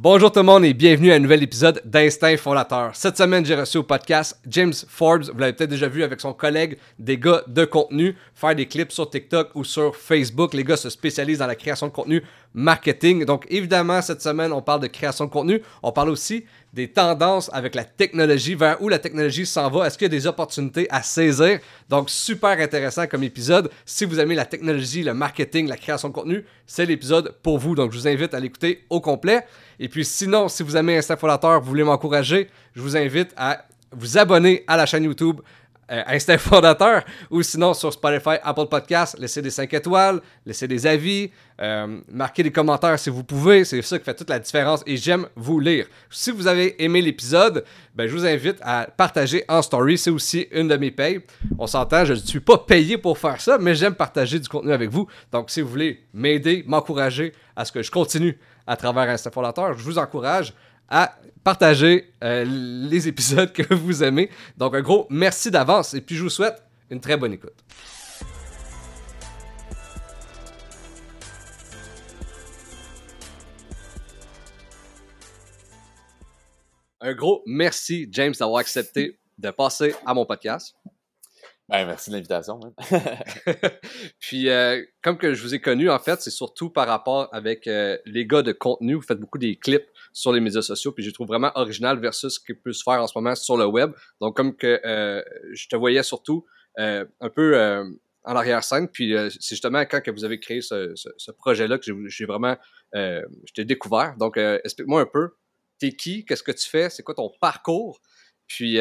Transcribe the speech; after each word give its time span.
Bonjour 0.00 0.30
tout 0.30 0.38
le 0.38 0.44
monde 0.44 0.64
et 0.64 0.74
bienvenue 0.74 1.10
à 1.10 1.16
un 1.16 1.18
nouvel 1.18 1.42
épisode 1.42 1.82
d'Instinct 1.84 2.36
Fondateur. 2.36 2.94
Cette 2.94 3.16
semaine, 3.16 3.44
j'ai 3.44 3.56
reçu 3.56 3.78
au 3.78 3.82
podcast 3.82 4.38
James 4.46 4.72
Forbes. 4.86 5.24
Vous 5.24 5.38
l'avez 5.40 5.52
peut-être 5.52 5.70
déjà 5.70 5.88
vu 5.88 6.04
avec 6.04 6.20
son 6.20 6.32
collègue 6.32 6.78
des 7.00 7.18
gars 7.18 7.42
de 7.48 7.64
contenu 7.64 8.16
faire 8.32 8.54
des 8.54 8.66
clips 8.66 8.92
sur 8.92 9.10
TikTok 9.10 9.50
ou 9.56 9.64
sur 9.64 9.96
Facebook. 9.96 10.54
Les 10.54 10.62
gars 10.62 10.76
se 10.76 10.88
spécialisent 10.88 11.40
dans 11.40 11.48
la 11.48 11.56
création 11.56 11.88
de 11.88 11.92
contenu 11.92 12.22
marketing. 12.54 13.24
Donc 13.24 13.44
évidemment, 13.50 14.00
cette 14.00 14.22
semaine, 14.22 14.52
on 14.52 14.62
parle 14.62 14.82
de 14.82 14.86
création 14.86 15.24
de 15.24 15.30
contenu. 15.30 15.62
On 15.82 15.90
parle 15.90 16.10
aussi 16.10 16.44
des 16.72 16.88
tendances 16.88 17.50
avec 17.52 17.74
la 17.74 17.84
technologie, 17.84 18.54
vers 18.54 18.80
où 18.82 18.88
la 18.88 18.98
technologie 18.98 19.46
s'en 19.46 19.70
va. 19.70 19.86
Est-ce 19.86 19.96
qu'il 19.96 20.04
y 20.04 20.10
a 20.14 20.16
des 20.16 20.26
opportunités 20.26 20.86
à 20.90 21.02
saisir? 21.02 21.60
Donc, 21.88 22.10
super 22.10 22.50
intéressant 22.60 23.06
comme 23.06 23.22
épisode. 23.22 23.70
Si 23.86 24.04
vous 24.04 24.20
aimez 24.20 24.34
la 24.34 24.44
technologie, 24.44 25.02
le 25.02 25.14
marketing, 25.14 25.68
la 25.68 25.76
création 25.76 26.08
de 26.08 26.14
contenu, 26.14 26.44
c'est 26.66 26.86
l'épisode 26.86 27.34
pour 27.42 27.58
vous. 27.58 27.74
Donc, 27.74 27.92
je 27.92 27.98
vous 27.98 28.08
invite 28.08 28.34
à 28.34 28.40
l'écouter 28.40 28.84
au 28.90 29.00
complet. 29.00 29.44
Et 29.80 29.88
puis, 29.88 30.04
sinon, 30.04 30.48
si 30.48 30.62
vous 30.62 30.76
aimez 30.76 30.98
Instant 30.98 31.16
Fondateur, 31.16 31.60
vous 31.60 31.68
voulez 31.68 31.84
m'encourager, 31.84 32.48
je 32.74 32.80
vous 32.80 32.96
invite 32.96 33.32
à 33.36 33.64
vous 33.92 34.18
abonner 34.18 34.64
à 34.66 34.76
la 34.76 34.86
chaîne 34.86 35.04
YouTube 35.04 35.40
euh, 35.90 36.18
Fondateur 36.38 37.02
ou 37.30 37.42
sinon 37.42 37.74
sur 37.74 37.92
Spotify, 37.92 38.36
Apple 38.42 38.66
Podcasts, 38.66 39.18
laissez 39.18 39.42
des 39.42 39.50
5 39.50 39.72
étoiles, 39.74 40.20
laissez 40.44 40.68
des 40.68 40.86
avis, 40.86 41.30
euh, 41.60 41.98
marquez 42.10 42.42
des 42.42 42.52
commentaires 42.52 42.98
si 42.98 43.10
vous 43.10 43.24
pouvez, 43.24 43.64
c'est 43.64 43.82
ça 43.82 43.98
qui 43.98 44.04
fait 44.04 44.14
toute 44.14 44.30
la 44.30 44.38
différence 44.38 44.82
et 44.86 44.96
j'aime 44.96 45.26
vous 45.34 45.60
lire. 45.60 45.86
Si 46.10 46.30
vous 46.30 46.46
avez 46.46 46.82
aimé 46.82 47.02
l'épisode, 47.02 47.64
ben, 47.94 48.06
je 48.06 48.12
vous 48.14 48.26
invite 48.26 48.58
à 48.62 48.86
partager 48.96 49.44
en 49.48 49.62
story, 49.62 49.98
c'est 49.98 50.10
aussi 50.10 50.46
une 50.52 50.68
de 50.68 50.76
mes 50.76 50.90
payes. 50.90 51.20
On 51.58 51.66
s'entend, 51.66 52.04
je 52.04 52.12
ne 52.12 52.18
suis 52.18 52.40
pas 52.40 52.58
payé 52.58 52.98
pour 52.98 53.18
faire 53.18 53.40
ça, 53.40 53.58
mais 53.58 53.74
j'aime 53.74 53.94
partager 53.94 54.38
du 54.38 54.48
contenu 54.48 54.72
avec 54.72 54.90
vous. 54.90 55.08
Donc 55.32 55.50
si 55.50 55.60
vous 55.60 55.68
voulez 55.68 56.04
m'aider, 56.12 56.64
m'encourager 56.66 57.32
à 57.56 57.64
ce 57.64 57.72
que 57.72 57.82
je 57.82 57.90
continue 57.90 58.38
à 58.66 58.76
travers 58.76 59.08
Instinct 59.08 59.30
Fondateur, 59.30 59.76
je 59.76 59.82
vous 59.82 59.98
encourage 59.98 60.52
à 60.88 61.16
partager 61.44 62.12
euh, 62.22 62.44
les 62.44 63.08
épisodes 63.08 63.52
que 63.52 63.74
vous 63.74 64.02
aimez. 64.02 64.30
Donc, 64.56 64.74
un 64.74 64.82
gros 64.82 65.06
merci 65.10 65.50
d'avance 65.50 65.94
et 65.94 66.00
puis 66.00 66.16
je 66.16 66.22
vous 66.22 66.30
souhaite 66.30 66.62
une 66.90 67.00
très 67.00 67.16
bonne 67.16 67.32
écoute. 67.32 67.64
Un 77.00 77.14
gros 77.14 77.42
merci, 77.46 78.08
James, 78.10 78.34
d'avoir 78.38 78.58
accepté 78.58 79.20
de 79.38 79.50
passer 79.50 79.94
à 80.04 80.14
mon 80.14 80.26
podcast. 80.26 80.74
Ben, 81.68 81.86
merci 81.86 82.10
de 82.10 82.16
l'invitation. 82.16 82.58
Puis, 84.18 84.48
euh, 84.48 84.82
comme 85.02 85.18
que 85.18 85.34
je 85.34 85.42
vous 85.42 85.54
ai 85.54 85.60
connu, 85.60 85.90
en 85.90 85.98
fait, 85.98 86.20
c'est 86.20 86.30
surtout 86.30 86.70
par 86.70 86.88
rapport 86.88 87.28
avec 87.32 87.66
euh, 87.66 87.98
les 88.06 88.26
gars 88.26 88.42
de 88.42 88.52
contenu. 88.52 88.94
Vous 88.94 89.02
faites 89.02 89.20
beaucoup 89.20 89.38
des 89.38 89.56
clips 89.56 89.86
sur 90.12 90.32
les 90.32 90.40
médias 90.40 90.62
sociaux, 90.62 90.92
puis 90.92 91.04
je 91.04 91.10
trouve 91.10 91.26
vraiment 91.26 91.52
original 91.54 91.98
versus 91.98 92.34
ce 92.34 92.40
qui 92.40 92.54
peut 92.54 92.72
se 92.72 92.82
faire 92.82 93.02
en 93.02 93.06
ce 93.06 93.16
moment 93.16 93.34
sur 93.34 93.56
le 93.56 93.66
web. 93.66 93.92
Donc, 94.20 94.36
comme 94.36 94.56
que 94.56 94.80
euh, 94.84 95.22
je 95.52 95.68
te 95.68 95.76
voyais 95.76 96.02
surtout 96.02 96.44
un 96.76 97.30
peu 97.34 97.58
en 98.22 98.36
arrière-scène, 98.36 98.88
puis 98.88 99.12
c'est 99.40 99.56
justement 99.56 99.80
quand 99.80 100.00
que 100.00 100.12
vous 100.12 100.24
avez 100.24 100.38
créé 100.38 100.60
ce, 100.60 100.92
ce, 100.94 101.30
projet-là 101.32 101.76
que 101.78 102.08
j'ai 102.08 102.24
vraiment, 102.24 102.56
je 102.94 103.52
t'ai 103.52 103.64
découvert. 103.64 104.14
Donc, 104.16 104.36
explique-moi 104.36 105.00
un 105.00 105.06
peu, 105.06 105.30
t'es 105.80 105.90
qui, 105.90 106.24
qu'est-ce 106.24 106.44
que 106.44 106.52
tu 106.52 106.68
fais, 106.68 106.88
c'est 106.88 107.02
quoi 107.02 107.16
ton 107.16 107.32
parcours, 107.40 108.00
puis, 108.46 108.78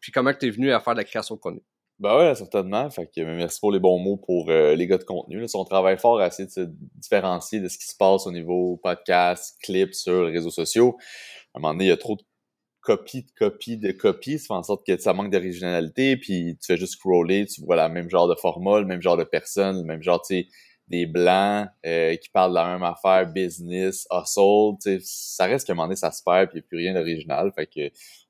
puis 0.00 0.12
comment 0.12 0.34
tu 0.34 0.46
es 0.46 0.50
venu 0.50 0.72
à 0.72 0.80
faire 0.80 0.92
de 0.92 0.98
la 0.98 1.04
création 1.04 1.36
de 1.36 1.40
contenu? 1.40 1.62
Ben 2.02 2.16
ouais, 2.16 2.34
certainement. 2.34 2.90
Fait 2.90 3.06
que 3.06 3.20
merci 3.20 3.60
pour 3.60 3.70
les 3.70 3.78
bons 3.78 4.00
mots 4.00 4.16
pour 4.16 4.50
euh, 4.50 4.74
les 4.74 4.88
gars 4.88 4.98
de 4.98 5.04
contenu. 5.04 5.38
Là. 5.38 5.46
On 5.54 5.64
travaille 5.64 5.96
fort 5.96 6.18
à 6.18 6.26
essayer 6.26 6.46
de 6.46 6.50
se 6.50 6.68
différencier 6.96 7.60
de 7.60 7.68
ce 7.68 7.78
qui 7.78 7.86
se 7.86 7.94
passe 7.96 8.26
au 8.26 8.32
niveau 8.32 8.80
podcast, 8.82 9.56
clips 9.62 9.94
sur 9.94 10.24
les 10.24 10.32
réseaux 10.32 10.50
sociaux. 10.50 10.96
À 11.54 11.58
un 11.58 11.60
moment 11.60 11.74
donné, 11.74 11.84
il 11.84 11.88
y 11.88 11.92
a 11.92 11.96
trop 11.96 12.16
de 12.16 12.22
copies, 12.80 13.22
de 13.22 13.30
copies, 13.38 13.78
de 13.78 13.92
copies. 13.92 14.40
Ça 14.40 14.46
fait 14.48 14.54
en 14.54 14.64
sorte 14.64 14.84
que 14.84 14.98
ça 14.98 15.12
manque 15.12 15.30
d'originalité. 15.30 16.16
Puis 16.16 16.58
tu 16.60 16.66
fais 16.66 16.76
juste 16.76 16.94
scroller, 16.94 17.46
tu 17.46 17.64
vois 17.64 17.76
le 17.76 17.94
même 17.94 18.10
genre 18.10 18.26
de 18.26 18.34
format, 18.34 18.80
le 18.80 18.86
même 18.86 19.00
genre 19.00 19.16
de 19.16 19.22
personne, 19.22 19.76
le 19.76 19.84
même 19.84 20.02
genre, 20.02 20.20
tu 20.22 20.34
sais, 20.34 20.48
des 20.88 21.06
blancs 21.06 21.68
euh, 21.86 22.16
qui 22.16 22.30
parlent 22.30 22.50
de 22.50 22.56
la 22.56 22.66
même 22.72 22.82
affaire, 22.82 23.28
business, 23.32 24.08
hustle. 24.10 24.72
Tu 24.82 24.98
ça 25.04 25.46
reste 25.46 25.68
qu'à 25.68 25.72
un 25.72 25.76
moment 25.76 25.86
donné, 25.86 25.94
ça 25.96 26.10
se 26.10 26.20
perd 26.24 26.50
puis 26.50 26.58
il 26.58 26.62
n'y 26.62 26.64
a 26.64 26.68
plus 26.68 26.78
rien 26.78 26.94
d'original. 26.94 27.52
Fait 27.54 27.68
que 27.68 27.84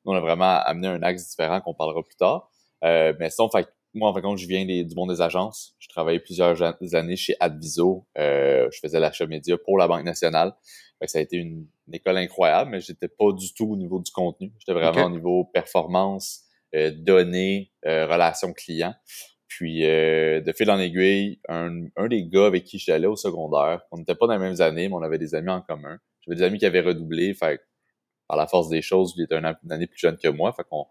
nous, 0.04 0.12
on 0.12 0.14
a 0.14 0.20
vraiment 0.20 0.60
amené 0.66 0.88
un 0.88 1.02
axe 1.02 1.30
différent 1.30 1.62
qu'on 1.62 1.72
parlera 1.72 2.02
plus 2.02 2.16
tard. 2.16 2.51
Euh, 2.84 3.12
mais 3.18 3.30
sinon, 3.30 3.48
fait, 3.50 3.68
moi, 3.94 4.10
en 4.10 4.14
fait, 4.14 4.22
je 4.36 4.46
viens 4.46 4.64
du 4.64 4.94
monde 4.94 5.10
des 5.10 5.20
agences. 5.20 5.74
Je 5.78 5.88
travaillais 5.88 6.20
plusieurs 6.20 6.62
années 6.94 7.16
chez 7.16 7.34
Adviso. 7.40 8.06
Euh, 8.18 8.68
je 8.72 8.78
faisais 8.80 8.98
l'achat 8.98 9.26
média 9.26 9.56
pour 9.58 9.78
la 9.78 9.86
Banque 9.86 10.04
nationale. 10.04 10.54
Fait 10.98 11.08
ça 11.08 11.18
a 11.18 11.22
été 11.22 11.36
une, 11.36 11.66
école 11.92 12.16
incroyable, 12.16 12.70
mais 12.70 12.80
j'étais 12.80 13.08
pas 13.08 13.32
du 13.32 13.52
tout 13.52 13.72
au 13.72 13.76
niveau 13.76 14.00
du 14.00 14.10
contenu. 14.10 14.50
J'étais 14.58 14.72
vraiment 14.72 15.06
au 15.06 15.10
niveau 15.10 15.44
performance, 15.44 16.44
euh, 16.74 16.90
données, 16.90 17.70
euh, 17.84 18.06
relations 18.06 18.54
clients. 18.54 18.94
Puis, 19.46 19.84
euh, 19.84 20.40
de 20.40 20.52
fil 20.52 20.70
en 20.70 20.78
aiguille, 20.78 21.38
un, 21.50 21.84
un 21.96 22.08
des 22.08 22.26
gars 22.26 22.46
avec 22.46 22.64
qui 22.64 22.78
j'allais 22.78 23.06
au 23.06 23.16
secondaire, 23.16 23.82
on 23.90 23.98
n'était 23.98 24.14
pas 24.14 24.26
dans 24.26 24.32
les 24.32 24.38
mêmes 24.38 24.62
années, 24.62 24.88
mais 24.88 24.94
on 24.94 25.02
avait 25.02 25.18
des 25.18 25.34
amis 25.34 25.50
en 25.50 25.60
commun. 25.60 25.98
J'avais 26.22 26.36
des 26.36 26.42
amis 26.42 26.58
qui 26.58 26.64
avaient 26.64 26.80
redoublé, 26.80 27.34
fait 27.34 27.60
par 28.26 28.38
la 28.38 28.46
force 28.46 28.70
des 28.70 28.80
choses, 28.80 29.12
il 29.18 29.24
était 29.24 29.36
une 29.36 29.72
année 29.72 29.86
plus 29.86 29.98
jeune 29.98 30.16
que 30.16 30.28
moi, 30.28 30.54
fait 30.54 30.64
qu'on 30.64 30.86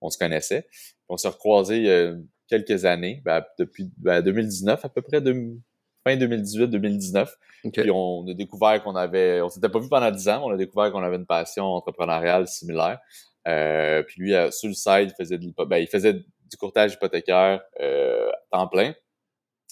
on 0.00 0.10
se 0.10 0.18
connaissait. 0.18 0.66
On 1.08 1.16
s'est 1.16 1.28
recroisés 1.28 1.76
il 1.76 1.84
y 1.84 1.90
a 1.90 2.14
quelques 2.48 2.84
années, 2.84 3.22
ben, 3.24 3.42
depuis 3.58 3.90
2019 3.98 4.80
ben, 4.80 4.86
à 4.86 4.88
peu 4.88 5.02
près, 5.02 5.20
de, 5.20 5.58
fin 6.06 6.16
2018-2019. 6.16 7.28
Puis 7.72 7.90
on 7.90 8.26
a 8.28 8.34
découvert 8.34 8.82
qu'on 8.82 8.94
avait, 8.94 9.40
on 9.40 9.48
s'était 9.48 9.68
pas 9.68 9.80
vu 9.80 9.88
pendant 9.88 10.10
10 10.10 10.28
ans, 10.28 10.42
on 10.44 10.50
a 10.50 10.56
découvert 10.56 10.92
qu'on 10.92 11.02
avait 11.02 11.16
une 11.16 11.26
passion 11.26 11.64
entrepreneuriale 11.64 12.46
similaire. 12.46 13.00
Euh, 13.48 14.02
puis 14.02 14.20
lui, 14.20 14.34
euh, 14.34 14.50
sur 14.50 14.68
le 14.68 14.74
site, 14.74 15.12
il 15.12 15.14
faisait, 15.18 15.38
ben, 15.38 15.78
il 15.78 15.88
faisait 15.88 16.14
du 16.14 16.56
courtage 16.58 16.94
hypothécaire 16.94 17.60
euh, 17.80 18.30
temps 18.50 18.68
plein. 18.68 18.94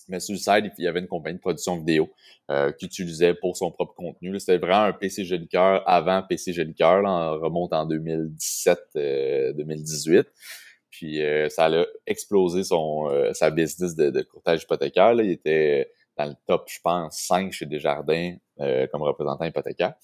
Mais 0.09 0.21
sur 0.21 0.35
le 0.35 0.39
site, 0.39 0.73
il 0.79 0.85
y 0.85 0.89
avait 0.89 1.01
une 1.01 1.07
compagnie 1.07 1.37
de 1.37 1.41
production 1.41 1.79
vidéo 1.79 2.11
euh, 2.51 2.73
qu'il 2.73 2.87
utilisait 2.87 3.35
pour 3.35 3.57
son 3.57 3.71
propre 3.71 3.95
contenu. 3.95 4.39
C'était 4.39 4.59
vraiment 4.59 4.85
un 4.85 4.93
PC 4.93 5.25
Joli 5.25 5.49
avant 5.55 6.23
PC 6.23 6.53
Joli 6.53 6.75
on 6.83 7.41
remonte 7.41 7.73
en 7.73 7.89
2017-2018. 7.89 8.77
Euh, 8.97 10.23
puis 10.91 11.23
euh, 11.23 11.49
ça 11.49 11.67
a 11.67 11.85
explosé 12.07 12.65
son 12.65 13.11
sa 13.33 13.51
business 13.51 13.97
de, 13.97 14.23
courtage 14.23 14.65
hypothécaire. 14.65 15.15
Il 15.15 15.31
était 15.31 15.91
dans 16.17 16.27
le 16.27 16.35
top, 16.47 16.69
je 16.69 16.79
pense, 16.83 17.19
5 17.19 17.53
chez 17.53 17.67
Desjardins 17.67 18.37
comme 18.59 19.03
représentant 19.03 19.45
hypothécaire. 19.45 19.95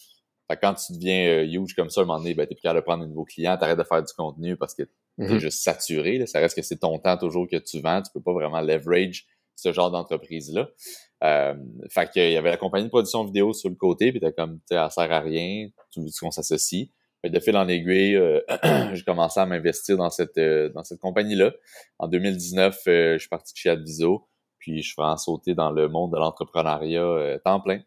Fait 0.51 0.59
quand 0.61 0.75
tu 0.75 0.95
deviens 0.95 1.43
huge 1.43 1.77
comme 1.77 1.91
ça, 1.91 2.01
à 2.01 2.05
un 2.05 2.07
moment 2.07 2.19
donné, 2.19 2.35
ben, 2.35 2.45
t'es 2.45 2.57
plus 2.57 2.63
capable 2.63 2.81
de 2.81 2.85
prendre 2.85 3.05
de 3.05 3.09
nouveaux 3.09 3.25
clients, 3.25 3.57
t'arrêtes 3.57 3.79
de 3.79 3.85
faire 3.85 4.03
du 4.03 4.13
contenu 4.15 4.57
parce 4.57 4.75
que 4.75 4.83
t'es 4.83 5.25
mm-hmm. 5.25 5.39
juste 5.39 5.63
saturé. 5.63 6.27
Ça 6.27 6.41
reste 6.41 6.57
que 6.57 6.63
c'est 6.63 6.79
ton 6.79 6.99
temps 6.99 7.17
toujours 7.17 7.47
que 7.49 7.57
tu 7.57 7.81
vends. 7.81 8.03
Tu 8.03 8.11
peux 8.13 8.23
pas 8.23 8.33
vraiment 8.33 8.61
leverage 8.61 9.27
ce 9.61 9.73
genre 9.73 9.91
d'entreprise-là. 9.91 10.69
Euh, 11.23 11.55
fait 11.91 12.11
qu'il 12.11 12.31
y 12.31 12.37
avait 12.37 12.51
la 12.51 12.57
compagnie 12.57 12.85
de 12.85 12.91
production 12.91 13.25
vidéo 13.25 13.53
sur 13.53 13.69
le 13.69 13.77
côté, 13.77 14.11
puis 14.11 14.21
t'as 14.21 14.33
comme, 14.33 14.59
tu 14.69 14.75
ça 14.75 14.91
sert 14.91 15.13
à 15.13 15.21
rien, 15.21 15.69
tu 15.91 16.01
veux 16.01 16.07
qu'on 16.21 16.31
s'associe. 16.31 16.89
de 17.23 17.41
fil 17.41 17.57
en 17.57 17.69
aiguille, 17.69 18.17
euh, 18.17 18.41
j'ai 18.95 19.03
commencé 19.03 19.39
à 19.39 19.47
m'investir 19.47 19.97
dans 19.99 20.11
cette 20.11 20.39
euh, 20.39 20.71
dans 20.71 20.85
cette 20.85 21.01
compagnie-là. 21.01 21.53
En 21.99 22.09
2019, 22.09 22.81
euh, 22.89 23.13
je 23.15 23.19
suis 23.19 23.29
parti 23.29 23.53
de 23.53 23.59
chez 23.59 23.69
Adviso, 23.71 24.29
puis 24.59 24.83
je 24.83 24.87
suis 24.87 24.95
vraiment 24.97 25.19
sauté 25.19 25.55
dans 25.55 25.71
le 25.71 25.89
monde 25.89 26.13
de 26.13 26.19
l'entrepreneuriat 26.19 27.39
temps 27.45 27.61
plein. 27.61 27.83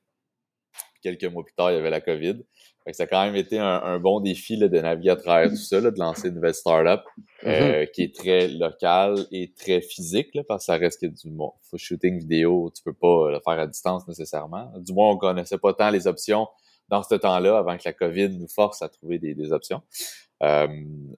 quelques 1.01 1.25
mois 1.25 1.44
plus 1.44 1.56
tard, 1.56 1.72
il 1.72 1.75
y 1.75 1.78
avait 1.78 1.89
la 1.89 2.01
COVID 2.01 2.44
ça 2.91 3.03
a 3.03 3.07
quand 3.07 3.23
même 3.23 3.35
été 3.35 3.57
un, 3.59 3.99
bon 3.99 4.19
défi 4.19 4.57
là, 4.57 4.67
de 4.67 4.79
naviguer 4.79 5.11
à 5.11 5.16
travers 5.16 5.49
tout 5.49 5.55
ça, 5.55 5.79
là, 5.79 5.91
de 5.91 5.99
lancer 5.99 6.27
une 6.27 6.35
nouvelle 6.35 6.53
startup 6.53 7.01
euh, 7.45 7.83
mm-hmm. 7.83 7.91
qui 7.91 8.03
est 8.03 8.16
très 8.16 8.47
locale 8.47 9.25
et 9.31 9.53
très 9.53 9.81
physique, 9.81 10.35
là, 10.35 10.44
parce 10.47 10.63
que 10.63 10.66
ça 10.66 10.77
reste 10.77 11.01
que 11.01 11.07
du 11.07 11.29
bon, 11.29 11.53
faut 11.61 11.77
shooting 11.77 12.19
vidéo, 12.19 12.71
tu 12.75 12.83
peux 12.83 12.94
pas 12.94 13.31
le 13.31 13.39
faire 13.39 13.59
à 13.59 13.67
distance 13.67 14.07
nécessairement. 14.07 14.71
Du 14.77 14.94
moins, 14.94 15.11
on 15.11 15.17
connaissait 15.17 15.57
pas 15.57 15.73
tant 15.73 15.89
les 15.89 16.07
options 16.07 16.47
dans 16.89 17.03
ce 17.03 17.16
temps-là 17.16 17.57
avant 17.57 17.77
que 17.77 17.83
la 17.85 17.94
COVID 17.94 18.38
nous 18.38 18.47
force 18.47 18.81
à 18.81 18.89
trouver 18.89 19.18
des, 19.18 19.33
des 19.33 19.51
options. 19.53 19.81
Euh, 20.44 20.68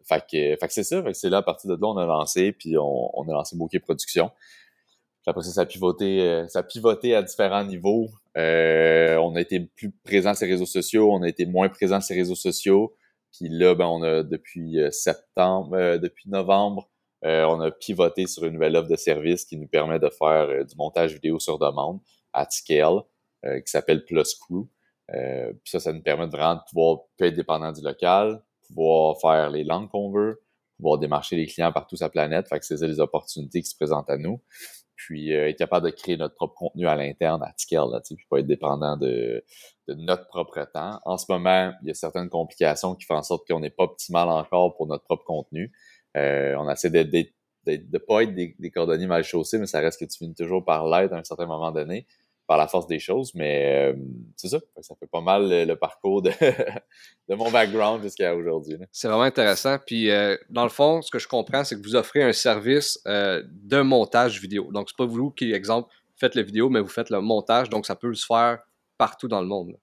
fait 0.04 0.22
que, 0.22 0.56
fait 0.60 0.68
que 0.68 0.74
c'est 0.74 0.84
ça, 0.84 1.04
c'est 1.14 1.30
là 1.30 1.38
à 1.38 1.42
partir 1.42 1.70
de 1.70 1.76
là 1.76 1.88
on 1.88 1.98
a 1.98 2.06
lancé, 2.06 2.52
puis 2.52 2.78
on, 2.78 3.10
on 3.20 3.28
a 3.28 3.34
lancé 3.34 3.58
Bokeh 3.58 3.80
Production. 3.80 4.30
Puis 5.26 5.32
après 5.32 5.44
ça, 5.44 5.52
ça 5.54 5.62
a 5.62 5.66
pivoté, 5.66 6.22
euh, 6.22 6.48
ça 6.48 6.60
a 6.60 6.64
pivoté 6.64 7.16
à 7.16 7.24
différents 7.24 7.64
niveaux. 7.64 8.10
Euh, 8.38 9.18
on 9.18 9.36
a 9.36 9.42
été 9.42 9.60
plus 9.60 9.90
présent 9.90 10.36
sur 10.36 10.46
les 10.46 10.52
réseaux 10.52 10.68
sociaux, 10.68 11.12
on 11.12 11.24
a 11.24 11.28
été 11.28 11.48
moins 11.48 11.68
présent 11.68 12.00
sur 12.00 12.14
les 12.14 12.22
réseaux 12.22 12.36
sociaux. 12.36 12.96
Puis 13.32 13.50
là, 13.50 13.74
ben, 13.74 13.88
on 13.88 14.04
a 14.04 14.22
depuis 14.22 14.80
euh, 14.80 14.92
septembre, 14.92 15.76
euh, 15.76 15.98
depuis 15.98 16.30
novembre, 16.30 16.88
on 17.24 17.60
a 17.60 17.72
pivoté 17.72 18.28
sur 18.28 18.44
une 18.44 18.54
nouvelle 18.54 18.76
offre 18.76 18.88
de 18.88 18.96
service 18.96 19.46
qui 19.46 19.58
nous 19.58 19.68
permet 19.68 19.98
de 19.98 20.10
faire 20.10 20.64
du 20.64 20.76
montage 20.76 21.16
vidéo 21.16 21.40
sur 21.40 21.58
demande 21.58 22.00
à 22.34 22.48
scale, 22.48 23.02
qui 23.44 23.66
s'appelle 23.66 24.06
Plus 24.06 24.36
Crew. 24.36 24.68
puis 25.10 25.72
ça, 25.72 25.80
ça 25.80 25.92
nous 25.92 26.04
permet 26.04 26.28
de 26.28 26.32
vraiment 26.32 26.60
pouvoir 26.70 27.00
être 27.20 27.34
dépendant 27.34 27.72
du 27.72 27.82
local, 27.82 28.44
pouvoir 28.68 29.20
faire 29.20 29.50
les 29.50 29.64
langues 29.64 29.90
qu'on 29.90 30.12
veut, 30.12 30.44
pouvoir 30.78 31.00
démarcher 31.00 31.36
les 31.36 31.48
clients 31.48 31.72
partout 31.72 31.96
la 32.00 32.10
planète. 32.10 32.48
Fait 32.48 32.60
que 32.60 32.66
c'est 32.66 32.80
les 32.86 33.00
opportunités 33.00 33.64
qui 33.64 33.70
se 33.70 33.76
présentent 33.76 34.12
à 34.12 34.18
nous. 34.18 34.40
Puis 34.96 35.32
être 35.32 35.58
capable 35.58 35.88
de 35.88 35.92
créer 35.92 36.18
notre 36.18 36.36
propre 36.36 36.56
contenu 36.56 36.88
à 36.88 36.96
l'interne, 36.96 37.42
à 37.44 37.54
scale, 37.58 37.90
là, 37.92 38.02
puis 38.06 38.26
pas 38.30 38.40
être 38.40 38.48
dépendant 38.48 38.98
de, 38.98 39.44
de 39.88 39.94
notre 39.94 40.28
propre 40.28 40.66
temps. 40.74 41.00
En 41.06 41.18
ce 41.18 41.26
moment, 41.30 41.74
il 41.82 41.88
y 41.88 41.92
a 41.92 41.94
certaines 41.94 42.30
complications 42.30 42.96
qui 42.96 43.06
font 43.06 43.16
en 43.16 43.24
sorte 43.24 43.48
qu'on 43.48 43.60
n'est 43.60 43.70
pas 43.70 43.84
optimal 43.84 44.30
encore 44.30 44.76
pour 44.76 44.88
notre 44.88 45.04
propre 45.04 45.26
contenu. 45.26 45.72
on 46.16 46.70
essaie 46.70 46.90
de 46.90 47.04
ne 47.68 47.98
pas 47.98 48.24
être 48.24 48.34
des, 48.34 48.56
des, 48.58 48.72
cordonniers 48.72 49.08
mal 49.08 49.24
chaussés, 49.24 49.58
mais 49.58 49.66
ça 49.66 49.80
reste 49.80 50.00
que 50.00 50.06
tu 50.06 50.18
finis 50.18 50.36
toujours 50.36 50.64
par 50.64 50.88
l'être 50.88 51.14
à 51.14 51.18
un 51.18 51.24
certain 51.24 51.46
moment 51.46 51.72
donné 51.72 52.08
par 52.48 52.58
la 52.58 52.68
force 52.68 52.88
des 52.88 53.00
choses, 53.00 53.32
mais 53.34 53.92
euh, 53.92 53.96
c'est 54.36 54.50
ça. 54.50 54.60
Ça 54.82 54.96
fait 55.00 55.08
pas 55.08 55.22
mal 55.22 55.50
le, 55.50 55.76
parcours 55.76 56.22
de, 56.22 56.32
mon 57.30 57.50
background 57.50 58.04
jusqu'à 58.04 58.36
aujourd'hui. 58.36 58.78
C'est 58.92 59.08
vraiment 59.08 59.24
intéressant. 59.24 59.78
Puis, 59.86 60.12
euh, 60.12 60.38
dans 60.50 60.64
le 60.64 60.70
fond, 60.70 61.02
ce 61.02 61.10
que 61.10 61.20
je 61.20 61.28
comprends, 61.28 61.64
c'est 61.64 61.76
que 61.76 61.82
vous 61.82 61.96
offrez 61.96 62.24
un 62.24 62.34
service 62.34 63.00
euh, 63.08 63.44
de 63.50 63.82
montage 63.82 64.40
vidéo. 64.40 64.72
Donc, 64.72 64.90
c'est 64.90 64.98
pas 64.98 65.06
vous 65.06 65.32
qui, 65.32 65.54
exemple, 65.54 65.94
faites 66.18 66.36
la 66.36 66.44
vidéo, 66.44 66.70
mais 66.70 66.82
vous 66.82 66.88
faites 66.88 67.10
le 67.10 67.22
montage. 67.22 67.70
Donc, 67.70 67.86
ça 67.86 67.96
peut 67.96 68.14
se 68.14 68.26
faire 68.26 68.60
partout 68.98 69.28
dans 69.28 69.42
le 69.42 69.48
monde. 69.48 69.76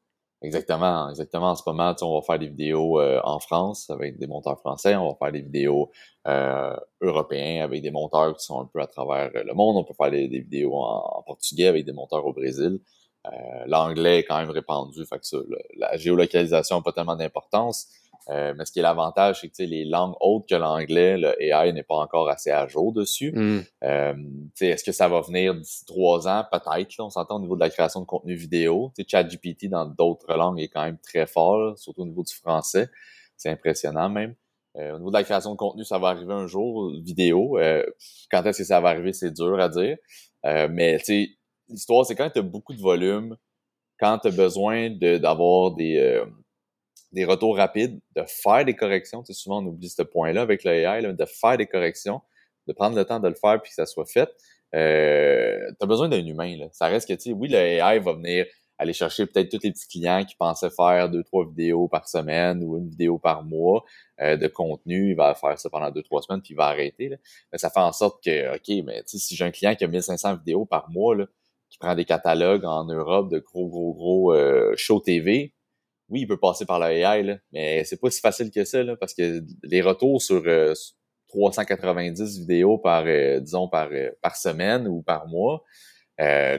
Exactement, 0.42 1.08
exactement. 1.08 1.50
En 1.50 1.54
ce 1.54 1.62
moment, 1.66 1.94
on 2.02 2.18
va 2.18 2.22
faire 2.22 2.38
des 2.38 2.48
vidéos 2.48 3.00
euh, 3.00 3.20
en 3.22 3.38
France 3.38 3.88
avec 3.90 4.18
des 4.18 4.26
monteurs 4.26 4.58
français, 4.58 4.96
on 4.96 5.10
va 5.10 5.14
faire 5.14 5.30
des 5.30 5.40
vidéos 5.40 5.92
euh, 6.26 6.74
européens 7.00 7.62
avec 7.62 7.80
des 7.80 7.92
monteurs 7.92 8.36
qui 8.36 8.44
sont 8.44 8.60
un 8.60 8.66
peu 8.66 8.80
à 8.80 8.88
travers 8.88 9.30
le 9.32 9.54
monde. 9.54 9.76
On 9.76 9.84
peut 9.84 9.94
faire 9.94 10.10
des, 10.10 10.26
vidéos 10.26 10.74
en, 10.74 11.22
portugais 11.24 11.68
avec 11.68 11.84
des 11.84 11.92
monteurs 11.92 12.26
au 12.26 12.32
Brésil. 12.32 12.80
Euh, 13.26 13.30
l'anglais 13.66 14.18
est 14.18 14.24
quand 14.24 14.38
même 14.38 14.50
répandu, 14.50 15.04
fait 15.06 15.20
que 15.20 15.26
ça, 15.26 15.36
la 15.76 15.96
géolocalisation 15.96 16.76
n'a 16.78 16.82
pas 16.82 16.92
tellement 16.92 17.14
d'importance. 17.14 17.86
Euh, 18.28 18.54
mais 18.56 18.64
ce 18.64 18.72
qui 18.72 18.78
est 18.78 18.82
l'avantage, 18.82 19.40
c'est 19.40 19.48
que 19.48 19.62
les 19.62 19.84
langues 19.84 20.14
autres 20.20 20.46
que 20.48 20.54
l'anglais, 20.54 21.18
le 21.18 21.40
AI 21.42 21.72
n'est 21.72 21.82
pas 21.82 21.96
encore 21.96 22.28
assez 22.28 22.50
à 22.50 22.66
jour 22.66 22.92
dessus. 22.92 23.32
Mm. 23.32 23.60
Euh, 23.84 24.14
Est-ce 24.60 24.84
que 24.84 24.92
ça 24.92 25.08
va 25.08 25.20
venir 25.20 25.54
d'ici 25.54 25.84
trois 25.84 26.28
ans? 26.28 26.44
Peut-être. 26.50 26.94
On 27.00 27.10
s'entend 27.10 27.36
au 27.36 27.40
niveau 27.40 27.56
de 27.56 27.60
la 27.60 27.70
création 27.70 28.00
de 28.00 28.06
contenu 28.06 28.34
vidéo. 28.34 28.92
ChatGPT 29.06 29.68
dans 29.68 29.86
d'autres 29.86 30.32
langues 30.34 30.60
est 30.60 30.68
quand 30.68 30.84
même 30.84 30.98
très 30.98 31.26
fort, 31.26 31.76
surtout 31.78 32.02
au 32.02 32.06
niveau 32.06 32.22
du 32.22 32.34
français. 32.34 32.88
C'est 33.36 33.50
impressionnant 33.50 34.08
même. 34.08 34.34
Euh, 34.78 34.94
au 34.94 34.98
niveau 34.98 35.10
de 35.10 35.16
la 35.16 35.24
création 35.24 35.52
de 35.52 35.56
contenu, 35.56 35.84
ça 35.84 35.98
va 35.98 36.08
arriver 36.08 36.32
un 36.32 36.46
jour, 36.46 36.92
vidéo. 37.02 37.58
Euh, 37.58 37.84
quand 38.30 38.42
est-ce 38.44 38.58
que 38.58 38.64
ça 38.64 38.80
va 38.80 38.90
arriver, 38.90 39.12
c'est 39.12 39.30
dur 39.30 39.60
à 39.60 39.68
dire. 39.68 39.96
Euh, 40.46 40.68
mais 40.70 40.98
l'histoire, 41.68 42.06
c'est 42.06 42.14
quand 42.14 42.30
tu 42.30 42.38
as 42.38 42.42
beaucoup 42.42 42.72
de 42.72 42.80
volume, 42.80 43.36
quand 43.98 44.18
tu 44.18 44.28
as 44.28 44.30
besoin 44.30 44.90
d'avoir 44.90 45.72
des 45.72 46.22
des 47.12 47.24
retours 47.24 47.56
rapides, 47.56 48.00
de 48.16 48.24
faire 48.26 48.64
des 48.64 48.74
corrections. 48.74 49.22
Tu 49.22 49.32
sais, 49.32 49.40
souvent, 49.40 49.62
on 49.62 49.66
oublie 49.66 49.88
ce 49.88 50.02
point-là 50.02 50.42
avec 50.42 50.64
l'AI, 50.64 51.02
de 51.02 51.24
faire 51.26 51.56
des 51.56 51.66
corrections, 51.66 52.20
de 52.66 52.72
prendre 52.72 52.96
le 52.96 53.04
temps 53.04 53.20
de 53.20 53.28
le 53.28 53.34
faire 53.34 53.60
puis 53.60 53.70
que 53.70 53.74
ça 53.74 53.86
soit 53.86 54.06
fait. 54.06 54.30
Euh, 54.74 55.58
tu 55.68 55.84
as 55.84 55.86
besoin 55.86 56.08
d'un 56.08 56.24
humain. 56.24 56.56
Là. 56.56 56.66
Ça 56.72 56.86
reste 56.86 57.08
que, 57.08 57.14
tu 57.14 57.30
sais, 57.30 57.32
oui, 57.32 57.48
l'AI 57.48 57.98
va 57.98 58.12
venir 58.14 58.46
aller 58.78 58.92
chercher 58.92 59.26
peut-être 59.26 59.50
tous 59.50 59.62
les 59.62 59.70
petits 59.70 59.86
clients 59.86 60.24
qui 60.24 60.34
pensaient 60.34 60.70
faire 60.70 61.08
deux, 61.08 61.22
trois 61.22 61.46
vidéos 61.46 61.88
par 61.88 62.08
semaine 62.08 62.62
ou 62.64 62.78
une 62.78 62.88
vidéo 62.88 63.18
par 63.18 63.44
mois 63.44 63.84
euh, 64.20 64.36
de 64.36 64.46
contenu. 64.48 65.10
Il 65.10 65.16
va 65.16 65.34
faire 65.34 65.58
ça 65.58 65.70
pendant 65.70 65.90
deux, 65.90 66.02
trois 66.02 66.22
semaines 66.22 66.42
puis 66.42 66.54
il 66.54 66.56
va 66.56 66.66
arrêter. 66.66 67.08
Là. 67.10 67.16
Mais 67.52 67.58
ça 67.58 67.70
fait 67.70 67.80
en 67.80 67.92
sorte 67.92 68.22
que, 68.24 68.56
OK, 68.56 68.84
mais 68.84 69.02
si 69.06 69.36
j'ai 69.36 69.44
un 69.44 69.50
client 69.50 69.74
qui 69.74 69.84
a 69.84 69.88
1500 69.88 70.36
vidéos 70.36 70.64
par 70.64 70.90
mois, 70.90 71.14
là, 71.14 71.26
qui 71.70 71.78
prend 71.78 71.94
des 71.94 72.04
catalogues 72.04 72.64
en 72.64 72.84
Europe 72.84 73.30
de 73.30 73.38
gros, 73.38 73.68
gros, 73.68 73.94
gros 73.94 74.34
euh, 74.34 74.74
show 74.76 75.00
TV, 75.00 75.54
oui, 76.12 76.20
il 76.20 76.26
peut 76.26 76.36
passer 76.36 76.66
par 76.66 76.78
la 76.78 76.92
AI, 76.92 77.22
là, 77.22 77.38
mais 77.52 77.84
c'est 77.84 77.98
pas 77.98 78.10
si 78.10 78.20
facile 78.20 78.50
que 78.50 78.64
ça, 78.64 78.82
là, 78.82 78.96
parce 78.96 79.14
que 79.14 79.42
les 79.62 79.80
retours 79.80 80.20
sur 80.20 80.42
390 81.28 82.20
euh, 82.20 82.40
vidéos 82.40 82.76
par, 82.76 83.04
euh, 83.06 83.40
disons, 83.40 83.66
par, 83.66 83.88
euh, 83.90 84.10
par 84.20 84.36
semaine 84.36 84.86
ou 84.86 85.00
par 85.00 85.26
mois, 85.26 85.64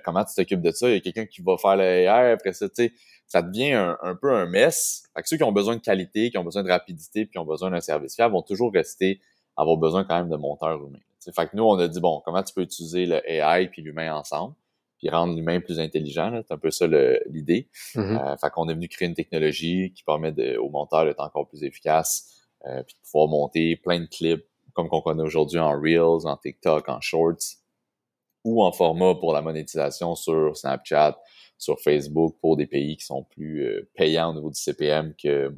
comment 0.04 0.26
tu 0.26 0.34
t'occupes 0.36 0.62
de 0.62 0.72
ça? 0.72 0.90
Il 0.90 0.96
y 0.96 0.98
a 0.98 1.00
quelqu'un 1.02 1.28
qui 1.28 1.44
va 1.44 1.56
faire 1.58 1.76
la 1.76 1.86
AI, 1.86 2.32
après 2.32 2.54
ça, 2.54 2.68
tu 2.68 2.76
sais, 2.76 2.94
ça 3.28 3.44
devient 3.44 3.74
un, 3.74 4.16
peu 4.20 4.34
un 4.34 4.48
mess. 4.48 5.04
Fait 5.16 5.22
que 5.22 5.30
ceux 5.30 5.38
qui 5.38 5.44
ont 5.44 5.52
besoin 5.52 5.76
de 5.76 5.82
qualité, 5.82 6.32
qui 6.32 6.38
ont 6.40 6.44
besoin 6.44 6.64
de 6.64 6.70
rapidité, 6.70 7.26
puis 7.26 7.34
qui 7.34 7.38
ont 7.38 7.46
besoin 7.46 7.70
d'un 7.70 7.80
service 7.80 8.16
fiable 8.16 8.34
vont 8.34 8.42
toujours 8.42 8.74
rester, 8.74 9.22
avoir 9.56 9.78
besoin 9.78 10.04
quand 10.04 10.18
même 10.18 10.30
de 10.30 10.36
monteurs 10.36 10.84
humains. 10.84 11.00
Fait 11.34 11.48
que 11.48 11.56
nous, 11.56 11.64
on 11.64 11.78
a 11.78 11.88
dit, 11.88 12.02
bon, 12.02 12.22
comment 12.26 12.44
tu 12.44 12.54
peux 12.54 12.62
utiliser 12.62 13.06
le 13.06 13.22
AI 13.30 13.68
puis 13.68 13.84
l'humain 13.84 14.16
ensemble? 14.16 14.56
Puis 15.04 15.10
rendre 15.10 15.36
l'humain 15.36 15.60
plus 15.60 15.80
intelligent. 15.80 16.32
C'est 16.48 16.54
un 16.54 16.58
peu 16.58 16.72
ça 16.72 16.88
l'idée. 17.28 17.68
Euh, 17.98 18.38
fait 18.38 18.50
qu'on 18.52 18.70
est 18.70 18.74
venu 18.74 18.88
créer 18.88 19.08
une 19.08 19.16
technologie 19.16 19.92
qui 19.94 20.04
permet 20.04 20.32
de, 20.32 20.58
au 20.58 20.70
monteur 20.70 21.04
d'être 21.04 21.20
encore 21.20 21.48
plus 21.48 21.64
efficace, 21.64 22.48
euh, 22.66 22.82
puis 22.84 22.96
de 22.96 23.00
pouvoir 23.06 23.28
monter 23.28 23.76
plein 23.76 24.00
de 24.00 24.06
clips 24.06 24.46
comme 24.74 24.88
qu'on 24.88 25.02
connaît 25.02 25.24
aujourd'hui 25.24 25.60
en 25.60 25.72
Reels, 25.72 26.26
en 26.26 26.38
TikTok, 26.38 26.88
en 26.88 27.02
Shorts, 27.02 27.58
ou 28.46 28.64
en 28.64 28.72
format 28.72 29.14
pour 29.16 29.34
la 29.34 29.42
monétisation 29.42 30.16
sur 30.16 30.56
Snapchat, 30.56 31.20
sur 31.58 31.80
Facebook, 31.82 32.38
pour 32.40 32.56
des 32.56 32.66
pays 32.66 32.96
qui 32.96 33.06
sont 33.06 33.24
plus 33.24 33.66
euh, 33.66 33.90
payants 33.96 34.32
au 34.32 34.36
niveau 34.36 34.50
du 34.50 34.60
CPM 34.60 35.14
que 35.22 35.54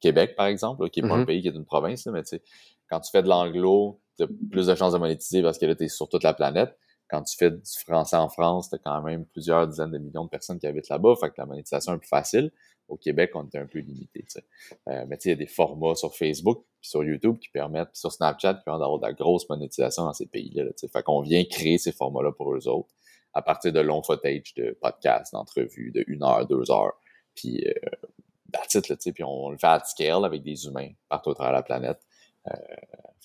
Québec, 0.00 0.36
par 0.36 0.46
exemple, 0.46 0.88
qui 0.90 1.02
n'est 1.02 1.08
pas 1.08 1.14
un 1.14 1.22
mm-hmm. 1.22 1.26
pays 1.26 1.42
qui 1.42 1.48
est 1.48 1.54
une 1.54 1.64
province, 1.64 2.06
mais 2.06 2.22
tu 2.22 2.28
sais, 2.28 2.42
quand 2.88 3.00
tu 3.00 3.10
fais 3.10 3.22
de 3.22 3.28
l'anglo, 3.28 4.00
tu 4.18 4.24
as 4.24 4.26
plus 4.50 4.66
de 4.66 4.74
chances 4.74 4.92
de 4.92 4.98
monétiser 4.98 5.42
parce 5.42 5.58
que 5.58 5.64
là, 5.64 5.74
tu 5.74 5.84
es 5.84 5.88
sur 5.88 6.08
toute 6.08 6.22
la 6.22 6.34
planète 6.34 6.76
quand 7.10 7.22
tu 7.22 7.36
fais 7.36 7.50
du 7.50 7.60
français 7.84 8.16
en 8.16 8.28
France, 8.28 8.70
tu 8.70 8.76
as 8.76 8.78
quand 8.78 9.02
même 9.02 9.26
plusieurs 9.26 9.66
dizaines 9.66 9.90
de 9.90 9.98
millions 9.98 10.24
de 10.24 10.30
personnes 10.30 10.58
qui 10.58 10.66
habitent 10.66 10.88
là-bas, 10.88 11.14
fait 11.20 11.28
que 11.28 11.34
la 11.38 11.46
monétisation 11.46 11.94
est 11.94 11.98
plus 11.98 12.08
facile. 12.08 12.52
Au 12.88 12.96
Québec, 12.96 13.32
on 13.34 13.44
était 13.44 13.58
un 13.58 13.66
peu 13.66 13.78
limité. 13.78 14.24
Euh, 14.88 15.04
mais 15.08 15.16
tu 15.16 15.22
sais, 15.22 15.28
il 15.28 15.32
y 15.32 15.34
a 15.34 15.36
des 15.36 15.46
formats 15.46 15.94
sur 15.94 16.14
Facebook 16.14 16.64
puis 16.80 16.90
sur 16.90 17.04
YouTube 17.04 17.38
qui 17.38 17.48
permettent, 17.48 17.90
puis 17.90 18.00
sur 18.00 18.12
Snapchat 18.12 18.54
qui 18.54 18.64
permettent 18.64 18.80
d'avoir 18.80 18.98
de 18.98 19.06
la 19.06 19.12
grosse 19.12 19.48
monétisation 19.48 20.04
dans 20.04 20.12
ces 20.12 20.26
pays-là. 20.26 20.64
Là, 20.64 20.70
fait 20.74 21.02
qu'on 21.02 21.20
vient 21.20 21.44
créer 21.44 21.78
ces 21.78 21.92
formats-là 21.92 22.32
pour 22.32 22.54
eux 22.54 22.68
autres 22.68 22.90
à 23.32 23.42
partir 23.42 23.72
de 23.72 23.80
longs 23.80 24.02
footage 24.02 24.54
de 24.56 24.76
podcasts, 24.80 25.32
d'entrevues 25.32 25.92
de 25.92 26.04
une 26.08 26.24
heure, 26.24 26.46
deux 26.46 26.70
heures. 26.70 26.94
Puis 27.34 27.64
euh, 27.66 27.72
là, 28.52 28.96
puis 28.96 29.24
on 29.24 29.50
le 29.50 29.58
fait 29.58 29.66
à 29.66 29.80
scale 29.84 30.24
avec 30.24 30.42
des 30.42 30.66
humains 30.66 30.90
partout 31.08 31.30
à 31.30 31.34
travers 31.34 31.52
la 31.52 31.62
planète. 31.62 32.00
Euh, 32.48 32.56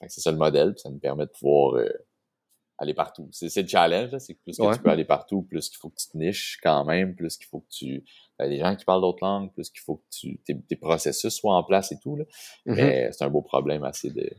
c'est 0.07 0.21
ça 0.21 0.31
le 0.31 0.37
modèle, 0.37 0.73
puis 0.73 0.81
ça 0.81 0.89
nous 0.89 0.99
permet 0.99 1.25
de 1.25 1.31
pouvoir 1.31 1.75
euh, 1.75 1.89
aller 2.77 2.93
partout. 2.93 3.29
C'est 3.31 3.61
le 3.61 3.67
challenge, 3.67 4.17
c'est 4.17 4.33
que 4.33 4.39
plus 4.43 4.57
que 4.57 4.75
tu 4.75 4.81
peux 4.81 4.89
aller 4.89 5.05
partout, 5.05 5.43
plus 5.43 5.69
qu'il 5.69 5.77
faut 5.77 5.89
que 5.89 5.95
tu 5.95 6.09
te 6.09 6.17
niches 6.17 6.59
quand 6.61 6.83
même, 6.85 7.15
plus 7.15 7.37
qu'il 7.37 7.47
faut 7.47 7.61
que 7.61 7.69
tu 7.69 8.03
as 8.39 8.47
des 8.47 8.59
gens 8.59 8.75
qui 8.75 8.83
parlent 8.83 9.01
d'autres 9.01 9.23
langues, 9.23 9.53
plus 9.53 9.69
qu'il 9.69 9.81
faut 9.81 9.97
que 9.97 10.03
tu, 10.11 10.39
tes, 10.43 10.75
processus 10.75 11.33
soient 11.33 11.55
en 11.55 11.63
place 11.63 11.91
et 11.91 11.99
tout. 11.99 12.17
Là. 12.17 12.25
Mm-hmm. 12.65 12.75
Mais 12.75 13.11
c'est 13.11 13.23
un 13.23 13.29
beau 13.29 13.41
problème 13.41 13.83
assez 13.83 14.09
de, 14.09 14.29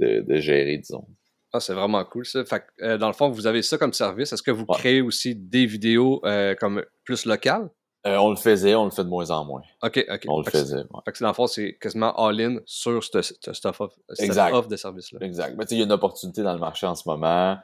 de, 0.00 0.20
de 0.22 0.36
gérer, 0.36 0.78
disons. 0.78 1.06
Ah, 1.52 1.60
c'est 1.60 1.72
vraiment 1.72 2.04
cool 2.04 2.26
ça. 2.26 2.44
Fait 2.44 2.62
euh, 2.82 2.98
dans 2.98 3.06
le 3.06 3.14
fond, 3.14 3.30
vous 3.30 3.46
avez 3.46 3.62
ça 3.62 3.78
comme 3.78 3.94
service. 3.94 4.32
Est-ce 4.32 4.42
que 4.42 4.50
vous 4.50 4.66
créez 4.66 5.00
aussi 5.00 5.34
des 5.34 5.64
vidéos 5.64 6.20
euh, 6.24 6.54
comme 6.54 6.84
plus 7.04 7.24
locales? 7.24 7.70
Euh, 8.08 8.16
on 8.16 8.30
le 8.30 8.36
faisait, 8.36 8.74
on 8.74 8.84
le 8.84 8.90
fait 8.90 9.04
de 9.04 9.08
moins 9.08 9.30
en 9.30 9.44
moins. 9.44 9.62
OK, 9.82 10.04
OK. 10.08 10.24
On 10.28 10.38
le 10.38 10.50
faisait. 10.50 10.82
Fait 11.04 11.12
que 11.12 11.18
dans 11.20 11.28
le 11.28 11.34
fond, 11.34 11.46
c'est 11.46 11.76
quasiment 11.80 12.14
all-in 12.16 12.58
sur 12.64 13.02
ce 13.04 13.22
stuff 13.22 13.80
off, 13.80 13.92
offre 14.08 14.68
de 14.68 14.76
service-là. 14.76 15.18
Exact. 15.22 15.54
Mais 15.58 15.64
tu 15.64 15.70
sais, 15.70 15.74
il 15.74 15.78
y 15.78 15.82
a 15.82 15.84
une 15.84 15.92
opportunité 15.92 16.42
dans 16.42 16.52
le 16.52 16.58
marché 16.58 16.86
en 16.86 16.94
ce 16.94 17.08
moment. 17.08 17.58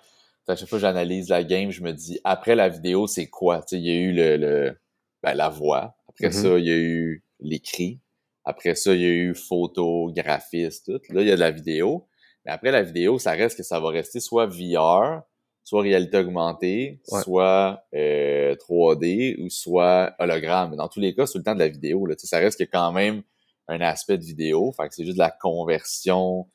À 0.46 0.56
chaque 0.56 0.68
fois 0.68 0.78
que 0.78 0.82
j'analyse 0.82 1.30
la 1.30 1.42
game, 1.42 1.70
je 1.70 1.82
me 1.82 1.92
dis, 1.92 2.20
après 2.22 2.54
la 2.54 2.68
vidéo, 2.68 3.06
c'est 3.06 3.28
quoi? 3.28 3.58
Tu 3.62 3.76
sais, 3.76 3.78
il 3.78 3.86
y 3.86 3.90
a 3.90 3.94
eu 3.94 4.12
le, 4.12 4.76
ben, 5.22 5.32
la 5.34 5.48
voix. 5.48 5.96
Après 6.08 6.28
mm-hmm. 6.28 6.42
ça, 6.42 6.58
il 6.58 6.66
y 6.66 6.70
a 6.70 6.76
eu 6.76 7.24
l'écrit. 7.40 8.00
Après 8.44 8.74
ça, 8.74 8.92
il 8.92 9.00
y 9.00 9.06
a 9.06 9.08
eu 9.08 9.34
photo, 9.34 10.12
graphiste, 10.14 10.86
tout. 10.86 11.14
Là, 11.14 11.22
il 11.22 11.28
y 11.28 11.32
a 11.32 11.36
de 11.36 11.40
la 11.40 11.50
vidéo. 11.50 12.06
Mais 12.44 12.52
après 12.52 12.70
la 12.70 12.82
vidéo, 12.82 13.18
ça 13.18 13.32
reste 13.32 13.56
que 13.56 13.62
ça 13.62 13.80
va 13.80 13.88
rester 13.88 14.20
soit 14.20 14.46
VR, 14.46 15.22
soit 15.64 15.80
réalité 15.82 16.18
augmentée, 16.18 17.00
soit 17.04 17.82
euh, 17.94 18.54
3D 18.54 19.40
ou 19.40 19.48
soit 19.48 20.14
hologramme. 20.18 20.76
Dans 20.76 20.88
tous 20.88 21.00
les 21.00 21.14
cas, 21.14 21.26
c'est 21.26 21.38
le 21.38 21.44
temps 21.44 21.54
de 21.54 21.60
la 21.60 21.68
vidéo. 21.68 22.06
Là. 22.06 22.14
Ça 22.18 22.38
reste 22.38 22.58
que 22.58 22.70
quand 22.70 22.92
même 22.92 23.22
un 23.68 23.80
aspect 23.80 24.18
de 24.18 24.24
vidéo. 24.24 24.72
Fait 24.72 24.88
que 24.88 24.94
c'est 24.94 25.04
juste 25.04 25.16
de 25.16 25.22
la 25.22 25.30
conversion 25.30 26.46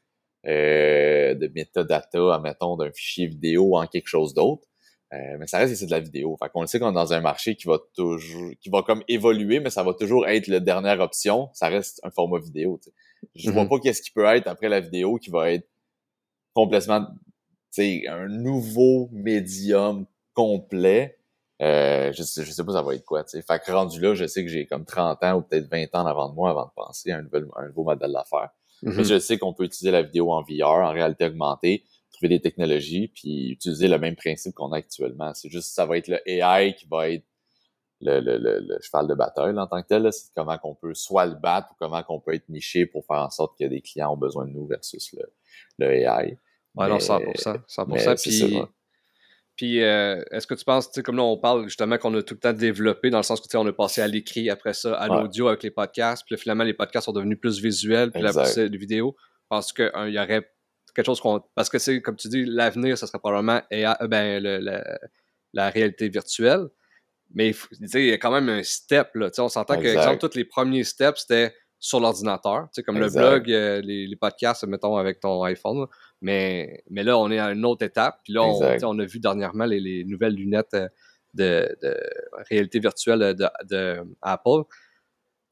euh, 0.46 1.34
de 1.34 1.52
metadata, 1.54 2.36
admettons, 2.36 2.78
d'un 2.78 2.92
fichier 2.92 3.26
vidéo 3.26 3.76
en 3.76 3.88
quelque 3.88 4.08
chose 4.08 4.36
d'autre. 4.36 4.68
Euh, 5.12 5.38
mais 5.40 5.48
ça 5.48 5.58
reste 5.58 5.74
que 5.74 5.80
c'est 5.80 5.88
de 5.88 5.92
la 5.92 6.00
vidéo. 6.00 6.38
Fait 6.38 6.50
qu'on 6.50 6.62
le 6.62 6.68
sait 6.68 6.80
qu'on 6.80 6.92
est 6.92 6.94
dans 6.94 7.12
un 7.12 7.22
marché 7.22 7.56
qui 7.56 7.68
va 7.68 7.80
toujours, 7.96 8.52
qui 8.62 8.70
va 8.70 8.84
comme 8.84 9.04
évoluer, 9.08 9.60
mais 9.60 9.72
ça 9.72 9.82
va 9.82 9.96
toujours 9.96 10.28
être 10.28 10.46
la 10.48 10.60
dernière 10.60 11.00
option. 11.00 11.50
Ça 11.54 11.68
reste 11.68 12.00
un 12.04 12.12
format 12.12 12.38
vidéo. 12.38 12.80
Je 13.34 13.50
vois 13.50 13.64
mm-hmm. 13.64 13.70
pas 13.70 13.80
qu'est-ce 13.80 14.04
qui 14.04 14.12
peut 14.12 14.26
être 14.26 14.48
après 14.48 14.70
la 14.70 14.80
vidéo 14.80 15.18
qui 15.18 15.32
va 15.32 15.52
être 15.52 15.68
complètement 16.54 17.08
c'est 17.72 18.08
un 18.08 18.28
nouveau 18.28 19.10
médium 19.12 20.06
complet. 20.34 21.18
Euh, 21.62 22.14
je, 22.14 22.24
sais, 22.24 22.46
je 22.46 22.52
sais 22.52 22.64
pas 22.64 22.72
ça 22.74 22.82
va 22.82 22.96
être 22.96 23.04
quoi, 23.04 23.24
tu 23.26 23.42
Fait 23.42 23.60
que 23.60 23.72
rendu 23.72 24.00
là, 24.00 24.14
je 24.16 24.26
sais 24.26 24.44
que 24.44 24.50
j'ai 24.50 24.66
comme 24.66 24.86
30 24.86 25.24
ans 25.24 25.36
ou 25.36 25.42
peut-être 25.42 25.70
20 25.70 25.94
ans 25.94 26.06
avant 26.06 26.30
de 26.30 26.36
moi 26.36 26.52
avant 26.52 26.66
de 26.66 26.72
penser 26.74 27.12
à 27.12 27.18
un, 27.18 27.22
nouvel, 27.22 27.48
un 27.58 27.68
nouveau 27.68 27.84
modèle 27.84 28.14
d'affaires. 28.14 28.50
Mais 28.82 28.92
mm-hmm. 28.92 29.04
je 29.04 29.20
sais 29.20 29.38
qu'on 29.38 29.54
peut 29.54 29.66
utiliser 29.66 29.92
la 29.92 30.04
vidéo 30.04 30.32
en 30.32 30.42
VR, 30.42 30.86
en 30.86 30.92
réalité 30.92 31.26
augmentée, 31.26 31.84
trouver 32.14 32.30
des 32.30 32.40
technologies, 32.40 33.10
puis 33.10 33.50
utiliser 33.50 33.90
le 33.90 34.00
même 34.00 34.16
principe 34.16 34.54
qu'on 34.56 34.72
a 34.72 34.78
actuellement. 34.78 35.34
C'est 35.34 35.50
juste 35.50 35.74
ça 35.74 35.86
va 35.86 35.98
être 35.98 36.08
le 36.08 36.20
AI 36.30 36.76
qui 36.76 36.86
va 36.88 37.10
être 37.10 37.26
le, 38.02 38.22
le, 38.22 38.38
le, 38.38 38.78
cheval 38.82 39.08
de 39.08 39.14
bataille 39.14 39.58
en 39.58 39.68
tant 39.68 39.82
que 39.82 39.88
tel. 39.88 40.12
C'est 40.14 40.32
comment 40.34 40.58
qu'on 40.58 40.76
peut 40.76 40.94
soit 40.94 41.26
le 41.26 41.36
battre 41.36 41.70
ou 41.72 41.76
comment 41.78 42.02
qu'on 42.04 42.22
peut 42.22 42.34
être 42.34 42.48
niché 42.48 42.86
pour 42.86 43.06
faire 43.06 43.18
en 43.18 43.30
sorte 43.30 43.58
que 43.60 43.66
des 43.66 43.82
clients 43.82 44.14
ont 44.14 44.18
besoin 44.18 44.46
de 44.46 44.52
nous 44.52 44.66
versus 44.66 45.14
le, 45.14 45.24
le 45.80 45.94
AI. 45.94 46.38
Ouais, 46.76 46.88
non, 46.88 46.98
100%. 46.98 47.66
100%. 47.68 48.22
puis, 48.22 48.60
Puis, 49.56 49.84
euh, 49.84 50.24
est-ce 50.32 50.48
que 50.48 50.54
tu 50.54 50.64
penses, 50.64 50.88
tu 50.90 50.96
sais, 50.96 51.04
comme 51.04 51.18
là, 51.18 51.24
on 51.24 51.38
parle 51.38 51.66
justement 51.66 51.98
qu'on 51.98 52.14
a 52.16 52.24
tout 52.24 52.36
le 52.36 52.40
temps 52.40 52.54
développé, 52.54 53.10
dans 53.10 53.18
le 53.18 53.24
sens 53.24 53.42
que, 53.42 53.46
tu 53.46 53.52
sais, 53.52 53.58
on 53.58 53.68
est 53.68 53.74
passé 53.74 54.02
à 54.02 54.08
l'écrit, 54.08 54.50
après 54.50 54.74
ça, 54.74 54.96
à 54.96 55.08
l'audio 55.08 55.48
avec 55.48 55.64
les 55.64 55.72
podcasts, 55.72 56.24
puis 56.26 56.36
là, 56.36 56.40
finalement, 56.40 56.64
les 56.64 56.74
podcasts 56.74 57.06
sont 57.06 57.14
devenus 57.14 57.40
plus 57.40 57.60
visuels, 57.62 58.12
puis 58.12 58.24
c'est 58.46 58.70
des 58.70 58.78
vidéos. 58.78 59.16
Parce 59.50 59.74
qu'il 59.74 59.92
y 60.10 60.20
aurait 60.20 60.48
quelque 60.94 61.06
chose 61.06 61.20
qu'on. 61.20 61.42
Parce 61.56 61.70
que 61.70 61.80
c'est, 61.80 62.02
comme 62.02 62.16
tu 62.16 62.28
dis, 62.28 62.46
l'avenir, 62.46 62.98
ça 62.98 63.08
serait 63.08 63.20
probablement 63.20 63.62
euh, 63.74 64.08
ben, 64.08 64.44
la 65.54 65.70
réalité 65.70 66.08
virtuelle. 66.10 66.68
Mais 67.34 67.54
il 67.80 68.06
y 68.06 68.12
a 68.12 68.18
quand 68.18 68.32
même 68.32 68.50
un 68.50 68.64
step. 68.64 69.10
Là, 69.16 69.30
on 69.40 69.50
s'entend 69.50 69.80
que, 69.80 69.88
exemple, 69.88 70.18
tous 70.18 70.36
les 70.36 70.46
premiers 70.46 70.84
steps, 70.84 71.22
c'était 71.22 71.54
sur 71.80 72.00
l'ordinateur, 72.00 72.68
comme 72.86 73.00
le 73.00 73.10
blog, 73.10 73.52
euh, 73.52 73.82
les, 73.82 74.16
podcasts, 74.16 74.66
mettons, 74.66 74.98
avec 74.98 75.20
ton 75.20 75.44
iPhone. 75.44 75.86
Mais, 76.22 76.84
mais 76.90 77.04
là, 77.04 77.18
on 77.18 77.32
est 77.32 77.40
à 77.40 77.52
une 77.52 77.66
autre 77.66 77.86
étape. 77.86 78.20
Puis 78.24 78.34
là, 78.34 78.44
on, 78.44 78.60
on, 78.84 79.00
a 79.00 79.06
vu 79.06 79.20
dernièrement 79.20 79.66
les, 79.66 80.04
nouvelles 80.04 80.36
lunettes 80.36 80.74
euh, 80.74 80.88
de, 81.34 81.78
de 81.82 81.98
réalité 82.50 82.80
virtuelle 82.80 83.20
de, 83.36 83.48
de 83.70 84.04
Apple 84.22 84.64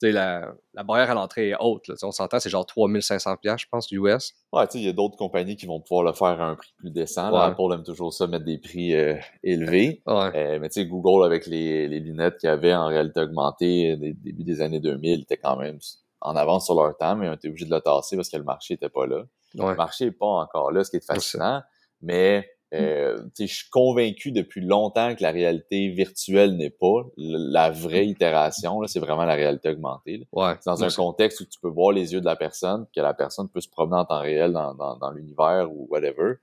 la, 0.01 0.53
la 0.73 0.83
barrière 0.83 1.11
à 1.11 1.13
l'entrée 1.13 1.49
est 1.49 1.55
haute. 1.59 1.87
Là, 1.87 1.95
on 2.03 2.11
s'entend, 2.11 2.39
c'est 2.39 2.49
genre 2.49 2.65
3500 2.65 3.35
je 3.43 3.65
pense, 3.69 3.91
US. 3.91 4.33
Ouais, 4.53 4.67
tu 4.67 4.73
sais, 4.73 4.79
il 4.79 4.85
y 4.85 4.89
a 4.89 4.93
d'autres 4.93 5.17
compagnies 5.17 5.55
qui 5.55 5.65
vont 5.65 5.79
pouvoir 5.79 6.03
le 6.03 6.13
faire 6.13 6.39
à 6.41 6.45
un 6.45 6.55
prix 6.55 6.73
plus 6.77 6.91
décent. 6.91 7.33
Apple 7.33 7.73
aime 7.73 7.83
toujours 7.83 8.13
ça, 8.13 8.27
mettre 8.27 8.45
des 8.45 8.57
prix 8.57 8.95
euh, 8.95 9.15
élevés. 9.43 10.01
Euh, 10.37 10.59
mais 10.59 10.69
tu 10.69 10.81
sais, 10.81 10.85
Google, 10.85 11.25
avec 11.25 11.45
les, 11.47 11.87
les 11.87 11.99
lunettes 11.99 12.37
qu'il 12.37 12.49
y 12.49 12.51
avait 12.51 12.73
en 12.73 12.87
réalité 12.87 13.21
augmentée 13.21 13.93
au 13.93 13.95
début 13.95 14.43
des 14.43 14.61
années 14.61 14.79
2000, 14.79 15.21
était 15.21 15.37
quand 15.37 15.57
même 15.57 15.77
en 16.21 16.35
avance 16.35 16.65
sur 16.65 16.75
leur 16.75 16.95
temps, 16.97 17.15
mais 17.15 17.29
on 17.29 17.33
était 17.33 17.47
obligé 17.47 17.65
de 17.65 17.73
le 17.73 17.81
tasser 17.81 18.15
parce 18.15 18.29
que 18.29 18.37
le 18.37 18.43
marché 18.43 18.75
était 18.75 18.89
pas 18.89 19.05
là. 19.05 19.23
Le 19.53 19.75
marché 19.75 20.05
n'est 20.05 20.11
pas 20.11 20.25
encore 20.25 20.71
là, 20.71 20.83
ce 20.83 20.91
qui 20.91 20.97
est 20.97 21.05
fascinant. 21.05 21.61
Mais 22.01 22.49
euh, 22.73 23.17
je 23.39 23.45
suis 23.45 23.69
convaincu 23.69 24.31
depuis 24.31 24.61
longtemps 24.61 25.15
que 25.15 25.23
la 25.23 25.31
réalité 25.31 25.87
virtuelle 25.89 26.57
n'est 26.57 26.69
pas 26.69 27.03
la 27.15 27.69
vraie 27.69 28.07
itération. 28.07 28.85
C'est 28.87 28.99
vraiment 28.99 29.25
la 29.25 29.35
réalité 29.35 29.69
augmentée. 29.69 30.27
Ouais, 30.33 30.55
dans 30.65 30.83
un 30.83 30.89
contexte 30.89 31.41
où 31.41 31.45
tu 31.45 31.59
peux 31.59 31.69
voir 31.69 31.91
les 31.91 32.13
yeux 32.13 32.19
de 32.19 32.25
la 32.25 32.35
personne, 32.35 32.85
que 32.93 33.01
la 33.01 33.13
personne 33.13 33.49
peut 33.49 33.61
se 33.61 33.69
promener 33.69 33.97
en 33.97 34.05
temps 34.05 34.19
réel 34.19 34.51
dans, 34.51 34.73
dans, 34.73 34.97
dans 34.97 35.11
l'univers 35.11 35.71
ou 35.71 35.87
whatever, 35.89 36.35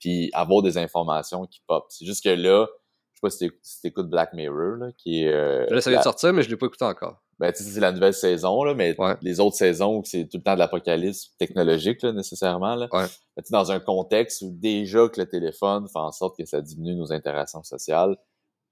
puis 0.00 0.30
avoir 0.32 0.62
des 0.62 0.78
informations 0.78 1.46
qui 1.46 1.62
pop. 1.66 1.86
C'est 1.90 2.04
juste 2.04 2.24
que 2.24 2.30
là, 2.30 2.66
je 3.12 3.30
sais 3.30 3.48
pas 3.48 3.50
si 3.62 3.80
tu 3.80 3.86
écoutes 3.86 4.08
Black 4.10 4.32
Mirror, 4.32 4.76
là, 4.76 4.86
qui 4.96 5.24
est... 5.24 5.32
Euh, 5.32 5.66
là, 5.70 5.80
ça 5.80 5.90
vient 5.90 6.00
de 6.00 6.04
sortir, 6.04 6.32
mais 6.32 6.42
je 6.42 6.50
l'ai 6.50 6.56
pas 6.56 6.66
écouté 6.66 6.84
encore. 6.84 7.22
Ben, 7.38 7.52
tu 7.52 7.62
sais, 7.62 7.70
c'est 7.70 7.80
la 7.80 7.92
nouvelle 7.92 8.14
saison, 8.14 8.64
là, 8.64 8.74
mais 8.74 8.96
les 9.22 9.38
autres 9.38 9.56
saisons 9.56 9.98
où 9.98 10.02
c'est 10.04 10.24
tout 10.24 10.38
le 10.38 10.42
temps 10.42 10.54
de 10.54 10.58
l'apocalypse 10.58 11.36
technologique, 11.38 12.02
là, 12.02 12.12
nécessairement, 12.12 12.74
là. 12.74 12.88
Ouais. 12.92 13.06
Ben, 13.36 13.42
dans 13.50 13.70
un 13.70 13.78
contexte 13.78 14.42
où 14.42 14.50
déjà 14.50 15.08
que 15.08 15.20
le 15.20 15.28
téléphone 15.28 15.86
fait 15.88 15.98
en 15.98 16.10
sorte 16.10 16.36
que 16.36 16.44
ça 16.44 16.60
diminue 16.60 16.96
nos 16.96 17.12
interactions 17.12 17.62
sociales, 17.62 18.16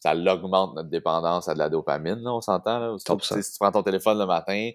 ça 0.00 0.14
l'augmente 0.14 0.74
notre 0.74 0.88
dépendance 0.88 1.48
à 1.48 1.54
de 1.54 1.58
la 1.58 1.68
dopamine, 1.68 2.18
là, 2.22 2.34
on 2.34 2.40
s'entend, 2.40 2.78
là. 2.80 2.96
Si, 2.98 3.04
tu 3.52 3.58
prends 3.60 3.70
ton 3.70 3.84
téléphone 3.84 4.18
le 4.18 4.26
matin, 4.26 4.70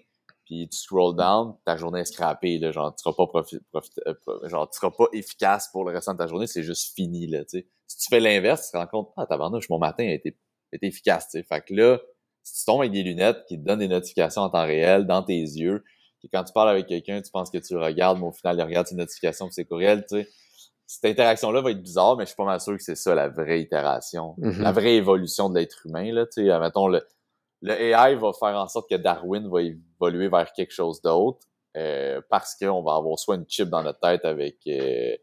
puis 0.46 0.68
tu 0.70 0.78
scroll 0.78 1.14
down, 1.14 1.54
ta 1.66 1.76
journée 1.76 2.00
est 2.00 2.06
scrappée, 2.06 2.58
là, 2.58 2.72
genre, 2.72 2.94
tu 2.94 3.02
seras 3.02 3.14
pas 3.14 3.26
profit, 3.26 3.58
euh, 4.06 4.48
genre, 4.48 4.70
tu 4.70 4.78
seras 4.78 4.90
pas 4.90 5.06
efficace 5.12 5.68
pour 5.70 5.84
le 5.84 5.92
restant 5.92 6.14
de 6.14 6.18
ta 6.18 6.26
journée, 6.26 6.46
c'est 6.46 6.62
juste 6.62 6.94
fini, 6.94 7.26
là, 7.26 7.44
tu 7.44 7.58
sais. 7.58 7.68
Si 7.86 7.98
tu 7.98 8.08
fais 8.08 8.20
l'inverse, 8.20 8.66
tu 8.66 8.72
te 8.72 8.76
rends 8.78 8.86
compte, 8.86 9.10
ah, 9.18 9.26
tabarnouche, 9.26 9.68
mon 9.68 9.78
matin 9.78 10.04
a 10.04 10.12
été, 10.12 10.38
a 10.72 10.76
été 10.76 10.86
efficace, 10.86 11.28
tu 11.28 11.38
sais. 11.38 11.44
Fait 11.44 11.60
que 11.60 11.74
là, 11.74 11.98
si 12.42 12.60
tu 12.60 12.64
tombes 12.66 12.80
avec 12.80 12.92
des 12.92 13.02
lunettes 13.02 13.44
qui 13.46 13.58
te 13.58 13.64
donnent 13.64 13.78
des 13.78 13.88
notifications 13.88 14.42
en 14.42 14.50
temps 14.50 14.64
réel 14.64 15.06
dans 15.06 15.22
tes 15.22 15.40
yeux, 15.40 15.84
et 16.24 16.28
quand 16.28 16.44
tu 16.44 16.52
parles 16.52 16.68
avec 16.68 16.86
quelqu'un, 16.86 17.20
tu 17.20 17.30
penses 17.30 17.50
que 17.50 17.58
tu 17.58 17.74
le 17.74 17.80
regardes, 17.80 18.18
mais 18.18 18.26
au 18.26 18.32
final, 18.32 18.56
il 18.56 18.62
regarde 18.62 18.86
ses 18.86 18.94
notifications 18.94 19.48
c'est 19.50 19.64
courriel, 19.64 20.04
tu 20.08 20.22
sais. 20.22 20.28
Cette 20.86 21.04
interaction-là 21.06 21.62
va 21.62 21.70
être 21.70 21.82
bizarre, 21.82 22.16
mais 22.16 22.24
je 22.24 22.28
suis 22.28 22.36
pas 22.36 22.44
mal 22.44 22.60
sûr 22.60 22.76
que 22.76 22.82
c'est 22.82 22.96
ça 22.96 23.14
la 23.14 23.28
vraie 23.28 23.60
itération, 23.60 24.34
mm-hmm. 24.38 24.60
la 24.60 24.72
vraie 24.72 24.96
évolution 24.96 25.48
de 25.48 25.58
l'être 25.58 25.86
humain, 25.86 26.12
là, 26.12 26.26
tu 26.26 26.46
sais. 26.46 26.58
Mettons, 26.58 26.86
le, 26.86 27.02
le 27.62 27.72
AI 27.72 28.14
va 28.16 28.32
faire 28.38 28.56
en 28.56 28.68
sorte 28.68 28.90
que 28.90 28.96
Darwin 28.96 29.48
va 29.48 29.62
évoluer 29.62 30.28
vers 30.28 30.52
quelque 30.52 30.72
chose 30.72 31.00
d'autre, 31.00 31.40
euh, 31.76 32.20
parce 32.28 32.54
qu'on 32.56 32.82
va 32.82 32.96
avoir 32.96 33.18
soit 33.18 33.36
une 33.36 33.48
chip 33.48 33.68
dans 33.68 33.82
notre 33.82 34.00
tête 34.00 34.24
avec 34.24 34.58
euh, 34.66 35.16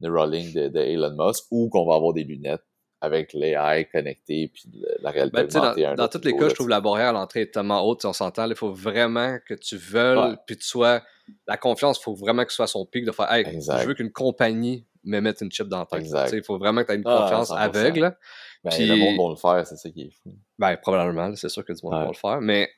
Neuralink 0.00 0.52
de, 0.54 0.68
de 0.68 0.80
Elon 0.80 1.14
Musk, 1.16 1.44
ou 1.50 1.68
qu'on 1.68 1.86
va 1.86 1.94
avoir 1.94 2.12
des 2.12 2.24
lunettes 2.24 2.64
avec 3.02 3.32
l'AI 3.32 3.88
connecté 3.90 4.48
puis 4.54 4.70
la 5.00 5.10
réalité 5.10 5.42
ben, 5.42 5.48
Dans, 5.48 5.94
dans 5.96 6.08
tous 6.08 6.24
les 6.24 6.36
cas, 6.36 6.48
je 6.48 6.54
trouve 6.54 6.68
la 6.68 6.80
barrière 6.80 7.08
à 7.08 7.12
l'entrée 7.12 7.42
est 7.42 7.52
tellement 7.52 7.84
haute, 7.84 8.04
on 8.04 8.12
s'entend. 8.12 8.48
Il 8.48 8.54
faut 8.54 8.72
vraiment 8.72 9.38
que 9.44 9.54
tu 9.54 9.76
veuilles, 9.76 10.36
puis 10.46 10.56
tu 10.56 10.64
sois... 10.64 11.02
La 11.48 11.56
confiance, 11.56 11.98
il 11.98 12.02
faut 12.04 12.14
vraiment 12.14 12.44
que 12.44 12.50
ce 12.50 12.56
soit 12.56 12.66
son 12.68 12.86
pic 12.86 13.04
de 13.04 13.10
faire 13.10 13.30
«Hey, 13.32 13.44
je 13.44 13.86
veux 13.86 13.94
qu'une 13.94 14.12
compagnie 14.12 14.86
me 15.02 15.18
mette 15.20 15.40
une 15.40 15.50
chip 15.50 15.66
dans 15.66 15.80
la 15.80 15.86
tête.» 15.86 16.32
Il 16.32 16.44
faut 16.44 16.58
vraiment 16.58 16.82
que 16.82 16.88
tu 16.88 16.92
aies 16.92 16.96
une 16.96 17.02
ah, 17.06 17.22
confiance 17.22 17.50
aveugle. 17.50 18.16
Ben, 18.62 18.70
puis... 18.70 18.86
Le 18.86 18.96
monde 18.96 19.16
va 19.16 19.30
le 19.30 19.36
faire, 19.36 19.66
c'est 19.66 19.76
ça 19.76 19.90
qui 19.90 20.02
est 20.02 20.10
fou. 20.22 20.36
Ben, 20.58 20.76
probablement, 20.76 21.34
c'est 21.34 21.48
sûr 21.48 21.64
que 21.64 21.72
du 21.72 21.80
monde 21.82 21.94
va 21.94 22.06
le 22.06 22.12
faire. 22.12 22.40
Mais 22.40 22.70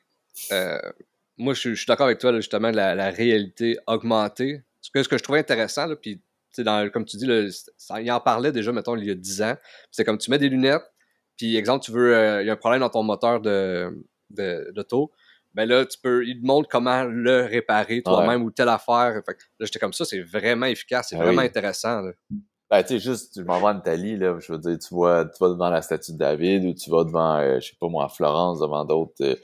euh, 0.51 0.79
moi, 1.37 1.53
je, 1.53 1.75
suis 1.75 1.85
d'accord 1.85 2.07
avec 2.07 2.17
toi, 2.17 2.33
justement, 2.33 2.71
la, 2.71 2.95
la 2.95 3.11
réalité 3.11 3.77
augmentée. 3.85 4.63
Ce 4.81 4.89
que, 4.89 5.03
ce 5.03 5.09
que 5.09 5.19
je 5.19 5.23
trouvais 5.23 5.39
intéressant, 5.39 5.85
là, 5.85 5.95
puis 5.95 6.21
dans, 6.63 6.89
comme 6.89 7.05
tu 7.05 7.17
dis, 7.17 7.27
il 7.27 8.11
en 8.11 8.19
parlait 8.19 8.51
déjà, 8.51 8.71
mettons, 8.71 8.95
il 8.95 9.05
y 9.05 9.11
a 9.11 9.15
10 9.15 9.41
ans. 9.41 9.55
C'est 9.91 10.03
comme 10.03 10.17
tu 10.17 10.31
mets 10.31 10.37
des 10.37 10.49
lunettes, 10.49 10.83
puis 11.37 11.57
exemple, 11.57 11.83
tu 11.83 11.91
veux, 11.91 12.15
euh, 12.15 12.41
il 12.41 12.47
y 12.47 12.49
a 12.49 12.53
un 12.53 12.57
problème 12.57 12.81
dans 12.81 12.89
ton 12.89 13.03
moteur 13.03 13.41
de, 13.41 14.05
d'auto, 14.73 15.11
ben 15.53 15.67
là, 15.67 15.85
tu 15.85 15.97
peux, 16.01 16.25
il 16.25 16.41
te 16.41 16.45
montre 16.45 16.67
comment 16.69 17.03
le 17.03 17.43
réparer 17.43 18.01
toi-même 18.01 18.43
ou 18.43 18.51
telle 18.51 18.67
affaire. 18.67 19.21
Fait 19.25 19.37
là, 19.59 19.65
j'étais 19.65 19.79
comme 19.79 19.93
ça, 19.93 20.03
c'est 20.03 20.21
vraiment 20.21 20.65
efficace, 20.65 21.07
c'est 21.09 21.15
ah 21.15 21.23
vraiment 21.23 21.41
intéressant. 21.41 22.03
Ben, 22.69 22.81
tu 22.81 22.87
sais, 22.87 22.99
juste, 22.99 23.33
tu 23.35 23.43
m'en 23.43 23.59
vas 23.59 23.69
en 23.69 23.79
Italie, 23.79 24.17
là, 24.17 24.37
je 24.39 24.51
veux 24.51 24.57
dire, 24.57 24.77
tu 24.77 24.93
vois, 24.93 25.25
tu 25.25 25.37
vas 25.39 25.49
devant 25.49 25.69
la 25.69 25.81
statue 25.81 26.13
de 26.13 26.17
David 26.17 26.65
ou 26.65 26.73
tu 26.73 26.89
vas 26.89 27.03
devant, 27.03 27.37
euh, 27.37 27.59
je 27.59 27.69
sais 27.69 27.77
pas 27.79 27.87
moi, 27.87 28.05
à 28.05 28.09
Florence, 28.09 28.59
devant 28.59 28.83
d'autres, 28.83 29.23
euh, 29.23 29.35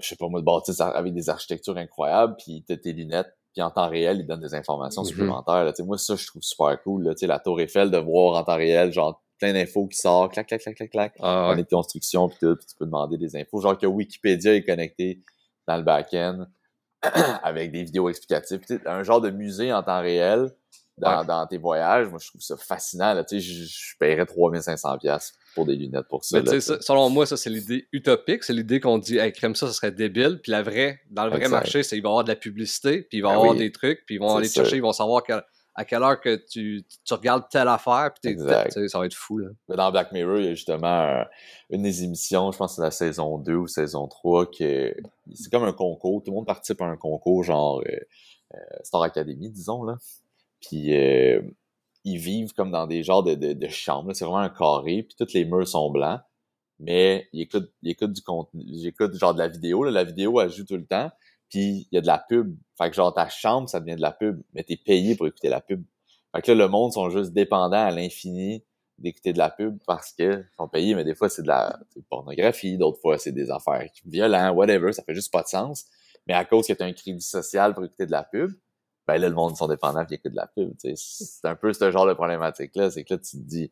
je 0.00 0.06
sais 0.06 0.16
pas 0.16 0.28
moi, 0.28 0.40
de 0.40 0.44
bâtisses 0.44 0.80
avec 0.80 1.12
des 1.12 1.28
architectures 1.28 1.76
incroyables, 1.76 2.36
puis 2.38 2.64
t'as 2.66 2.76
tes 2.76 2.92
lunettes, 2.92 3.36
puis 3.56 3.62
en 3.62 3.70
temps 3.70 3.88
réel, 3.88 4.18
il 4.20 4.26
donne 4.26 4.40
des 4.40 4.54
informations 4.54 5.02
mm-hmm. 5.02 5.06
supplémentaires. 5.06 5.64
Là. 5.64 5.72
Moi, 5.78 5.96
ça, 5.96 6.14
je 6.14 6.26
trouve 6.26 6.42
super 6.42 6.78
cool. 6.82 7.04
Là. 7.04 7.14
La 7.22 7.38
Tour 7.38 7.58
Eiffel, 7.58 7.90
de 7.90 7.96
voir 7.96 8.36
en 8.36 8.44
temps 8.44 8.56
réel, 8.56 8.92
genre 8.92 9.22
plein 9.38 9.54
d'infos 9.54 9.86
qui 9.86 9.96
sortent, 9.96 10.34
clac, 10.34 10.46
clac, 10.46 10.60
clac, 10.60 10.76
clac, 10.76 10.90
clac, 10.90 11.14
ah, 11.20 11.48
ouais. 11.50 11.56
de 11.56 11.62
construction, 11.62 12.28
puis 12.28 12.36
tout, 12.38 12.54
puis 12.54 12.66
tu 12.66 12.74
peux 12.76 12.84
demander 12.84 13.16
des 13.16 13.34
infos. 13.34 13.62
Genre 13.62 13.78
que 13.78 13.86
Wikipédia 13.86 14.54
est 14.54 14.62
connecté 14.62 15.22
dans 15.66 15.78
le 15.78 15.84
back-end 15.84 16.46
avec 17.42 17.72
des 17.72 17.82
vidéos 17.82 18.10
explicatives. 18.10 18.60
un 18.84 19.02
genre 19.02 19.22
de 19.22 19.30
musée 19.30 19.72
en 19.72 19.82
temps 19.82 20.02
réel 20.02 20.50
dans, 20.98 21.24
dans, 21.24 21.46
tes 21.46 21.58
voyages. 21.58 22.08
Moi, 22.08 22.18
je 22.22 22.28
trouve 22.28 22.40
ça 22.40 22.56
fascinant. 22.56 23.12
Là. 23.12 23.24
Je, 23.30 23.38
je 23.38 23.96
paierais 23.98 24.24
3500$ 24.24 25.32
pour 25.54 25.66
des 25.66 25.76
lunettes 25.76 26.08
pour 26.08 26.24
ça. 26.24 26.38
selon 26.80 27.10
moi, 27.10 27.26
ça, 27.26 27.36
c'est 27.36 27.50
l'idée 27.50 27.86
utopique. 27.92 28.44
C'est 28.44 28.52
l'idée 28.52 28.80
qu'on 28.80 28.98
dit, 28.98 29.18
hey, 29.18 29.32
crème 29.32 29.54
ça, 29.54 29.66
ça 29.66 29.72
serait 29.72 29.92
débile. 29.92 30.40
Puis 30.42 30.52
la 30.52 30.62
vraie, 30.62 31.00
dans 31.10 31.24
le 31.24 31.30
vrai 31.30 31.48
marché, 31.48 31.82
c'est 31.82 31.96
qu'il 31.96 32.02
va 32.02 32.08
y 32.08 32.12
avoir 32.12 32.24
de 32.24 32.30
la 32.30 32.36
publicité, 32.36 33.02
puis 33.02 33.18
il 33.18 33.22
va 33.22 33.30
y 33.30 33.32
ben 33.32 33.38
avoir 33.38 33.54
des 33.54 33.72
trucs, 33.72 34.04
puis 34.06 34.16
ils 34.16 34.18
vont 34.18 34.36
aller 34.36 34.48
chercher, 34.48 34.76
ils 34.76 34.82
vont 34.82 34.92
savoir 34.92 35.22
à 35.78 35.84
quelle 35.84 36.02
heure 36.02 36.18
que 36.20 36.36
tu, 36.36 36.84
tu 37.04 37.14
regardes 37.14 37.48
telle 37.50 37.68
affaire, 37.68 38.10
puis 38.14 38.36
ça 38.38 38.98
va 38.98 39.06
être 39.06 39.14
fou. 39.14 39.38
Là. 39.38 39.48
Dans 39.68 39.90
Black 39.92 40.12
Mirror, 40.12 40.38
il 40.38 40.44
y 40.46 40.48
a 40.48 40.54
justement 40.54 41.22
une 41.68 41.82
des 41.82 42.04
émissions, 42.04 42.50
je 42.50 42.56
pense 42.56 42.72
que 42.72 42.76
c'est 42.76 42.82
la 42.82 42.90
saison 42.90 43.38
2 43.38 43.54
ou 43.54 43.66
saison 43.66 44.08
3, 44.08 44.50
que 44.50 44.94
c'est 45.34 45.50
comme 45.50 45.64
un 45.64 45.74
concours. 45.74 46.22
Tout 46.22 46.30
le 46.30 46.36
monde 46.36 46.46
participe 46.46 46.80
à 46.80 46.86
un 46.86 46.96
concours, 46.96 47.44
genre 47.44 47.82
euh, 47.86 47.96
euh, 48.54 48.58
Star 48.82 49.02
Academy, 49.02 49.50
disons. 49.50 49.84
là. 49.84 49.96
Puis 50.60 50.94
euh, 50.94 51.42
ils 52.04 52.18
vivent 52.18 52.52
comme 52.52 52.70
dans 52.70 52.86
des 52.86 53.02
genres 53.02 53.22
de, 53.22 53.34
de, 53.34 53.68
chambres. 53.68 54.12
C'est 54.14 54.24
vraiment 54.24 54.38
un 54.38 54.48
carré, 54.48 55.02
puis 55.02 55.16
tous 55.18 55.32
les 55.34 55.44
murs 55.44 55.68
sont 55.68 55.90
blancs. 55.90 56.20
Mais 56.78 57.28
ils 57.32 57.42
écoutent, 57.42 57.72
ils 57.82 57.90
écoutent 57.90 58.12
du 58.12 58.22
contenu. 58.22 58.64
J'écoute 58.82 59.14
genre 59.14 59.34
de 59.34 59.38
la 59.38 59.48
vidéo. 59.48 59.84
Là. 59.84 59.90
La 59.90 60.04
vidéo, 60.04 60.40
elle 60.40 60.50
joue 60.50 60.64
tout 60.64 60.76
le 60.76 60.86
temps. 60.86 61.10
Puis 61.48 61.88
il 61.90 61.94
y 61.94 61.98
a 61.98 62.00
de 62.00 62.06
la 62.06 62.18
pub. 62.18 62.56
Fait 62.76 62.90
que 62.90 62.96
genre 62.96 63.14
ta 63.14 63.28
chambre, 63.28 63.68
ça 63.68 63.80
devient 63.80 63.96
de 63.96 64.02
la 64.02 64.12
pub. 64.12 64.42
Mais 64.52 64.62
t'es 64.62 64.76
payé 64.76 65.16
pour 65.16 65.26
écouter 65.26 65.48
la 65.48 65.60
pub. 65.60 65.84
Fait 66.34 66.42
que 66.42 66.52
là, 66.52 66.64
le 66.64 66.68
monde 66.68 66.92
sont 66.92 67.08
juste 67.10 67.32
dépendants 67.32 67.86
à 67.86 67.90
l'infini 67.90 68.62
d'écouter 68.98 69.32
de 69.32 69.38
la 69.38 69.50
pub 69.50 69.78
parce 69.86 70.12
qu'ils 70.12 70.48
sont 70.56 70.68
payés, 70.68 70.94
mais 70.94 71.04
des 71.04 71.14
fois 71.14 71.28
c'est 71.28 71.42
de 71.42 71.48
la 71.48 71.78
pornographie, 72.08 72.78
d'autres 72.78 73.00
fois 73.00 73.18
c'est 73.18 73.32
des 73.32 73.50
affaires 73.50 73.86
violentes, 74.06 74.56
whatever, 74.56 74.92
ça 74.92 75.02
fait 75.02 75.14
juste 75.14 75.32
pas 75.32 75.42
de 75.42 75.48
sens. 75.48 75.86
Mais 76.26 76.34
à 76.34 76.44
cause 76.44 76.66
que 76.66 76.72
tu 76.72 76.82
un 76.82 76.92
crédit 76.92 77.20
social 77.20 77.74
pour 77.74 77.84
écouter 77.84 78.06
de 78.06 78.10
la 78.10 78.24
pub, 78.24 78.52
ben 79.06 79.18
là, 79.18 79.28
le 79.28 79.34
monde 79.34 79.56
sont 79.56 79.68
dépendants 79.68 80.04
et 80.10 80.14
écoutent 80.14 80.32
de 80.32 80.36
la 80.36 80.46
pub. 80.48 80.72
C'est 80.78 81.46
un 81.46 81.54
peu 81.54 81.72
ce 81.72 81.90
genre 81.90 82.06
de 82.06 82.14
problématique-là. 82.14 82.90
C'est 82.90 83.04
que 83.04 83.14
là, 83.14 83.18
tu 83.18 83.36
te 83.38 83.42
dis, 83.42 83.70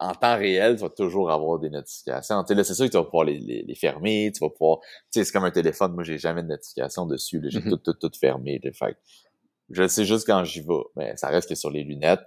en 0.00 0.14
temps 0.14 0.36
réel, 0.36 0.76
tu 0.76 0.82
vas 0.82 0.90
toujours 0.90 1.30
avoir 1.30 1.58
des 1.58 1.70
notifications. 1.70 2.42
Tu 2.44 2.54
là, 2.54 2.64
c'est 2.64 2.74
sûr 2.74 2.86
que 2.86 2.90
tu 2.90 2.96
vas 2.96 3.04
pouvoir 3.04 3.24
les, 3.24 3.38
les, 3.38 3.74
fermer, 3.74 4.32
tu 4.34 4.40
vas 4.40 4.50
pouvoir. 4.50 4.80
Tu 4.80 4.88
sais, 5.10 5.24
c'est 5.24 5.32
comme 5.32 5.44
un 5.44 5.50
téléphone, 5.50 5.92
moi 5.92 6.02
j'ai 6.02 6.18
jamais 6.18 6.42
de 6.42 6.48
notification 6.48 7.06
dessus. 7.06 7.42
J'ai 7.44 7.60
mm-hmm. 7.60 7.68
tout, 7.68 7.76
tout, 7.76 8.08
tout 8.08 8.18
fermé. 8.18 8.60
Fait 8.74 8.96
je 9.70 9.86
sais 9.86 10.04
juste 10.04 10.26
quand 10.26 10.44
j'y 10.44 10.60
vais. 10.60 10.82
Mais 10.96 11.16
ça 11.16 11.28
reste 11.28 11.48
que 11.48 11.54
sur 11.54 11.70
les 11.70 11.84
lunettes. 11.84 12.22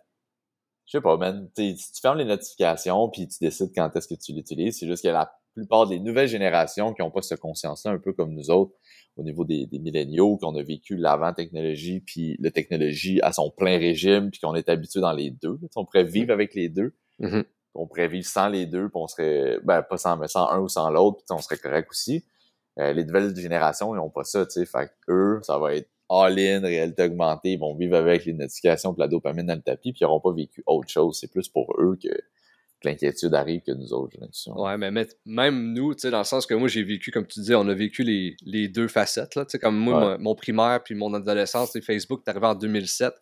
Je 0.86 0.92
sais 0.92 1.02
pas, 1.02 1.18
man. 1.18 1.50
Si 1.56 1.76
tu 1.76 2.02
fermes 2.02 2.20
les 2.20 2.26
notifications 2.26 3.10
puis 3.10 3.28
tu 3.28 3.38
décides 3.42 3.72
quand 3.76 3.96
est-ce 3.96 4.08
que 4.08 4.16
tu 4.16 4.34
l'utilises, 4.34 4.80
c'est 4.80 4.88
juste 4.88 5.04
que 5.04 5.10
la 5.10 5.36
plupart 5.56 5.88
des 5.88 6.00
nouvelles 6.00 6.28
générations 6.28 6.94
qui 6.94 7.02
n'ont 7.02 7.10
pas 7.10 7.22
cette 7.22 7.40
conscience-là, 7.40 7.92
un 7.92 7.98
peu 7.98 8.14
comme 8.14 8.34
nous 8.34 8.52
autres, 8.52 8.74
au 9.18 9.24
niveau 9.24 9.46
des, 9.46 9.66
des 9.66 9.80
milléniaux, 9.80 10.38
qu'on 10.38 10.56
a 10.56 10.62
vécu 10.62 10.98
l'avant-technologie, 10.98 12.02
puis 12.02 12.36
la 12.40 12.52
technologie 12.52 13.20
à 13.24 13.32
son 13.32 13.50
plein 13.50 13.78
régime, 13.78 14.30
puis 14.30 14.40
qu'on 14.40 14.54
est 14.56 14.70
habitué 14.70 15.00
dans 15.00 15.14
les 15.14 15.32
deux. 15.32 15.58
On 15.76 15.86
pourrait 15.86 16.04
vivre 16.04 16.32
avec 16.32 16.54
les 16.54 16.70
deux. 16.70 16.94
Mhm. 17.20 17.44
On 17.74 17.88
pourrait 17.88 18.08
vivre 18.08 18.28
sans 18.28 18.50
les 18.50 18.66
deux, 18.66 18.90
puis 18.90 19.02
on 19.02 19.08
serait, 19.08 19.60
ben 19.64 19.82
pas 19.82 19.98
sans, 19.98 20.18
mais 20.18 20.28
sans 20.28 20.48
un 20.50 20.60
ou 20.60 20.70
sans 20.70 20.90
l'autre, 20.90 21.18
puis 21.18 21.26
on 21.32 21.42
serait 21.42 21.58
correct 21.58 21.88
aussi. 21.90 22.26
Euh, 22.80 22.94
les 22.94 23.06
nouvelles 23.06 23.36
générations, 23.36 23.94
ils 23.96 23.98
n'ont 23.98 24.10
pas 24.10 24.24
ça, 24.24 24.46
tu 24.46 24.52
sais. 24.52 24.66
Fait 24.66 24.92
eux, 25.10 25.40
ça 25.44 25.58
va 25.58 25.76
être 25.76 25.90
all-in, 26.10 26.62
réalité 26.62 27.04
augmentée, 27.04 27.54
ils 27.54 27.60
vont 27.60 27.76
vivre 27.76 27.96
avec 27.96 28.26
les 28.26 28.34
notifications 28.34 28.94
de 28.94 29.00
la 29.00 29.08
dopamine 29.08 29.46
dans 29.46 29.56
le 29.56 29.62
tapis, 29.62 29.92
puis 29.92 30.02
ils 30.02 30.04
n'auront 30.04 30.20
pas 30.20 30.34
vécu 30.34 30.64
autre 30.68 30.90
chose. 30.90 31.18
C'est 31.20 31.32
plus 31.32 31.50
pour 31.50 31.74
eux 31.80 31.98
que, 32.02 32.10
l'inquiétude 32.86 33.34
arrive 33.34 33.62
que 33.62 33.72
nous 33.72 33.94
autres. 33.94 34.18
Ouais, 34.56 34.78
mais 34.78 34.92
même 35.26 35.74
nous, 35.74 35.94
tu 35.94 36.02
sais, 36.02 36.12
dans 36.12 36.20
le 36.20 36.24
sens 36.24 36.46
que 36.46 36.54
moi, 36.54 36.68
j'ai 36.68 36.84
vécu, 36.84 37.12
comme 37.12 37.28
tu 37.28 37.40
dis, 37.42 37.54
on 37.56 37.68
a 37.68 37.74
vécu 37.74 38.04
les, 38.04 38.36
les 38.44 38.68
deux 38.68 38.88
facettes, 38.88 39.36
là. 39.36 39.46
Tu 39.46 39.52
sais, 39.52 39.60
comme 39.60 39.78
moi, 39.78 40.18
mon, 40.18 40.36
primaire 40.36 40.82
puis 40.84 40.96
mon 40.96 41.14
adolescence, 41.14 41.72
c'est 41.74 41.82
Facebook, 41.82 42.24
t'es 42.24 42.32
arrivé 42.32 42.48
en 42.48 42.56
2007. 42.56 43.14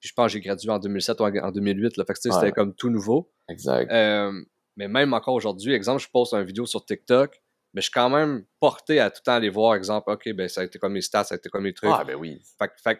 Puis 0.00 0.08
je 0.08 0.14
pense 0.14 0.26
que 0.26 0.32
j'ai 0.32 0.40
gradué 0.40 0.70
en 0.70 0.78
2007 0.78 1.20
ou 1.20 1.24
en 1.24 1.50
2008, 1.52 1.96
là. 1.96 2.04
Fait 2.04 2.12
que 2.12 2.18
c'était 2.20 2.52
comme 2.52 2.74
tout 2.74 2.90
nouveau. 2.90 3.32
Exact. 3.48 3.90
Euh, 3.90 4.32
mais 4.76 4.88
même 4.88 5.12
encore 5.12 5.34
aujourd'hui, 5.34 5.72
exemple, 5.72 6.02
je 6.02 6.08
poste 6.08 6.34
une 6.34 6.44
vidéo 6.44 6.66
sur 6.66 6.84
TikTok, 6.84 7.40
mais 7.74 7.80
je 7.80 7.84
suis 7.84 7.92
quand 7.92 8.10
même 8.10 8.44
porté 8.60 9.00
à 9.00 9.10
tout 9.10 9.20
le 9.20 9.24
temps 9.24 9.34
aller 9.34 9.50
voir, 9.50 9.74
exemple, 9.74 10.10
OK, 10.10 10.30
ben 10.32 10.48
ça 10.48 10.62
a 10.62 10.64
été 10.64 10.78
comme 10.78 10.92
mes 10.92 11.00
stats, 11.00 11.24
ça 11.24 11.34
a 11.34 11.38
été 11.38 11.48
comme 11.48 11.64
mes 11.64 11.72
trucs. 11.72 11.90
Ah, 11.92 12.04
ben 12.04 12.16
oui. 12.16 12.40
Fait 12.58 12.68
que, 12.68 12.98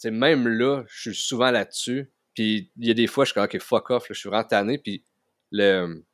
fait 0.00 0.10
même 0.10 0.46
là, 0.48 0.84
je 0.88 1.10
suis 1.10 1.20
souvent 1.20 1.50
là-dessus. 1.50 2.12
Puis 2.34 2.70
il 2.76 2.86
y 2.86 2.90
a 2.90 2.94
des 2.94 3.08
fois, 3.08 3.24
je 3.24 3.30
suis 3.30 3.34
comme, 3.34 3.44
OK, 3.44 3.58
fuck 3.60 3.90
off, 3.90 4.06
je 4.08 4.14
suis 4.14 4.28
vraiment 4.28 4.44
tanné. 4.44 4.78
Puis 4.78 5.04
le, 5.50 6.04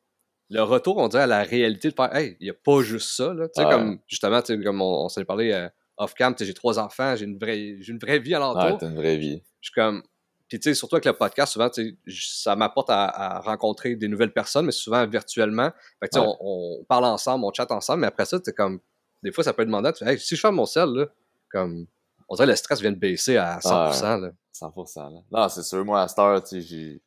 le 0.50 0.62
retour, 0.62 0.98
on 0.98 1.08
dirait, 1.08 1.24
à 1.24 1.26
la 1.26 1.42
réalité 1.42 1.90
de 1.90 1.94
faire, 1.94 2.14
hey, 2.14 2.36
il 2.40 2.44
n'y 2.44 2.50
a 2.50 2.54
pas 2.54 2.82
juste 2.82 3.16
ça, 3.16 3.32
là. 3.34 3.48
Comme, 3.56 3.98
justement, 4.06 4.40
comme 4.42 4.82
on, 4.82 5.08
s'est 5.08 5.24
parlé 5.24 5.52
euh, 5.52 5.68
off-cam, 5.96 6.34
j'ai 6.38 6.54
trois 6.54 6.78
enfants, 6.78 7.16
j'ai 7.16 7.24
une 7.24 7.38
vraie, 7.38 7.76
j'ai 7.80 7.92
une 7.92 7.98
vraie 7.98 8.18
vie 8.18 8.34
à 8.34 8.38
l'entour. 8.38 8.64
Ouais, 8.64 8.78
t'as 8.78 8.88
une 8.88 8.96
vraie 8.96 9.16
vie. 9.16 9.42
Je 9.60 9.68
suis 9.68 9.74
comme, 9.74 10.02
puis 10.48 10.60
tu 10.60 10.68
sais, 10.68 10.74
surtout 10.74 10.96
avec 10.96 11.06
le 11.06 11.14
podcast, 11.14 11.52
souvent, 11.52 11.70
ça 12.08 12.56
m'apporte 12.56 12.90
à, 12.90 13.40
rencontrer 13.40 13.96
des 13.96 14.08
nouvelles 14.08 14.32
personnes, 14.32 14.66
mais 14.66 14.72
souvent 14.72 15.06
virtuellement. 15.06 15.70
Fait 16.00 16.08
que, 16.08 16.18
on, 16.18 16.36
on, 16.40 16.84
parle 16.84 17.06
ensemble, 17.06 17.44
on 17.44 17.52
chatte 17.52 17.72
ensemble, 17.72 18.02
mais 18.02 18.06
après 18.06 18.26
ça, 18.26 18.38
tu 18.38 18.52
comme, 18.52 18.80
des 19.22 19.32
fois, 19.32 19.42
ça 19.42 19.52
peut 19.52 19.62
être 19.62 19.68
demandant, 19.68 19.92
tu 19.92 20.04
hey, 20.04 20.18
si 20.18 20.36
je 20.36 20.40
ferme 20.40 20.56
mon 20.56 20.66
sel, 20.66 20.90
là, 20.90 21.06
comme, 21.50 21.86
on 22.28 22.34
dirait 22.34 22.46
que 22.46 22.50
le 22.50 22.56
stress 22.56 22.80
vient 22.80 22.92
de 22.92 22.98
baisser 22.98 23.36
à 23.36 23.58
100%. 23.58 24.20
là. 24.20 24.30
100%. 24.54 25.14
Là. 25.14 25.20
Non, 25.32 25.48
c'est 25.48 25.62
sûr, 25.62 25.84
moi, 25.84 26.02
à 26.02 26.08
cette 26.08 26.18
heure, 26.18 26.42
tu 26.42 26.62
sais, 26.62 27.00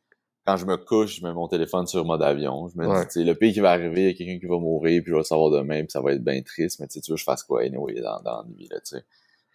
quand 0.48 0.58
je 0.58 0.66
me 0.66 0.78
couche, 0.78 1.20
je 1.20 1.26
mets 1.26 1.34
mon 1.34 1.48
téléphone 1.48 1.86
sur 1.86 2.06
mode 2.06 2.24
avion. 2.24 2.70
Je 2.70 2.78
me 2.78 2.86
dis, 2.86 3.08
tu 3.08 3.12
sais, 3.20 3.24
le 3.24 3.36
pays 3.36 3.54
qui 3.54 3.60
va 3.60 3.72
arriver, 3.72 4.02
il 4.02 4.08
y 4.08 4.10
a 4.10 4.14
quelqu'un 4.14 4.40
qui 4.40 4.46
va 4.46 4.58
mourir, 4.58 5.02
puis 5.04 5.10
je 5.10 5.14
vais 5.14 5.20
le 5.20 5.26
savoir 5.26 5.52
demain, 5.52 5.82
puis 5.82 5.92
ça 5.92 6.02
va 6.02 6.14
être 6.14 6.24
bien 6.24 6.42
triste, 6.42 6.80
mais 6.80 6.88
tu 6.88 7.00
veux 7.00 7.16
que 7.16 7.20
je 7.20 7.24
fasse 7.24 7.44
quoi, 7.44 7.64
anyway, 7.64 8.02
dans, 8.02 8.22
dans 8.22 8.42
la 8.42 8.48
nuit, 8.48 8.68
là, 8.72 8.80
tu 8.80 8.96
sais 8.96 9.06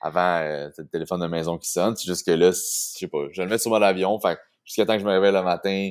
avant, 0.02 0.40
euh, 0.42 0.68
le 0.76 0.88
téléphone 0.88 1.20
de 1.20 1.26
maison 1.28 1.56
qui 1.56 1.70
sonne. 1.70 1.96
C'est 1.96 2.06
juste 2.06 2.26
que 2.26 2.32
là, 2.32 2.50
je 2.50 2.58
sais 2.58 3.06
pas, 3.06 3.28
je 3.30 3.40
le 3.40 3.49
mettre 3.49 3.62
sur 3.62 3.70
mon 3.70 3.80
avion. 3.80 4.18
Fait 4.18 4.38
jusqu'à 4.64 4.84
temps 4.84 4.94
que 4.94 4.99
je 4.99 5.04
me 5.04 5.12
réveille 5.12 5.32
le 5.32 5.42
matin, 5.42 5.90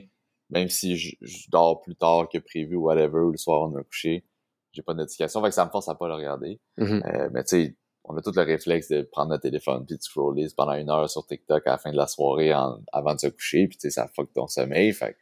même 0.49 0.67
si 0.67 0.97
je, 0.97 1.15
dors 1.49 1.81
plus 1.81 1.95
tard 1.95 2.27
que 2.31 2.37
prévu 2.37 2.75
ou 2.75 2.83
whatever, 2.83 3.19
ou 3.19 3.31
le 3.31 3.37
soir 3.37 3.61
on 3.63 3.69
me 3.69 3.81
coucher, 3.83 4.25
j'ai 4.73 4.81
pas 4.81 4.93
de 4.93 4.99
notification. 4.99 5.41
Fait 5.41 5.47
que 5.47 5.55
ça 5.55 5.65
me 5.65 5.71
force 5.71 5.87
à 5.87 5.95
pas 5.95 6.09
le 6.09 6.15
regarder. 6.15 6.59
Mm-hmm. 6.77 7.07
Euh, 7.07 7.29
mais 7.33 7.43
tu 7.45 7.49
sais, 7.49 7.75
on 8.11 8.17
a 8.17 8.21
tout 8.21 8.31
le 8.35 8.41
réflexe 8.41 8.89
de 8.89 9.01
prendre 9.03 9.29
notre 9.29 9.43
téléphone 9.43 9.85
puis 9.85 9.97
de 9.97 10.01
scroller 10.01 10.47
pendant 10.55 10.73
une 10.73 10.89
heure 10.89 11.09
sur 11.09 11.25
TikTok 11.25 11.65
à 11.67 11.71
la 11.71 11.77
fin 11.77 11.91
de 11.91 11.97
la 11.97 12.07
soirée 12.07 12.51
avant 12.51 13.15
de 13.15 13.19
se 13.19 13.27
coucher. 13.27 13.67
Puis 13.67 13.77
tu 13.77 13.81
sais, 13.81 13.91
ça 13.91 14.07
fuck 14.07 14.33
ton 14.33 14.47
sommeil. 14.47 14.93
Fait 14.93 15.15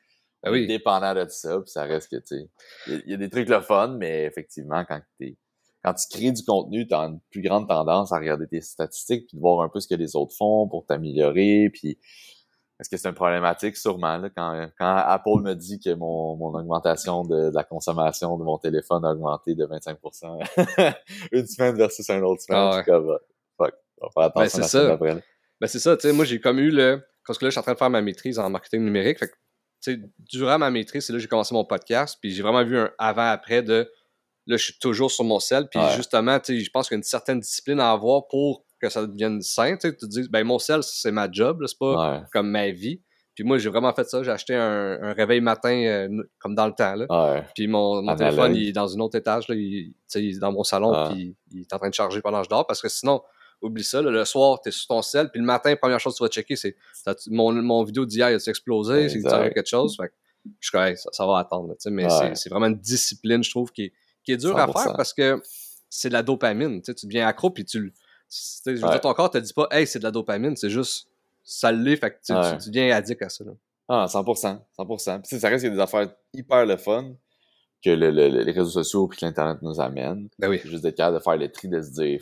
ben 0.43 0.51
oui. 0.51 0.67
dépendant 0.67 1.13
de 1.13 1.25
ça, 1.27 1.59
puis 1.59 1.69
ça 1.69 1.83
reste 1.83 2.09
que, 2.11 2.15
tu 2.17 2.37
sais, 2.37 2.49
il 2.87 3.11
y, 3.11 3.13
a 3.13 3.17
des 3.17 3.29
trucs 3.29 3.49
le 3.49 3.59
fun, 3.61 3.97
mais 3.99 4.23
effectivement, 4.23 4.85
quand 4.87 5.01
t'es 5.17 5.37
quand 5.83 5.93
tu 5.93 6.07
crées 6.09 6.31
du 6.31 6.43
contenu, 6.43 6.87
tu 6.87 6.93
as 6.93 6.99
une 6.99 7.19
plus 7.31 7.41
grande 7.41 7.67
tendance 7.67 8.11
à 8.11 8.19
regarder 8.19 8.47
tes 8.47 8.61
statistiques 8.61 9.27
puis 9.27 9.37
de 9.37 9.41
voir 9.41 9.61
un 9.61 9.69
peu 9.69 9.79
ce 9.79 9.87
que 9.87 9.95
les 9.95 10.15
autres 10.15 10.35
font 10.35 10.67
pour 10.67 10.85
t'améliorer. 10.85 11.69
Puis 11.73 11.97
est-ce 12.79 12.89
que 12.89 12.97
c'est 12.97 13.09
une 13.09 13.15
problématique? 13.15 13.75
Sûrement. 13.75 14.17
Là, 14.17 14.29
quand, 14.29 14.69
quand 14.77 14.95
Apple 14.95 15.41
me 15.41 15.53
dit 15.53 15.79
que 15.79 15.93
mon, 15.93 16.35
mon 16.37 16.53
augmentation 16.57 17.23
de, 17.23 17.51
la 17.53 17.63
consommation 17.63 18.37
de 18.37 18.43
mon 18.43 18.57
téléphone 18.57 19.03
a 19.03 19.11
augmenté 19.11 19.53
de 19.55 19.65
25% 19.65 20.93
une 21.31 21.47
semaine 21.47 21.75
versus 21.75 22.09
une 22.09 22.23
autre 22.23 22.41
semaine, 22.41 22.71
ah 22.71 22.77
ouais. 22.77 23.17
fuck, 23.57 23.73
on 24.01 24.07
va 24.07 24.11
faire 24.11 24.23
attention 24.23 24.59
ben, 24.59 24.63
c'est 24.63 24.63
ça. 24.63 24.97
Ben, 24.97 25.67
c'est 25.67 25.79
ça, 25.79 25.97
tu 25.97 26.07
sais, 26.07 26.13
moi 26.13 26.23
j'ai 26.23 26.39
comme 26.39 26.59
eu 26.59 26.71
le. 26.71 27.01
Parce 27.27 27.37
que 27.37 27.45
là, 27.45 27.49
je 27.49 27.51
suis 27.51 27.59
en 27.59 27.63
train 27.63 27.73
de 27.73 27.77
faire 27.77 27.89
ma 27.89 28.01
maîtrise 28.01 28.39
en 28.39 28.49
marketing 28.49 28.83
numérique. 28.83 29.19
Fait 29.19 29.27
que, 29.27 29.33
tu 29.83 29.93
sais, 29.93 29.99
durant 30.17 30.57
ma 30.57 30.71
maîtrise, 30.71 31.05
c'est 31.05 31.13
là 31.13 31.17
que 31.17 31.21
j'ai 31.21 31.27
commencé 31.27 31.53
mon 31.53 31.65
podcast. 31.65 32.17
Puis 32.19 32.31
j'ai 32.31 32.41
vraiment 32.41 32.63
vu 32.63 32.77
un 32.77 32.91
avant-après 32.97 33.61
de 33.61 33.91
Là, 34.49 34.57
je 34.57 34.63
suis 34.63 34.79
toujours 34.79 35.11
sur 35.11 35.23
mon 35.23 35.39
sel. 35.39 35.67
Puis 35.69 35.79
justement, 35.95 36.39
je 36.43 36.69
pense 36.71 36.87
qu'il 36.87 36.95
y 36.95 36.97
a 36.97 36.99
une 36.99 37.03
certaine 37.03 37.39
discipline 37.39 37.79
à 37.79 37.91
avoir 37.91 38.27
pour 38.27 38.65
que 38.79 38.89
ça 38.89 39.05
devienne 39.05 39.41
sain. 39.41 39.77
Tu 39.77 39.95
te 39.95 40.05
dis, 40.05 40.27
ben 40.29 40.43
mon 40.43 40.59
sel, 40.59 40.83
c'est 40.83 41.11
ma 41.11 41.29
job, 41.31 41.63
c'est 41.67 41.77
pas 41.77 42.23
comme 42.31 42.49
ma 42.49 42.69
vie. 42.69 43.01
Puis 43.35 43.45
moi, 43.45 43.57
j'ai 43.57 43.69
vraiment 43.69 43.93
fait 43.93 44.03
ça. 44.03 44.21
J'ai 44.21 44.31
acheté 44.31 44.53
un, 44.53 45.13
réveil 45.13 45.39
matin 45.39 45.71
euh, 45.71 46.23
comme 46.39 46.55
dans 46.55 46.67
le 46.67 46.73
temps. 46.73 46.95
Là. 46.95 47.45
Puis 47.55 47.67
mon, 47.67 48.15
téléphone, 48.15 48.55
il 48.55 48.69
est 48.69 48.73
dans 48.73 48.95
un 48.95 48.99
autre 48.99 49.17
étage. 49.17 49.47
Là. 49.47 49.55
Il, 49.55 49.93
il, 50.15 50.35
est 50.35 50.39
dans 50.39 50.51
mon 50.51 50.63
salon. 50.63 51.09
Puis 51.09 51.35
il 51.51 51.61
est 51.61 51.73
en 51.73 51.77
train 51.77 51.89
de 51.89 51.93
charger 51.93 52.21
pendant 52.21 52.39
que 52.39 52.45
je 52.45 52.49
dors. 52.49 52.67
Parce 52.67 52.81
que 52.81 52.89
sinon, 52.89 53.21
oublie 53.61 53.83
ça. 53.83 54.01
le 54.01 54.25
soir, 54.25 54.59
tu 54.61 54.69
es 54.69 54.71
sur 54.71 54.87
ton 54.87 55.01
sel. 55.01 55.29
Puis 55.31 55.39
le 55.39 55.45
matin, 55.45 55.73
première 55.77 55.99
chose 56.01 56.13
que 56.13 56.17
tu 56.17 56.23
vas 56.23 56.29
checker, 56.29 56.55
c'est 56.57 56.75
mon, 57.27 57.53
mon 57.53 57.83
vidéo 57.83 58.05
d'hier, 58.05 58.29
il 58.29 58.35
a 58.35 58.49
explosé? 58.49 59.07
C'est 59.07 59.21
quelque 59.21 59.69
chose? 59.69 59.95
Fait 59.95 60.11
je 60.59 60.69
suis 60.69 60.97
ça, 60.97 61.09
ça, 61.11 61.25
va 61.25 61.39
attendre. 61.39 61.75
mais 61.91 62.07
c'est 62.33 62.49
vraiment 62.49 62.67
une 62.67 62.79
discipline, 62.79 63.43
je 63.43 63.49
trouve, 63.49 63.71
qui 63.71 63.83
est 63.83 63.93
qui 64.23 64.33
est 64.33 64.37
dur 64.37 64.57
à 64.57 64.67
faire 64.67 64.95
parce 64.95 65.13
que 65.13 65.41
c'est 65.89 66.09
de 66.09 66.13
la 66.13 66.23
dopamine. 66.23 66.81
Tu 66.81 66.93
deviens 67.03 67.27
accro 67.27 67.49
puis 67.49 67.65
tu. 67.65 67.93
Je 68.65 68.71
veux 68.71 68.77
dire, 68.77 69.01
ton 69.01 69.13
corps 69.13 69.31
te 69.31 69.37
dit 69.37 69.53
pas, 69.53 69.67
hey, 69.71 69.87
c'est 69.87 69.99
de 69.99 70.03
la 70.03 70.11
dopamine, 70.11 70.55
c'est 70.55 70.69
juste, 70.69 71.07
ça 71.43 71.71
l'est, 71.71 71.97
fait 71.97 72.11
que 72.11 72.17
tu, 72.17 72.63
tu, 72.63 72.69
deviens 72.69 72.95
addict 72.95 73.21
à 73.21 73.29
ça. 73.29 73.43
Là. 73.43 73.51
Ah, 73.87 74.05
100%. 74.07 74.59
100%. 74.77 75.21
Puis, 75.21 75.39
ça 75.39 75.49
reste 75.49 75.63
qu'il 75.63 75.69
y 75.69 75.73
a 75.73 75.75
des 75.75 75.81
affaires 75.81 76.13
hyper 76.33 76.65
le 76.65 76.77
fun 76.77 77.11
que 77.83 77.89
les 77.89 78.51
réseaux 78.51 78.83
sociaux 78.83 79.09
et 79.11 79.25
l'Internet 79.25 79.61
nous 79.61 79.79
amènent. 79.79 80.27
Ben 80.37 80.49
oui. 80.49 80.61
Juste 80.63 80.83
d'être 80.83 80.97
capable 80.97 81.17
de 81.17 81.23
faire 81.23 81.37
le 81.37 81.51
tri, 81.51 81.69
de 81.69 81.81
se 81.81 81.91
dire, 81.91 82.21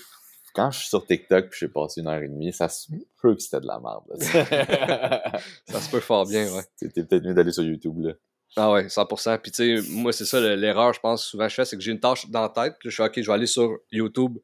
quand 0.53 0.71
je 0.71 0.79
suis 0.79 0.87
sur 0.89 1.05
TikTok 1.05 1.49
puis 1.49 1.59
j'ai 1.61 1.67
passé 1.67 2.01
une 2.01 2.07
heure 2.07 2.21
et 2.21 2.27
demie, 2.27 2.53
ça 2.53 2.69
se 2.69 2.87
peut 3.21 3.35
que 3.35 3.41
c'était 3.41 3.59
de 3.59 3.67
la 3.67 3.79
merde. 3.79 4.03
ça 5.67 5.81
se 5.81 5.89
peut 5.89 5.99
fort 5.99 6.25
bien, 6.25 6.51
ouais. 6.53 6.63
C'était 6.75 7.03
peut-être 7.03 7.25
mieux 7.25 7.33
d'aller 7.33 7.51
sur 7.51 7.63
YouTube, 7.63 7.99
là. 7.99 8.13
Ah 8.55 8.71
ouais, 8.71 8.87
100%. 8.87 9.37
Puis 9.39 9.51
tu 9.51 9.81
sais, 9.81 9.89
moi, 9.91 10.11
c'est 10.13 10.25
ça 10.25 10.39
l'erreur, 10.39 10.93
je 10.93 10.99
pense, 10.99 11.25
souvent 11.25 11.47
je 11.47 11.53
fais, 11.53 11.65
c'est 11.65 11.75
que 11.75 11.83
j'ai 11.83 11.91
une 11.91 11.99
tâche 11.99 12.29
dans 12.29 12.41
la 12.41 12.49
tête, 12.49 12.75
puis 12.79 12.89
je 12.89 12.95
suis 12.95 13.03
OK, 13.03 13.13
je 13.15 13.27
vais 13.27 13.33
aller 13.33 13.45
sur 13.45 13.77
YouTube, 13.91 14.37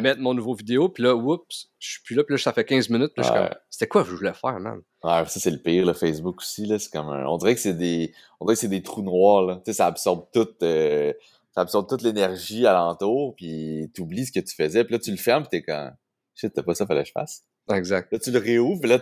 mettre 0.00 0.20
mon 0.20 0.34
nouveau 0.34 0.54
vidéo, 0.54 0.88
puis 0.88 1.02
là, 1.02 1.14
oups, 1.14 1.68
je 1.78 1.90
suis 1.92 2.02
plus 2.02 2.14
là, 2.14 2.22
puis 2.22 2.34
là, 2.34 2.38
ça 2.38 2.52
fait 2.52 2.64
15 2.64 2.90
minutes, 2.90 3.12
puis 3.16 3.26
comme, 3.26 3.48
c'était 3.68 3.88
quoi 3.88 4.04
que 4.04 4.10
je 4.10 4.14
voulais 4.14 4.32
faire, 4.32 4.60
man? 4.60 4.80
Ouais, 5.02 5.24
ça, 5.26 5.40
c'est 5.40 5.50
le 5.50 5.58
pire, 5.58 5.84
le 5.84 5.92
Facebook 5.92 6.38
aussi, 6.38 6.66
là, 6.66 6.78
c'est 6.78 6.92
comme 6.92 7.08
un... 7.08 7.26
On 7.26 7.36
dirait 7.36 7.54
que 7.54 7.60
c'est 7.60 7.74
des... 7.74 8.12
On 8.40 8.46
dirait 8.46 8.54
que 8.54 8.60
c'est 8.60 8.68
des 8.68 8.82
trous 8.82 9.02
noirs, 9.02 9.42
là. 9.42 9.56
Tu 9.56 9.62
sais, 9.66 9.72
ça 9.74 9.86
absorbe 9.86 10.26
toute... 10.32 10.62
Euh, 10.62 11.12
ça 11.54 11.62
absorbe 11.62 11.88
toute 11.88 12.02
l'énergie 12.02 12.66
alentour, 12.66 13.34
puis 13.36 13.90
t'oublies 13.94 14.26
ce 14.26 14.32
que 14.32 14.40
tu 14.40 14.54
faisais, 14.54 14.84
puis 14.84 14.94
là, 14.94 14.98
tu 14.98 15.10
le 15.10 15.16
fermes, 15.16 15.42
puis 15.42 15.60
t'es 15.60 15.62
comme... 15.62 15.92
Shit, 16.34 16.52
t'as 16.52 16.62
pas 16.62 16.74
ça, 16.74 16.86
fallait 16.86 17.02
que 17.02 17.08
je 17.08 17.12
fasse. 17.12 17.44
Exact. 17.72 18.12
Là, 18.12 18.18
tu 18.18 18.30
le 18.30 18.38
réouvres, 18.38 18.80
puis 18.80 18.90
là, 18.90 18.98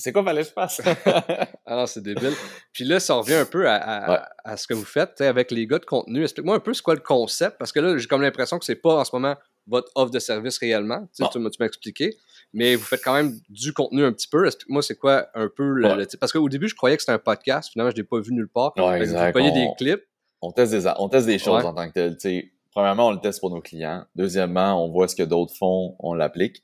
c'est 0.00 0.12
quoi 0.12 0.24
fallait 0.24 0.42
que 0.42 0.48
je 0.48 0.52
fasse? 0.52 0.80
ah 1.66 1.76
non, 1.76 1.86
c'est 1.86 2.02
débile. 2.02 2.32
Puis 2.72 2.84
là, 2.84 3.00
ça 3.00 3.14
revient 3.14 3.34
un 3.34 3.44
peu 3.44 3.68
à, 3.68 4.30
à, 4.44 4.56
ce 4.56 4.66
que 4.66 4.74
vous 4.74 4.84
faites 4.84 5.20
avec 5.20 5.50
les 5.50 5.66
gars 5.66 5.78
de 5.78 5.84
contenu. 5.84 6.22
Explique-moi 6.22 6.56
un 6.56 6.60
peu 6.60 6.72
c'est 6.72 6.82
quoi 6.82 6.94
le 6.94 7.00
concept, 7.00 7.58
parce 7.58 7.70
que 7.70 7.80
là, 7.80 7.98
j'ai 7.98 8.06
comme 8.06 8.22
l'impression 8.22 8.58
que 8.58 8.64
c'est 8.64 8.76
pas 8.76 8.94
en 8.94 9.04
ce 9.04 9.14
moment 9.14 9.36
votre 9.70 9.90
offre 9.94 10.10
de 10.10 10.18
service 10.18 10.58
réellement. 10.58 11.08
Tu, 11.16 11.24
tu 11.30 11.38
m'as 11.38 11.66
expliqué. 11.66 12.16
Mais 12.52 12.74
vous 12.74 12.84
faites 12.84 13.02
quand 13.02 13.14
même 13.14 13.38
du 13.48 13.72
contenu 13.72 14.04
un 14.04 14.12
petit 14.12 14.28
peu. 14.28 14.46
Explique-moi 14.46 14.82
c'est 14.82 14.96
quoi 14.96 15.28
un 15.34 15.48
peu 15.48 15.70
le, 15.70 16.06
Parce 16.18 16.32
qu'au 16.32 16.48
début, 16.48 16.68
je 16.68 16.74
croyais 16.74 16.96
que 16.96 17.02
c'était 17.02 17.12
un 17.12 17.18
podcast. 17.18 17.70
Finalement, 17.72 17.90
je 17.92 17.96
l'ai 17.96 18.04
pas 18.04 18.18
vu 18.20 18.32
nulle 18.32 18.48
part. 18.48 18.72
Ouais, 18.76 19.00
exact. 19.00 19.38
Vous 19.38 19.50
des 19.50 19.68
clips. 19.78 20.02
On 20.42 20.52
teste 20.52 20.72
des, 20.72 20.90
on 20.98 21.08
teste 21.08 21.26
des 21.26 21.38
choses 21.38 21.64
en 21.64 21.74
tant 21.74 21.88
que 21.90 22.08
tel. 22.08 22.44
premièrement, 22.72 23.08
on 23.08 23.12
le 23.12 23.20
teste 23.20 23.40
pour 23.40 23.50
nos 23.50 23.60
clients. 23.60 24.04
Deuxièmement, 24.16 24.84
on 24.84 24.90
voit 24.90 25.06
ce 25.06 25.14
que 25.14 25.22
d'autres 25.22 25.54
font, 25.54 25.96
on 25.98 26.14
l'applique. 26.14 26.62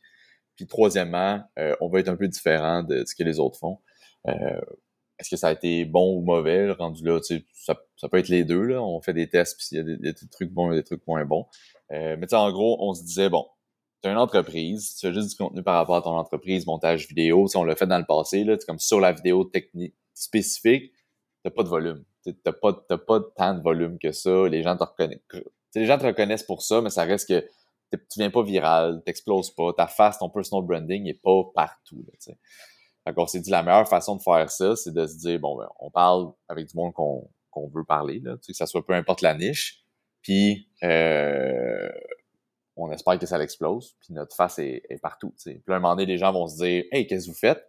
Puis 0.56 0.66
troisièmement, 0.66 1.42
euh, 1.58 1.76
on 1.80 1.88
va 1.88 2.00
être 2.00 2.08
un 2.08 2.16
peu 2.16 2.26
différent 2.26 2.82
de 2.82 3.04
ce 3.06 3.14
que 3.14 3.22
les 3.22 3.38
autres 3.38 3.58
font. 3.58 3.78
Euh, 4.26 4.60
est-ce 5.18 5.30
que 5.30 5.36
ça 5.36 5.48
a 5.48 5.52
été 5.52 5.84
bon 5.84 6.16
ou 6.16 6.20
mauvais, 6.22 6.70
rendu 6.72 7.04
là, 7.04 7.20
tu 7.20 7.36
sais, 7.36 7.44
ça, 7.52 7.76
ça, 7.96 8.08
peut 8.08 8.18
être 8.18 8.28
les 8.28 8.44
deux, 8.44 8.62
là. 8.62 8.82
On 8.82 9.00
fait 9.00 9.14
des 9.14 9.28
tests, 9.28 9.56
puis 9.56 9.68
il 9.72 9.76
y 9.76 9.80
a 9.80 10.12
des, 10.12 10.14
trucs 10.30 10.50
bons 10.50 10.72
et 10.72 10.76
des 10.76 10.82
trucs 10.82 11.06
moins 11.06 11.24
bons. 11.24 11.46
Euh, 11.92 12.16
mais 12.18 12.26
tu 12.26 12.30
sais, 12.30 12.36
en 12.36 12.50
gros, 12.52 12.76
on 12.80 12.94
se 12.94 13.02
disait, 13.02 13.28
bon, 13.28 13.46
tu 14.02 14.08
as 14.08 14.12
une 14.12 14.18
entreprise, 14.18 14.94
tu 14.94 15.06
fais 15.06 15.12
juste 15.12 15.30
du 15.30 15.36
contenu 15.36 15.62
par 15.62 15.76
rapport 15.76 15.96
à 15.96 16.02
ton 16.02 16.16
entreprise, 16.16 16.66
montage 16.66 17.08
vidéo, 17.08 17.46
si 17.46 17.56
on 17.56 17.64
l'a 17.64 17.76
fait 17.76 17.86
dans 17.86 17.98
le 17.98 18.04
passé, 18.04 18.44
là, 18.44 18.56
comme 18.66 18.78
sur 18.78 19.00
la 19.00 19.12
vidéo 19.12 19.44
technique 19.44 19.94
spécifique, 20.14 20.92
t'as 21.42 21.50
pas 21.50 21.62
de 21.62 21.68
volume. 21.68 22.04
T'as 22.42 22.52
pas, 22.52 22.72
pas 22.72 23.20
tant 23.36 23.54
de 23.54 23.62
volume 23.62 23.98
que 23.98 24.10
ça. 24.10 24.48
Les 24.48 24.62
gens 24.62 24.76
te 24.76 24.82
reconnaissent. 24.82 25.20
les 25.76 25.86
gens 25.86 25.96
te 25.96 26.06
reconnaissent 26.06 26.42
pour 26.42 26.62
ça, 26.62 26.80
mais 26.80 26.90
ça 26.90 27.04
reste 27.04 27.28
que 27.28 27.46
tu 27.92 28.18
viens 28.18 28.30
pas 28.30 28.42
viral, 28.42 29.02
t'exploses 29.04 29.50
pas, 29.50 29.72
ta 29.72 29.86
face, 29.86 30.18
ton 30.18 30.28
personal 30.28 30.64
branding 30.66 31.06
est 31.06 31.22
pas 31.22 31.44
partout. 31.54 32.04
Là, 32.06 32.34
fait 33.06 33.14
qu'on 33.14 33.26
s'est 33.26 33.40
dit 33.40 33.50
la 33.50 33.62
meilleure 33.62 33.88
façon 33.88 34.16
de 34.16 34.22
faire 34.22 34.50
ça, 34.50 34.74
c'est 34.74 34.92
de 34.92 35.06
se 35.06 35.16
dire 35.16 35.38
bon 35.38 35.56
ben, 35.56 35.68
on 35.78 35.90
parle 35.90 36.32
avec 36.48 36.66
du 36.66 36.76
monde 36.76 36.92
qu'on 36.92 37.68
veut 37.68 37.84
parler, 37.84 38.18
là, 38.20 38.36
que 38.44 38.52
ça 38.52 38.66
soit 38.66 38.84
peu 38.84 38.94
importe 38.94 39.22
la 39.22 39.34
niche. 39.34 39.85
Puis, 40.26 40.68
euh, 40.82 41.88
on 42.76 42.90
espère 42.90 43.16
que 43.16 43.26
ça 43.26 43.38
l'explose, 43.38 43.94
puis 44.00 44.12
notre 44.12 44.34
face 44.34 44.58
est, 44.58 44.82
partout. 45.00 45.32
Puis 45.40 45.62
à 45.68 45.74
un 45.74 45.78
moment 45.78 45.94
donné, 45.94 46.04
les 46.04 46.18
gens 46.18 46.32
vont 46.32 46.48
se 46.48 46.56
dire 46.56 46.82
Hey, 46.90 47.06
qu'est-ce 47.06 47.26
que 47.26 47.30
vous 47.30 47.38
faites? 47.38 47.64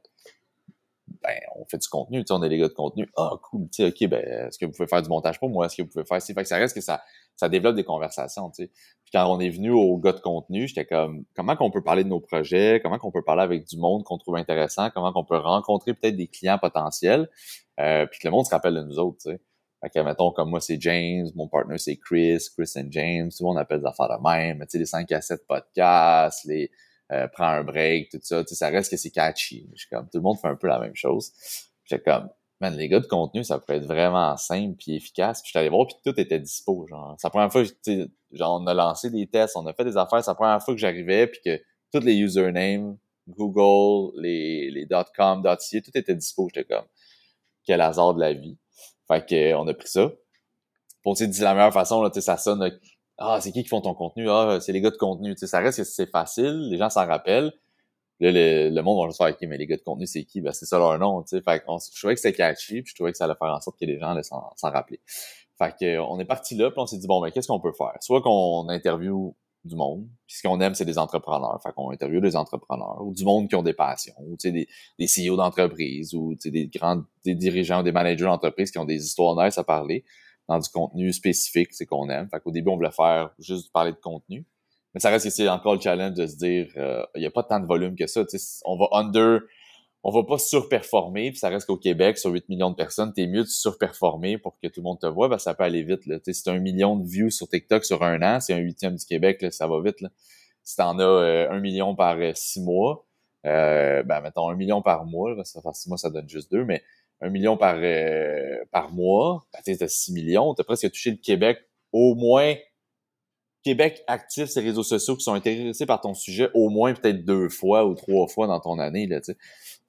Ben, 1.21 1.37
on 1.55 1.65
fait 1.65 1.77
du 1.77 1.87
contenu, 1.87 2.25
on 2.31 2.41
est 2.41 2.49
des 2.49 2.57
gars 2.57 2.67
de 2.67 2.73
contenu. 2.73 3.07
Ah, 3.15 3.29
cool, 3.43 3.69
tu 3.69 3.85
ok, 3.85 4.09
ben, 4.09 4.47
est-ce 4.47 4.57
que 4.57 4.65
vous 4.65 4.71
pouvez 4.71 4.87
faire 4.87 5.03
du 5.03 5.07
montage 5.07 5.39
pour 5.39 5.49
moi? 5.49 5.67
Est-ce 5.67 5.77
que 5.77 5.83
vous 5.83 5.87
pouvez 5.87 6.03
faire 6.03 6.19
Fait 6.19 6.33
que 6.33 6.45
ça 6.45 6.57
reste 6.57 6.73
que 6.73 6.81
ça, 6.81 7.03
ça 7.35 7.47
développe 7.47 7.75
des 7.75 7.83
conversations. 7.83 8.49
Puis 8.49 8.71
quand 9.13 9.31
on 9.31 9.39
est 9.39 9.51
venu 9.51 9.69
au 9.69 9.95
gars 9.97 10.13
de 10.13 10.19
contenu, 10.19 10.67
j'étais 10.67 10.85
comme, 10.85 11.25
comment 11.35 11.55
qu'on 11.55 11.69
peut 11.69 11.83
parler 11.83 12.03
de 12.03 12.09
nos 12.09 12.19
projets? 12.19 12.81
Comment 12.81 12.97
qu'on 12.97 13.11
peut 13.11 13.23
parler 13.23 13.43
avec 13.43 13.67
du 13.67 13.77
monde 13.77 14.03
qu'on 14.03 14.17
trouve 14.17 14.35
intéressant? 14.35 14.89
Comment 14.89 15.13
qu'on 15.13 15.25
peut 15.25 15.37
rencontrer 15.37 15.93
peut-être 15.93 16.17
des 16.17 16.27
clients 16.27 16.57
potentiels? 16.57 17.29
Euh, 17.79 18.07
puis 18.07 18.19
que 18.19 18.27
le 18.27 18.31
monde 18.31 18.47
se 18.47 18.51
rappelle 18.51 18.73
de 18.73 18.81
nous 18.81 18.97
autres. 18.97 19.29
Fait 19.81 19.89
que, 19.89 19.99
mettons, 19.99 20.31
comme 20.31 20.49
moi, 20.49 20.59
c'est 20.59 20.81
James, 20.81 21.27
mon 21.35 21.47
partner, 21.47 21.77
c'est 21.77 21.97
Chris, 21.97 22.39
Chris 22.55 22.71
and 22.77 22.87
James, 22.89 23.29
tout 23.29 23.43
le 23.43 23.47
monde 23.49 23.59
appelle 23.59 23.79
des 23.81 23.85
affaires 23.85 24.09
de 24.09 24.27
même, 24.27 24.59
tu 24.61 24.65
sais, 24.69 24.77
les 24.79 24.85
5 24.85 25.11
à 25.11 25.21
7 25.21 25.45
podcasts, 25.47 26.45
les 26.45 26.71
euh, 27.11 27.27
prends 27.27 27.47
un 27.47 27.63
break, 27.63 28.09
tout 28.09 28.19
ça, 28.21 28.43
tu 28.43 28.49
sais, 28.49 28.55
ça 28.55 28.69
reste 28.69 28.91
que 28.91 28.97
c'est 28.97 29.11
catchy. 29.11 29.69
Je 29.75 29.85
comme, 29.89 30.05
tout 30.09 30.17
le 30.17 30.23
monde 30.23 30.37
fait 30.39 30.47
un 30.47 30.55
peu 30.55 30.67
la 30.67 30.79
même 30.79 30.95
chose. 30.95 31.31
J'étais 31.85 32.03
comme, 32.03 32.29
man, 32.59 32.75
les 32.75 32.89
gars 32.89 32.99
de 32.99 33.07
contenu, 33.07 33.43
ça 33.43 33.59
pourrait 33.59 33.77
être 33.77 33.85
vraiment 33.85 34.35
simple 34.35 34.75
puis 34.77 34.95
efficace. 34.95 35.41
Puis 35.41 35.47
je 35.47 35.51
suis 35.51 35.59
allé 35.59 35.69
voir, 35.69 35.87
puis 35.87 35.95
tout 36.03 36.19
était 36.19 36.39
dispo, 36.39 36.85
genre. 36.87 37.15
C'est 37.17 37.27
la 37.27 37.31
première 37.31 37.51
fois, 37.51 37.63
que, 37.63 38.09
genre, 38.31 38.61
on 38.61 38.67
a 38.67 38.73
lancé 38.73 39.09
des 39.09 39.27
tests, 39.27 39.55
on 39.55 39.65
a 39.67 39.73
fait 39.73 39.85
des 39.85 39.97
affaires, 39.97 40.23
c'est 40.23 40.31
la 40.31 40.35
première 40.35 40.61
fois 40.61 40.73
que 40.73 40.79
j'arrivais, 40.79 41.27
puis 41.27 41.39
que 41.45 41.61
tous 41.93 42.03
les 42.03 42.15
usernames, 42.15 42.97
Google, 43.27 44.19
les, 44.19 44.71
les 44.71 44.87
.com, 45.15 45.43
.ca, 45.43 45.81
tout 45.81 45.91
était 45.93 46.15
dispo. 46.15 46.49
J'étais 46.53 46.73
comme, 46.73 46.85
quel 47.63 47.81
hasard 47.81 48.15
de 48.15 48.19
la 48.19 48.33
vie. 48.33 48.57
Fait 49.07 49.25
que, 49.25 49.53
on 49.55 49.67
a 49.67 49.73
pris 49.73 49.87
ça. 49.87 50.11
Pour 51.03 51.15
dire 51.15 51.29
la 51.41 51.53
meilleure 51.53 51.73
façon, 51.73 52.01
là, 52.01 52.11
ça 52.13 52.37
sonne 52.37 52.79
Ah, 53.17 53.39
c'est 53.41 53.51
qui 53.51 53.63
qui 53.63 53.69
font 53.69 53.81
ton 53.81 53.93
contenu? 53.93 54.29
Ah, 54.29 54.59
c'est 54.61 54.73
les 54.73 54.81
gars 54.81 54.91
de 54.91 54.97
contenu. 54.97 55.35
sais 55.37 55.47
ça 55.47 55.59
reste 55.59 55.77
que 55.77 55.83
c'est 55.83 56.09
facile, 56.09 56.69
les 56.69 56.77
gens 56.77 56.89
s'en 56.89 57.05
rappellent. 57.05 57.53
Là, 58.19 58.31
le, 58.31 58.81
monde 58.81 58.99
va 58.99 59.07
juste 59.09 59.17
faire 59.19 59.29
OK, 59.29 59.37
mais 59.47 59.57
les 59.57 59.67
gars 59.67 59.77
de 59.77 59.83
contenu, 59.83 60.07
c'est 60.07 60.23
qui? 60.25 60.41
Ben, 60.41 60.51
c'est 60.51 60.65
ça 60.65 60.79
leur 60.79 60.97
nom. 60.97 61.23
sais 61.25 61.41
Fait 61.41 61.63
on, 61.67 61.77
je 61.77 61.97
trouvais 61.99 62.15
que 62.15 62.19
c'était 62.19 62.35
catchy, 62.35 62.81
puis 62.81 62.91
je 62.91 62.95
trouvais 62.95 63.11
que 63.11 63.17
ça 63.17 63.25
allait 63.25 63.35
faire 63.35 63.53
en 63.53 63.61
sorte 63.61 63.79
que 63.79 63.85
les 63.85 63.99
gens 63.99 64.19
s'en 64.23 64.71
rappeler. 64.71 64.99
Fait 65.57 65.73
que, 65.79 65.99
on 65.99 66.19
est 66.19 66.25
parti 66.25 66.55
là, 66.55 66.69
puis 66.71 66.79
on 66.79 66.87
s'est 66.87 66.97
dit, 66.97 67.07
bon, 67.07 67.21
mais 67.21 67.31
qu'est-ce 67.31 67.47
qu'on 67.47 67.59
peut 67.59 67.73
faire? 67.73 67.95
Soit 68.01 68.21
qu'on 68.21 68.69
interview 68.69 69.35
du 69.67 69.75
monde. 69.75 70.07
Puis 70.25 70.37
ce 70.37 70.47
qu'on 70.47 70.59
aime, 70.61 70.73
c'est 70.73 70.85
des 70.85 70.97
entrepreneurs. 70.97 71.59
Fait 71.61 71.71
qu'on 71.73 71.91
interviewe 71.91 72.21
des 72.21 72.35
entrepreneurs 72.35 73.01
ou 73.01 73.13
du 73.13 73.23
monde 73.23 73.49
qui 73.49 73.55
ont 73.55 73.63
des 73.63 73.73
passions, 73.73 74.15
ou 74.19 74.35
des, 74.37 74.67
des 74.97 75.05
CEO 75.05 75.35
d'entreprise 75.35 76.13
ou 76.13 76.35
des 76.43 76.67
grands 76.67 77.03
des 77.23 77.35
dirigeants, 77.35 77.83
des 77.83 77.91
managers 77.91 78.25
d'entreprise 78.25 78.71
qui 78.71 78.79
ont 78.79 78.85
des 78.85 79.03
histoires 79.05 79.35
nice 79.43 79.57
à 79.57 79.63
parler 79.63 80.03
dans 80.47 80.59
du 80.59 80.69
contenu 80.69 81.11
spécifique, 81.11 81.69
c'est 81.71 81.85
qu'on 81.85 82.09
aime. 82.09 82.29
Fait 82.29 82.39
qu'au 82.39 82.51
début, 82.51 82.69
on 82.69 82.77
voulait 82.77 82.91
faire 82.91 83.31
juste 83.39 83.71
parler 83.71 83.91
de 83.91 83.97
contenu. 83.97 84.45
Mais 84.93 85.01
ça 85.01 85.09
reste 85.09 85.25
que 85.25 85.31
c'est 85.31 85.47
encore 85.49 85.75
le 85.75 85.81
challenge 85.81 86.13
de 86.13 86.25
se 86.25 86.37
dire 86.37 86.67
euh, 86.77 87.03
il 87.15 87.19
n'y 87.19 87.27
a 87.27 87.31
pas 87.31 87.43
tant 87.43 87.59
de 87.59 87.67
volume 87.67 87.95
que 87.95 88.07
ça. 88.07 88.23
On 88.65 88.77
va 88.77 88.87
under 88.93 89.41
on 90.07 90.11
va 90.11 90.23
pas 90.23 90.37
surperformer, 90.37 91.31
puis 91.31 91.37
ça 91.37 91.49
reste 91.49 91.67
qu'au 91.67 91.75
Québec, 91.75 92.17
sur 92.17 92.31
8 92.31 92.47
millions 92.47 92.71
de 92.71 92.77
personnes, 92.77 93.11
t'es 93.11 93.27
mieux 93.27 93.43
de 93.43 93.49
surperformer 93.49 94.37
pour 94.37 94.57
que 94.57 94.67
tout 94.67 94.79
le 94.79 94.83
monde 94.83 95.01
te 95.01 95.05
voit, 95.05 95.27
ben 95.27 95.37
ça 95.37 95.53
peut 95.53 95.65
aller 95.65 95.83
vite. 95.83 96.05
Là. 96.05 96.17
Si 96.25 96.49
un 96.49 96.59
million 96.59 96.95
de 96.95 97.05
views 97.05 97.29
sur 97.29 97.49
TikTok 97.49 97.83
sur 97.83 98.01
un 98.03 98.21
an, 98.21 98.39
c'est 98.39 98.53
un 98.53 98.59
huitième 98.59 98.95
du 98.95 99.05
Québec, 99.05 99.41
là, 99.41 99.51
ça 99.51 99.67
va 99.67 99.81
vite. 99.81 99.99
Là. 99.99 100.09
Si 100.63 100.77
t'en 100.77 100.97
as 100.99 101.03
euh, 101.03 101.51
un 101.51 101.59
million 101.59 101.93
par 101.93 102.15
euh, 102.19 102.31
six 102.35 102.61
mois, 102.61 103.05
euh, 103.45 104.01
ben 104.03 104.21
mettons 104.21 104.49
un 104.49 104.55
million 104.55 104.81
par 104.81 105.03
mois, 105.03 105.35
là, 105.35 105.43
ça 105.43 105.61
fait 105.61 105.73
six 105.73 105.89
mois, 105.89 105.97
ça 105.97 106.09
donne 106.09 106.29
juste 106.29 106.49
deux, 106.53 106.63
mais 106.63 106.83
un 107.19 107.29
million 107.29 107.57
par, 107.57 107.75
euh, 107.77 108.63
par 108.71 108.91
mois, 108.91 109.45
ben, 109.53 109.75
t'as 109.75 109.87
6 109.89 110.13
millions, 110.13 110.53
t'as 110.53 110.63
presque 110.63 110.89
touché 110.89 111.11
le 111.11 111.17
Québec 111.17 111.59
au 111.91 112.15
moins 112.15 112.55
Québec 113.67 114.01
actif 114.07 114.47
ces 114.47 114.61
réseaux 114.61 114.83
sociaux 114.83 115.17
qui 115.17 115.25
sont 115.25 115.33
intéressés 115.33 115.85
par 115.85 115.99
ton 115.99 116.13
sujet 116.13 116.49
au 116.53 116.69
moins 116.69 116.93
peut-être 116.93 117.25
deux 117.25 117.49
fois 117.49 117.85
ou 117.85 117.95
trois 117.95 118.25
fois 118.27 118.47
dans 118.47 118.61
ton 118.61 118.79
année. 118.79 119.07
Là. 119.07 119.19
Fait 119.21 119.35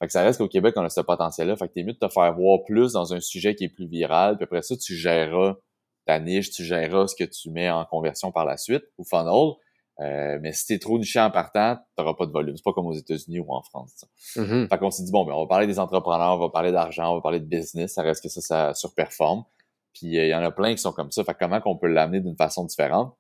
que 0.07 0.11
ça 0.11 0.25
reste 0.25 0.41
qu'au 0.41 0.49
Québec, 0.49 0.75
on 0.77 0.83
a 0.83 0.89
ce 0.89 1.01
potentiel-là. 1.01 1.57
Fait 1.57 1.69
que 1.69 1.75
t'es 1.75 1.85
mieux 1.85 1.93
de 1.93 1.99
te 1.99 2.09
faire 2.09 2.35
voir 2.35 2.65
plus 2.65 2.95
dans 2.95 3.15
un 3.15 3.21
sujet 3.21 3.55
qui 3.55 3.65
est 3.65 3.69
plus 3.69 3.87
viral. 3.87 4.37
Puis 4.37 4.43
après 4.43 4.63
ça, 4.63 4.77
tu 4.77 4.97
géreras 4.97 5.59
ta 6.07 6.19
niche, 6.19 6.51
tu 6.51 6.65
géreras 6.65 7.07
ce 7.07 7.15
que 7.15 7.23
tu 7.23 7.51
mets 7.51 7.71
en 7.71 7.85
conversion 7.85 8.33
par 8.33 8.45
la 8.45 8.57
suite 8.57 8.83
ou 8.99 9.05
funnel. 9.05 9.53
Euh, 10.01 10.41
mais 10.43 10.53
si 10.53 10.67
t'es 10.67 10.81
trop 10.81 10.99
niché 10.99 11.21
en 11.21 11.31
partant, 11.31 11.77
t'auras 11.97 12.15
pas 12.15 12.27
de 12.27 12.33
volume. 12.33 12.57
C'est 12.57 12.65
pas 12.65 12.73
comme 12.73 12.87
aux 12.87 12.95
États-Unis 12.95 13.39
ou 13.39 13.53
en 13.53 13.63
France. 13.63 14.07
Mm-hmm. 14.35 14.69
Fait 14.71 14.79
qu'on 14.79 14.91
s'est 14.91 15.05
dit, 15.05 15.13
bon, 15.13 15.25
ben, 15.25 15.35
on 15.35 15.43
va 15.43 15.47
parler 15.47 15.69
des 15.69 15.79
entrepreneurs, 15.79 16.35
on 16.35 16.41
va 16.41 16.49
parler 16.49 16.73
d'argent, 16.73 17.13
on 17.13 17.15
va 17.15 17.21
parler 17.21 17.39
de 17.39 17.47
business. 17.47 17.95
Ça 17.95 18.03
reste 18.03 18.25
que 18.25 18.29
ça, 18.29 18.41
ça 18.41 18.75
surperforme. 18.75 19.45
Puis 19.93 20.19
euh, 20.19 20.27
il 20.27 20.31
y 20.31 20.35
en 20.35 20.43
a 20.43 20.51
plein 20.51 20.73
qui 20.73 20.83
sont 20.83 20.93
comme 20.93 21.13
ça. 21.13 21.23
Fait 21.23 21.37
comment 21.39 21.61
qu'on 21.61 21.77
peut 21.77 21.87
l'amener 21.87 22.19
d'une 22.19 22.37
façon 22.37 22.65
différente? 22.65 23.17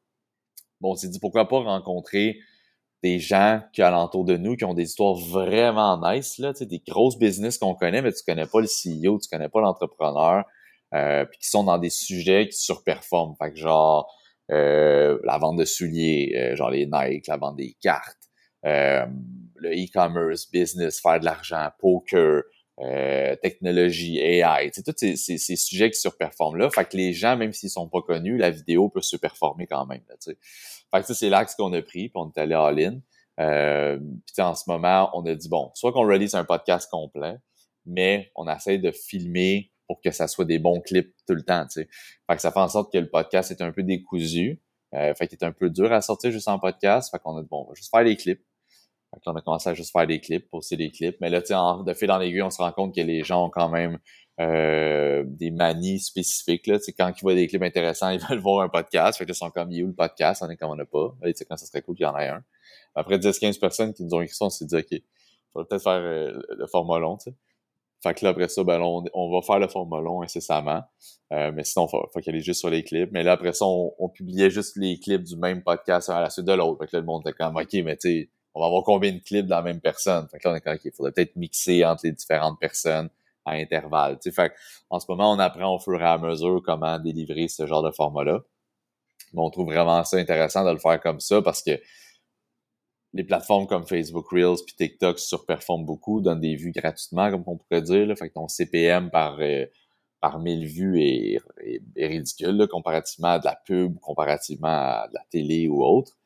Bon, 0.80 0.92
on 0.92 0.94
s'est 0.94 1.08
dit, 1.08 1.18
pourquoi 1.18 1.48
pas 1.48 1.60
rencontrer 1.60 2.38
des 3.02 3.18
gens 3.20 3.62
qui 3.72 3.82
alentour 3.82 4.24
de 4.24 4.36
nous 4.36 4.56
qui 4.56 4.64
ont 4.64 4.74
des 4.74 4.84
histoires 4.84 5.14
vraiment 5.14 6.00
nice 6.02 6.38
là, 6.38 6.52
tu 6.52 6.60
sais, 6.60 6.66
des 6.66 6.80
grosses 6.86 7.18
business 7.18 7.58
qu'on 7.58 7.74
connaît 7.74 8.02
mais 8.02 8.12
tu 8.12 8.22
connais 8.26 8.46
pas 8.46 8.60
le 8.60 8.66
CEO, 8.66 9.20
tu 9.20 9.28
connais 9.30 9.48
pas 9.48 9.60
l'entrepreneur, 9.60 10.44
euh, 10.94 11.24
puis 11.24 11.38
qui 11.38 11.48
sont 11.48 11.64
dans 11.64 11.78
des 11.78 11.90
sujets 11.90 12.48
qui 12.48 12.58
surperforment, 12.58 13.36
fait 13.40 13.52
que 13.52 13.58
genre 13.58 14.12
euh, 14.50 15.18
la 15.24 15.38
vente 15.38 15.58
de 15.58 15.64
souliers, 15.64 16.34
euh, 16.36 16.56
genre 16.56 16.70
les 16.70 16.86
Nike, 16.86 17.26
la 17.26 17.36
vente 17.36 17.56
des 17.56 17.76
cartes, 17.80 18.16
euh, 18.64 19.06
le 19.56 19.70
e-commerce, 19.70 20.50
business, 20.50 21.00
faire 21.00 21.20
de 21.20 21.24
l'argent, 21.24 21.68
poker, 21.78 22.42
euh, 22.80 23.34
technologie, 23.36 24.18
AI, 24.18 24.70
tous 24.70 24.84
ces, 24.96 25.16
ces, 25.16 25.56
sujets 25.56 25.90
qui 25.90 25.98
surperforment 25.98 26.56
là. 26.56 26.70
Fait 26.70 26.84
que 26.84 26.96
les 26.96 27.12
gens, 27.12 27.36
même 27.36 27.52
s'ils 27.52 27.70
sont 27.70 27.88
pas 27.88 28.02
connus, 28.02 28.36
la 28.36 28.50
vidéo 28.50 28.88
peut 28.88 29.02
surperformer 29.02 29.66
quand 29.66 29.84
même. 29.86 30.02
Là, 30.08 30.14
tu 30.14 30.30
sais. 30.30 30.38
Fait 30.94 31.04
que 31.04 31.12
c'est 31.12 31.28
l'axe 31.28 31.54
qu'on 31.54 31.72
a 31.72 31.82
pris, 31.82 32.08
puis 32.08 32.12
on 32.14 32.30
est 32.30 32.38
allé 32.38 32.54
all-in. 32.54 33.00
Euh, 33.40 33.98
puis 33.98 34.42
en 34.42 34.54
ce 34.54 34.64
moment, 34.68 35.10
on 35.14 35.24
a 35.26 35.34
dit, 35.34 35.48
bon, 35.48 35.70
soit 35.74 35.92
qu'on 35.92 36.06
release 36.06 36.34
un 36.34 36.44
podcast 36.44 36.88
complet, 36.90 37.36
mais 37.84 38.30
on 38.36 38.48
essaie 38.48 38.78
de 38.78 38.90
filmer 38.90 39.72
pour 39.86 40.00
que 40.00 40.10
ça 40.10 40.28
soit 40.28 40.44
des 40.44 40.58
bons 40.58 40.80
clips 40.80 41.14
tout 41.26 41.34
le 41.34 41.42
temps. 41.42 41.66
Fait 41.74 41.86
que 42.28 42.40
ça 42.40 42.52
fait 42.52 42.60
en 42.60 42.68
sorte 42.68 42.92
que 42.92 42.98
le 42.98 43.08
podcast 43.08 43.50
est 43.50 43.62
un 43.62 43.72
peu 43.72 43.82
décousu. 43.82 44.60
Euh, 44.94 45.14
fait 45.14 45.26
qu'il 45.26 45.36
est 45.40 45.44
un 45.44 45.52
peu 45.52 45.68
dur 45.70 45.92
à 45.92 46.00
sortir 46.00 46.30
juste 46.30 46.48
en 46.48 46.58
podcast. 46.58 47.10
Fait 47.10 47.18
qu'on 47.18 47.36
a 47.36 47.42
dit, 47.42 47.48
bon, 47.50 47.64
on 47.64 47.68
va 47.68 47.74
juste 47.74 47.90
faire 47.90 48.04
des 48.04 48.16
clips. 48.16 48.42
Fait 49.14 49.30
on 49.30 49.36
a 49.36 49.40
commencé 49.40 49.70
à 49.70 49.74
juste 49.74 49.92
faire 49.92 50.06
des 50.06 50.20
clips, 50.20 50.50
poster 50.50 50.76
des 50.76 50.90
clips. 50.90 51.16
Mais 51.20 51.30
là, 51.30 51.40
tu 51.40 51.48
sais, 51.48 51.54
de 51.54 51.94
fil 51.94 52.08
dans 52.08 52.18
l'aiguille, 52.18 52.42
on 52.42 52.50
se 52.50 52.58
rend 52.58 52.72
compte 52.72 52.94
que 52.94 53.00
les 53.00 53.24
gens 53.24 53.46
ont 53.46 53.50
quand 53.50 53.68
même 53.68 53.98
euh, 54.40 55.24
des 55.26 55.50
manies 55.50 55.98
spécifiques. 55.98 56.66
Là. 56.66 56.78
quand 56.96 57.12
ils 57.16 57.22
voient 57.22 57.34
des 57.34 57.46
clips 57.46 57.62
intéressants, 57.62 58.10
ils 58.10 58.20
veulent 58.20 58.40
voir 58.40 58.62
un 58.62 58.68
podcast. 58.68 59.18
Fait 59.18 59.24
qu'ils 59.24 59.34
sont 59.34 59.50
comme, 59.50 59.72
il 59.72 59.84
où 59.84 59.86
le 59.86 59.94
podcast? 59.94 60.42
On 60.42 60.50
est 60.50 60.56
comme 60.56 60.70
on 60.70 60.76
n'a 60.76 60.84
pas. 60.84 61.14
sais, 61.34 61.44
quand 61.44 61.56
ça 61.56 61.66
serait 61.66 61.82
cool 61.82 61.96
qu'il 61.96 62.04
y 62.04 62.06
en 62.06 62.16
ait 62.16 62.28
un. 62.28 62.44
Après 62.94 63.18
10-15 63.18 63.58
personnes 63.58 63.94
qui 63.94 64.04
nous 64.04 64.14
ont 64.14 64.20
écrit 64.20 64.34
ça, 64.34 64.44
on 64.44 64.50
s'est 64.50 64.66
dit, 64.66 64.76
OK, 64.76 64.92
il 64.92 65.02
faudrait 65.52 65.68
peut-être 65.68 65.82
faire 65.82 66.00
euh, 66.00 66.40
le 66.50 66.66
format 66.66 66.98
long, 66.98 67.16
tu 67.16 67.30
sais. 67.30 67.36
Fait 68.00 68.14
que 68.14 68.24
là, 68.24 68.30
après 68.30 68.48
ça, 68.48 68.62
ben 68.62 68.80
on, 68.80 69.04
on, 69.12 69.32
va 69.32 69.42
faire 69.42 69.58
le 69.58 69.66
format 69.66 70.00
long 70.00 70.22
incessamment. 70.22 70.82
Euh, 71.32 71.50
mais 71.52 71.64
sinon, 71.64 71.88
faut, 71.88 72.00
faut 72.12 72.20
est 72.20 72.40
juste 72.40 72.60
sur 72.60 72.70
les 72.70 72.84
clips. 72.84 73.10
Mais 73.10 73.24
là, 73.24 73.32
après 73.32 73.52
ça, 73.52 73.64
on, 73.66 73.92
on, 73.98 74.08
publiait 74.08 74.50
juste 74.50 74.76
les 74.76 75.00
clips 75.00 75.24
du 75.24 75.36
même 75.36 75.64
podcast 75.64 76.08
à 76.08 76.20
la 76.20 76.30
suite 76.30 76.44
de 76.44 76.52
l'autre. 76.52 76.78
Fait 76.78 76.86
que 76.86 76.96
là, 76.96 77.00
le 77.00 77.06
monde 77.06 77.22
était 77.26 77.32
comme, 77.36 77.56
OK, 77.56 77.72
mais 77.84 77.96
tu 77.96 78.08
sais, 78.08 78.30
on 78.58 78.60
va 78.60 78.66
avoir 78.66 78.82
combien 78.82 79.12
de 79.12 79.20
clips 79.20 79.46
dans 79.46 79.56
la 79.56 79.62
même 79.62 79.80
personne? 79.80 80.26
Fait 80.28 80.38
que 80.38 80.48
là, 80.48 80.52
on 80.52 80.56
est 80.56 80.60
comme, 80.60 80.74
OK, 80.74 80.80
il 80.84 80.92
faudrait 80.92 81.12
peut-être 81.12 81.36
mixer 81.36 81.84
entre 81.84 82.00
les 82.04 82.12
différentes 82.12 82.58
personnes 82.58 83.08
à 83.44 83.52
intervalles. 83.52 84.18
Fait 84.20 84.52
en 84.90 84.98
ce 84.98 85.06
moment, 85.08 85.32
on 85.32 85.38
apprend 85.38 85.76
au 85.76 85.78
fur 85.78 86.00
et 86.00 86.04
à 86.04 86.18
mesure 86.18 86.60
comment 86.64 86.98
délivrer 86.98 87.46
ce 87.46 87.66
genre 87.66 87.84
de 87.84 87.92
format-là. 87.92 88.40
Mais 89.32 89.40
on 89.40 89.50
trouve 89.50 89.66
vraiment 89.66 90.02
ça 90.02 90.16
intéressant 90.16 90.64
de 90.64 90.72
le 90.72 90.78
faire 90.78 91.00
comme 91.00 91.20
ça 91.20 91.40
parce 91.40 91.62
que 91.62 91.80
les 93.14 93.24
plateformes 93.24 93.66
comme 93.68 93.86
Facebook 93.86 94.26
Reels 94.30 94.58
puis 94.66 94.74
TikTok 94.74 95.20
surperforment 95.20 95.86
beaucoup, 95.86 96.20
donnent 96.20 96.40
des 96.40 96.56
vues 96.56 96.72
gratuitement, 96.72 97.30
comme 97.30 97.44
on 97.46 97.56
pourrait 97.56 97.82
dire. 97.82 98.06
Là. 98.06 98.16
Fait 98.16 98.28
que 98.28 98.34
ton 98.34 98.48
CPM 98.48 99.10
par, 99.10 99.38
euh, 99.40 99.66
par 100.20 100.40
1000 100.40 100.66
vues 100.66 101.00
est, 101.00 101.38
ridicule 101.96 102.66
comparativement 102.68 103.28
à 103.28 103.38
de 103.38 103.44
la 103.44 103.56
pub, 103.64 103.98
comparativement 104.00 104.68
à 104.68 105.06
de 105.08 105.14
la 105.14 105.24
télé 105.30 105.68
ou 105.68 105.84
autre. 105.84 106.17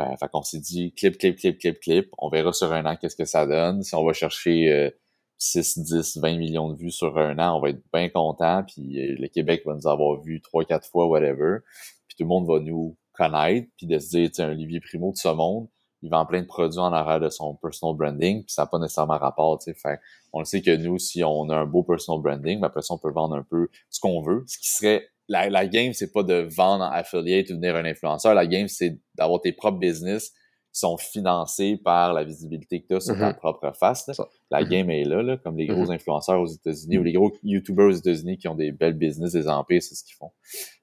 Euh, 0.00 0.16
fait 0.16 0.28
qu'on 0.28 0.42
s'est 0.42 0.60
dit 0.60 0.92
clip, 0.92 1.18
clip, 1.18 1.36
clip, 1.36 1.58
clip, 1.58 1.80
clip. 1.80 2.14
On 2.18 2.28
verra 2.28 2.52
sur 2.52 2.72
un 2.72 2.86
an 2.86 2.96
qu'est-ce 2.96 3.16
que 3.16 3.24
ça 3.24 3.46
donne. 3.46 3.82
Si 3.82 3.94
on 3.94 4.04
va 4.04 4.12
chercher 4.12 4.72
euh, 4.72 4.90
6, 5.38 5.78
10, 5.78 6.18
20 6.18 6.36
millions 6.36 6.72
de 6.72 6.76
vues 6.76 6.90
sur 6.90 7.16
un 7.18 7.38
an, 7.38 7.56
on 7.56 7.60
va 7.60 7.70
être 7.70 7.82
bien 7.92 8.08
content, 8.08 8.64
puis 8.66 9.00
euh, 9.00 9.16
le 9.18 9.28
Québec 9.28 9.62
va 9.64 9.74
nous 9.74 9.86
avoir 9.86 10.20
vu 10.20 10.40
trois, 10.40 10.64
quatre 10.64 10.88
fois, 10.88 11.06
whatever, 11.06 11.58
puis 12.06 12.16
tout 12.16 12.24
le 12.24 12.28
monde 12.28 12.46
va 12.46 12.60
nous 12.60 12.96
connaître, 13.12 13.68
puis 13.76 13.86
de 13.86 13.98
se 13.98 14.10
dire, 14.10 14.30
un 14.38 14.50
Olivier 14.50 14.80
Primo 14.80 15.12
de 15.12 15.16
ce 15.16 15.28
monde, 15.28 15.68
il 16.02 16.10
vend 16.10 16.26
plein 16.26 16.42
de 16.42 16.46
produits 16.46 16.78
en 16.78 16.92
arrière 16.92 17.20
de 17.20 17.28
son 17.28 17.54
personal 17.56 17.96
branding, 17.96 18.44
puis 18.44 18.52
ça 18.52 18.62
n'a 18.62 18.66
pas 18.66 18.78
nécessairement 18.78 19.18
rapport, 19.18 19.58
tu 19.58 19.64
sais. 19.64 19.74
Fait, 19.74 20.00
on 20.32 20.40
le 20.40 20.44
sait 20.44 20.62
que 20.62 20.76
nous, 20.76 20.98
si 20.98 21.24
on 21.24 21.48
a 21.50 21.56
un 21.56 21.66
beau 21.66 21.82
personal 21.82 22.22
branding, 22.22 22.60
mais 22.60 22.66
après 22.66 22.82
ça, 22.82 22.94
on 22.94 22.98
peut 22.98 23.10
vendre 23.10 23.34
un 23.34 23.42
peu 23.42 23.68
ce 23.90 23.98
qu'on 23.98 24.22
veut. 24.22 24.44
Ce 24.46 24.58
qui 24.58 24.70
serait 24.70 25.08
la, 25.28 25.50
la 25.50 25.66
game, 25.66 25.92
c'est 25.92 26.12
pas 26.12 26.22
de 26.22 26.48
vendre 26.50 26.84
en 26.84 26.90
affiliate 26.90 27.50
ou 27.50 27.54
devenir 27.54 27.76
un 27.76 27.84
influenceur. 27.84 28.34
La 28.34 28.46
game, 28.46 28.68
c'est 28.68 28.98
d'avoir 29.14 29.40
tes 29.40 29.52
propres 29.52 29.78
business 29.78 30.32
sont 30.72 30.96
financés 30.96 31.78
par 31.82 32.12
la 32.12 32.24
visibilité 32.24 32.82
que 32.82 32.88
tu 32.88 32.94
as 32.94 33.00
sur 33.00 33.18
ta 33.18 33.30
mm-hmm. 33.30 33.36
propre 33.36 33.72
face. 33.78 34.08
La 34.50 34.62
mm-hmm. 34.62 34.68
game 34.68 34.90
est 34.90 35.04
là, 35.04 35.22
là 35.22 35.36
comme 35.36 35.56
les 35.56 35.66
gros 35.66 35.86
mm-hmm. 35.86 35.94
influenceurs 35.94 36.40
aux 36.40 36.46
États-Unis 36.46 36.98
ou 36.98 37.02
les 37.02 37.12
gros 37.12 37.32
YouTubers 37.42 37.86
aux 37.86 37.96
États-Unis 37.96 38.38
qui 38.38 38.48
ont 38.48 38.54
des 38.54 38.70
belles 38.72 38.94
business, 38.94 39.32
des 39.32 39.48
empires, 39.48 39.82
c'est 39.82 39.94
ce 39.94 40.04
qu'ils 40.04 40.16
font. 40.16 40.30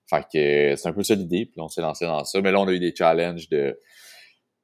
Fait 0.08 0.22
que 0.22 0.76
c'est 0.76 0.88
un 0.88 0.94
peu 0.94 1.04
ça 1.04 1.16
l'idée, 1.16 1.46
puis 1.46 1.62
on 1.62 1.68
s'est 1.68 1.82
lancé 1.82 2.06
dans 2.06 2.24
ça. 2.24 2.42
Mais 2.42 2.52
là, 2.52 2.60
on 2.60 2.68
a 2.68 2.72
eu 2.72 2.80
des 2.80 2.94
challenges 2.96 3.50
de 3.50 3.80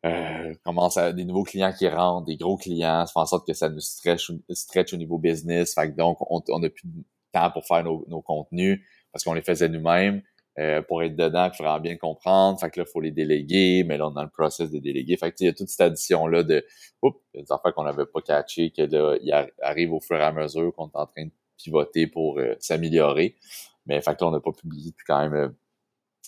euh, 0.06 0.54
comment 0.63 0.89
ça, 0.89 1.13
des 1.13 1.26
nouveaux 1.26 1.44
clients 1.44 1.74
qui 1.78 1.88
rentrent, 1.88 2.26
des 2.26 2.38
gros 2.38 2.58
clients, 2.58 3.06
ça 3.06 3.13
fait 3.13 3.20
en 3.20 3.26
sorte 3.26 3.48
que 3.48 3.54
ça 3.54 3.70
nous 3.70 3.80
stretch, 3.80 4.32
stretch 4.50 4.94
au 4.94 4.98
niveau 4.98 5.17
business. 5.17 5.74
Fait 5.74 5.91
que 5.91 5.96
donc, 5.96 6.17
on, 6.30 6.41
on 6.50 6.63
a 6.63 6.70
plus 6.70 6.88
de 6.88 7.04
temps 7.32 7.52
pour 7.52 7.65
faire 7.65 7.84
nos, 7.84 8.06
nos 8.08 8.22
contenus 8.22 8.82
parce 9.12 9.24
qu'on 9.24 9.34
les 9.34 9.41
faisait 9.41 9.69
nous-mêmes. 9.69 10.21
Euh, 10.60 10.82
pour 10.82 11.02
être 11.02 11.15
dedans, 11.15 11.50
il 11.50 11.63
vraiment 11.63 11.80
bien 11.80 11.95
comprendre. 11.95 12.60
Fait 12.60 12.69
que 12.69 12.80
là, 12.80 12.86
il 12.88 12.91
faut 12.91 13.00
les 13.00 13.12
déléguer, 13.12 13.86
mais 13.86 13.97
là, 13.97 14.08
on 14.08 14.12
est 14.12 14.15
dans 14.15 14.24
le 14.24 14.30
process 14.30 14.69
de 14.69 14.80
déléguer. 14.80 15.15
Fait 15.15 15.32
que 15.32 15.38
il 15.39 15.45
y 15.45 15.50
a 15.50 15.54
toute 15.54 15.69
cette 15.69 15.82
addition-là 15.82 16.43
de 16.43 16.65
oups, 17.02 17.17
des 17.34 17.50
affaires 17.52 17.74
qu'on 17.74 17.86
n'avait 17.86 18.06
pas 18.06 18.21
catché, 18.21 18.71
que 18.71 18.82
là, 18.82 19.17
il 19.21 19.32
arrive 19.62 19.93
au 19.93 20.02
fur 20.02 20.17
et 20.17 20.24
à 20.24 20.32
mesure 20.34 20.74
qu'on 20.76 20.88
est 20.88 20.97
en 20.97 21.06
train 21.06 21.26
de 21.26 21.32
pivoter 21.58 22.08
pour 22.08 22.39
euh, 22.39 22.56
s'améliorer. 22.60 23.38
Mais 23.86 24.02
fait 24.02 24.15
que 24.15 24.24
là, 24.24 24.28
on 24.28 24.32
n'a 24.32 24.41
pas 24.41 24.52
publié 24.52 24.91
depuis 24.91 25.06
quand 25.08 25.21
même 25.21 25.34
euh, 25.34 25.50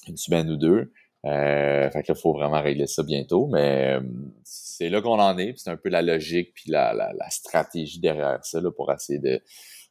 une 0.08 0.18
semaine 0.18 0.50
ou 0.50 0.58
deux. 0.58 0.92
Euh, 1.26 1.90
fait 1.90 2.04
que 2.04 2.12
là, 2.12 2.16
faut 2.16 2.34
vraiment 2.34 2.62
régler 2.62 2.88
ça 2.88 3.04
bientôt. 3.04 3.48
Mais 3.48 4.00
c'est 4.44 4.90
là 4.90 5.02
qu'on 5.02 5.20
en 5.20 5.38
est. 5.38 5.54
C'est 5.58 5.70
un 5.70 5.78
peu 5.78 5.90
la 5.90 6.02
logique 6.02 6.54
puis 6.54 6.72
la, 6.72 6.94
la, 6.94 7.14
la 7.14 7.30
stratégie 7.30 8.00
derrière 8.00 8.44
ça 8.44 8.62
là, 8.62 8.72
pour 8.72 8.92
essayer 8.92 9.20
de 9.20 9.42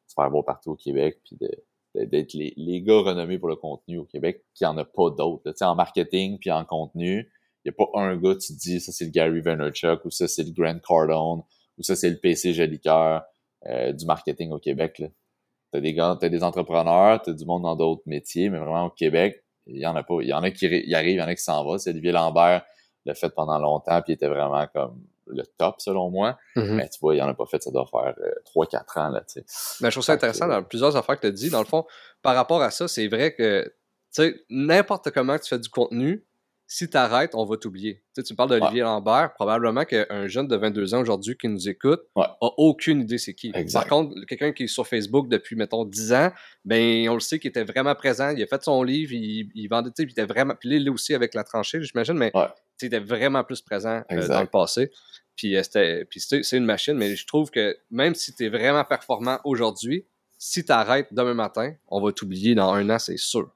se 0.06 0.14
faire 0.14 0.30
voir 0.30 0.44
partout 0.44 0.72
au 0.72 0.76
Québec 0.76 1.20
puis 1.24 1.36
de 1.40 1.50
d'être 1.94 2.32
les, 2.34 2.54
les, 2.56 2.80
gars 2.80 3.00
renommés 3.00 3.38
pour 3.38 3.48
le 3.48 3.56
contenu 3.56 3.98
au 3.98 4.04
Québec, 4.04 4.44
qu'il 4.54 4.66
n'y 4.66 4.72
en 4.72 4.78
a 4.78 4.84
pas 4.84 5.10
d'autres. 5.10 5.50
Tu 5.50 5.56
sais, 5.56 5.64
en 5.64 5.74
marketing 5.74 6.38
puis 6.38 6.50
en 6.50 6.64
contenu, 6.64 7.30
il 7.64 7.70
n'y 7.70 7.74
a 7.74 7.86
pas 7.86 8.00
un 8.00 8.16
gars, 8.16 8.34
te 8.34 8.52
dis, 8.52 8.80
ça 8.80 8.92
c'est 8.92 9.04
le 9.04 9.10
Gary 9.10 9.40
Vaynerchuk, 9.40 10.04
ou 10.04 10.10
ça 10.10 10.26
c'est 10.26 10.42
le 10.42 10.50
Grant 10.50 10.78
Cardone, 10.78 11.42
ou 11.78 11.82
ça 11.82 11.94
c'est 11.94 12.10
le 12.10 12.18
PC 12.18 12.54
Jolicoeur 12.54 13.22
euh, 13.66 13.92
du 13.92 14.04
marketing 14.06 14.50
au 14.50 14.58
Québec. 14.58 14.94
Tu 14.96 15.78
as 15.78 15.80
des 15.80 15.94
gars, 15.94 16.16
t'as 16.20 16.28
des 16.28 16.42
entrepreneurs, 16.42 17.22
tu 17.22 17.30
as 17.30 17.32
du 17.34 17.44
monde 17.44 17.62
dans 17.62 17.76
d'autres 17.76 18.02
métiers, 18.06 18.50
mais 18.50 18.58
vraiment 18.58 18.86
au 18.86 18.90
Québec, 18.90 19.44
il 19.66 19.78
y 19.78 19.86
en 19.86 19.94
a 19.94 20.02
pas. 20.02 20.16
Il 20.22 20.28
y 20.28 20.32
en 20.32 20.42
a 20.42 20.50
qui 20.50 20.66
y 20.66 20.94
arrivent, 20.94 21.16
il 21.16 21.18
y 21.18 21.22
en 21.22 21.28
a 21.28 21.34
qui 21.34 21.42
s'en 21.42 21.62
vont. 21.64 21.78
C'est 21.78 21.90
Olivier 21.90 22.12
Lambert 22.12 22.64
l'a 23.04 23.14
fait 23.14 23.30
pendant 23.30 23.58
longtemps, 23.58 24.00
puis 24.02 24.12
il 24.12 24.14
était 24.14 24.28
vraiment 24.28 24.66
comme 24.74 25.00
le 25.26 25.44
top, 25.58 25.76
selon 25.80 26.10
moi. 26.10 26.38
Mm-hmm. 26.56 26.72
Mais 26.72 26.88
tu 26.88 26.98
vois, 27.00 27.14
il 27.14 27.18
n'en 27.18 27.28
a 27.28 27.34
pas 27.34 27.46
fait, 27.46 27.62
ça 27.62 27.70
doit 27.70 27.86
faire 27.86 28.14
3-4 28.54 28.74
euh, 28.74 29.00
ans, 29.00 29.08
là, 29.08 29.20
tu 29.20 29.40
sais. 29.40 29.44
Mais 29.80 29.90
je 29.90 29.94
trouve 29.94 30.04
ça 30.04 30.12
intéressant 30.12 30.48
dans 30.48 30.62
plusieurs 30.62 30.96
affaires 30.96 31.16
que 31.16 31.22
tu 31.22 31.26
as 31.26 31.30
dit. 31.30 31.50
Dans 31.50 31.60
le 31.60 31.66
fond, 31.66 31.84
par 32.22 32.34
rapport 32.34 32.62
à 32.62 32.70
ça, 32.70 32.88
c'est 32.88 33.08
vrai 33.08 33.34
que, 33.34 33.64
tu 33.64 33.70
sais, 34.10 34.44
n'importe 34.50 35.10
comment 35.10 35.38
tu 35.38 35.48
fais 35.48 35.58
du 35.58 35.68
contenu, 35.68 36.24
si 36.72 36.88
tu 36.88 36.96
arrêtes, 36.96 37.34
on 37.34 37.44
va 37.44 37.58
t'oublier. 37.58 37.96
Tu, 37.96 38.02
sais, 38.14 38.22
tu 38.22 38.34
parles 38.34 38.48
d'Olivier 38.48 38.80
Lambert, 38.80 39.34
probablement 39.34 39.84
qu'un 39.84 40.26
jeune 40.26 40.48
de 40.48 40.56
22 40.56 40.94
ans 40.94 41.02
aujourd'hui 41.02 41.36
qui 41.36 41.46
nous 41.46 41.68
écoute 41.68 42.00
a 42.16 42.34
aucune 42.40 43.02
idée 43.02 43.18
c'est 43.18 43.34
qui. 43.34 43.52
Par 43.74 43.86
contre, 43.86 44.14
quelqu'un 44.26 44.52
qui 44.52 44.62
est 44.62 44.68
sur 44.68 44.86
Facebook 44.86 45.28
depuis, 45.28 45.54
mettons, 45.54 45.84
10 45.84 46.12
ans, 46.14 46.32
ben 46.64 47.06
on 47.10 47.14
le 47.14 47.20
sait 47.20 47.38
qu'il 47.38 47.50
était 47.50 47.64
vraiment 47.64 47.94
présent, 47.94 48.30
il 48.30 48.42
a 48.42 48.46
fait 48.46 48.62
son 48.62 48.82
livre, 48.82 49.12
il, 49.12 49.50
il 49.54 49.68
vendait, 49.68 49.90
tu 49.90 50.02
sais, 50.02 50.08
il 50.08 50.12
était 50.12 50.24
vraiment... 50.24 50.54
Puis 50.58 50.70
là, 50.70 50.76
il 50.76 50.86
est 50.86 50.90
aussi 50.90 51.14
avec 51.14 51.34
la 51.34 51.44
tranchée, 51.44 51.82
j'imagine, 51.82 52.14
mais 52.14 52.32
il 52.34 52.48
était 52.86 53.00
vraiment 53.00 53.44
plus 53.44 53.60
présent 53.60 54.02
euh, 54.10 54.28
dans 54.28 54.40
le 54.40 54.46
passé. 54.46 54.90
Puis, 55.36 55.56
euh, 55.56 55.62
c'est 55.62 56.56
une 56.56 56.64
machine, 56.64 56.94
mais 56.94 57.16
je 57.16 57.26
trouve 57.26 57.50
que 57.50 57.76
même 57.90 58.14
si 58.14 58.34
tu 58.34 58.44
es 58.44 58.48
vraiment 58.48 58.84
performant 58.84 59.38
aujourd'hui, 59.44 60.06
si 60.38 60.64
tu 60.64 60.72
arrêtes 60.72 61.08
demain 61.12 61.34
matin, 61.34 61.74
on 61.88 62.00
va 62.00 62.12
t'oublier 62.12 62.54
dans 62.54 62.72
un 62.72 62.88
an, 62.90 62.98
c'est 62.98 63.16
sûr. 63.16 63.50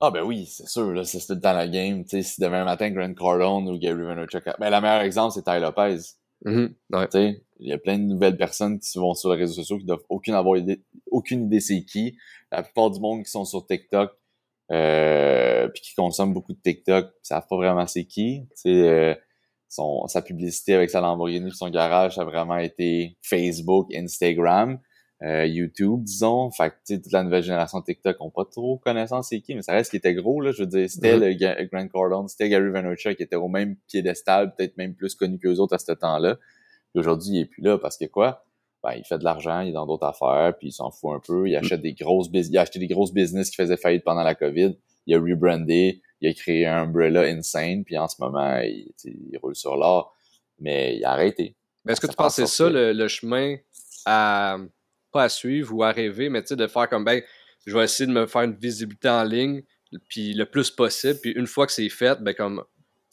Ah 0.00 0.10
ben 0.10 0.22
oui, 0.22 0.46
c'est 0.46 0.68
sûr, 0.68 0.92
là, 0.92 1.04
c'est 1.04 1.24
tout 1.24 1.34
dans 1.34 1.52
la 1.52 1.68
game. 1.68 2.04
sais 2.06 2.22
si 2.22 2.40
demain 2.40 2.64
matin, 2.64 2.90
Grant 2.90 3.14
Cardone 3.14 3.68
ou 3.68 3.78
Gary 3.78 4.02
Vaynerchuk... 4.02 4.44
Ben, 4.58 4.70
le 4.70 4.80
meilleur 4.80 5.00
exemple, 5.00 5.32
c'est 5.32 5.44
Ty 5.44 5.60
Lopez. 5.60 5.98
Mm-hmm. 6.44 7.40
Il 7.60 7.68
y 7.68 7.72
a 7.72 7.78
plein 7.78 7.98
de 7.98 8.02
nouvelles 8.02 8.36
personnes 8.36 8.78
qui 8.78 8.98
vont 8.98 9.14
sur 9.14 9.32
les 9.32 9.38
réseaux 9.38 9.54
sociaux 9.54 9.78
qui 9.78 9.84
doivent 9.84 10.04
aucune 10.08 10.34
avoir 10.34 10.58
idée, 10.58 10.82
aucune 11.10 11.46
idée 11.46 11.60
c'est 11.60 11.84
qui. 11.84 12.16
La 12.50 12.62
plupart 12.62 12.90
du 12.90 13.00
monde 13.00 13.22
qui 13.22 13.30
sont 13.30 13.44
sur 13.44 13.64
TikTok 13.66 14.12
euh, 14.72 15.68
puis 15.68 15.82
qui 15.82 15.94
consomment 15.94 16.32
beaucoup 16.32 16.52
de 16.52 16.60
TikTok, 16.60 17.10
savent 17.22 17.46
pas 17.48 17.56
vraiment 17.56 17.86
c'est 17.86 18.04
qui. 18.04 18.46
Euh, 18.66 19.14
son, 19.68 20.06
sa 20.06 20.22
publicité 20.22 20.74
avec 20.74 20.90
sa 20.90 21.00
Lamborghini 21.00 21.50
son 21.52 21.68
garage, 21.68 22.14
ça 22.14 22.22
a 22.22 22.24
vraiment 22.24 22.58
été 22.58 23.18
Facebook, 23.22 23.92
Instagram, 23.94 24.78
euh, 25.22 25.46
YouTube, 25.46 26.04
disons. 26.04 26.50
Fait 26.50 26.70
que, 26.70 26.94
toute 26.94 27.12
la 27.12 27.24
nouvelle 27.24 27.42
génération 27.42 27.80
de 27.80 27.84
TikTok 27.84 28.16
ont 28.20 28.30
pas 28.30 28.44
trop 28.44 28.78
connaissance 28.78 29.28
c'est 29.28 29.40
qui, 29.40 29.54
mais 29.54 29.62
ça 29.62 29.72
reste 29.72 29.90
qui 29.90 29.96
était 29.96 30.14
gros, 30.14 30.40
là. 30.40 30.52
Je 30.52 30.62
veux 30.62 30.68
dire, 30.68 30.88
c'était 30.88 31.16
mm-hmm. 31.18 31.58
le 31.58 31.64
Grant 31.66 31.88
Cardone, 31.88 32.28
c'était 32.28 32.48
Gary 32.48 32.70
Vaynerchuk 32.70 33.16
qui 33.16 33.22
était 33.22 33.36
au 33.36 33.48
même 33.48 33.76
piédestal, 33.88 34.54
peut-être 34.54 34.76
même 34.76 34.94
plus 34.94 35.14
connu 35.14 35.38
qu'eux 35.38 35.56
autres 35.56 35.74
à 35.74 35.78
ce 35.78 35.92
temps-là. 35.92 36.36
Puis 36.92 37.00
aujourd'hui, 37.00 37.30
il 37.32 37.40
est 37.40 37.46
plus 37.46 37.62
là 37.62 37.76
parce 37.78 37.98
que 37.98 38.06
quoi? 38.06 38.46
Ben, 38.84 38.92
il 38.98 39.04
fait 39.04 39.16
de 39.16 39.24
l'argent, 39.24 39.62
il 39.62 39.70
est 39.70 39.72
dans 39.72 39.86
d'autres 39.86 40.04
affaires, 40.04 40.52
puis 40.58 40.68
il 40.68 40.72
s'en 40.72 40.90
fout 40.90 41.12
un 41.14 41.20
peu. 41.26 41.48
Il 41.48 41.56
achète 41.56 41.80
des 41.80 41.94
grosses 41.94 42.30
business, 42.30 42.52
il 42.52 42.58
a 42.58 42.60
acheté 42.60 42.78
des 42.78 42.86
grosses 42.86 43.14
business 43.14 43.48
qui 43.48 43.56
faisaient 43.56 43.78
faillite 43.78 44.04
pendant 44.04 44.22
la 44.22 44.34
COVID. 44.34 44.76
Il 45.06 45.14
a 45.14 45.18
rebrandé, 45.18 46.02
il 46.20 46.28
a 46.28 46.34
créé 46.34 46.66
un 46.66 46.82
umbrella 46.82 47.22
insane, 47.22 47.82
puis 47.82 47.96
en 47.96 48.08
ce 48.08 48.16
moment, 48.18 48.60
il, 48.60 49.38
roule 49.42 49.56
sur 49.56 49.76
l'or, 49.76 50.14
mais 50.60 50.98
il 50.98 51.04
a 51.04 51.12
arrêté. 51.12 51.56
Est-ce 51.88 51.98
que 51.98 52.06
tu 52.08 52.14
pensais 52.14 52.46
ça, 52.46 52.68
le, 52.68 53.08
chemin 53.08 53.56
à 54.04 54.58
pas 55.10 55.24
à 55.24 55.28
suivre 55.30 55.74
ou 55.74 55.82
à 55.82 55.90
rêver, 55.90 56.28
mais 56.28 56.42
tu 56.42 56.48
sais, 56.48 56.56
de 56.56 56.66
faire 56.66 56.88
comme 56.90 57.04
ben, 57.04 57.22
je 57.64 57.74
vais 57.74 57.84
essayer 57.84 58.06
de 58.06 58.12
me 58.12 58.26
faire 58.26 58.42
une 58.42 58.56
visibilité 58.56 59.08
en 59.08 59.24
ligne, 59.24 59.62
puis 60.08 60.34
le 60.34 60.44
plus 60.44 60.70
possible, 60.70 61.20
puis 61.22 61.30
une 61.30 61.46
fois 61.46 61.66
que 61.66 61.72
c'est 61.72 61.88
fait, 61.88 62.20
ben 62.20 62.34
comme 62.34 62.62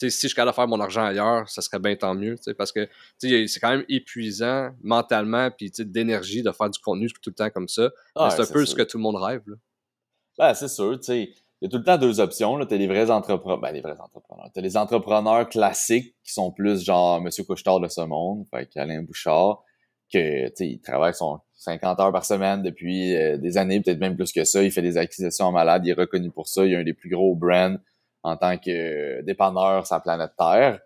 si 0.09 0.21
je 0.21 0.27
suis 0.27 0.35
capable 0.35 0.51
de 0.51 0.55
faire 0.55 0.67
mon 0.67 0.79
argent 0.79 1.03
ailleurs, 1.03 1.47
ça 1.49 1.61
serait 1.61 1.79
bien 1.79 1.95
tant 1.95 2.15
mieux, 2.15 2.35
parce 2.57 2.71
que 2.71 2.87
c'est 3.17 3.59
quand 3.59 3.71
même 3.71 3.85
épuisant 3.89 4.71
mentalement 4.81 5.49
puis 5.51 5.71
d'énergie 5.79 6.43
de 6.43 6.51
faire 6.51 6.69
du 6.69 6.79
contenu 6.79 7.07
tout 7.07 7.29
le 7.29 7.33
temps 7.33 7.49
comme 7.49 7.67
ça. 7.67 7.89
c'est 8.15 8.41
un 8.41 8.45
peu 8.45 8.65
ce 8.65 8.75
que 8.75 8.83
tout 8.83 8.97
le 8.97 9.03
monde 9.03 9.17
rêve. 9.17 9.41
Là. 9.47 9.55
Ben, 10.37 10.53
c'est 10.53 10.69
sûr, 10.69 10.99
il 11.09 11.27
y 11.61 11.67
a 11.67 11.69
tout 11.69 11.77
le 11.77 11.83
temps 11.83 11.97
deux 11.97 12.19
options. 12.19 12.65
Tu 12.65 12.73
as 12.73 12.77
les 12.77 12.87
vrais 12.87 13.11
entrepreneurs. 13.11 13.59
Ben, 13.59 13.71
les 13.71 13.81
vrais 13.81 13.99
entrepreneurs. 13.99 14.49
Tu 14.53 14.59
as 14.59 14.63
les 14.63 14.77
entrepreneurs 14.77 15.47
classiques 15.47 16.15
qui 16.23 16.33
sont 16.33 16.51
plus 16.51 16.83
genre 16.83 17.21
Monsieur 17.21 17.43
Couchetard 17.43 17.79
de 17.79 17.87
ce 17.87 18.01
monde, 18.01 18.47
fait 18.49 18.69
Alain 18.77 19.03
Bouchard, 19.03 19.63
que 20.11 20.51
il 20.63 20.81
travaille 20.81 21.13
son 21.13 21.39
50 21.57 21.99
heures 21.99 22.11
par 22.11 22.25
semaine 22.25 22.63
depuis 22.63 23.15
euh, 23.15 23.37
des 23.37 23.57
années, 23.57 23.81
peut-être 23.81 23.99
même 23.99 24.15
plus 24.15 24.31
que 24.31 24.43
ça. 24.43 24.63
Il 24.63 24.71
fait 24.71 24.81
des 24.81 24.97
acquisitions 24.97 25.45
en 25.45 25.51
malade, 25.51 25.83
il 25.85 25.91
est 25.91 25.93
reconnu 25.93 26.31
pour 26.31 26.47
ça. 26.47 26.65
Il 26.65 26.75
a 26.75 26.79
un 26.79 26.83
des 26.83 26.93
plus 26.93 27.09
gros 27.09 27.35
brands 27.35 27.75
en 28.23 28.37
tant 28.37 28.57
que 28.57 29.21
dépanneur 29.21 29.85
sur 29.85 29.95
la 29.95 29.99
planète 29.99 30.31
Terre. 30.37 30.79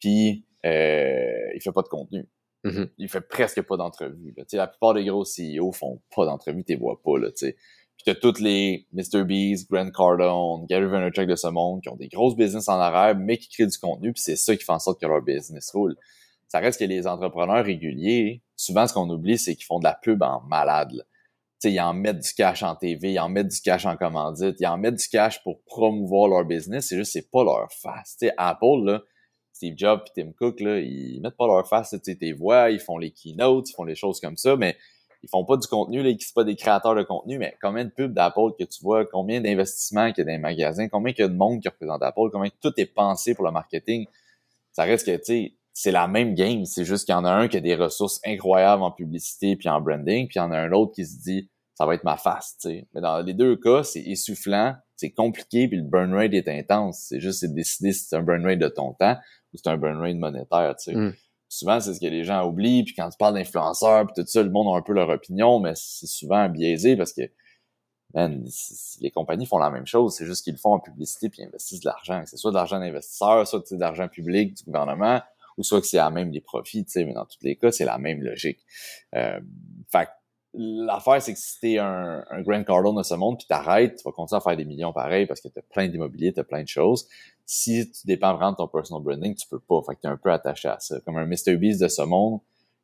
Puis 0.00 0.44
euh, 0.64 1.50
il 1.54 1.60
fait 1.60 1.72
pas 1.72 1.82
de 1.82 1.88
contenu. 1.88 2.28
Mm-hmm. 2.64 2.90
Il 2.98 3.08
fait 3.08 3.20
presque 3.20 3.62
pas 3.62 3.76
d'entrevues. 3.76 4.34
La 4.52 4.66
plupart 4.66 4.94
des 4.94 5.04
gros 5.04 5.24
CEO 5.24 5.72
font 5.72 6.00
pas 6.14 6.24
d'entrevues, 6.24 6.64
tu 6.64 6.72
les 6.72 6.78
vois 6.78 7.00
pas. 7.02 7.18
Là, 7.18 7.28
sais 7.34 7.56
puis 7.98 8.04
t'as 8.04 8.14
toutes 8.14 8.38
les 8.38 8.86
Mr. 8.92 9.24
Beast, 9.24 9.68
Grant 9.68 9.90
Cardone, 9.90 10.66
Gary 10.66 10.86
Vaynerchuk 10.86 11.28
de 11.28 11.34
ce 11.34 11.48
monde 11.48 11.82
qui 11.82 11.88
ont 11.88 11.96
des 11.96 12.06
grosses 12.06 12.36
business 12.36 12.68
en 12.68 12.78
arabe, 12.78 13.18
mais 13.20 13.38
qui 13.38 13.48
créent 13.48 13.66
du 13.66 13.76
contenu, 13.76 14.12
puis 14.12 14.22
c'est 14.22 14.36
ça 14.36 14.56
qui 14.56 14.64
fait 14.64 14.72
en 14.72 14.78
sorte 14.78 15.00
que 15.00 15.06
leur 15.06 15.20
business 15.20 15.72
roule. 15.72 15.96
Ça 16.46 16.60
reste 16.60 16.78
que 16.78 16.84
les 16.84 17.08
entrepreneurs 17.08 17.64
réguliers, 17.64 18.40
souvent 18.54 18.86
ce 18.86 18.94
qu'on 18.94 19.10
oublie, 19.10 19.36
c'est 19.36 19.56
qu'ils 19.56 19.64
font 19.64 19.80
de 19.80 19.84
la 19.84 19.98
pub 20.00 20.22
en 20.22 20.42
malade. 20.42 21.04
Ils 21.64 21.80
en 21.80 21.92
mettent 21.94 22.20
du 22.20 22.32
cash 22.32 22.62
en 22.62 22.76
TV, 22.76 23.12
ils 23.12 23.18
en 23.18 23.28
mettent 23.28 23.48
du 23.48 23.60
cash 23.60 23.86
en 23.86 23.96
commandite, 23.96 24.56
ils 24.60 24.66
en 24.66 24.78
mettent 24.78 24.96
du 24.96 25.08
cash 25.08 25.42
pour 25.42 25.60
promouvoir 25.62 26.28
leur 26.28 26.44
business, 26.44 26.88
c'est 26.88 26.96
juste 26.96 27.12
c'est 27.12 27.30
pas 27.30 27.42
leur 27.44 27.72
face. 27.72 28.16
Apple, 28.36 28.84
là, 28.84 29.02
Steve 29.52 29.74
Jobs 29.76 30.02
et 30.06 30.22
Tim 30.22 30.32
Cook, 30.38 30.60
là, 30.60 30.78
ils 30.78 31.20
mettent 31.20 31.36
pas 31.36 31.46
leur 31.46 31.66
face, 31.68 31.94
tu 32.04 32.16
tes 32.16 32.32
voix, 32.32 32.70
ils 32.70 32.78
font 32.78 32.98
les 32.98 33.10
keynotes, 33.10 33.70
ils 33.70 33.74
font 33.74 33.84
les 33.84 33.96
choses 33.96 34.20
comme 34.20 34.36
ça, 34.36 34.56
mais 34.56 34.76
ils 35.24 35.28
font 35.28 35.44
pas 35.44 35.56
du 35.56 35.66
contenu, 35.66 36.02
là, 36.02 36.10
ils 36.10 36.20
sont 36.20 36.32
pas 36.32 36.44
des 36.44 36.54
créateurs 36.54 36.94
de 36.94 37.02
contenu, 37.02 37.38
mais 37.38 37.56
combien 37.60 37.84
de 37.84 37.90
pubs 37.90 38.12
d'Apple 38.12 38.52
que 38.56 38.64
tu 38.64 38.80
vois, 38.82 39.04
combien 39.04 39.40
d'investissements 39.40 40.12
qu'il 40.12 40.18
y 40.18 40.20
a 40.22 40.24
dans 40.26 40.32
les 40.32 40.38
magasins, 40.38 40.88
combien 40.88 41.12
il 41.12 41.20
y 41.20 41.24
a 41.24 41.28
de 41.28 41.34
monde 41.34 41.60
qui 41.60 41.68
représente 41.68 42.02
Apple, 42.02 42.30
combien 42.32 42.50
tout 42.60 42.72
est 42.76 42.86
pensé 42.86 43.34
pour 43.34 43.44
le 43.44 43.50
marketing. 43.50 44.06
Ça 44.70 44.84
reste 44.84 45.06
que, 45.06 45.16
tu 45.16 45.24
sais, 45.24 45.52
c'est 45.80 45.92
la 45.92 46.08
même 46.08 46.34
game. 46.34 46.64
C'est 46.64 46.84
juste 46.84 47.06
qu'il 47.06 47.12
y 47.12 47.16
en 47.16 47.24
a 47.24 47.30
un 47.30 47.46
qui 47.46 47.56
a 47.56 47.60
des 47.60 47.76
ressources 47.76 48.20
incroyables 48.26 48.82
en 48.82 48.90
publicité 48.90 49.54
puis 49.54 49.68
en 49.68 49.80
branding, 49.80 50.26
puis 50.26 50.36
il 50.36 50.38
y 50.38 50.40
en 50.40 50.50
a 50.50 50.58
un 50.58 50.72
autre 50.72 50.92
qui 50.92 51.06
se 51.06 51.20
dit, 51.20 51.50
ça 51.74 51.86
va 51.86 51.94
être 51.94 52.02
ma 52.02 52.16
face, 52.16 52.56
tu 52.60 52.68
sais. 52.68 52.88
Mais 52.92 53.00
dans 53.00 53.20
les 53.20 53.34
deux 53.34 53.56
cas, 53.56 53.84
c'est 53.84 54.00
essoufflant, 54.00 54.74
c'est 54.96 55.10
compliqué, 55.10 55.68
puis 55.68 55.76
le 55.76 55.84
burn 55.84 56.12
rate 56.12 56.34
est 56.34 56.48
intense. 56.48 57.06
C'est 57.08 57.20
juste, 57.20 57.40
c'est 57.40 57.54
décider 57.54 57.92
si 57.92 58.06
c'est 58.06 58.16
un 58.16 58.22
burn 58.22 58.44
rate 58.44 58.58
de 58.58 58.68
ton 58.68 58.92
temps 58.94 59.16
ou 59.54 59.56
c'est 59.56 59.68
un 59.68 59.76
burn 59.76 59.98
rate 59.98 60.16
monétaire, 60.16 60.74
tu 60.76 60.90
sais. 60.90 60.96
Mm 60.96 61.14
souvent, 61.48 61.80
c'est 61.80 61.94
ce 61.94 62.00
que 62.00 62.06
les 62.06 62.24
gens 62.24 62.46
oublient. 62.46 62.84
Puis 62.84 62.94
quand 62.94 63.08
tu 63.08 63.16
parles 63.16 63.34
d'influenceurs, 63.34 64.06
puis 64.06 64.14
tout 64.22 64.28
ça, 64.28 64.42
le 64.42 64.50
monde 64.50 64.74
a 64.74 64.78
un 64.78 64.82
peu 64.82 64.92
leur 64.92 65.08
opinion, 65.08 65.60
mais 65.60 65.72
c'est 65.74 66.06
souvent 66.06 66.48
biaisé 66.48 66.96
parce 66.96 67.12
que 67.12 67.22
les 68.14 69.10
compagnies 69.10 69.46
font 69.46 69.58
la 69.58 69.70
même 69.70 69.86
chose. 69.86 70.14
C'est 70.14 70.26
juste 70.26 70.44
qu'ils 70.44 70.54
le 70.54 70.58
font 70.58 70.74
en 70.74 70.80
publicité 70.80 71.28
puis 71.28 71.42
investissent 71.42 71.80
de 71.80 71.86
l'argent. 71.86 72.22
C'est 72.26 72.36
soit 72.36 72.50
de 72.50 72.56
l'argent 72.56 72.78
d'investisseurs, 72.78 73.46
soit 73.46 73.70
de 73.70 73.78
l'argent 73.78 74.08
public 74.08 74.54
du 74.54 74.64
gouvernement, 74.64 75.20
ou 75.58 75.62
soit 75.62 75.80
que 75.80 75.86
c'est 75.86 75.98
à 75.98 76.10
même 76.10 76.30
des 76.30 76.40
profits. 76.40 76.86
Mais 76.96 77.12
dans 77.12 77.26
tous 77.26 77.38
les 77.42 77.56
cas, 77.56 77.70
c'est 77.70 77.84
la 77.84 77.98
même 77.98 78.22
logique. 78.22 78.60
Euh, 79.14 79.40
fait 79.90 80.08
L'affaire, 80.54 81.20
c'est 81.20 81.34
que 81.34 81.38
si 81.38 81.60
t'es 81.60 81.78
un, 81.78 82.24
un 82.30 82.40
Grand 82.40 82.64
Cardone 82.64 82.96
de 82.96 83.02
ce 83.02 83.12
monde, 83.14 83.36
puis 83.36 83.46
t'arrêtes, 83.46 83.96
tu 83.96 84.02
vas 84.04 84.12
continuer 84.12 84.38
à 84.38 84.40
faire 84.40 84.56
des 84.56 84.64
millions 84.64 84.94
pareil 84.94 85.26
parce 85.26 85.42
que 85.42 85.48
t'as 85.48 85.60
plein 85.60 85.88
d'immobilier, 85.88 86.32
t'as 86.32 86.42
plein 86.42 86.62
de 86.62 86.68
choses. 86.68 87.06
Si 87.44 87.90
tu 87.90 88.06
dépends 88.06 88.34
vraiment 88.34 88.52
de 88.52 88.56
ton 88.56 88.66
personal 88.66 89.02
branding, 89.02 89.34
tu 89.34 89.46
peux 89.46 89.60
pas. 89.60 89.80
Fait 89.86 89.94
que 89.94 90.00
t'es 90.00 90.08
un 90.08 90.16
peu 90.16 90.32
attaché 90.32 90.68
à 90.68 90.78
ça. 90.80 90.98
Comme 91.00 91.18
un 91.18 91.26
Mr. 91.26 91.56
Beast 91.56 91.82
de 91.82 91.88
ce 91.88 92.00
monde, 92.02 92.40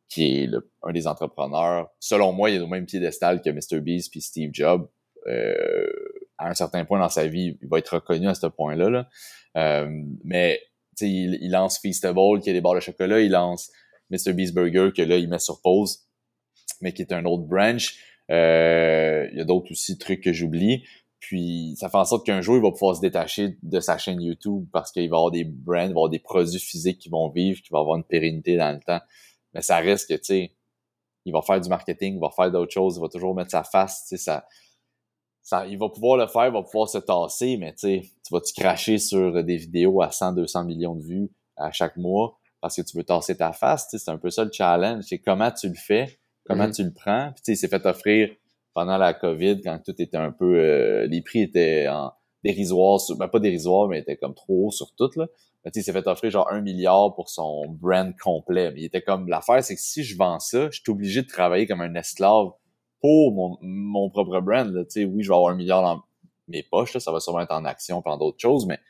qui 0.08 0.42
est 0.42 0.50
un 0.82 0.92
des 0.92 1.06
entrepreneurs. 1.06 1.90
Selon 1.98 2.32
moi, 2.32 2.50
il 2.50 2.56
est 2.56 2.60
au 2.60 2.66
même 2.66 2.86
piédestal 2.86 3.40
que 3.40 3.50
Mr. 3.50 3.80
Beast 3.80 4.10
puis 4.10 4.20
Steve 4.20 4.50
Jobs. 4.52 4.86
Euh, 5.26 5.86
à 6.36 6.50
un 6.50 6.54
certain 6.54 6.84
point 6.84 6.98
dans 6.98 7.08
sa 7.08 7.26
vie, 7.26 7.56
il 7.62 7.68
va 7.68 7.78
être 7.78 7.94
reconnu 7.94 8.28
à 8.28 8.34
ce 8.34 8.46
point-là. 8.46 8.90
Là. 8.90 9.08
Euh, 9.56 10.04
mais 10.22 10.60
il, 11.00 11.38
il 11.40 11.50
lance 11.50 11.78
Feastable, 11.78 12.40
qui 12.40 12.50
est 12.50 12.52
des 12.52 12.60
barres 12.60 12.74
de 12.74 12.80
chocolat, 12.80 13.20
il 13.20 13.30
lance 13.30 13.70
Mr. 14.10 14.32
Beast 14.32 14.54
Burger, 14.54 14.90
que 14.94 15.02
là, 15.02 15.16
il 15.16 15.28
met 15.28 15.38
sur 15.38 15.60
pause, 15.60 16.04
mais 16.80 16.92
qui 16.92 17.02
est 17.02 17.12
un 17.12 17.24
autre 17.24 17.44
branch. 17.44 17.96
Euh, 18.30 19.28
il 19.32 19.38
y 19.38 19.40
a 19.40 19.44
d'autres 19.44 19.70
aussi 19.70 19.98
trucs 19.98 20.22
que 20.22 20.32
j'oublie. 20.32 20.84
Puis 21.20 21.74
ça 21.78 21.88
fait 21.88 21.96
en 21.96 22.04
sorte 22.04 22.26
qu'un 22.26 22.42
jour, 22.42 22.56
il 22.56 22.62
va 22.62 22.70
pouvoir 22.70 22.96
se 22.96 23.00
détacher 23.00 23.56
de 23.62 23.80
sa 23.80 23.96
chaîne 23.96 24.20
YouTube 24.20 24.66
parce 24.72 24.92
qu'il 24.92 25.08
va 25.08 25.16
avoir 25.16 25.30
des 25.30 25.44
brands, 25.44 25.84
il 25.84 25.86
va 25.86 25.90
avoir 25.90 26.10
des 26.10 26.18
produits 26.18 26.60
physiques 26.60 26.98
qui 26.98 27.08
vont 27.08 27.30
vivre, 27.30 27.62
qui 27.62 27.70
vont 27.70 27.80
avoir 27.80 27.96
une 27.96 28.04
pérennité 28.04 28.56
dans 28.56 28.72
le 28.72 28.80
temps. 28.80 29.00
Mais 29.54 29.62
ça 29.62 29.78
reste 29.78 30.08
que, 30.10 30.14
tu 30.14 30.24
sais, 30.24 30.52
il 31.24 31.32
va 31.32 31.40
faire 31.40 31.60
du 31.60 31.68
marketing, 31.70 32.16
il 32.16 32.20
va 32.20 32.30
faire 32.30 32.50
d'autres 32.50 32.72
choses, 32.72 32.96
il 32.96 33.00
va 33.00 33.08
toujours 33.08 33.34
mettre 33.34 33.52
sa 33.52 33.64
face, 33.64 34.02
tu 34.02 34.16
sais, 34.16 34.22
ça, 34.22 34.46
ça, 35.44 35.66
il 35.66 35.78
va 35.78 35.90
pouvoir 35.90 36.16
le 36.16 36.26
faire, 36.26 36.46
il 36.46 36.52
va 36.52 36.62
pouvoir 36.62 36.88
se 36.88 36.98
tasser, 36.98 37.56
mais 37.58 37.74
tu 37.74 38.02
vas-tu 38.30 38.54
cracher 38.54 38.98
sur 38.98 39.44
des 39.44 39.56
vidéos 39.56 40.02
à 40.02 40.10
100, 40.10 40.32
200 40.32 40.64
millions 40.64 40.96
de 40.96 41.02
vues 41.02 41.30
à 41.56 41.70
chaque 41.70 41.96
mois 41.96 42.36
parce 42.60 42.76
que 42.76 42.82
tu 42.82 42.96
veux 42.96 43.04
tasser 43.04 43.36
ta 43.36 43.52
face, 43.52 43.86
c'est 43.90 44.08
un 44.10 44.16
peu 44.16 44.30
ça 44.30 44.42
le 44.42 44.50
challenge, 44.50 45.04
c'est 45.06 45.18
comment 45.18 45.50
tu 45.50 45.68
le 45.68 45.74
fais, 45.74 46.18
comment 46.46 46.64
mm-hmm. 46.64 46.74
tu 46.74 46.84
le 46.84 46.92
prends, 46.94 47.30
puis 47.34 47.42
tu 47.42 47.44
sais, 47.44 47.52
il 47.52 47.56
s'est 47.58 47.68
fait 47.68 47.84
offrir 47.84 48.30
pendant 48.72 48.96
la 48.96 49.12
COVID, 49.12 49.60
quand 49.62 49.78
tout 49.84 49.94
était 50.00 50.16
un 50.16 50.32
peu, 50.32 50.56
euh, 50.56 51.06
les 51.06 51.20
prix 51.20 51.42
étaient 51.42 51.88
en 51.88 52.12
dérisoire, 52.42 52.98
ben 53.18 53.28
pas 53.28 53.38
dérisoire, 53.38 53.86
mais 53.88 53.98
étaient 53.98 54.16
comme 54.16 54.34
trop 54.34 54.68
haut 54.68 54.70
sur 54.70 54.94
tout, 54.94 55.10
là. 55.16 55.26
Ben, 55.64 55.70
il 55.74 55.82
s'est 55.82 55.92
fait 55.92 56.06
offrir 56.06 56.30
genre 56.30 56.50
un 56.50 56.60
milliard 56.60 57.14
pour 57.14 57.30
son 57.30 57.66
brand 57.68 58.14
complet. 58.22 58.70
Mais 58.72 58.80
il 58.80 58.84
était 58.84 59.00
comme, 59.00 59.28
l'affaire, 59.28 59.64
c'est 59.64 59.74
que 59.74 59.80
si 59.80 60.04
je 60.04 60.14
vends 60.14 60.38
ça, 60.38 60.68
je 60.70 60.80
suis 60.80 60.90
obligé 60.90 61.22
de 61.22 61.26
travailler 61.26 61.66
comme 61.66 61.80
un 61.80 61.94
esclave 61.94 62.50
pour 63.04 63.32
mon, 63.32 63.58
mon 63.60 64.08
propre 64.08 64.40
brand. 64.40 64.72
Là. 64.72 64.82
sais 64.88 65.04
oui, 65.04 65.22
je 65.22 65.28
vais 65.28 65.34
avoir 65.34 65.52
un 65.52 65.56
milliard 65.56 65.82
dans 65.82 66.02
mes 66.48 66.62
poches, 66.62 66.94
là, 66.94 67.00
ça 67.00 67.12
va 67.12 67.20
sûrement 67.20 67.40
être 67.40 67.52
en 67.52 67.66
action 67.66 68.00
pendant 68.00 68.16
d'autres 68.16 68.40
choses, 68.40 68.64
mais 68.64 68.80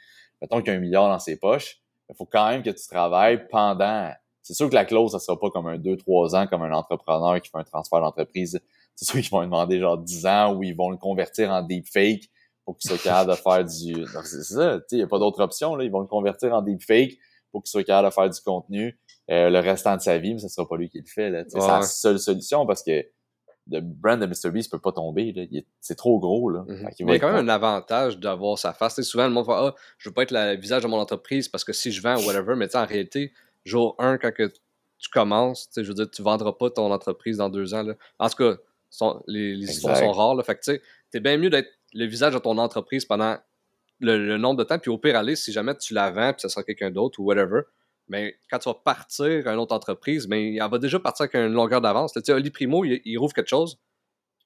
mettons 0.41 0.61
qu'il 0.61 0.69
y 0.69 0.71
a 0.71 0.79
un 0.79 0.81
milliard 0.81 1.09
dans 1.09 1.19
ses 1.19 1.37
poches, 1.37 1.81
il 2.09 2.15
faut 2.15 2.25
quand 2.25 2.49
même 2.49 2.63
que 2.63 2.71
tu 2.71 2.87
travailles 2.87 3.49
pendant. 3.49 4.13
C'est 4.41 4.55
sûr 4.55 4.69
que 4.71 4.75
la 4.77 4.85
clause, 4.85 5.11
ça 5.11 5.19
sera 5.19 5.37
pas 5.37 5.51
comme 5.51 5.67
un 5.67 5.79
2-3 5.79 6.37
ans, 6.37 6.47
comme 6.47 6.63
un 6.63 6.73
entrepreneur 6.73 7.41
qui 7.43 7.51
fait 7.51 7.59
un 7.59 7.65
transfert 7.65 8.01
d'entreprise. 8.01 8.61
C'est 8.95 9.05
sûr 9.05 9.21
qu'ils 9.21 9.31
vont 9.31 9.41
lui 9.41 9.49
demander 9.49 9.81
genre 9.81 9.99
10 9.99 10.27
ans 10.27 10.55
ou 10.55 10.63
ils 10.63 10.77
vont 10.77 10.91
le 10.91 10.97
convertir 10.97 11.51
en 11.51 11.63
deepfake 11.63 12.31
pour 12.65 12.77
qu'il 12.77 12.89
soit 12.89 13.03
capable 13.03 13.33
de 13.33 13.37
faire 13.37 13.65
du. 13.65 14.07
C'est 14.25 14.45
ça, 14.45 14.79
il 14.93 14.99
n'y 14.99 15.03
a 15.03 15.09
pas 15.09 15.19
d'autre 15.19 15.43
option. 15.43 15.75
Là. 15.75 15.83
Ils 15.83 15.91
vont 15.91 16.01
le 16.01 16.07
convertir 16.07 16.55
en 16.55 16.63
deepfake 16.63 17.19
pour 17.51 17.65
qu'il 17.65 17.71
soit 17.71 17.83
capable 17.83 18.11
de 18.11 18.15
faire 18.15 18.31
du 18.31 18.41
contenu 18.43 18.97
euh, 19.31 19.51
le 19.51 19.59
restant 19.59 19.97
de 19.97 20.03
sa 20.03 20.19
vie, 20.19 20.35
mais 20.35 20.41
ce 20.41 20.49
sera 20.49 20.69
pas 20.69 20.77
lui 20.77 20.89
qui 20.89 20.99
le 20.99 21.05
fait. 21.05 21.33
C'est 21.49 21.59
la 21.59 21.83
seule 21.83 22.21
solution 22.21 22.65
parce 22.65 22.85
que 22.85 23.05
le 23.71 23.81
brand 23.81 24.21
de 24.21 24.27
MrBeast 24.27 24.71
peut 24.71 24.79
pas 24.79 24.93
tomber. 24.93 25.51
C'est 25.81 25.95
trop 25.95 26.19
gros. 26.19 26.51
Là. 26.51 26.65
Mm-hmm. 26.69 26.95
il, 26.99 27.09
y 27.09 27.11
a 27.13 27.19
quand 27.19 27.33
même 27.33 27.49
un 27.49 27.49
avantage 27.49 28.19
d'avoir 28.19 28.59
sa 28.59 28.73
face. 28.73 29.01
souvent, 29.03 29.27
le 29.27 29.33
monde 29.33 29.47
va 29.47 29.69
Ah, 29.69 29.75
je 29.99 30.09
veux 30.09 30.15
pas 30.15 30.23
être 30.23 30.33
le 30.33 30.57
visage 30.57 30.83
de 30.83 30.89
mon 30.89 30.99
entreprise 30.99 31.49
parce 31.49 31.65
que 31.65 31.73
si 31.73 31.93
je 31.93 32.03
vends, 32.03 32.17
whatever, 32.27 32.55
mais 32.57 32.75
en 32.77 32.85
réalité, 32.85 33.33
jour 33.65 33.97
1, 33.99 34.19
quand 34.19 34.33
que 34.33 34.53
tu 34.99 35.09
commences, 35.11 35.69
je 35.77 35.83
veux 35.83 35.95
dire, 35.95 36.11
tu 36.11 36.23
vendras 36.23 36.53
pas 36.53 36.71
ton 36.71 36.93
entreprise 36.93 37.39
dans 37.39 37.49
deux 37.49 37.75
ans. 37.75 37.83
Là. 37.83 37.95
En 38.19 38.29
tout 38.29 38.37
cas, 38.37 38.57
les, 39.27 39.55
histoires 39.57 39.97
sont 39.97 40.13
rares. 40.13 40.35
Là, 40.35 40.43
fait 40.43 40.57
que 40.57 40.61
tu 40.63 40.81
es 41.15 41.21
bien 41.21 41.37
mieux 41.37 41.51
d'être 41.51 41.71
le 41.93 42.07
visage 42.07 42.35
de 42.35 42.39
ton 42.39 42.59
entreprise 42.59 43.05
pendant 43.05 43.39
le, 44.01 44.37
nombre 44.37 44.59
de 44.59 44.65
temps, 44.65 44.79
puis 44.79 44.91
au 44.91 44.99
pire, 44.99 45.17
aller, 45.17 45.37
si 45.37 45.53
jamais 45.53 45.77
tu 45.77 45.95
la 45.95 46.11
vends, 46.11 46.33
puis 46.33 46.43
ça 46.43 46.49
sera 46.49 46.63
quelqu'un 46.63 46.91
d'autre 46.91 47.21
ou 47.21 47.25
whatever, 47.25 47.63
mais 48.09 48.37
quand 48.51 48.59
tu 48.59 48.69
vas 48.69 48.75
partir 48.75 49.47
à 49.47 49.53
une 49.53 49.59
autre 49.59 49.75
entreprise, 49.75 50.29
mais 50.29 50.55
elle 50.55 50.71
va 50.71 50.79
déjà 50.79 50.99
partir 50.99 51.25
avec 51.25 51.35
une 51.35 51.53
longueur 51.53 51.81
d'avance. 51.81 52.13
Tu 52.13 52.21
sais, 52.23 52.33
Oli 52.33 52.51
Primo, 52.51 52.85
il, 52.85 53.17
rouvre 53.19 53.33
quelque 53.33 53.49
chose. 53.49 53.79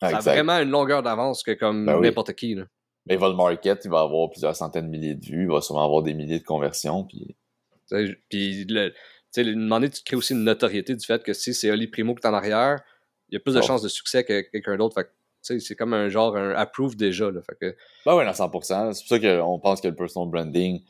ça 0.00 0.18
a 0.18 0.20
vraiment 0.20 0.58
une 0.58 0.70
longueur 0.70 1.02
d'avance 1.02 1.42
que 1.42 1.52
comme 1.52 1.86
ben 1.86 2.00
n'importe 2.00 2.34
qui. 2.34 2.54
Là. 2.54 2.64
Mais 3.06 3.14
il 3.14 3.20
va 3.20 3.28
le 3.28 3.34
market, 3.34 3.84
il 3.84 3.90
va 3.90 4.00
avoir 4.00 4.30
plusieurs 4.30 4.54
centaines 4.54 4.86
de 4.86 4.90
milliers 4.90 5.14
de 5.14 5.24
vues, 5.24 5.44
il 5.44 5.48
va 5.48 5.60
sûrement 5.60 5.84
avoir 5.84 6.02
des 6.02 6.14
milliers 6.14 6.38
de 6.38 6.44
conversions. 6.44 7.04
Puis, 7.04 7.36
puis 8.28 8.64
le, 8.64 8.90
tu 8.90 8.96
sais, 9.30 9.44
demander, 9.44 9.90
tu 9.90 10.02
crées 10.02 10.16
aussi 10.16 10.34
une 10.34 10.44
notoriété 10.44 10.94
du 10.94 11.04
fait 11.04 11.22
que 11.22 11.32
si 11.32 11.54
c'est 11.54 11.70
Oli 11.70 11.88
Primo 11.88 12.14
qui 12.14 12.20
est 12.22 12.28
en 12.28 12.34
arrière, 12.34 12.80
il 13.28 13.34
y 13.34 13.36
a 13.36 13.40
plus 13.40 13.54
de 13.54 13.60
chances 13.60 13.82
de 13.82 13.88
succès 13.88 14.24
que 14.24 14.40
quelqu'un 14.40 14.76
d'autre. 14.76 15.02
C'est 15.40 15.76
comme 15.76 15.94
un 15.94 16.08
genre, 16.08 16.36
un 16.36 16.50
approve 16.50 16.96
déjà. 16.96 17.30
Là, 17.30 17.40
fait 17.42 17.56
que... 17.58 17.76
Ben 18.04 18.16
oui, 18.16 18.24
à 18.24 18.32
100%. 18.32 18.92
C'est 18.92 19.02
pour 19.02 19.08
ça 19.08 19.18
qu'on 19.18 19.58
pense 19.58 19.80
que 19.80 19.88
le 19.88 19.94
personal 19.94 20.28
branding, 20.28 20.82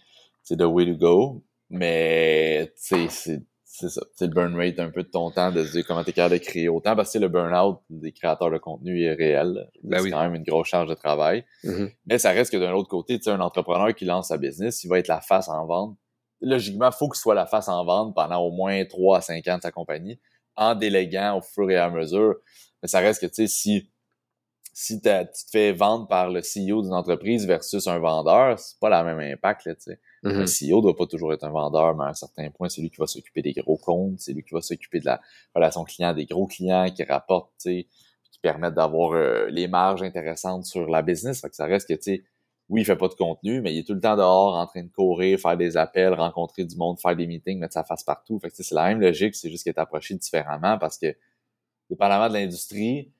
c'est 0.42 0.57
the 0.57 0.62
way 0.62 0.87
to 0.87 0.96
go. 0.96 1.44
Mais, 1.70 2.72
c'est 2.76 3.09
ça. 3.11 4.00
C'est 4.14 4.26
le 4.26 4.33
burn 4.33 4.57
rate 4.57 4.81
un 4.81 4.90
peu 4.90 5.04
de 5.04 5.09
ton 5.09 5.31
temps 5.31 5.52
de 5.52 5.62
se 5.62 5.72
dire 5.72 5.87
comment 5.87 6.02
tu 6.02 6.11
es 6.11 6.12
capable 6.12 6.38
de 6.38 6.44
créer 6.44 6.68
autant 6.68 6.96
parce 6.96 7.12
que 7.12 7.18
le 7.18 7.28
burn-out 7.28 7.81
des 7.90 8.11
créateurs 8.11 8.50
de 8.50 8.59
contenu 8.59 9.04
est 9.04 9.14
réel. 9.14 9.68
Ben 9.85 10.00
c'est 10.02 10.11
quand 10.11 10.22
même 10.22 10.35
une 10.35 10.42
grosse 10.42 10.66
charge 10.66 10.88
de 10.88 10.94
travail. 10.94 11.44
Mm-hmm. 11.62 11.94
Mais 12.07 12.18
ça 12.18 12.31
reste 12.31 12.50
que 12.50 12.57
d'un 12.57 12.72
autre 12.72 12.88
côté, 12.88 13.18
tu 13.18 13.24
sais, 13.24 13.31
un 13.31 13.40
entrepreneur 13.40 13.94
qui 13.94 14.04
lance 14.04 14.28
sa 14.28 14.37
business, 14.37 14.83
il 14.83 14.88
va 14.88 14.98
être 14.98 15.07
la 15.07 15.20
face 15.20 15.48
en 15.48 15.64
vente. 15.66 15.96
Logiquement, 16.40 16.88
il 16.88 16.96
faut 16.96 17.09
qu'il 17.09 17.20
soit 17.20 17.35
la 17.35 17.46
face 17.46 17.68
en 17.68 17.85
vente 17.85 18.14
pendant 18.16 18.40
au 18.40 18.50
moins 18.50 18.85
3 18.85 19.18
à 19.18 19.20
5 19.20 19.46
ans 19.46 19.57
de 19.59 19.62
sa 19.62 19.70
compagnie 19.70 20.18
en 20.57 20.74
déléguant 20.74 21.38
au 21.38 21.40
fur 21.40 21.70
et 21.70 21.76
à 21.76 21.88
mesure. 21.88 22.35
Mais 22.83 22.88
ça 22.88 22.98
reste 22.98 23.20
que, 23.20 23.26
tu 23.26 23.35
sais, 23.35 23.46
si, 23.46 23.90
si 24.80 25.00
tu 25.00 25.08
te 25.08 25.50
fais 25.50 25.72
vendre 25.72 26.06
par 26.06 26.30
le 26.30 26.40
CEO 26.40 26.82
d'une 26.82 26.94
entreprise 26.94 27.48
versus 27.48 27.88
un 27.88 27.98
vendeur, 27.98 28.56
c'est 28.60 28.78
pas 28.78 28.88
la 28.88 29.02
même 29.02 29.18
impact, 29.18 29.66
là. 29.66 29.72
Un 30.22 30.44
mm-hmm. 30.44 30.70
CEO 30.70 30.80
doit 30.80 30.94
pas 30.94 31.06
toujours 31.06 31.32
être 31.32 31.42
un 31.42 31.50
vendeur, 31.50 31.96
mais 31.96 32.04
à 32.04 32.08
un 32.10 32.14
certain 32.14 32.48
point, 32.50 32.68
c'est 32.68 32.80
lui 32.80 32.88
qui 32.88 32.98
va 32.98 33.08
s'occuper 33.08 33.42
des 33.42 33.54
gros 33.54 33.76
comptes, 33.76 34.20
c'est 34.20 34.32
lui 34.32 34.44
qui 34.44 34.54
va 34.54 34.60
s'occuper 34.60 35.00
de 35.00 35.06
la 35.06 35.20
relation 35.52 35.82
client 35.82 36.14
des 36.14 36.26
gros 36.26 36.46
clients 36.46 36.88
qui 36.94 37.02
rapportent, 37.02 37.50
tu 37.60 37.70
sais, 37.70 37.86
qui 38.30 38.38
permettent 38.38 38.74
d'avoir 38.74 39.14
euh, 39.14 39.48
les 39.50 39.66
marges 39.66 40.04
intéressantes 40.04 40.64
sur 40.64 40.88
la 40.88 41.02
business. 41.02 41.40
Fait 41.40 41.48
que 41.48 41.56
ça 41.56 41.66
reste 41.66 41.88
que, 41.88 41.94
tu 41.94 42.02
sais, 42.02 42.24
oui, 42.68 42.82
il 42.82 42.84
fait 42.84 42.94
pas 42.94 43.08
de 43.08 43.14
contenu, 43.14 43.60
mais 43.60 43.74
il 43.74 43.80
est 43.80 43.84
tout 43.84 43.94
le 43.94 44.00
temps 44.00 44.16
dehors 44.16 44.54
en 44.54 44.66
train 44.68 44.84
de 44.84 44.92
courir, 44.92 45.40
faire 45.40 45.56
des 45.56 45.76
appels, 45.76 46.14
rencontrer 46.14 46.64
du 46.64 46.76
monde, 46.76 47.00
faire 47.00 47.16
des 47.16 47.26
meetings, 47.26 47.58
mettre 47.58 47.74
sa 47.74 47.82
face 47.82 48.04
partout. 48.04 48.38
Fait 48.38 48.48
que 48.48 48.54
c'est 48.54 48.74
la 48.76 48.84
même 48.84 49.00
logique, 49.00 49.34
c'est 49.34 49.50
juste 49.50 49.64
qu'il 49.64 49.70
est 49.70 49.80
approché 49.80 50.14
différemment 50.14 50.78
parce 50.78 50.98
que, 50.98 51.16
dépendamment 51.90 52.28
de 52.28 52.34
l'industrie, 52.34 53.10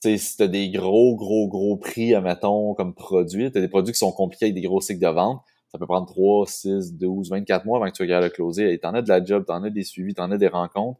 sais, 0.00 0.18
si 0.18 0.36
t'as 0.36 0.46
des 0.46 0.70
gros, 0.70 1.16
gros, 1.16 1.48
gros 1.48 1.76
prix, 1.76 2.14
admettons, 2.14 2.74
comme 2.74 2.94
produits, 2.94 3.50
t'as 3.50 3.60
des 3.60 3.68
produits 3.68 3.92
qui 3.92 3.98
sont 3.98 4.12
compliqués 4.12 4.46
avec 4.46 4.54
des 4.54 4.62
gros 4.62 4.80
cycles 4.80 5.00
de 5.00 5.08
vente, 5.08 5.42
ça 5.70 5.78
peut 5.78 5.86
prendre 5.86 6.06
3, 6.06 6.46
6, 6.46 6.94
12, 6.94 7.30
24 7.30 7.66
mois 7.66 7.78
avant 7.78 7.86
que 7.90 7.96
tu 7.96 8.02
regardes 8.02 8.24
le 8.24 8.30
closer. 8.30 8.72
Et 8.72 8.78
t'en 8.78 8.94
as 8.94 9.02
de 9.02 9.08
la 9.08 9.22
job, 9.22 9.44
t'en 9.46 9.62
as 9.62 9.70
des 9.70 9.84
suivis, 9.84 10.14
t'en 10.14 10.30
as 10.30 10.38
des 10.38 10.48
rencontres. 10.48 10.98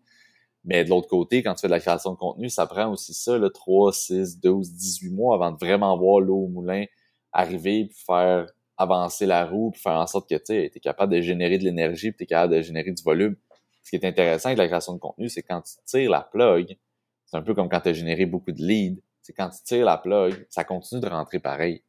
Mais 0.64 0.84
de 0.84 0.90
l'autre 0.90 1.08
côté, 1.08 1.42
quand 1.42 1.54
tu 1.54 1.62
fais 1.62 1.68
de 1.68 1.72
la 1.72 1.80
création 1.80 2.12
de 2.12 2.18
contenu, 2.18 2.50
ça 2.50 2.66
prend 2.66 2.90
aussi 2.92 3.14
ça, 3.14 3.38
là, 3.38 3.48
3, 3.48 3.92
6, 3.92 4.40
12, 4.40 4.72
18 4.72 5.10
mois 5.10 5.34
avant 5.34 5.52
de 5.52 5.56
vraiment 5.56 5.96
voir 5.96 6.20
l'eau 6.20 6.44
au 6.44 6.48
moulin 6.48 6.84
arriver 7.32 7.86
puis 7.86 7.98
faire 8.06 8.46
avancer 8.76 9.26
la 9.26 9.44
roue 9.46 9.70
puis 9.70 9.80
faire 9.80 9.92
en 9.98 10.06
sorte 10.06 10.28
que 10.28 10.36
tu 10.36 10.52
es 10.52 10.80
capable 10.80 11.14
de 11.14 11.20
générer 11.20 11.58
de 11.58 11.64
l'énergie 11.64 12.10
puis 12.10 12.18
tu 12.18 12.24
es 12.24 12.26
capable 12.26 12.54
de 12.54 12.62
générer 12.62 12.92
du 12.92 13.02
volume. 13.02 13.36
Ce 13.82 13.90
qui 13.90 13.96
est 13.96 14.06
intéressant 14.06 14.48
avec 14.48 14.58
la 14.58 14.66
création 14.66 14.92
de 14.92 14.98
contenu, 14.98 15.28
c'est 15.28 15.42
quand 15.42 15.62
tu 15.62 15.72
tires 15.86 16.10
la 16.10 16.20
plug, 16.20 16.76
c'est 17.28 17.36
un 17.36 17.42
peu 17.42 17.54
comme 17.54 17.68
quand 17.68 17.80
tu 17.80 17.90
as 17.90 17.92
généré 17.92 18.26
beaucoup 18.26 18.52
de 18.52 18.62
leads, 18.62 19.00
c'est 19.22 19.34
quand 19.34 19.50
tu 19.50 19.62
tires 19.62 19.84
la 19.84 19.98
plug, 19.98 20.46
ça 20.48 20.64
continue 20.64 21.00
de 21.00 21.06
rentrer 21.06 21.38
pareil. 21.38 21.82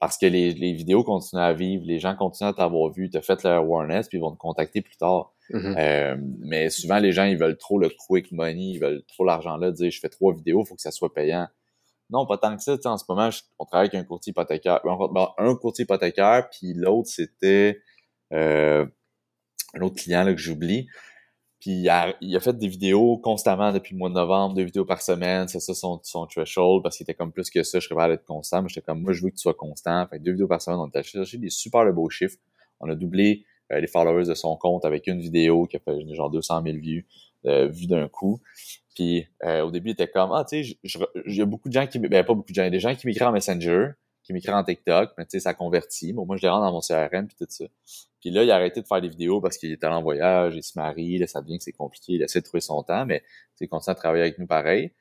Parce 0.00 0.18
que 0.18 0.26
les, 0.26 0.52
les 0.52 0.72
vidéos 0.72 1.04
continuent 1.04 1.42
à 1.42 1.52
vivre, 1.52 1.84
les 1.86 2.00
gens 2.00 2.16
continuent 2.16 2.48
à 2.48 2.52
t'avoir 2.54 2.90
vu, 2.90 3.08
tu 3.08 3.18
as 3.18 3.22
fait 3.22 3.42
leur 3.44 3.58
awareness, 3.58 4.08
puis 4.08 4.18
ils 4.18 4.20
vont 4.20 4.32
te 4.32 4.38
contacter 4.38 4.80
plus 4.80 4.96
tard. 4.96 5.32
Mm-hmm. 5.50 5.78
euh, 5.78 6.16
mais 6.40 6.70
souvent, 6.70 6.98
les 6.98 7.12
gens, 7.12 7.24
ils 7.24 7.36
veulent 7.36 7.58
trop 7.58 7.78
le 7.78 7.90
quick 7.90 8.32
money, 8.32 8.70
ils 8.70 8.78
veulent 8.78 9.04
trop 9.06 9.24
l'argent 9.24 9.56
là, 9.58 9.70
dire 9.70 9.90
je 9.90 10.00
fais 10.00 10.08
trois 10.08 10.34
vidéos, 10.34 10.62
il 10.64 10.66
faut 10.66 10.74
que 10.74 10.80
ça 10.80 10.90
soit 10.90 11.12
payant. 11.12 11.46
Non, 12.10 12.26
pas 12.26 12.36
tant 12.36 12.56
que 12.56 12.62
ça. 12.62 12.76
En 12.84 12.96
ce 12.96 13.04
moment, 13.08 13.30
on 13.58 13.64
travaille 13.64 13.88
avec 13.88 13.94
un 13.94 14.04
courtier 14.04 14.30
hypothécaire. 14.30 14.80
un 15.38 15.54
courtier 15.56 15.84
hypothécaire, 15.84 16.48
puis 16.50 16.72
l'autre, 16.74 17.08
c'était 17.08 17.80
euh, 18.32 18.84
un 19.74 19.80
autre 19.82 19.96
client 19.96 20.24
là, 20.24 20.32
que 20.32 20.40
j'oublie. 20.40 20.88
Puis 21.62 21.70
il 21.70 21.88
a, 21.88 22.40
fait 22.40 22.58
des 22.58 22.66
vidéos 22.66 23.18
constamment 23.18 23.72
depuis 23.72 23.94
le 23.94 23.98
mois 24.00 24.08
de 24.08 24.14
novembre, 24.14 24.56
deux 24.56 24.64
vidéos 24.64 24.84
par 24.84 25.00
semaine, 25.00 25.46
c'est 25.46 25.60
ça 25.60 25.74
son, 25.74 26.00
son 26.02 26.26
threshold, 26.26 26.82
parce 26.82 26.96
qu'il 26.96 27.04
était 27.04 27.14
comme 27.14 27.30
plus 27.30 27.50
que 27.50 27.62
ça, 27.62 27.78
je 27.78 27.86
serais 27.86 27.94
pas 27.94 28.10
être 28.10 28.24
constant, 28.24 28.62
mais 28.62 28.68
j'étais 28.68 28.80
comme 28.80 29.00
moi 29.00 29.12
je 29.12 29.22
veux 29.22 29.30
que 29.30 29.36
tu 29.36 29.42
sois 29.42 29.54
constant. 29.54 30.04
Fait 30.08 30.18
deux 30.18 30.32
vidéos 30.32 30.48
par 30.48 30.60
semaine, 30.60 30.80
on 30.80 30.90
a 30.92 31.02
cherché 31.04 31.38
des 31.38 31.50
super 31.50 31.90
beaux 31.92 32.10
chiffres. 32.10 32.36
On 32.80 32.90
a 32.90 32.96
doublé 32.96 33.44
euh, 33.70 33.78
les 33.78 33.86
followers 33.86 34.26
de 34.26 34.34
son 34.34 34.56
compte 34.56 34.84
avec 34.84 35.06
une 35.06 35.20
vidéo 35.20 35.66
qui 35.66 35.76
a 35.76 35.78
fait 35.78 36.14
genre 36.16 36.30
200 36.30 36.64
000 36.64 36.78
vues, 36.78 37.06
euh, 37.46 37.68
vues 37.68 37.86
d'un 37.86 38.08
coup. 38.08 38.40
Puis 38.96 39.28
euh, 39.44 39.62
au 39.62 39.70
début, 39.70 39.90
il 39.90 39.92
était 39.92 40.08
comme 40.08 40.32
Ah, 40.32 40.44
tu 40.44 40.64
sais, 40.64 40.76
il 41.26 41.36
y 41.36 41.42
a 41.42 41.46
beaucoup 41.46 41.68
de 41.68 41.74
gens 41.74 41.86
qui. 41.86 42.00
Ben, 42.00 42.24
pas 42.24 42.34
beaucoup 42.34 42.50
de 42.50 42.56
gens, 42.56 42.62
il 42.62 42.66
y 42.66 42.68
a 42.68 42.70
des 42.70 42.80
gens 42.80 42.92
qui 42.96 43.06
m'écrivent 43.06 43.28
en 43.28 43.32
Messenger, 43.32 43.90
qui 44.22 44.32
m'écrivent 44.32 44.54
en 44.54 44.64
TikTok, 44.64 45.10
mais 45.18 45.24
tu 45.24 45.32
sais, 45.32 45.40
ça 45.40 45.54
convertit. 45.54 46.12
Moi, 46.12 46.36
je 46.36 46.42
les 46.42 46.48
rends 46.48 46.60
dans 46.60 46.72
mon 46.72 46.80
CRM 46.80 47.26
puis 47.26 47.36
tout 47.38 47.46
ça. 47.48 47.64
Puis 48.20 48.30
là, 48.30 48.44
il 48.44 48.50
a 48.50 48.54
arrêté 48.54 48.80
de 48.80 48.86
faire 48.86 49.00
des 49.00 49.08
vidéos 49.08 49.40
parce 49.40 49.58
qu'il 49.58 49.72
est 49.72 49.82
allé 49.82 49.94
en 49.94 50.02
voyage, 50.02 50.54
il 50.54 50.62
se 50.62 50.78
marie, 50.78 51.18
là, 51.18 51.26
ça 51.26 51.40
devient 51.42 51.58
que 51.58 51.64
c'est 51.64 51.72
compliqué, 51.72 52.12
il 52.12 52.22
essaie 52.22 52.40
de 52.40 52.44
trouver 52.44 52.60
son 52.60 52.82
temps, 52.82 53.04
mais 53.04 53.22
il 53.60 53.68
continue 53.68 53.92
à 53.92 53.94
travailler 53.96 54.22
avec 54.22 54.38
nous 54.38 54.46
pareil. 54.46 54.92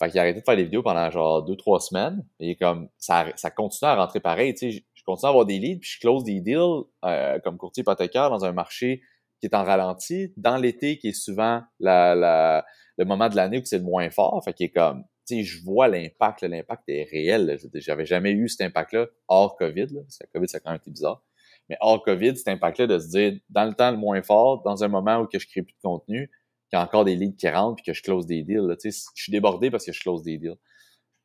Fait 0.00 0.10
qu'il 0.10 0.18
a 0.18 0.22
arrêté 0.22 0.40
de 0.40 0.44
faire 0.44 0.56
des 0.56 0.64
vidéos 0.64 0.82
pendant 0.82 1.08
genre 1.10 1.44
deux, 1.44 1.54
trois 1.54 1.78
semaines. 1.78 2.26
Et 2.40 2.56
comme 2.56 2.88
ça, 2.98 3.26
ça 3.36 3.52
continue 3.52 3.88
à 3.88 3.94
rentrer 3.94 4.18
pareil. 4.18 4.52
Tu 4.54 4.72
sais, 4.72 4.84
je 4.94 5.04
continue 5.04 5.26
à 5.26 5.30
avoir 5.30 5.46
des 5.46 5.60
leads, 5.60 5.80
puis 5.80 5.90
je 5.94 6.00
close 6.00 6.24
des 6.24 6.40
deals 6.40 6.82
euh, 7.04 7.38
comme 7.40 7.56
courtier 7.56 7.82
hypothécaire 7.82 8.30
dans 8.30 8.44
un 8.44 8.52
marché 8.52 9.02
qui 9.38 9.46
est 9.46 9.54
en 9.54 9.62
ralenti, 9.62 10.32
dans 10.36 10.56
l'été 10.56 10.98
qui 10.98 11.08
est 11.08 11.12
souvent 11.12 11.62
la, 11.78 12.16
la, 12.16 12.64
le 12.96 13.04
moment 13.04 13.28
de 13.28 13.36
l'année 13.36 13.58
où 13.58 13.64
c'est 13.64 13.78
le 13.78 13.84
moins 13.84 14.10
fort. 14.10 14.42
Fait 14.44 14.52
qu'il 14.52 14.66
est 14.66 14.70
comme, 14.70 15.04
je 15.30 15.64
vois 15.64 15.88
l'impact, 15.88 16.42
l'impact 16.42 16.82
est 16.88 17.04
réel. 17.04 17.58
J'avais 17.74 18.06
jamais 18.06 18.32
eu 18.32 18.48
cet 18.48 18.62
impact-là 18.62 19.06
hors 19.28 19.56
COVID. 19.56 19.86
Là. 19.86 20.00
La 20.20 20.26
COVID, 20.32 20.48
ça 20.48 20.58
a 20.58 20.60
quand 20.60 20.70
même 20.70 20.80
été 20.80 20.90
bizarre. 20.90 21.22
Mais 21.68 21.76
hors 21.80 22.02
COVID, 22.02 22.36
cet 22.36 22.48
impact-là 22.48 22.86
de 22.86 22.98
se 22.98 23.08
dire, 23.08 23.38
dans 23.48 23.64
le 23.64 23.74
temps 23.74 23.90
le 23.90 23.96
moins 23.96 24.22
fort, 24.22 24.62
dans 24.62 24.84
un 24.84 24.88
moment 24.88 25.18
où 25.18 25.26
que 25.26 25.38
je 25.38 25.46
crée 25.46 25.62
plus 25.62 25.74
de 25.74 25.80
contenu, 25.82 26.28
qu'il 26.68 26.78
y 26.78 26.80
a 26.80 26.84
encore 26.84 27.04
des 27.04 27.16
leads 27.16 27.36
qui 27.36 27.48
rentrent 27.48 27.76
puis 27.76 27.84
que 27.84 27.92
je 27.92 28.02
close 28.02 28.26
des 28.26 28.42
deals. 28.42 28.66
Là. 28.66 28.76
Je 28.82 28.90
suis 28.90 29.32
débordé 29.32 29.70
parce 29.70 29.86
que 29.86 29.92
je 29.92 30.00
close 30.00 30.22
des 30.22 30.38
deals. 30.38 30.56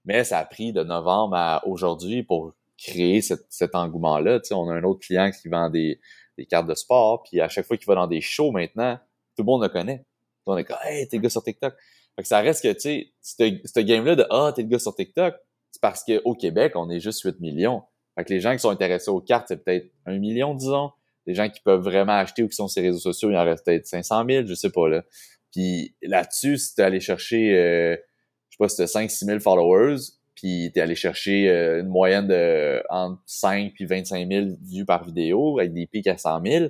Mais 0.06 0.24
ça 0.24 0.40
a 0.40 0.46
pris 0.46 0.72
de 0.72 0.84
novembre 0.84 1.36
à 1.36 1.68
aujourd'hui 1.68 2.24
pour 2.24 2.54
créer 2.78 3.22
cet 3.22 3.76
engouement-là. 3.76 4.40
On 4.52 4.70
a 4.70 4.74
un 4.74 4.84
autre 4.84 5.00
client 5.00 5.32
qui 5.32 5.50
vend 5.50 5.70
des, 5.70 6.00
des 6.38 6.46
cartes 6.46 6.68
de 6.68 6.76
sport, 6.76 7.24
puis 7.24 7.42
à 7.42 7.50
chaque 7.50 7.66
fois 7.66 7.78
qu'il 7.78 7.88
va 7.88 7.96
dans 7.96 8.08
des 8.08 8.22
shows 8.22 8.52
maintenant, 8.52 8.98
tout 9.36 9.44
le 9.44 9.46
monde 9.46 9.64
le 9.64 9.70
connaît. 9.70 10.06
On 10.46 10.56
est 10.58 10.64
comme 10.64 10.78
Hey, 10.84 11.08
t'es 11.08 11.20
gars 11.20 11.30
sur 11.30 11.44
TikTok. 11.44 11.74
Fait 12.18 12.24
que 12.24 12.28
ça 12.28 12.40
reste 12.40 12.64
que, 12.64 12.74
tu 12.74 13.12
sais, 13.22 13.62
ce 13.64 13.80
game-là 13.80 14.16
de 14.16 14.26
Ah, 14.32 14.52
t'es 14.54 14.64
le 14.64 14.70
gars 14.70 14.80
sur 14.80 14.96
TikTok, 14.96 15.36
c'est 15.72 15.82
parce 15.82 16.04
qu'au 16.04 16.34
Québec, 16.34 16.74
on 16.76 16.90
est 16.90 17.00
juste 17.00 17.22
8 17.22 17.40
millions. 17.40 17.84
Fait 18.16 18.26
que 18.26 18.34
les 18.34 18.40
gens 18.40 18.54
qui 18.54 18.60
sont 18.60 18.72
intéressés 18.72 19.12
aux 19.12 19.22
cartes, 19.22 19.46
c'est 19.50 19.64
peut-être 19.64 19.92
un 20.08 20.18
million, 20.18 20.56
disons. 20.56 20.90
Les 21.28 21.36
gens 21.36 21.48
qui 21.48 21.62
peuvent 21.62 21.84
vraiment 21.84 22.14
acheter 22.14 22.42
ou 22.42 22.48
qui 22.48 22.56
sont 22.56 22.68
sur 22.68 22.82
les 22.82 22.88
réseaux 22.88 23.00
sociaux, 23.00 23.30
il 23.30 23.38
en 23.38 23.44
reste 23.44 23.64
peut-être 23.64 23.86
500 23.86 24.26
000, 24.28 24.48
je 24.48 24.56
sais 24.56 24.72
pas, 24.72 24.90
là. 24.90 25.04
Puis 25.52 25.96
là-dessus, 26.02 26.58
si 26.58 26.76
t'es 26.76 26.82
allé 26.82 27.00
chercher, 27.00 27.56
euh, 27.56 27.96
je 28.50 28.56
sais 28.56 28.58
pas, 28.58 28.70
si 28.70 28.78
t'as 28.78 28.86
5-6 28.86 29.26
000 29.26 29.40
followers, 29.40 29.98
puis 30.34 30.72
t'es 30.74 30.82
allé 30.82 30.96
chercher 30.96 31.50
euh, 31.50 31.82
une 31.82 31.88
moyenne 31.88 32.28
de 32.28 32.82
entre 32.90 33.22
5 33.28 33.74
puis 33.74 33.86
25 33.86 34.28
000 34.28 34.48
vues 34.62 34.86
par 34.86 35.04
vidéo 35.04 35.60
avec 35.60 35.74
des 35.74 35.86
pics 35.86 36.08
à 36.08 36.18
100 36.18 36.42
000, 36.44 36.66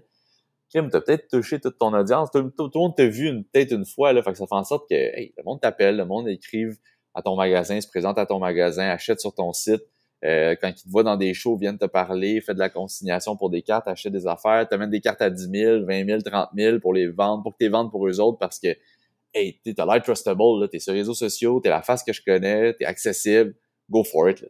Kim, 0.69 0.89
t'as 0.89 1.01
peut-être 1.01 1.27
touché 1.29 1.59
toute 1.59 1.77
ton 1.77 1.93
audience. 1.93 2.29
Tout, 2.31 2.39
le 2.39 2.79
monde 2.79 2.95
t'a 2.95 3.05
vu 3.05 3.43
peut-être 3.51 3.71
une 3.71 3.85
fois, 3.85 4.13
là. 4.13 4.21
Fait 4.21 4.31
que 4.31 4.37
ça 4.37 4.47
fait 4.47 4.55
en 4.55 4.63
sorte 4.63 4.89
que 4.89 4.95
hey, 4.95 5.33
le 5.37 5.43
monde 5.43 5.61
t'appelle, 5.61 5.95
le 5.95 6.05
monde 6.05 6.27
écrive 6.27 6.77
à 7.13 7.21
ton 7.21 7.35
magasin, 7.35 7.79
se 7.79 7.87
présente 7.87 8.17
à 8.17 8.25
ton 8.25 8.39
magasin, 8.39 8.89
achète 8.89 9.19
sur 9.19 9.33
ton 9.33 9.53
site. 9.53 9.81
Euh, 10.25 10.55
quand 10.59 10.69
ils 10.69 10.83
te 10.83 10.89
voient 10.89 11.03
dans 11.03 11.15
des 11.15 11.33
shows, 11.33 11.57
viennent 11.57 11.77
te 11.77 11.85
parler, 11.85 12.41
fait 12.41 12.53
de 12.53 12.59
la 12.59 12.69
consignation 12.69 13.37
pour 13.37 13.49
des 13.49 13.61
cartes, 13.61 13.87
achète 13.87 14.11
des 14.11 14.25
affaires, 14.25 14.67
t'amènes 14.67 14.89
des 14.89 14.99
cartes 14.99 15.21
à 15.21 15.29
10 15.29 15.49
000, 15.51 15.85
20 15.85 16.05
000, 16.05 16.21
30 16.21 16.49
000 16.55 16.79
pour 16.79 16.93
les 16.93 17.07
vendre, 17.07 17.43
pour 17.43 17.53
que 17.55 17.63
tu 17.63 17.69
vendes 17.69 17.91
pour 17.91 18.07
eux 18.07 18.19
autres 18.19 18.39
parce 18.39 18.59
que, 18.59 18.75
hey, 19.33 19.59
t'as 19.75 19.85
l'air 19.85 20.01
trustable, 20.01 20.69
t'es 20.69 20.79
sur 20.79 20.93
les 20.93 20.99
réseaux 20.99 21.13
sociaux, 21.13 21.59
t'es 21.59 21.69
la 21.69 21.83
face 21.83 22.03
que 22.03 22.13
je 22.13 22.23
connais, 22.23 22.73
t'es 22.73 22.85
accessible, 22.85 23.55
go 23.89 24.03
for 24.03 24.29
it, 24.29 24.41
là. 24.41 24.47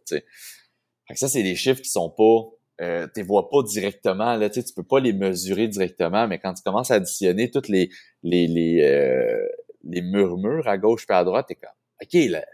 Fait 1.07 1.13
que 1.13 1.19
ça, 1.19 1.29
c'est 1.29 1.43
des 1.43 1.55
chiffres 1.55 1.81
qui 1.81 1.89
sont 1.89 2.09
pas 2.09 2.49
euh, 2.81 3.07
tu 3.13 3.23
vois 3.23 3.49
pas 3.49 3.63
directement, 3.63 4.35
là, 4.35 4.49
tu 4.49 4.61
peux 4.75 4.83
pas 4.83 4.99
les 4.99 5.13
mesurer 5.13 5.67
directement, 5.67 6.27
mais 6.27 6.39
quand 6.39 6.53
tu 6.53 6.61
commences 6.63 6.91
à 6.91 6.95
additionner 6.95 7.49
toutes 7.49 7.69
les 7.69 7.89
les 8.23 8.47
les, 8.47 8.83
euh, 8.83 9.47
les 9.83 10.01
murmures 10.01 10.67
à 10.67 10.77
gauche 10.77 11.05
et 11.09 11.13
à 11.13 11.23
droite, 11.23 11.47
t'es 11.47 11.55
comme 11.55 11.69
OK, 12.01 12.29
là, 12.29 12.45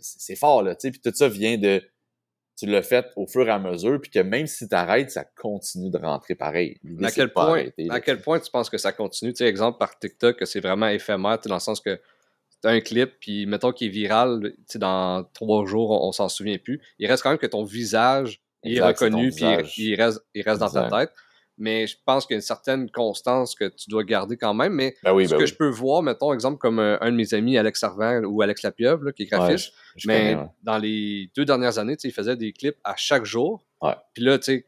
c'est 0.00 0.36
fort, 0.36 0.62
là, 0.62 0.74
tu 0.74 0.82
sais, 0.82 0.90
puis 0.90 1.00
tout 1.00 1.12
ça 1.14 1.28
vient 1.28 1.56
de 1.56 1.82
tu 2.58 2.66
l'as 2.66 2.82
fait 2.82 3.06
au 3.16 3.26
fur 3.26 3.46
et 3.46 3.50
à 3.50 3.58
mesure, 3.58 4.00
puis 4.00 4.10
que 4.10 4.18
même 4.18 4.46
si 4.46 4.66
tu 4.66 4.74
arrêtes, 4.74 5.10
ça 5.10 5.24
continue 5.24 5.90
de 5.90 5.98
rentrer 5.98 6.34
pareil. 6.34 6.78
À 7.02 7.10
quel, 7.10 7.30
point, 7.30 7.66
à 7.90 8.00
quel 8.00 8.20
point 8.20 8.40
tu 8.40 8.50
penses 8.50 8.70
que 8.70 8.78
ça 8.78 8.92
continue? 8.92 9.32
Tu 9.32 9.38
sais, 9.38 9.46
exemple 9.46 9.78
par 9.78 9.98
TikTok, 9.98 10.38
que 10.38 10.46
c'est 10.46 10.60
vraiment 10.60 10.88
éphémère, 10.88 11.38
dans 11.44 11.54
le 11.54 11.60
sens 11.60 11.80
que 11.80 12.00
tu 12.62 12.68
as 12.68 12.70
un 12.70 12.80
clip, 12.80 13.12
puis 13.20 13.44
mettons 13.44 13.72
qu'il 13.72 13.88
est 13.88 13.90
viral, 13.90 14.54
tu 14.56 14.62
sais, 14.68 14.78
dans 14.78 15.24
trois 15.34 15.66
jours, 15.66 15.90
on, 15.90 16.08
on 16.08 16.12
s'en 16.12 16.30
souvient 16.30 16.56
plus. 16.56 16.80
Il 16.98 17.06
reste 17.06 17.22
quand 17.22 17.30
même 17.30 17.38
que 17.38 17.46
ton 17.46 17.62
visage 17.62 18.40
il 18.66 18.78
est 18.78 18.82
reconnu, 18.82 19.30
puis 19.30 19.44
il, 19.78 19.94
reste, 19.94 20.20
il 20.34 20.42
reste 20.42 20.60
dans 20.60 20.70
ta 20.70 20.88
tête. 20.88 21.12
Mais 21.58 21.86
je 21.86 21.96
pense 22.04 22.26
qu'il 22.26 22.34
y 22.34 22.36
a 22.36 22.38
une 22.38 22.42
certaine 22.42 22.90
constance 22.90 23.54
que 23.54 23.64
tu 23.64 23.88
dois 23.88 24.04
garder 24.04 24.36
quand 24.36 24.52
même. 24.52 24.74
Mais 24.74 24.94
ben 25.02 25.18
ce 25.24 25.30
ben 25.30 25.38
que 25.38 25.46
je 25.46 25.54
peux 25.54 25.70
voir, 25.70 26.02
mettons, 26.02 26.34
exemple, 26.34 26.58
comme 26.58 26.78
euh, 26.78 26.98
un, 27.00 27.10
de 27.10 27.16
mes 27.16 27.32
amis, 27.32 27.56
Alex 27.56 27.80
Servant 27.80 28.20
ou 28.24 28.42
Alex 28.42 28.62
Lapieuvre, 28.62 29.10
qui 29.12 29.22
est 29.22 29.26
graphiste, 29.26 29.72
mais 30.06 30.36
dans 30.62 30.76
les 30.76 31.30
deux 31.34 31.46
dernières 31.46 31.78
années, 31.78 31.96
il 32.04 32.12
faisait 32.12 32.36
des 32.36 32.52
clips 32.52 32.76
à 32.84 32.94
chaque 32.96 33.24
jour. 33.24 33.64
Puis 34.12 34.22
là, 34.22 34.38
tu 34.38 34.44
sais, 34.44 34.66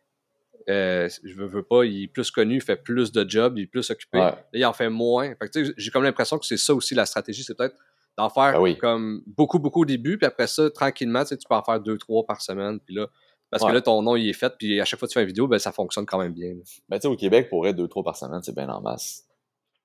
euh, 0.70 1.08
je 1.24 1.34
veux, 1.34 1.46
veux, 1.46 1.62
pas, 1.62 1.84
il 1.84 2.04
est 2.04 2.08
plus 2.08 2.30
connu, 2.30 2.56
il 2.56 2.60
fait 2.60 2.76
plus 2.76 3.10
de 3.10 3.28
jobs, 3.28 3.56
il 3.58 3.62
est 3.62 3.66
plus 3.66 3.90
occupé. 3.90 4.18
Là, 4.18 4.38
il 4.52 4.64
en 4.64 4.72
fait 4.72 4.90
moins. 4.90 5.34
j'ai 5.76 5.90
comme 5.90 6.04
l'impression 6.04 6.38
que 6.38 6.46
c'est 6.46 6.58
ça 6.58 6.74
aussi 6.74 6.94
la 6.94 7.06
stratégie, 7.06 7.42
c'est 7.42 7.56
peut-être 7.56 7.76
d'en 8.16 8.28
faire 8.28 8.60
ben 8.60 8.76
comme 8.76 9.22
beaucoup, 9.26 9.58
beaucoup 9.58 9.82
au 9.82 9.84
début, 9.84 10.18
puis 10.18 10.26
après 10.26 10.46
ça, 10.46 10.68
tranquillement, 10.70 11.24
tu 11.24 11.36
peux 11.36 11.54
en 11.54 11.62
faire 11.62 11.80
deux, 11.80 11.96
trois 11.96 12.26
par 12.26 12.42
semaine. 12.42 12.80
Puis 12.80 12.94
là, 12.94 13.06
parce 13.50 13.64
que 13.64 13.72
là, 13.72 13.80
ton 13.80 14.02
nom, 14.02 14.16
il 14.16 14.28
est 14.28 14.34
fait, 14.34 14.52
puis 14.58 14.80
à 14.80 14.84
chaque 14.84 14.98
fois 14.98 15.08
que 15.08 15.12
tu 15.12 15.18
fais 15.18 15.22
une 15.22 15.28
vidéo, 15.28 15.48
ben, 15.48 15.58
ça 15.58 15.72
fonctionne 15.72 16.04
quand 16.04 16.18
même 16.18 16.32
bien. 16.32 16.54
Ben, 16.88 16.98
tu 16.98 17.02
sais, 17.02 17.08
au 17.08 17.16
Québec, 17.16 17.48
pour 17.48 17.66
être 17.66 17.76
deux, 17.76 17.88
trois 17.88 18.02
par 18.02 18.16
semaine, 18.16 18.42
c'est 18.42 18.54
bien 18.54 18.68
en 18.68 18.80
masse. 18.80 19.26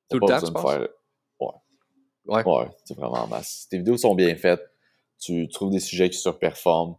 Tout 0.09 0.19
le 0.19 0.27
temps, 0.27 0.41
tu 0.41 0.51
penses? 0.51 0.71
Faire... 0.71 0.87
Ouais. 1.39 1.47
Ouais. 2.25 2.43
Ouais, 2.45 2.67
c'est 2.85 2.95
vraiment 2.95 3.23
en 3.23 3.27
masse. 3.27 3.67
Tes 3.69 3.77
vidéos 3.77 3.97
sont 3.97 4.15
bien 4.15 4.35
faites, 4.35 4.63
tu 5.19 5.47
trouves 5.49 5.71
des 5.71 5.79
sujets 5.79 6.09
qui 6.09 6.17
surperforment, 6.17 6.95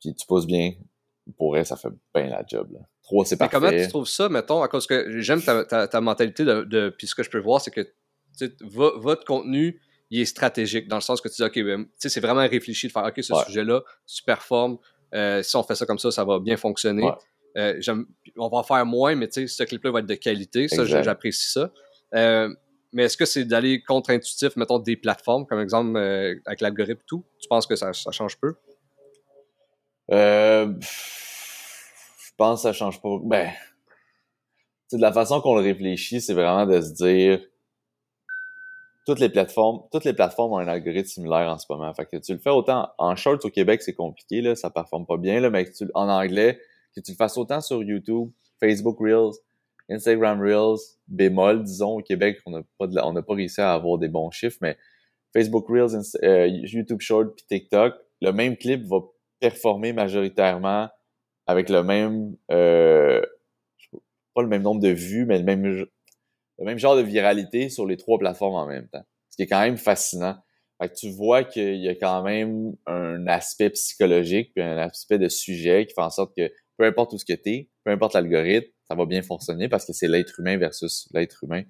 puis 0.00 0.14
tu 0.14 0.26
poses 0.26 0.46
bien, 0.46 0.74
pour 1.36 1.56
elle, 1.56 1.66
ça 1.66 1.76
fait 1.76 1.88
bien 2.14 2.28
la 2.28 2.44
job. 2.46 2.70
Là. 2.72 2.80
Trois, 3.02 3.24
c'est 3.24 3.36
parfait. 3.36 3.58
Mais 3.60 3.68
comment 3.68 3.82
tu 3.82 3.88
trouves 3.88 4.08
ça, 4.08 4.28
mettons, 4.28 4.62
à 4.62 4.68
cause 4.68 4.86
que 4.86 5.20
j'aime 5.20 5.42
ta, 5.42 5.86
ta, 5.86 6.00
mentalité 6.00 6.44
de, 6.44 6.62
de, 6.64 6.88
Puis 6.90 7.06
ce 7.06 7.14
que 7.14 7.22
je 7.22 7.30
peux 7.30 7.38
voir, 7.38 7.60
c'est 7.60 7.70
que 7.70 7.86
votre 8.60 9.24
contenu, 9.24 9.80
il 10.10 10.20
est 10.20 10.26
stratégique, 10.26 10.88
dans 10.88 10.96
le 10.96 11.02
sens 11.02 11.20
que 11.20 11.28
tu 11.28 11.36
dis, 11.36 11.42
OK, 11.42 11.54
ben, 11.64 11.86
c'est 11.96 12.20
vraiment 12.20 12.46
réfléchi 12.46 12.86
de 12.86 12.92
faire, 12.92 13.04
OK, 13.04 13.22
ce 13.22 13.34
sujet-là, 13.46 13.82
tu 14.06 14.22
performes, 14.22 14.78
euh, 15.16 15.42
si 15.42 15.56
on 15.56 15.62
fait 15.62 15.74
ça 15.74 15.86
comme 15.86 15.98
ça, 15.98 16.10
ça 16.10 16.24
va 16.24 16.38
bien 16.38 16.56
fonctionner. 16.56 17.10
Euh, 17.56 17.80
on 18.36 18.48
va 18.48 18.58
en 18.58 18.62
faire 18.62 18.84
moins, 18.84 19.14
mais 19.14 19.28
tu 19.28 19.48
sais, 19.48 19.56
ce 19.56 19.62
clip-là 19.62 19.90
va 19.90 20.00
être 20.00 20.06
de 20.06 20.14
qualité. 20.14 20.68
Ça, 20.68 20.84
j'apprécie 20.84 21.50
ça. 21.50 21.70
Euh, 22.14 22.54
mais 22.92 23.04
est-ce 23.04 23.16
que 23.16 23.24
c'est 23.24 23.44
d'aller 23.44 23.82
contre-intuitif, 23.82 24.56
mettons, 24.56 24.78
des 24.78 24.96
plateformes, 24.96 25.46
comme 25.46 25.60
exemple 25.60 25.96
avec 26.44 26.60
l'algorithme 26.60 27.02
tout? 27.06 27.24
Tu 27.40 27.48
penses 27.48 27.66
que 27.66 27.76
ça, 27.76 27.92
change 27.92 28.38
peu? 28.38 28.54
je 30.08 30.66
pense 32.36 32.60
que 32.60 32.68
ça 32.68 32.72
change 32.72 33.00
pas. 33.00 33.18
Ben, 33.24 33.50
de 34.92 35.00
la 35.00 35.12
façon 35.12 35.40
qu'on 35.40 35.56
le 35.56 35.62
réfléchit, 35.62 36.20
c'est 36.20 36.34
vraiment 36.34 36.66
de 36.66 36.80
se 36.80 36.92
dire 36.92 37.40
toutes 39.06 39.20
les 39.20 39.28
plateformes, 39.28 39.82
toutes 39.92 40.04
les 40.04 40.12
plateformes 40.12 40.52
ont 40.52 40.58
un 40.58 40.66
algorithme 40.66 41.06
similaire 41.06 41.48
en 41.48 41.58
ce 41.58 41.66
moment. 41.70 41.92
Fait 41.94 42.06
que 42.06 42.16
tu 42.16 42.32
le 42.32 42.38
fais 42.38 42.50
autant 42.50 42.90
en 42.98 43.14
short 43.14 43.44
au 43.44 43.50
Québec, 43.50 43.80
c'est 43.80 43.94
compliqué, 43.94 44.40
là, 44.40 44.56
ça 44.56 44.68
performe 44.68 45.06
pas 45.06 45.16
bien, 45.16 45.40
là, 45.40 45.48
mais 45.48 45.64
en 45.94 46.08
anglais, 46.08 46.58
que 46.94 47.00
tu 47.00 47.12
le 47.12 47.16
fasses 47.16 47.38
autant 47.38 47.60
sur 47.60 47.82
YouTube, 47.82 48.30
Facebook 48.58 48.98
Reels, 48.98 49.34
Instagram 49.88 50.40
Reels, 50.40 50.80
bémol, 51.06 51.62
disons, 51.62 51.98
au 51.98 52.02
Québec, 52.02 52.38
on 52.46 52.50
n'a 52.50 52.62
pas, 52.78 52.86
on 53.04 53.12
n'a 53.12 53.22
pas 53.22 53.34
réussi 53.34 53.60
à 53.60 53.72
avoir 53.72 53.98
des 53.98 54.08
bons 54.08 54.32
chiffres, 54.32 54.58
mais 54.60 54.76
Facebook 55.32 55.68
Reels, 55.68 56.02
euh, 56.24 56.46
YouTube 56.48 57.00
Short 57.00 57.36
puis 57.36 57.46
TikTok, 57.46 57.94
le 58.20 58.32
même 58.32 58.56
clip 58.56 58.84
va 58.86 58.98
performer 59.38 59.92
majoritairement 59.92 60.88
avec 61.46 61.68
le 61.68 61.84
même, 61.84 62.34
euh, 62.50 63.22
pas 64.34 64.42
le 64.42 64.48
même 64.48 64.62
nombre 64.62 64.80
de 64.80 64.88
vues, 64.88 65.26
mais 65.26 65.38
le 65.38 65.44
même 65.44 65.86
le 66.58 66.64
même 66.64 66.78
genre 66.78 66.96
de 66.96 67.02
viralité 67.02 67.68
sur 67.68 67.86
les 67.86 67.96
trois 67.96 68.18
plateformes 68.18 68.54
en 68.54 68.66
même 68.66 68.88
temps. 68.88 69.04
Ce 69.30 69.36
qui 69.36 69.42
est 69.42 69.46
quand 69.46 69.60
même 69.60 69.76
fascinant. 69.76 70.36
Fait 70.80 70.88
que 70.88 70.94
tu 70.94 71.10
vois 71.10 71.44
qu'il 71.44 71.76
y 71.76 71.88
a 71.88 71.94
quand 71.94 72.22
même 72.22 72.74
un 72.86 73.26
aspect 73.26 73.70
psychologique 73.70 74.52
puis 74.54 74.62
un 74.62 74.76
aspect 74.76 75.18
de 75.18 75.28
sujet 75.28 75.86
qui 75.86 75.94
fait 75.94 76.02
en 76.02 76.10
sorte 76.10 76.34
que 76.36 76.50
peu 76.76 76.84
importe 76.84 77.14
où 77.14 77.18
ce 77.18 77.24
que 77.24 77.32
t'es, 77.32 77.70
peu 77.84 77.90
importe 77.90 78.14
l'algorithme, 78.14 78.68
ça 78.88 78.94
va 78.94 79.06
bien 79.06 79.22
fonctionner 79.22 79.68
parce 79.68 79.86
que 79.86 79.92
c'est 79.92 80.08
l'être 80.08 80.38
humain 80.38 80.58
versus 80.58 81.08
l'être 81.12 81.42
humain 81.44 81.62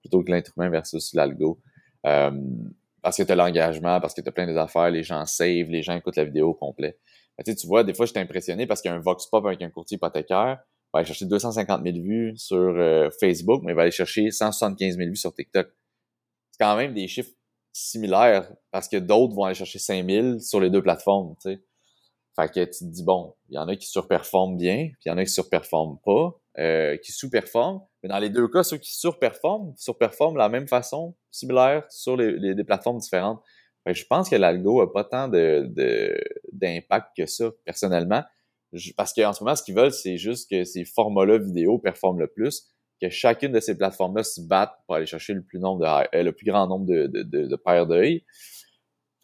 plutôt 0.00 0.22
que 0.22 0.30
l'être 0.30 0.52
humain 0.56 0.70
versus 0.70 1.12
l'algo. 1.14 1.60
Euh, 2.06 2.30
parce 3.02 3.18
que 3.18 3.22
tu 3.22 3.32
as 3.32 3.36
l'engagement, 3.36 4.00
parce 4.00 4.14
que 4.14 4.22
tu 4.22 4.28
as 4.28 4.32
plein 4.32 4.46
des 4.46 4.56
affaires, 4.56 4.90
les 4.90 5.02
gens 5.02 5.24
save, 5.26 5.68
les 5.68 5.82
gens 5.82 5.94
écoutent 5.94 6.16
la 6.16 6.24
vidéo 6.24 6.48
au 6.48 6.54
complet. 6.54 6.98
tu 7.44 7.66
vois, 7.66 7.84
des 7.84 7.92
fois, 7.92 8.06
j'étais 8.06 8.20
impressionné 8.20 8.66
parce 8.66 8.80
qu'il 8.80 8.90
y 8.90 8.94
a 8.94 8.96
un 8.96 9.00
vox 9.00 9.26
pop 9.26 9.44
avec 9.44 9.60
un 9.62 9.70
courtier 9.70 9.96
hypothécaire 9.96 10.58
va 10.94 11.00
aller 11.00 11.06
chercher 11.06 11.26
250 11.26 11.82
000 11.82 11.96
vues 11.98 12.34
sur 12.36 12.56
euh, 12.56 13.10
Facebook, 13.18 13.62
mais 13.64 13.72
il 13.72 13.74
va 13.74 13.82
aller 13.82 13.90
chercher 13.90 14.30
175 14.30 14.96
000 14.96 15.10
vues 15.10 15.16
sur 15.16 15.34
TikTok. 15.34 15.68
C'est 16.52 16.64
quand 16.64 16.76
même 16.76 16.94
des 16.94 17.08
chiffres 17.08 17.32
similaires 17.72 18.50
parce 18.70 18.88
que 18.88 18.96
d'autres 18.96 19.34
vont 19.34 19.44
aller 19.44 19.56
chercher 19.56 19.80
5 19.80 20.08
000 20.08 20.38
sur 20.38 20.60
les 20.60 20.70
deux 20.70 20.82
plateformes, 20.82 21.34
tu 21.42 21.50
sais. 21.50 21.64
Fait 22.36 22.48
que 22.48 22.64
tu 22.64 22.78
te 22.78 22.84
dis, 22.84 23.04
bon, 23.04 23.34
il 23.48 23.54
y 23.54 23.58
en 23.58 23.68
a 23.68 23.76
qui 23.76 23.86
surperforment 23.86 24.56
bien, 24.56 24.88
puis 24.88 25.02
il 25.06 25.08
y 25.08 25.12
en 25.12 25.18
a 25.18 25.24
qui 25.24 25.30
surperforment 25.30 25.98
pas, 26.04 26.36
euh, 26.58 26.96
qui 26.96 27.12
sous-performent. 27.12 27.82
Mais 28.02 28.08
dans 28.08 28.18
les 28.18 28.28
deux 28.28 28.48
cas, 28.48 28.64
ceux 28.64 28.78
qui 28.78 28.92
surperforment, 28.92 29.72
surperforment 29.76 30.34
de 30.34 30.38
la 30.38 30.48
même 30.48 30.66
façon, 30.66 31.14
similaire, 31.30 31.84
sur 31.90 32.16
les, 32.16 32.32
les, 32.32 32.64
plateformes 32.64 32.98
différentes. 32.98 33.40
Fait 33.84 33.92
que 33.92 33.98
je 33.98 34.06
pense 34.06 34.28
que 34.28 34.34
l'algo 34.34 34.80
a 34.80 34.92
pas 34.92 35.04
tant 35.04 35.28
de 35.28 35.70
d'impact 36.52 37.10
que 37.16 37.26
ça, 37.26 37.50
personnellement 37.64 38.24
parce 38.96 39.12
qu'en 39.12 39.32
ce 39.32 39.42
moment, 39.42 39.56
ce 39.56 39.62
qu'ils 39.62 39.74
veulent, 39.74 39.92
c'est 39.92 40.16
juste 40.16 40.50
que 40.50 40.64
ces 40.64 40.84
formats-là 40.84 41.38
vidéo 41.38 41.78
performent 41.78 42.20
le 42.20 42.26
plus, 42.26 42.68
que 43.00 43.08
chacune 43.08 43.52
de 43.52 43.60
ces 43.60 43.76
plateformes-là 43.76 44.22
se 44.22 44.40
battent 44.40 44.74
pour 44.86 44.96
aller 44.96 45.06
chercher 45.06 45.34
le 45.34 45.42
plus 45.42 45.58
euh, 45.58 46.32
grand 46.44 46.66
nombre 46.66 46.86
de, 46.86 47.56
paires 47.56 47.86
d'œil. 47.86 48.24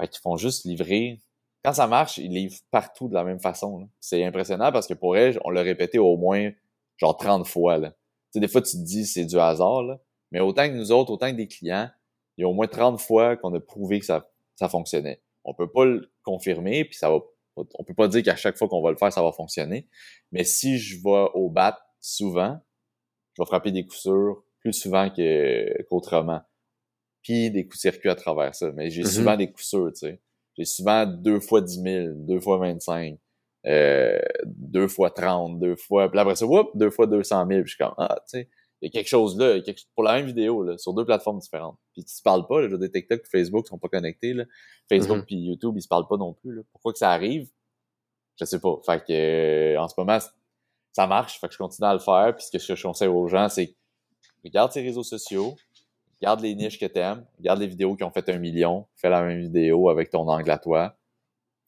Fait 0.01 0.09
qu'ils 0.09 0.21
font 0.21 0.37
juste 0.37 0.65
livrer. 0.65 1.21
Quand 1.65 1.75
ça 1.75 1.87
marche, 1.87 2.19
ils 2.19 2.33
livrent 2.33 2.59
partout 2.71 3.09
de 3.09 3.15
la 3.15 3.25
même 3.25 3.41
façon. 3.41 3.89
C'est 4.01 4.25
impressionnant 4.25 4.73
parce 4.73 4.87
que 4.87 4.95
pour 4.95 5.17
elle, 5.17 5.39
on 5.45 5.51
l'a 5.51 5.63
répété 5.63 5.99
au 5.99 6.17
moins 6.17 6.51
genre 6.97 7.17
30 7.17 7.47
fois. 7.47 7.79
Là. 7.79 7.93
des 8.35 8.49
fois, 8.49 8.63
tu 8.63 8.73
te 8.73 8.83
dis 8.83 9.07
c'est 9.07 9.25
du 9.25 9.39
hasard, 9.39 9.83
là. 9.83 10.01
mais 10.31 10.41
autant 10.41 10.67
que 10.69 10.75
nous 10.75 10.93
autres, 10.93 11.11
autant 11.11 11.31
que 11.31 11.37
des 11.37 11.49
clients, 11.49 11.91
il 12.37 12.43
y 12.43 12.45
a 12.45 12.49
au 12.49 12.55
moins 12.55 12.67
30 12.67 13.01
fois 13.01 13.37
qu'on 13.37 13.53
a 13.55 13.61
prouvé 13.61 14.01
que 14.01 14.07
ça, 14.07 14.31
ça 14.57 14.69
fonctionnait. 14.69 15.23
On 15.45 15.55
peut 15.55 15.71
pas 15.71 15.85
le 15.85 16.11
confirmer, 16.23 16.85
puis 16.85 16.97
ça 16.97 17.11
va. 17.11 17.19
On 17.57 17.85
peut 17.85 17.95
pas 17.95 18.09
dire 18.09 18.23
qu'à 18.23 18.37
chaque 18.37 18.57
fois 18.57 18.69
qu'on 18.69 18.83
va 18.83 18.91
le 18.91 18.97
faire, 18.97 19.13
ça 19.13 19.23
va 19.23 19.33
fonctionner. 19.33 19.89
Mais 20.33 20.45
si 20.45 20.79
je 20.79 20.97
vais 20.97 21.29
au 21.35 21.51
bat 21.51 21.79
souvent, 22.01 22.59
je 23.37 23.43
vais 23.43 23.47
frapper 23.47 23.73
des 23.73 23.85
coups 23.85 24.01
sûrs 24.01 24.45
plus 24.61 24.73
souvent 24.73 25.11
qu'autrement. 25.11 26.43
puis 27.23 27.51
des 27.51 27.65
coups 27.65 27.77
de 27.77 27.81
circuit 27.81 28.09
à 28.09 28.15
travers 28.15 28.55
ça. 28.55 28.71
Mais 28.73 28.91
j'ai 28.91 29.03
mm-hmm. 29.03 29.15
souvent 29.15 29.37
des 29.37 29.51
coups 29.51 29.67
sûrs, 29.67 29.93
tu 29.93 30.07
sais. 30.07 30.21
J'ai 30.57 30.65
souvent 30.65 31.07
deux 31.07 31.41
fois 31.41 31.61
10 31.61 31.83
000, 31.83 32.09
deux 32.17 32.41
fois 32.41 32.59
25, 32.59 33.19
euh, 33.67 34.19
deux 34.45 34.89
fois 34.89 35.11
30, 35.11 35.59
deux 35.59 35.77
fois... 35.77 36.11
Puis 36.11 36.19
après 36.19 36.37
ça, 36.37 36.47
whoop, 36.47 36.71
deux 36.75 36.91
fois 36.91 37.07
200 37.07 37.47
000. 37.47 37.49
Puis 37.63 37.71
je 37.71 37.77
suis 37.77 37.79
comme, 37.79 37.95
ah, 37.99 38.17
tu 38.29 38.41
sais, 38.41 38.49
il 38.81 38.87
y 38.87 38.89
a 38.89 38.91
quelque 38.91 39.09
chose 39.09 39.39
là, 39.39 39.59
pour 39.95 40.05
la 40.05 40.15
même 40.15 40.27
vidéo, 40.27 40.63
là, 40.63 40.79
sur 40.79 40.95
deux 40.95 41.05
plateformes 41.05 41.39
différentes. 41.39 41.79
Puis 41.93 42.05
tu 42.05 42.15
te 42.15 42.23
parles 42.23 42.47
pas, 42.47 42.63
là, 42.63 42.69
je 42.69 42.77
des 42.77 42.91
TikTok 42.91 43.21
et 43.21 43.29
Facebook 43.29 43.67
sont 43.67 43.79
pas 43.79 43.89
connectés, 43.89 44.33
là. 44.33 44.45
Facebook 44.89 45.27
puis 45.27 45.37
YouTube, 45.37 45.75
ils 45.77 45.83
se 45.83 45.89
parlent 45.89 46.09
pas 46.09 46.17
non 46.17 46.33
plus, 46.33 46.55
là. 46.55 46.63
Pourquoi 46.73 46.93
que 46.93 46.99
ça 46.99 47.11
arrive? 47.11 47.51
Je 48.39 48.45
sais 48.47 48.59
pas. 48.59 48.81
Fait 48.87 49.05
que, 49.05 49.13
euh, 49.13 49.81
en 49.81 49.87
ce 49.89 49.95
moment, 49.99 50.19
ça 50.93 51.07
marche, 51.07 51.39
fait 51.39 51.49
que 51.49 51.53
je 51.53 51.59
continue 51.59 51.87
à 51.87 51.93
le 51.93 51.99
faire. 51.99 52.35
Puis 52.35 52.47
ce 52.47 52.67
que 52.67 52.75
je 52.75 52.83
conseille 52.83 53.09
aux 53.09 53.29
gens, 53.29 53.49
c'est 53.49 53.77
regarde 54.45 54.73
tes 54.73 54.81
réseaux 54.81 55.03
sociaux, 55.03 55.57
regarde 56.21 56.41
les 56.41 56.55
niches 56.55 56.79
que 56.79 56.87
t'aimes, 56.87 57.27
regarde 57.39 57.61
les 57.61 57.67
vidéos 57.67 57.97
qui 57.97 58.05
ont 58.05 58.11
fait 58.11 58.29
un 58.31 58.39
million, 58.39 58.87
fais 58.97 59.11
la 59.11 59.23
même 59.23 59.41
vidéo 59.41 59.91
avec 59.91 60.11
ton 60.11 60.27
angle 60.27 60.51
à 60.51 60.59
toi, 60.59 60.97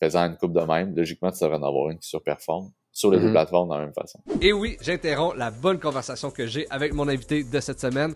faisant 0.02 0.22
une 0.22 0.36
coupe 0.36 0.54
de 0.54 0.62
même. 0.62 0.96
Logiquement, 0.96 1.30
tu 1.30 1.44
devrais 1.44 1.58
en 1.58 1.62
avoir 1.62 1.90
une 1.90 1.98
qui 1.98 2.08
surperforme 2.08 2.72
sur 2.92 3.10
les 3.10 3.18
deux 3.18 3.26
mhm. 3.26 3.32
plateformes 3.32 3.70
de 3.70 3.74
la 3.74 3.80
même 3.80 3.94
façon. 3.94 4.20
Et 4.40 4.52
oui, 4.52 4.76
j'interromps 4.80 5.36
la 5.36 5.50
bonne 5.50 5.80
conversation 5.80 6.30
que 6.30 6.46
j'ai 6.46 6.68
avec 6.70 6.92
mon 6.92 7.08
invité 7.08 7.42
de 7.42 7.60
cette 7.60 7.80
semaine. 7.80 8.14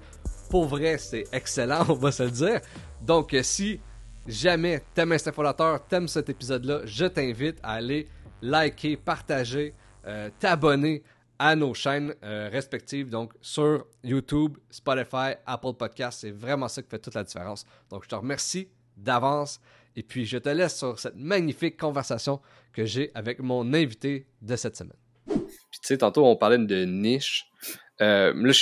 Pour 0.51 0.67
vrai, 0.67 0.99
c'est 0.99 1.25
excellent, 1.33 1.85
on 1.89 1.95
va 1.95 2.13
se 2.13 2.23
le 2.23 2.31
dire. 2.31 2.61
Donc, 3.03 3.33
euh, 3.35 3.43
si 3.43 3.81
jamais 4.27 4.83
t'aimes 4.95 5.13
Instinct 5.13 5.33
t'aimes 5.89 6.09
cet 6.09 6.29
épisode-là, 6.29 6.81
je 6.85 7.07
t'invite 7.07 7.59
à 7.63 7.73
aller 7.73 8.07
liker, 8.43 8.97
partager, 8.97 9.75
euh, 10.07 10.29
t'abonner 10.39 11.03
à 11.39 11.57
nos 11.57 11.75
chaînes 11.75 12.15
euh, 12.23 12.49
respectives, 12.51 13.11
donc 13.11 13.33
sur 13.41 13.87
YouTube, 14.03 14.57
Spotify, 14.71 15.35
Apple 15.47 15.75
Podcast. 15.75 16.21
C'est 16.21 16.31
vraiment 16.31 16.69
ça 16.69 16.83
qui 16.83 16.89
fait 16.89 16.99
toute 16.99 17.15
la 17.15 17.25
différence. 17.25 17.65
Donc, 17.91 18.05
je 18.05 18.09
te 18.09 18.15
remercie 18.15 18.69
d'avance 18.97 19.61
et 19.97 20.03
puis 20.03 20.27
je 20.27 20.39
te 20.39 20.49
laisse 20.49 20.77
sur 20.77 20.99
cette 20.99 21.17
magnifique 21.17 21.79
conversation 21.79 22.41
que 22.73 22.85
j'ai 22.85 23.11
avec 23.15 23.41
mon 23.41 23.73
invité 23.73 24.29
de 24.43 24.55
cette 24.55 24.77
semaine. 24.77 24.97
Puis 25.27 25.81
tu 25.81 25.89
sais, 25.89 25.99
tantôt 25.99 26.25
on 26.27 26.37
parlait 26.37 26.59
de 26.59 26.85
niche. 26.85 27.47
Euh, 28.01 28.33
là, 28.35 28.53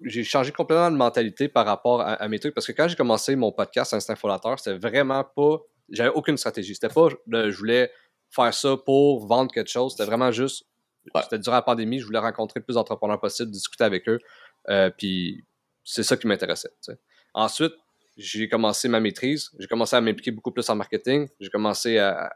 j'ai 0.00 0.24
changé 0.24 0.50
complètement 0.50 0.90
de 0.90 0.96
mentalité 0.96 1.48
par 1.48 1.66
rapport 1.66 2.00
à, 2.00 2.26
mes 2.28 2.38
trucs 2.38 2.54
parce 2.54 2.66
que 2.66 2.72
quand 2.72 2.88
j'ai 2.88 2.96
commencé 2.96 3.36
mon 3.36 3.52
podcast 3.52 3.94
Instinct 3.94 4.16
Folateur, 4.16 4.58
c'était 4.58 4.76
vraiment 4.76 5.22
pas. 5.22 5.58
J'avais 5.90 6.10
aucune 6.10 6.36
stratégie. 6.36 6.74
C'était 6.74 6.92
pas 6.92 7.08
je 7.28 7.56
voulais 7.56 7.90
faire 8.30 8.52
ça 8.52 8.76
pour 8.76 9.26
vendre 9.26 9.52
quelque 9.52 9.70
chose. 9.70 9.92
C'était 9.92 10.06
vraiment 10.06 10.32
juste 10.32 10.64
c'était 11.22 11.38
durant 11.38 11.56
la 11.56 11.62
pandémie, 11.62 11.98
je 11.98 12.06
voulais 12.06 12.18
rencontrer 12.18 12.60
le 12.60 12.64
plus 12.64 12.74
d'entrepreneurs 12.74 13.20
possible, 13.20 13.50
discuter 13.50 13.84
avec 13.84 14.08
eux. 14.08 14.18
Euh, 14.70 14.90
puis 14.96 15.44
c'est 15.84 16.02
ça 16.02 16.16
qui 16.16 16.26
m'intéressait. 16.26 16.70
Ensuite, 17.34 17.74
j'ai 18.16 18.48
commencé 18.48 18.88
ma 18.88 19.00
maîtrise. 19.00 19.50
J'ai 19.58 19.66
commencé 19.66 19.96
à 19.96 20.00
m'impliquer 20.00 20.30
beaucoup 20.30 20.52
plus 20.52 20.68
en 20.68 20.76
marketing. 20.76 21.28
J'ai 21.40 21.50
commencé 21.50 21.98
à. 21.98 22.32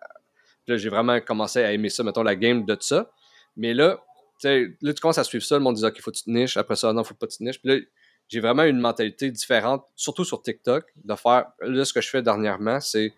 Là, 0.66 0.76
j'ai 0.76 0.88
vraiment 0.88 1.20
commencé 1.20 1.60
à 1.60 1.72
aimer 1.72 1.88
ça, 1.88 2.02
mettons, 2.02 2.22
la 2.22 2.36
game 2.36 2.64
de 2.64 2.76
ça. 2.80 3.10
Mais 3.56 3.72
là, 3.74 3.98
là, 4.44 4.92
tu 4.92 5.00
commences 5.00 5.18
à 5.18 5.24
suivre 5.24 5.44
ça. 5.44 5.56
Le 5.56 5.62
monde 5.62 5.76
dit, 5.76 5.84
OK, 5.84 6.00
faut 6.00 6.10
que 6.10 6.16
tu 6.16 6.24
te 6.24 6.30
niches. 6.30 6.56
Après 6.56 6.76
ça, 6.76 6.92
non, 6.92 7.04
faut 7.04 7.14
pas 7.14 7.26
que 7.26 7.32
tu 7.32 7.38
te 7.38 7.44
niches. 7.44 7.60
Puis 7.60 7.70
là, 7.70 7.80
j'ai 8.28 8.40
vraiment 8.40 8.64
une 8.64 8.78
mentalité 8.78 9.30
différente, 9.30 9.84
surtout 9.94 10.24
sur 10.24 10.42
TikTok, 10.42 10.84
de 10.96 11.14
faire. 11.14 11.46
Là, 11.60 11.84
ce 11.84 11.92
que 11.92 12.00
je 12.00 12.08
fais 12.08 12.22
dernièrement, 12.22 12.80
c'est. 12.80 13.14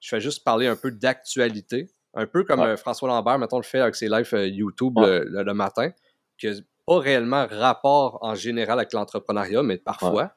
Je 0.00 0.08
fais 0.08 0.20
juste 0.20 0.44
parler 0.44 0.66
un 0.66 0.76
peu 0.76 0.90
d'actualité 0.90 1.90
un 2.14 2.26
peu 2.26 2.44
comme 2.44 2.60
euh, 2.60 2.76
François 2.76 3.08
Lambert, 3.08 3.38
mettons, 3.38 3.58
le 3.58 3.62
fait 3.62 3.80
avec 3.80 3.94
ses 3.94 4.08
lives 4.08 4.28
euh, 4.34 4.46
YouTube 4.46 4.94
le, 4.98 5.52
matin, 5.52 5.90
qui 6.38 6.48
n'a 6.48 6.54
pas 6.86 6.98
réellement 6.98 7.46
rapport 7.48 8.18
en 8.22 8.34
général 8.34 8.78
avec 8.78 8.92
l'entrepreneuriat, 8.92 9.62
mais 9.62 9.78
parfois. 9.78 10.32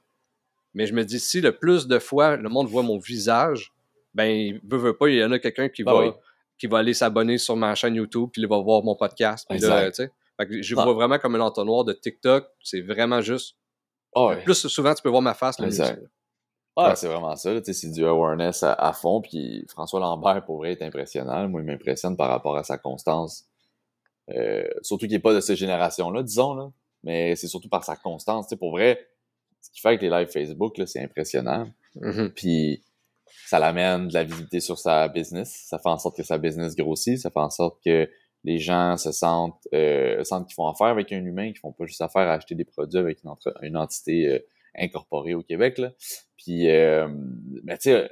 Mais 0.74 0.86
je 0.88 0.94
me 0.94 1.04
dis, 1.04 1.20
si 1.20 1.42
le 1.42 1.58
plus 1.58 1.88
de 1.88 2.00
fois 2.00 2.36
le 2.36 2.50
monde 2.50 2.68
voit 2.68 2.84
mon 2.84 2.98
visage, 2.98 3.74
ben, 4.14 4.26
il 4.26 4.62
veut, 4.64 4.78
veut 4.78 4.98
pas, 4.98 5.08
il 5.08 5.18
y 5.18 5.24
en 5.24 5.32
a 5.32 5.40
quelqu'un 5.40 5.70
qui, 5.70 5.84
ben 5.84 5.94
va, 5.94 6.18
qui 6.58 6.68
va 6.68 6.80
aller 6.80 6.94
s'abonner 6.94 7.38
sur 7.38 7.56
ma 7.56 7.76
chaîne 7.76 7.96
YouTube, 7.96 8.30
puis 8.32 8.42
il 8.42 8.48
va 8.48 8.60
voir 8.60 8.84
mon 8.84 8.96
podcast. 8.96 9.48
je 10.40 10.76
vois 10.76 10.94
vraiment 10.94 11.20
comme 11.20 11.36
un 11.36 11.42
entonnoir 11.42 11.84
de 11.84 11.94
TikTok. 11.94 12.48
C'est 12.64 12.82
vraiment 12.82 13.22
juste. 13.22 13.56
Ah 14.16 14.36
plus 14.44 14.68
souvent, 14.68 14.94
tu 14.94 15.02
peux 15.02 15.10
voir 15.10 15.22
ma 15.22 15.34
face. 15.34 15.58
Ah, 16.76 16.96
c'est 16.96 17.08
vraiment 17.08 17.36
ça. 17.36 17.52
C'est 17.64 17.92
du 17.92 18.06
awareness 18.06 18.64
à, 18.64 18.94
fond. 18.94 19.22
Puis 19.22 19.66
François 19.70 20.00
Lambert, 20.00 20.44
pour 20.46 20.58
vrai, 20.58 20.72
est 20.72 20.82
impressionnant. 20.82 21.48
Moi, 21.48 21.62
il 21.62 21.68
m'impressionne 21.68 22.18
par 22.18 22.30
rapport 22.30 22.58
à 22.58 22.64
sa 22.64 22.78
constance. 22.78 23.46
Euh, 24.30 24.68
surtout 24.82 25.06
qu'il 25.06 25.16
n'est 25.16 25.22
pas 25.22 25.34
de 25.34 25.40
cette 25.40 25.58
génération-là, 25.58 26.24
disons. 26.24 26.56
Là. 26.56 26.72
Mais 27.04 27.36
c'est 27.36 27.48
surtout 27.48 27.70
par 27.70 27.84
sa 27.84 27.96
constance. 27.96 28.48
sais 28.48 28.58
pour 28.58 28.72
vrai, 28.72 29.08
ce 29.64 29.72
qu'il 29.72 29.82
fait 29.82 29.90
avec 29.90 30.02
les 30.02 30.10
lives 30.10 30.28
Facebook, 30.28 30.80
c'est 30.86 31.02
impressionnant. 31.02 31.66
Mm-hmm. 31.96 32.30
Puis 32.30 32.84
ça 33.48 33.60
l'amène 33.60 34.08
de 34.08 34.14
la 34.14 34.24
visibilité 34.24 34.60
sur 34.60 34.78
sa 34.78 35.08
business. 35.08 35.66
Ça 35.68 35.80
fait 35.80 35.90
en 35.90 35.98
sorte 35.98 36.18
que 36.18 36.24
sa 36.24 36.38
business 36.38 36.76
grossit. 36.76 37.18
Ça 37.18 37.30
fait 37.30 37.40
en 37.40 37.50
sorte 37.50 37.80
que 37.84 38.10
les 38.44 38.60
gens 38.60 38.98
se 38.98 39.12
sentent, 39.12 39.68
euh, 39.74 40.24
sentent 40.24 40.48
qu'ils 40.48 40.56
font 40.56 40.68
affaire 40.68 40.88
avec 40.88 41.12
un 41.12 41.24
humain, 41.24 41.48
qu'ils 41.48 41.60
font 41.60 41.72
pas 41.72 41.86
juste 41.86 42.02
affaire 42.02 42.28
à 42.28 42.34
acheter 42.34 42.56
des 42.56 42.66
produits 42.66 43.00
avec 43.00 43.20
une, 43.24 43.32
une 43.62 43.78
entité 43.78 44.28
euh, 44.28 44.40
incorporée 44.78 45.34
au 45.34 45.44
Québec. 45.44 45.78
Là. 45.78 45.92
Puis, 46.36 46.70
euh, 46.70 47.08
mais 47.64 47.78
tu 47.78 47.92
sais, 47.92 48.10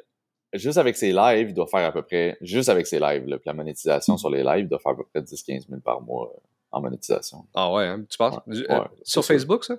juste 0.54 0.78
avec 0.78 0.96
ses 0.96 1.12
lives, 1.12 1.50
il 1.50 1.54
doit 1.54 1.68
faire 1.68 1.86
à 1.86 1.92
peu 1.92 2.02
près, 2.02 2.38
juste 2.42 2.70
avec 2.70 2.88
ses 2.88 3.00
lives, 3.00 3.28
là, 3.28 3.38
puis 3.38 3.48
la 3.48 3.54
monétisation 3.54 4.18
sur 4.18 4.30
les 4.30 4.44
lives, 4.44 4.66
il 4.66 4.68
doit 4.68 4.80
faire 4.80 4.94
à 4.94 4.98
peu 4.98 5.06
près 5.06 5.22
10-15 5.22 5.68
000 5.68 5.82
par 5.82 6.02
mois 6.02 6.32
euh, 6.34 6.40
en 6.72 6.82
monétisation. 6.82 7.46
Ah 7.54 7.72
ouais, 7.74 7.86
hein, 7.86 8.06
tu 8.10 8.18
penses? 8.18 8.40
Sur 9.04 9.26
Facebook, 9.26 9.66
ça? 9.66 9.78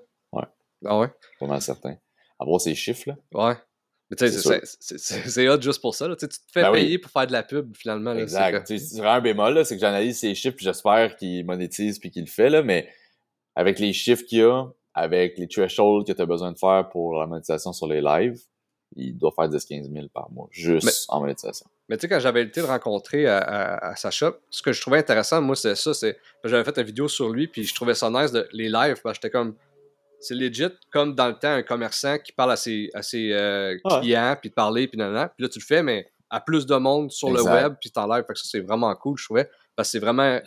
Ah 0.84 0.98
ouais? 0.98 1.08
Mal 1.40 1.60
certain. 1.60 1.96
Avoir 2.38 2.60
ces 2.60 2.74
chiffres, 2.74 3.10
là. 3.10 3.16
Ouais. 3.32 3.56
Mais 4.10 4.16
tu 4.16 4.28
sais, 4.28 4.60
c'est 5.00 5.48
hot 5.48 5.60
juste 5.60 5.80
pour 5.80 5.94
ça. 5.94 6.06
Là. 6.06 6.16
Tu 6.16 6.28
te 6.28 6.34
fais 6.52 6.62
ben 6.62 6.72
payer 6.72 6.98
pour 6.98 7.10
faire 7.10 7.26
de 7.26 7.32
la 7.32 7.42
pub, 7.42 7.74
finalement. 7.74 8.12
Là, 8.12 8.20
exact. 8.20 8.66
C'est 8.76 9.00
un 9.00 9.20
bémol, 9.20 9.64
c'est 9.64 9.74
que 9.74 9.80
j'analyse 9.80 10.18
ces 10.18 10.34
chiffres, 10.34 10.56
puis 10.56 10.64
j'espère 10.66 11.16
qu'il 11.16 11.46
monétise 11.46 11.98
puis 11.98 12.10
qu'il 12.10 12.24
le 12.24 12.30
fait, 12.30 12.50
là, 12.50 12.62
mais 12.62 12.90
avec 13.56 13.78
les 13.78 13.94
chiffres 13.94 14.24
qu'il 14.24 14.38
y 14.38 14.42
a, 14.42 14.66
avec 14.94 15.38
les 15.38 15.48
thresholds 15.48 16.04
que 16.04 16.12
tu 16.12 16.20
as 16.20 16.26
besoin 16.26 16.52
de 16.52 16.58
faire 16.58 16.90
pour 16.90 17.14
la 17.18 17.26
monétisation 17.26 17.72
sur 17.72 17.86
les 17.86 18.02
lives, 18.02 18.38
il 18.96 19.16
doit 19.16 19.32
faire 19.34 19.48
10-15 19.48 19.90
000 19.90 20.08
par 20.12 20.30
mois, 20.30 20.48
juste 20.50 21.06
en 21.08 21.20
monétisation. 21.20 21.66
Mais 21.88 21.96
tu 21.96 22.02
sais, 22.02 22.08
quand 22.08 22.20
j'avais 22.20 22.42
été 22.42 22.60
de 22.60 22.66
rencontrer 22.66 23.26
à, 23.26 23.94
sa 23.96 24.10
shop, 24.10 24.34
ce 24.50 24.62
que 24.62 24.72
je 24.72 24.80
trouvais 24.82 24.98
intéressant, 24.98 25.40
moi, 25.40 25.56
c'est 25.56 25.74
ça, 25.74 25.94
c'est 25.94 26.18
j'avais 26.44 26.64
fait 26.64 26.78
une 26.78 26.86
vidéo 26.86 27.08
sur 27.08 27.30
lui, 27.30 27.48
puis 27.48 27.64
je 27.64 27.74
trouvais 27.74 27.94
ça 27.94 28.10
nice, 28.10 28.32
de, 28.32 28.46
les 28.52 28.68
lives, 28.68 29.00
j'étais 29.06 29.30
comme, 29.30 29.54
c'est 30.22 30.34
legit, 30.34 30.68
comme 30.90 31.14
dans 31.14 31.28
le 31.28 31.34
temps, 31.34 31.52
un 31.52 31.62
commerçant 31.62 32.18
qui 32.18 32.32
parle 32.32 32.52
à 32.52 32.56
ses, 32.56 32.90
à 32.94 33.02
ses 33.02 33.32
euh, 33.32 33.76
clients, 33.84 34.36
puis 34.40 34.50
de 34.50 34.54
parler, 34.54 34.88
puis 34.88 34.98
nanana, 34.98 35.28
puis 35.28 35.42
là, 35.42 35.48
tu 35.48 35.58
le 35.58 35.64
fais, 35.64 35.82
mais 35.82 36.10
à 36.30 36.40
plus 36.40 36.66
de 36.66 36.76
monde 36.76 37.10
sur 37.10 37.30
le 37.30 37.42
web, 37.42 37.74
puis 37.80 37.90
en 37.96 38.06
live, 38.06 38.24
fait 38.26 38.32
que 38.32 38.38
ça, 38.38 38.48
c'est 38.50 38.60
vraiment 38.60 38.94
cool, 38.96 39.18
je 39.18 39.24
trouvais, 39.24 39.50
parce 39.76 39.88
que 39.88 39.92
c'est 39.92 39.98
vraiment 39.98 40.40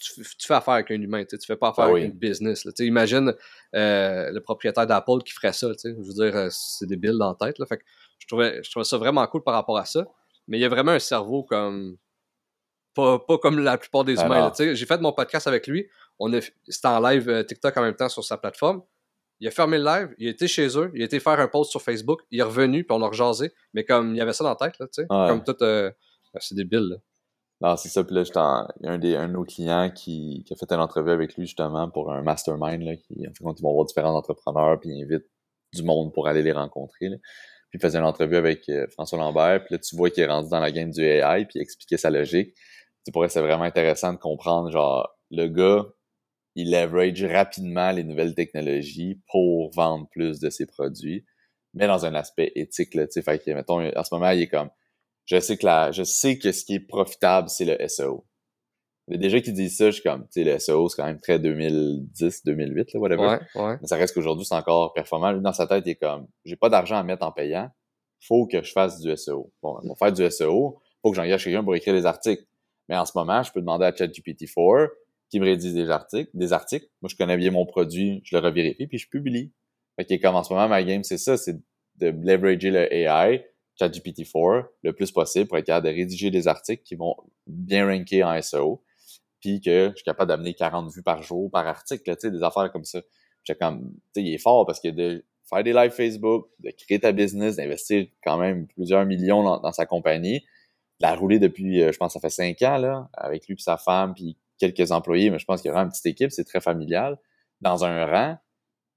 tu, 0.00 0.46
fais 0.46 0.54
affaire 0.54 0.74
avec 0.74 0.90
un 0.90 1.00
humain, 1.00 1.24
tu 1.24 1.36
fais 1.46 1.56
pas 1.56 1.68
affaire 1.68 1.84
ah 1.84 1.90
avec 1.90 2.04
une 2.04 2.12
business. 2.12 2.64
Là, 2.64 2.72
imagine 2.80 3.34
euh, 3.74 4.30
le 4.30 4.40
propriétaire 4.40 4.86
d'Apple 4.86 5.22
qui 5.24 5.32
ferait 5.32 5.52
ça. 5.52 5.68
Je 5.84 5.90
veux 5.90 6.14
dire, 6.14 6.36
euh, 6.36 6.48
c'est 6.50 6.86
débile 6.86 7.18
dans 7.18 7.36
la 7.38 7.46
tête. 7.46 7.58
Là, 7.58 7.66
fait 7.66 7.78
que 7.78 7.84
je, 8.18 8.26
trouvais, 8.26 8.62
je 8.62 8.70
trouvais 8.70 8.84
ça 8.84 8.96
vraiment 8.96 9.26
cool 9.26 9.42
par 9.42 9.54
rapport 9.54 9.78
à 9.78 9.84
ça. 9.84 10.06
Mais 10.48 10.58
il 10.58 10.60
y 10.62 10.64
a 10.64 10.68
vraiment 10.68 10.92
un 10.92 10.98
cerveau 10.98 11.44
comme. 11.44 11.96
Pas, 12.94 13.20
pas 13.20 13.38
comme 13.38 13.60
la 13.60 13.78
plupart 13.78 14.04
des 14.04 14.18
ah 14.18 14.26
humains. 14.26 14.52
J'ai 14.58 14.86
fait 14.86 15.00
mon 15.00 15.12
podcast 15.12 15.46
avec 15.46 15.68
lui. 15.68 15.86
On 16.18 16.28
C'était 16.66 16.88
en 16.88 17.00
live 17.00 17.28
euh, 17.28 17.44
TikTok 17.44 17.76
en 17.76 17.82
même 17.82 17.94
temps 17.94 18.08
sur 18.08 18.24
sa 18.24 18.36
plateforme. 18.36 18.82
Il 19.40 19.48
a 19.48 19.50
fermé 19.50 19.78
le 19.78 19.84
live, 19.84 20.14
il 20.18 20.28
était 20.28 20.48
chez 20.48 20.78
eux, 20.78 20.90
il 20.94 21.02
a 21.02 21.04
été 21.06 21.18
faire 21.18 21.40
un 21.40 21.48
post 21.48 21.70
sur 21.70 21.80
Facebook, 21.80 22.20
il 22.30 22.40
est 22.40 22.42
revenu, 22.42 22.84
puis 22.84 22.96
on 22.96 23.02
a 23.02 23.08
rejasé. 23.08 23.52
Mais 23.72 23.84
comme 23.84 24.14
il 24.14 24.18
y 24.18 24.20
avait 24.20 24.34
ça 24.34 24.44
dans 24.44 24.50
la 24.50 24.56
tête, 24.56 24.78
là, 24.78 24.86
tu 24.86 25.02
sais. 25.02 25.06
Comme 25.08 25.42
tout. 25.42 25.56
c'est 26.38 26.54
débile, 26.54 26.88
là. 26.90 26.96
Non, 27.62 27.76
c'est 27.76 27.90
ça. 27.90 28.02
Puis 28.04 28.14
là, 28.14 28.22
il 28.22 28.86
y 28.86 28.88
a 28.88 28.92
un, 28.92 28.98
des, 28.98 29.16
un 29.16 29.28
de 29.28 29.32
nos 29.34 29.44
clients 29.44 29.90
qui, 29.90 30.44
qui 30.46 30.52
a 30.54 30.56
fait 30.56 30.72
une 30.72 30.80
entrevue 30.80 31.10
avec 31.10 31.36
lui 31.36 31.44
justement 31.44 31.90
pour 31.90 32.10
un 32.10 32.22
mastermind. 32.22 32.82
Là, 32.82 32.96
qui, 32.96 33.26
en 33.28 33.32
fait, 33.32 33.58
ils 33.58 33.62
vont 33.62 33.72
voir 33.72 33.84
différents 33.84 34.16
entrepreneurs, 34.16 34.80
puis 34.80 34.90
il 34.90 35.04
invite 35.04 35.26
du 35.74 35.82
monde 35.82 36.12
pour 36.12 36.26
aller 36.26 36.42
les 36.42 36.52
rencontrer. 36.52 37.10
Là. 37.10 37.16
Puis 37.70 37.78
il 37.78 37.80
faisait 37.80 37.98
une 37.98 38.04
entrevue 38.04 38.36
avec 38.36 38.68
euh, 38.68 38.86
François 38.88 39.18
Lambert, 39.18 39.64
puis 39.64 39.74
là, 39.74 39.78
tu 39.78 39.94
vois 39.94 40.10
qu'il 40.10 40.22
est 40.22 40.26
rendu 40.26 40.48
dans 40.48 40.58
la 40.58 40.72
game 40.72 40.90
du 40.90 41.02
AI, 41.02 41.44
puis 41.44 41.58
il 41.58 41.62
expliquait 41.62 41.98
sa 41.98 42.10
logique. 42.10 42.54
Tu 43.04 43.12
pourrais, 43.12 43.28
c'est 43.28 43.40
vraiment 43.40 43.62
intéressant 43.62 44.12
de 44.12 44.18
comprendre, 44.18 44.70
genre, 44.70 45.08
le 45.30 45.46
gars, 45.46 45.86
il 46.54 46.70
leverage 46.70 47.24
rapidement 47.24 47.90
les 47.92 48.04
nouvelles 48.04 48.34
technologies 48.34 49.20
pour 49.30 49.70
vendre 49.72 50.08
plus 50.10 50.40
de 50.40 50.50
ses 50.50 50.66
produits, 50.66 51.24
mais 51.74 51.86
dans 51.86 52.04
un 52.04 52.14
aspect 52.14 52.52
éthique, 52.54 52.94
là, 52.94 53.06
tu 53.06 53.12
sais. 53.12 53.22
Fait 53.22 53.38
que, 53.38 53.50
mettons, 53.52 53.80
en 53.80 54.04
ce 54.04 54.14
moment, 54.14 54.30
il 54.30 54.42
est 54.42 54.48
comme, 54.48 54.70
je 55.26 55.38
sais 55.38 55.56
que 55.56 55.66
la, 55.66 55.92
je 55.92 56.02
sais 56.02 56.38
que 56.38 56.50
ce 56.50 56.64
qui 56.64 56.74
est 56.74 56.80
profitable, 56.80 57.48
c'est 57.48 57.64
le 57.64 57.88
SEO. 57.88 58.26
Il 59.08 59.14
y 59.14 59.16
a 59.16 59.18
déjà 59.18 59.40
qui 59.40 59.52
disent 59.52 59.76
ça, 59.76 59.86
je 59.86 59.92
suis 59.92 60.02
comme, 60.02 60.22
tu 60.22 60.42
sais, 60.42 60.44
le 60.44 60.58
SEO, 60.58 60.88
c'est 60.88 60.96
quand 60.96 61.06
même 61.06 61.20
très 61.20 61.38
2010, 61.38 62.44
2008, 62.44 62.92
là, 62.92 63.00
whatever. 63.00 63.22
Ouais, 63.22 63.40
ouais. 63.62 63.78
Mais 63.80 63.86
ça 63.86 63.96
reste 63.96 64.14
qu'aujourd'hui, 64.14 64.44
c'est 64.44 64.54
encore 64.54 64.92
performant. 64.92 65.32
Lui, 65.32 65.40
dans 65.40 65.52
sa 65.52 65.66
tête, 65.66 65.84
il 65.86 65.90
est 65.90 65.96
comme, 65.96 66.28
j'ai 66.44 66.56
pas 66.56 66.68
d'argent 66.68 66.96
à 66.96 67.02
mettre 67.02 67.24
en 67.24 67.32
payant. 67.32 67.70
faut 68.20 68.46
que 68.46 68.62
je 68.62 68.72
fasse 68.72 69.00
du 69.00 69.16
SEO. 69.16 69.52
Bon, 69.62 69.80
pour 69.86 69.98
faire 69.98 70.12
du 70.12 70.28
SEO, 70.30 70.80
faut 71.02 71.10
que 71.10 71.16
j'engage 71.16 71.44
quelqu'un 71.44 71.64
pour 71.64 71.74
écrire 71.74 71.94
des 71.94 72.06
articles. 72.06 72.44
Mais 72.88 72.96
en 72.96 73.04
ce 73.04 73.12
moment, 73.14 73.42
je 73.42 73.52
peux 73.52 73.60
demander 73.60 73.86
à 73.86 73.92
ChatGPT-4 73.92 74.88
qui 75.30 75.40
me 75.40 75.44
rédige 75.44 75.72
des 75.72 75.90
articles, 75.90 76.30
des 76.34 76.52
articles. 76.52 76.86
Moi, 77.00 77.08
je 77.08 77.16
connais 77.16 77.36
bien 77.36 77.50
mon 77.50 77.64
produit, 77.64 78.20
je 78.24 78.36
le 78.36 78.42
revérifie, 78.42 78.86
puis 78.86 78.98
je 78.98 79.08
publie. 79.08 79.52
Fait 79.96 80.04
que 80.04 80.20
comme 80.20 80.34
en 80.34 80.42
ce 80.42 80.52
moment, 80.52 80.68
ma 80.68 80.82
game, 80.82 81.04
c'est 81.04 81.18
ça, 81.18 81.36
c'est 81.36 81.56
de 81.96 82.08
leverager 82.08 82.70
le 82.70 82.92
AI, 82.92 83.46
ChatGPT-4, 83.80 84.66
le 84.82 84.92
plus 84.92 85.10
possible 85.12 85.46
pour 85.46 85.58
être 85.58 85.66
capable 85.66 85.86
de 85.86 85.92
rédiger 85.92 86.30
des 86.30 86.48
articles 86.48 86.82
qui 86.82 86.96
vont 86.96 87.14
bien 87.46 87.86
ranker 87.86 88.24
en 88.24 88.40
SEO, 88.42 88.82
puis 89.40 89.60
que 89.60 89.90
je 89.90 89.96
suis 89.96 90.04
capable 90.04 90.28
d'amener 90.28 90.54
40 90.54 90.92
vues 90.92 91.02
par 91.02 91.22
jour, 91.22 91.50
par 91.50 91.66
article, 91.66 92.02
tu 92.04 92.20
sais, 92.20 92.30
des 92.30 92.42
affaires 92.42 92.70
comme 92.72 92.84
ça. 92.84 93.00
J'ai 93.44 93.54
comme, 93.54 93.92
tu 94.14 94.20
sais, 94.20 94.22
il 94.22 94.34
est 94.34 94.38
fort 94.38 94.66
parce 94.66 94.80
que 94.80 94.88
de 94.88 95.24
faire 95.48 95.62
des 95.64 95.72
lives 95.72 95.92
Facebook, 95.92 96.48
de 96.58 96.70
créer 96.70 97.00
ta 97.00 97.12
business, 97.12 97.56
d'investir 97.56 98.06
quand 98.22 98.38
même 98.38 98.66
plusieurs 98.68 99.04
millions 99.06 99.42
dans, 99.42 99.72
sa 99.72 99.86
compagnie, 99.86 100.40
de 100.40 101.06
la 101.06 101.14
rouler 101.14 101.38
depuis, 101.38 101.82
euh, 101.82 101.92
je 101.92 101.98
pense, 101.98 102.12
ça 102.12 102.20
fait 102.20 102.30
cinq 102.30 102.62
ans, 102.62 102.76
là, 102.76 103.08
avec 103.14 103.46
lui 103.46 103.54
et 103.54 103.62
sa 103.62 103.76
femme, 103.76 104.14
puis 104.14 104.36
quelques 104.60 104.92
employés, 104.92 105.30
mais 105.30 105.38
je 105.38 105.44
pense 105.44 105.62
qu'il 105.62 105.70
y 105.70 105.72
aura 105.72 105.82
une 105.82 105.88
petite 105.88 106.06
équipe, 106.06 106.30
c'est 106.30 106.44
très 106.44 106.60
familial, 106.60 107.18
dans 107.60 107.84
un 107.84 108.06
rang, 108.06 108.38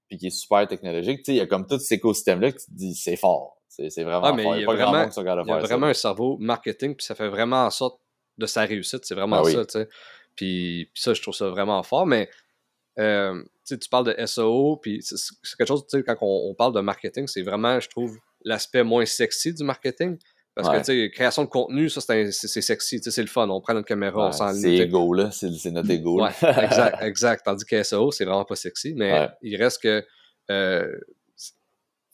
puis 0.07 0.17
qui 0.17 0.27
est 0.27 0.29
super 0.29 0.67
technologique. 0.67 1.19
Tu 1.19 1.25
sais, 1.25 1.31
il 1.33 1.37
y 1.37 1.41
a 1.41 1.47
comme 1.47 1.65
tout 1.65 1.79
cet 1.79 1.93
écosystème-là 1.93 2.51
que 2.51 2.57
tu 2.57 2.65
te 2.65 2.75
dis, 2.75 2.95
c'est 2.95 3.15
fort. 3.15 3.61
C'est 3.69 4.03
vraiment 4.03 4.25
ah, 4.25 4.33
mais 4.33 4.43
Il 4.43 4.61
y 4.61 4.63
a, 4.63 4.65
vraiment, 4.67 5.09
il 5.09 5.47
y 5.47 5.51
a 5.51 5.59
vraiment 5.59 5.87
un 5.87 5.93
cerveau 5.93 6.37
marketing, 6.37 6.95
puis 6.95 7.03
ça 7.03 7.15
fait 7.15 7.29
vraiment 7.29 7.65
en 7.65 7.71
sorte 7.71 7.99
de 8.37 8.45
sa 8.45 8.65
réussite. 8.65 9.05
C'est 9.05 9.15
vraiment 9.15 9.41
ah 9.43 9.49
ça, 9.49 9.65
tu 9.65 9.71
sais. 9.71 9.89
Puis, 10.35 10.91
ça, 10.93 11.13
je 11.13 11.21
trouve 11.21 11.33
ça 11.33 11.49
vraiment 11.49 11.81
fort, 11.81 12.05
mais 12.05 12.29
euh, 12.99 13.43
tu 13.65 13.77
parles 13.89 14.15
de 14.15 14.25
SEO, 14.25 14.77
puis 14.77 14.99
c'est 15.01 15.17
quelque 15.57 15.67
chose, 15.67 15.85
tu 15.89 15.97
sais, 15.97 16.03
quand 16.03 16.15
on, 16.21 16.53
parle 16.53 16.73
de 16.73 16.81
marketing, 16.81 17.27
c'est 17.27 17.41
vraiment, 17.41 17.79
je 17.79 17.89
trouve, 17.89 18.17
l'aspect 18.43 18.83
moins 18.83 19.05
sexy 19.05 19.53
du 19.53 19.63
marketing. 19.63 20.17
Parce 20.55 20.69
que, 20.69 20.77
tu 20.77 20.83
sais, 20.83 21.11
création 21.11 21.43
de 21.43 21.49
contenu, 21.49 21.89
ça, 21.89 21.99
c'est 22.01 22.61
sexy, 22.61 22.97
tu 22.97 23.05
sais, 23.05 23.11
c'est 23.11 23.21
le 23.21 23.27
fun. 23.27 23.49
On 23.49 23.59
prend 23.59 23.73
notre 23.73 23.87
caméra, 23.87 24.27
on 24.27 24.31
s'en 24.31 24.53
C'est 24.53 24.75
ego, 24.75 25.13
là. 25.13 25.31
C'est 25.31 25.71
notre 25.71 25.89
ego. 25.89 26.21
Ouais, 26.21 26.29
exact, 26.41 26.97
exact. 27.01 27.45
Tandis 27.45 27.65
que 27.65 27.81
SEO, 27.81 28.11
c'est 28.11 28.25
vraiment 28.25 28.45
pas 28.45 28.55
sexy. 28.55 28.93
Mais 28.95 29.29
il 29.41 29.55
reste 29.55 29.81
que. 29.81 30.05
Euh, 30.51 30.95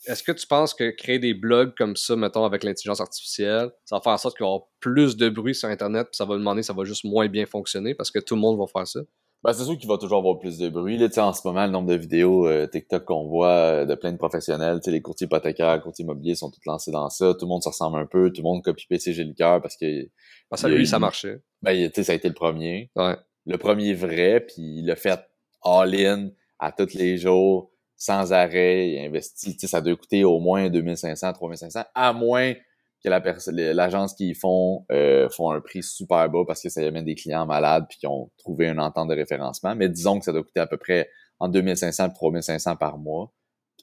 est-ce 0.05 0.23
que 0.23 0.31
tu 0.31 0.47
penses 0.47 0.73
que 0.73 0.91
créer 0.91 1.19
des 1.19 1.33
blogs 1.33 1.75
comme 1.75 1.95
ça, 1.95 2.15
mettons, 2.15 2.45
avec 2.45 2.63
l'intelligence 2.63 3.01
artificielle, 3.01 3.69
ça 3.83 3.97
va 3.97 4.01
faire 4.01 4.13
en 4.13 4.17
sorte 4.17 4.37
qu'il 4.37 4.45
y 4.45 4.47
avoir 4.47 4.63
plus 4.79 5.17
de 5.17 5.27
bruit 5.27 5.53
sur 5.53 5.67
Internet, 5.67 6.07
puis 6.07 6.15
ça 6.15 6.25
va 6.25 6.35
demander, 6.35 6.63
ça 6.63 6.73
va 6.73 6.85
juste 6.85 7.03
moins 7.03 7.27
bien 7.27 7.45
fonctionner 7.45 7.93
parce 7.93 8.09
que 8.09 8.19
tout 8.19 8.35
le 8.35 8.41
monde 8.41 8.57
va 8.57 8.65
faire 8.65 8.87
ça? 8.87 9.01
Ben, 9.43 9.53
c'est 9.53 9.63
sûr 9.63 9.77
qu'il 9.77 9.87
va 9.87 9.97
toujours 9.97 10.17
avoir 10.17 10.37
plus 10.37 10.57
de 10.57 10.67
bruit. 10.67 10.97
Là, 10.97 11.07
en 11.17 11.33
ce 11.33 11.47
moment, 11.47 11.65
le 11.65 11.71
nombre 11.71 11.87
de 11.87 11.95
vidéos 11.95 12.45
euh, 12.45 12.67
TikTok 12.67 13.05
qu'on 13.05 13.25
voit 13.25 13.47
euh, 13.47 13.85
de 13.85 13.95
plein 13.95 14.11
de 14.11 14.17
professionnels, 14.17 14.81
les 14.85 15.01
courtiers 15.01 15.25
hypothécaires, 15.25 15.75
les 15.75 15.81
courtiers 15.81 16.03
immobiliers 16.03 16.35
sont 16.35 16.51
tous 16.51 16.59
lancés 16.65 16.91
dans 16.91 17.09
ça. 17.09 17.33
Tout 17.33 17.45
le 17.45 17.47
monde 17.47 17.63
se 17.63 17.69
ressemble 17.69 17.97
un 17.99 18.05
peu. 18.05 18.31
Tout 18.31 18.41
le 18.41 18.43
monde 18.43 18.61
copie 18.61 18.85
PC 18.87 19.13
j'ai 19.13 19.23
le 19.23 19.33
cœur 19.33 19.61
parce 19.61 19.77
que. 19.77 20.09
Parce 20.49 20.63
que 20.63 20.67
lui, 20.67 20.85
ça 20.85 20.99
marchait. 20.99 21.41
Ben, 21.61 21.89
ça 21.93 22.11
a 22.11 22.15
été 22.15 22.27
le 22.27 22.33
premier. 22.33 22.91
Ouais. 22.97 23.15
Le 23.45 23.57
premier 23.57 23.93
vrai, 23.93 24.41
puis 24.41 24.81
il 24.81 24.91
a 24.91 24.97
fait 24.97 25.19
all-in 25.63 26.31
à 26.59 26.73
tous 26.73 26.93
les 26.93 27.17
jours, 27.17 27.71
sans 27.95 28.33
arrêt. 28.33 28.89
Il 28.89 28.97
a 28.99 29.03
investi. 29.03 29.55
Ça 29.67 29.79
doit 29.79 29.95
coûter 29.95 30.25
au 30.25 30.39
moins 30.39 30.69
2500, 30.69 31.31
3500, 31.31 31.83
à 31.95 32.11
moins 32.11 32.55
que 33.03 33.09
l'agence 33.09 34.13
qui 34.13 34.33
font 34.33 34.85
euh, 34.91 35.29
font 35.29 35.51
un 35.51 35.61
prix 35.61 35.83
super 35.83 36.29
bas 36.29 36.43
parce 36.45 36.61
que 36.61 36.69
ça 36.69 36.81
y 36.81 36.85
amène 36.85 37.05
des 37.05 37.15
clients 37.15 37.45
malades 37.45 37.85
puis 37.89 37.99
qui 37.99 38.07
ont 38.07 38.31
trouvé 38.37 38.67
une 38.67 38.79
entente 38.79 39.09
de 39.09 39.15
référencement. 39.15 39.75
Mais 39.75 39.89
disons 39.89 40.19
que 40.19 40.25
ça 40.25 40.31
doit 40.31 40.43
coûter 40.43 40.59
à 40.59 40.67
peu 40.67 40.77
près 40.77 41.09
entre 41.39 41.53
2500 41.53 42.07
et 42.07 42.13
3500 42.13 42.75
par 42.75 42.97
mois, 42.97 43.33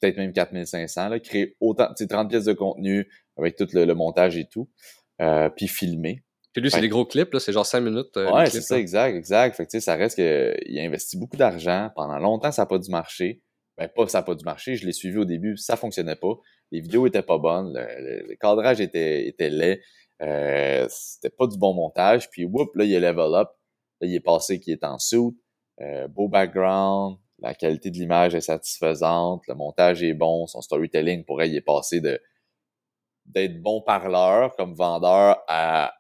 peut-être 0.01 0.19
même 0.19 0.33
4500. 0.33 1.09
Là, 1.09 1.21
créer 1.21 1.57
autant, 1.61 1.89
30 1.95 2.29
pièces 2.29 2.45
de 2.45 2.53
contenu 2.53 3.09
avec 3.39 3.57
tout 3.57 3.67
le, 3.73 3.95
montage 3.95 4.37
et 4.37 4.47
tout, 4.47 4.69
euh, 5.23 5.49
puis 5.49 5.69
filmer. 5.69 6.23
Puis 6.53 6.63
lui, 6.63 6.71
c'est 6.71 6.81
des 6.81 6.89
gros 6.89 7.05
clips, 7.05 7.33
là, 7.35 7.41
c'est 7.41 7.53
genre 7.53 7.67
5 7.67 7.81
minutes. 7.81 8.17
Euh, 8.17 8.33
ouais, 8.33 8.49
c'est 8.49 8.63
ça, 8.63 8.79
exact, 8.79 9.15
exact. 9.15 9.57
Fait 9.57 9.67
que, 9.67 9.79
ça 9.79 9.95
reste 9.95 10.15
qu'il 10.15 10.79
a 10.79 10.83
investi 10.83 11.19
beaucoup 11.19 11.37
d'argent. 11.37 11.91
Pendant 11.95 12.19
longtemps, 12.19 12.51
ça 12.51 12.63
n'a 12.63 12.67
pas 12.67 12.79
dû 12.79 12.91
marcher. 12.91 13.43
Ben, 13.77 13.89
pas 13.95 14.09
ça 14.09 14.19
n'a 14.19 14.23
pas 14.23 14.35
dû 14.35 14.45
marcher. 14.45 14.75
Je 14.75 14.87
l'ai 14.87 14.93
suivi 14.93 15.19
au 15.19 15.27
début, 15.27 15.59
ça 15.59 15.77
fonctionnait 15.77 16.17
pas 16.17 16.35
les 16.71 16.81
vidéos 16.81 17.07
étaient 17.07 17.23
pas 17.23 17.39
bonnes, 17.39 17.73
le, 17.75 18.35
cadrage 18.37 18.81
était, 18.81 19.27
était 19.27 19.51
laid, 19.51 19.81
euh, 20.23 20.87
c'était 20.89 21.35
pas 21.35 21.47
du 21.47 21.59
bon 21.59 21.75
montage, 21.75 22.31
puis 22.31 22.45
whoop, 22.45 22.75
là, 22.75 22.85
il 22.85 22.93
est 22.93 23.01
level 23.01 23.35
up, 23.35 23.49
là, 24.01 24.07
il 24.07 24.15
est 24.15 24.21
passé 24.21 24.61
qui 24.61 24.73
est 24.73 24.85
en 24.85 24.99
suit, 24.99 25.37
euh, 25.81 26.09
beau 26.09 26.29
background, 26.29 27.19
la 27.39 27.55
qualité 27.55 27.91
de 27.91 27.97
l'image 27.97 28.35
est 28.35 28.41
satisfaisante, 28.41 29.43
le 29.47 29.55
montage 29.55 30.03
est 30.03 30.15
bon, 30.15 30.47
son 30.47 30.63
storytelling, 30.63 31.25
pourrait 31.25 31.49
il 31.49 31.57
est 31.57 31.61
passé 31.61 32.01
de 32.01 32.21
d'être 33.27 33.61
bon 33.61 33.83
parleur 33.83 34.55
comme 34.55 34.75
vendeur 34.75 35.43
à 35.49 35.93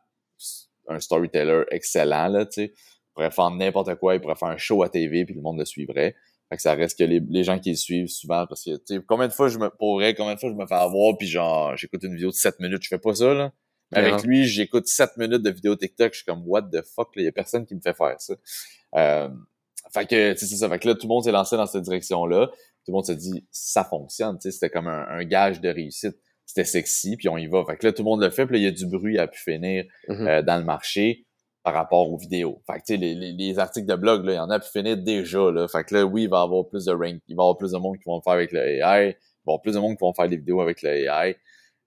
un 0.88 1.00
storyteller 1.00 1.64
excellent, 1.70 2.28
là, 2.28 2.46
tu 2.46 2.52
sais. 2.52 2.72
Il 2.74 3.12
pourrait 3.14 3.30
faire 3.30 3.50
n'importe 3.50 3.94
quoi, 3.96 4.14
il 4.14 4.20
pourrait 4.20 4.36
faire 4.36 4.48
un 4.48 4.56
show 4.58 4.82
à 4.82 4.88
TV, 4.88 5.24
puis 5.24 5.34
le 5.34 5.40
monde 5.40 5.58
le 5.58 5.64
suivrait. 5.64 6.14
Fait 6.48 6.56
que 6.56 6.62
ça 6.62 6.74
reste 6.74 6.98
que 6.98 7.04
les, 7.04 7.20
les 7.28 7.42
gens 7.42 7.58
qui 7.58 7.70
le 7.70 7.76
suivent 7.76 8.08
souvent, 8.08 8.46
parce 8.46 8.64
que, 8.64 8.76
tu 8.76 8.96
sais, 8.96 9.00
combien 9.06 9.26
de 9.26 9.32
fois 9.32 9.48
je 9.48 9.58
me 9.58 9.68
pourrais, 9.68 10.14
combien 10.14 10.34
de 10.34 10.38
fois 10.38 10.50
je 10.50 10.54
me 10.54 10.66
fais 10.66 10.74
avoir, 10.74 11.16
puis 11.18 11.26
genre, 11.26 11.76
j'écoute 11.76 12.04
une 12.04 12.14
vidéo 12.14 12.30
de 12.30 12.34
7 12.34 12.60
minutes, 12.60 12.82
je 12.82 12.88
fais 12.88 12.98
pas 12.98 13.14
ça, 13.14 13.34
là. 13.34 13.52
Mais 13.92 13.98
avec 13.98 14.24
lui, 14.24 14.44
j'écoute 14.44 14.86
7 14.86 15.16
minutes 15.16 15.42
de 15.42 15.50
vidéo 15.50 15.76
TikTok, 15.76 16.12
je 16.12 16.18
suis 16.18 16.24
comme, 16.24 16.42
what 16.46 16.62
the 16.62 16.82
fuck, 16.82 17.10
il 17.16 17.24
y 17.24 17.28
a 17.28 17.32
personne 17.32 17.66
qui 17.66 17.74
me 17.74 17.80
fait 17.80 17.94
faire 17.94 18.20
ça. 18.20 18.34
Euh, 18.96 19.28
fait 19.92 20.06
que, 20.06 20.32
tu 20.32 20.38
sais, 20.38 20.46
c'est 20.46 20.56
ça. 20.56 20.68
Fait 20.68 20.78
que 20.78 20.88
là, 20.88 20.94
tout 20.94 21.06
le 21.06 21.08
monde 21.08 21.24
s'est 21.24 21.32
lancé 21.32 21.56
dans 21.56 21.66
cette 21.66 21.82
direction-là. 21.82 22.46
Tout 22.48 22.92
le 22.92 22.92
monde 22.92 23.06
se 23.06 23.12
dit, 23.12 23.44
ça 23.50 23.84
fonctionne, 23.84 24.38
tu 24.38 24.42
sais, 24.42 24.50
c'était 24.52 24.70
comme 24.70 24.88
un, 24.88 25.24
gage 25.24 25.60
de 25.60 25.68
réussite. 25.68 26.16
C'était 26.44 26.64
sexy, 26.64 27.16
puis 27.16 27.28
on 27.28 27.36
y 27.36 27.48
va. 27.48 27.64
Fait 27.64 27.76
que 27.76 27.86
là, 27.86 27.92
tout 27.92 28.02
le 28.02 28.04
monde 28.04 28.22
le 28.22 28.30
fait, 28.30 28.46
puis 28.46 28.54
là, 28.54 28.60
il 28.60 28.64
y 28.64 28.68
a 28.68 28.70
du 28.70 28.86
bruit 28.86 29.18
à 29.18 29.26
pu 29.26 29.40
finir 29.40 29.84
mm-hmm. 30.08 30.28
euh, 30.28 30.42
dans 30.42 30.58
le 30.58 30.64
marché 30.64 31.25
par 31.66 31.74
rapport 31.74 32.08
aux 32.08 32.16
vidéos. 32.16 32.62
Fait 32.64 32.74
que, 32.74 32.84
tu 32.86 32.94
sais, 32.94 32.96
les, 32.96 33.32
les, 33.32 33.58
articles 33.58 33.88
de 33.88 33.96
blog, 33.96 34.24
là, 34.24 34.32
il 34.34 34.36
y 34.36 34.38
en 34.38 34.50
a 34.50 34.60
pu 34.60 34.68
finir 34.68 34.96
déjà, 34.96 35.50
là. 35.50 35.66
Fait 35.66 35.82
que 35.82 35.96
là, 35.96 36.04
oui, 36.04 36.22
il 36.22 36.28
va 36.28 36.38
y 36.38 36.42
avoir 36.44 36.64
plus 36.68 36.84
de 36.84 36.92
rank, 36.92 37.20
il 37.26 37.34
va 37.34 37.42
y 37.42 37.44
avoir 37.44 37.58
plus 37.58 37.72
de 37.72 37.78
monde 37.78 37.98
qui 37.98 38.04
vont 38.06 38.14
le 38.14 38.22
faire 38.22 38.34
avec 38.34 38.52
le 38.52 38.60
AI, 38.60 38.76
il 38.78 38.82
va 38.84 39.08
y 39.08 39.14
avoir 39.48 39.60
plus 39.62 39.74
de 39.74 39.80
monde 39.80 39.96
qui 39.96 40.00
vont 40.00 40.14
faire 40.14 40.28
des 40.28 40.36
vidéos 40.36 40.60
avec 40.60 40.80
le 40.82 40.90
AI. 40.90 41.36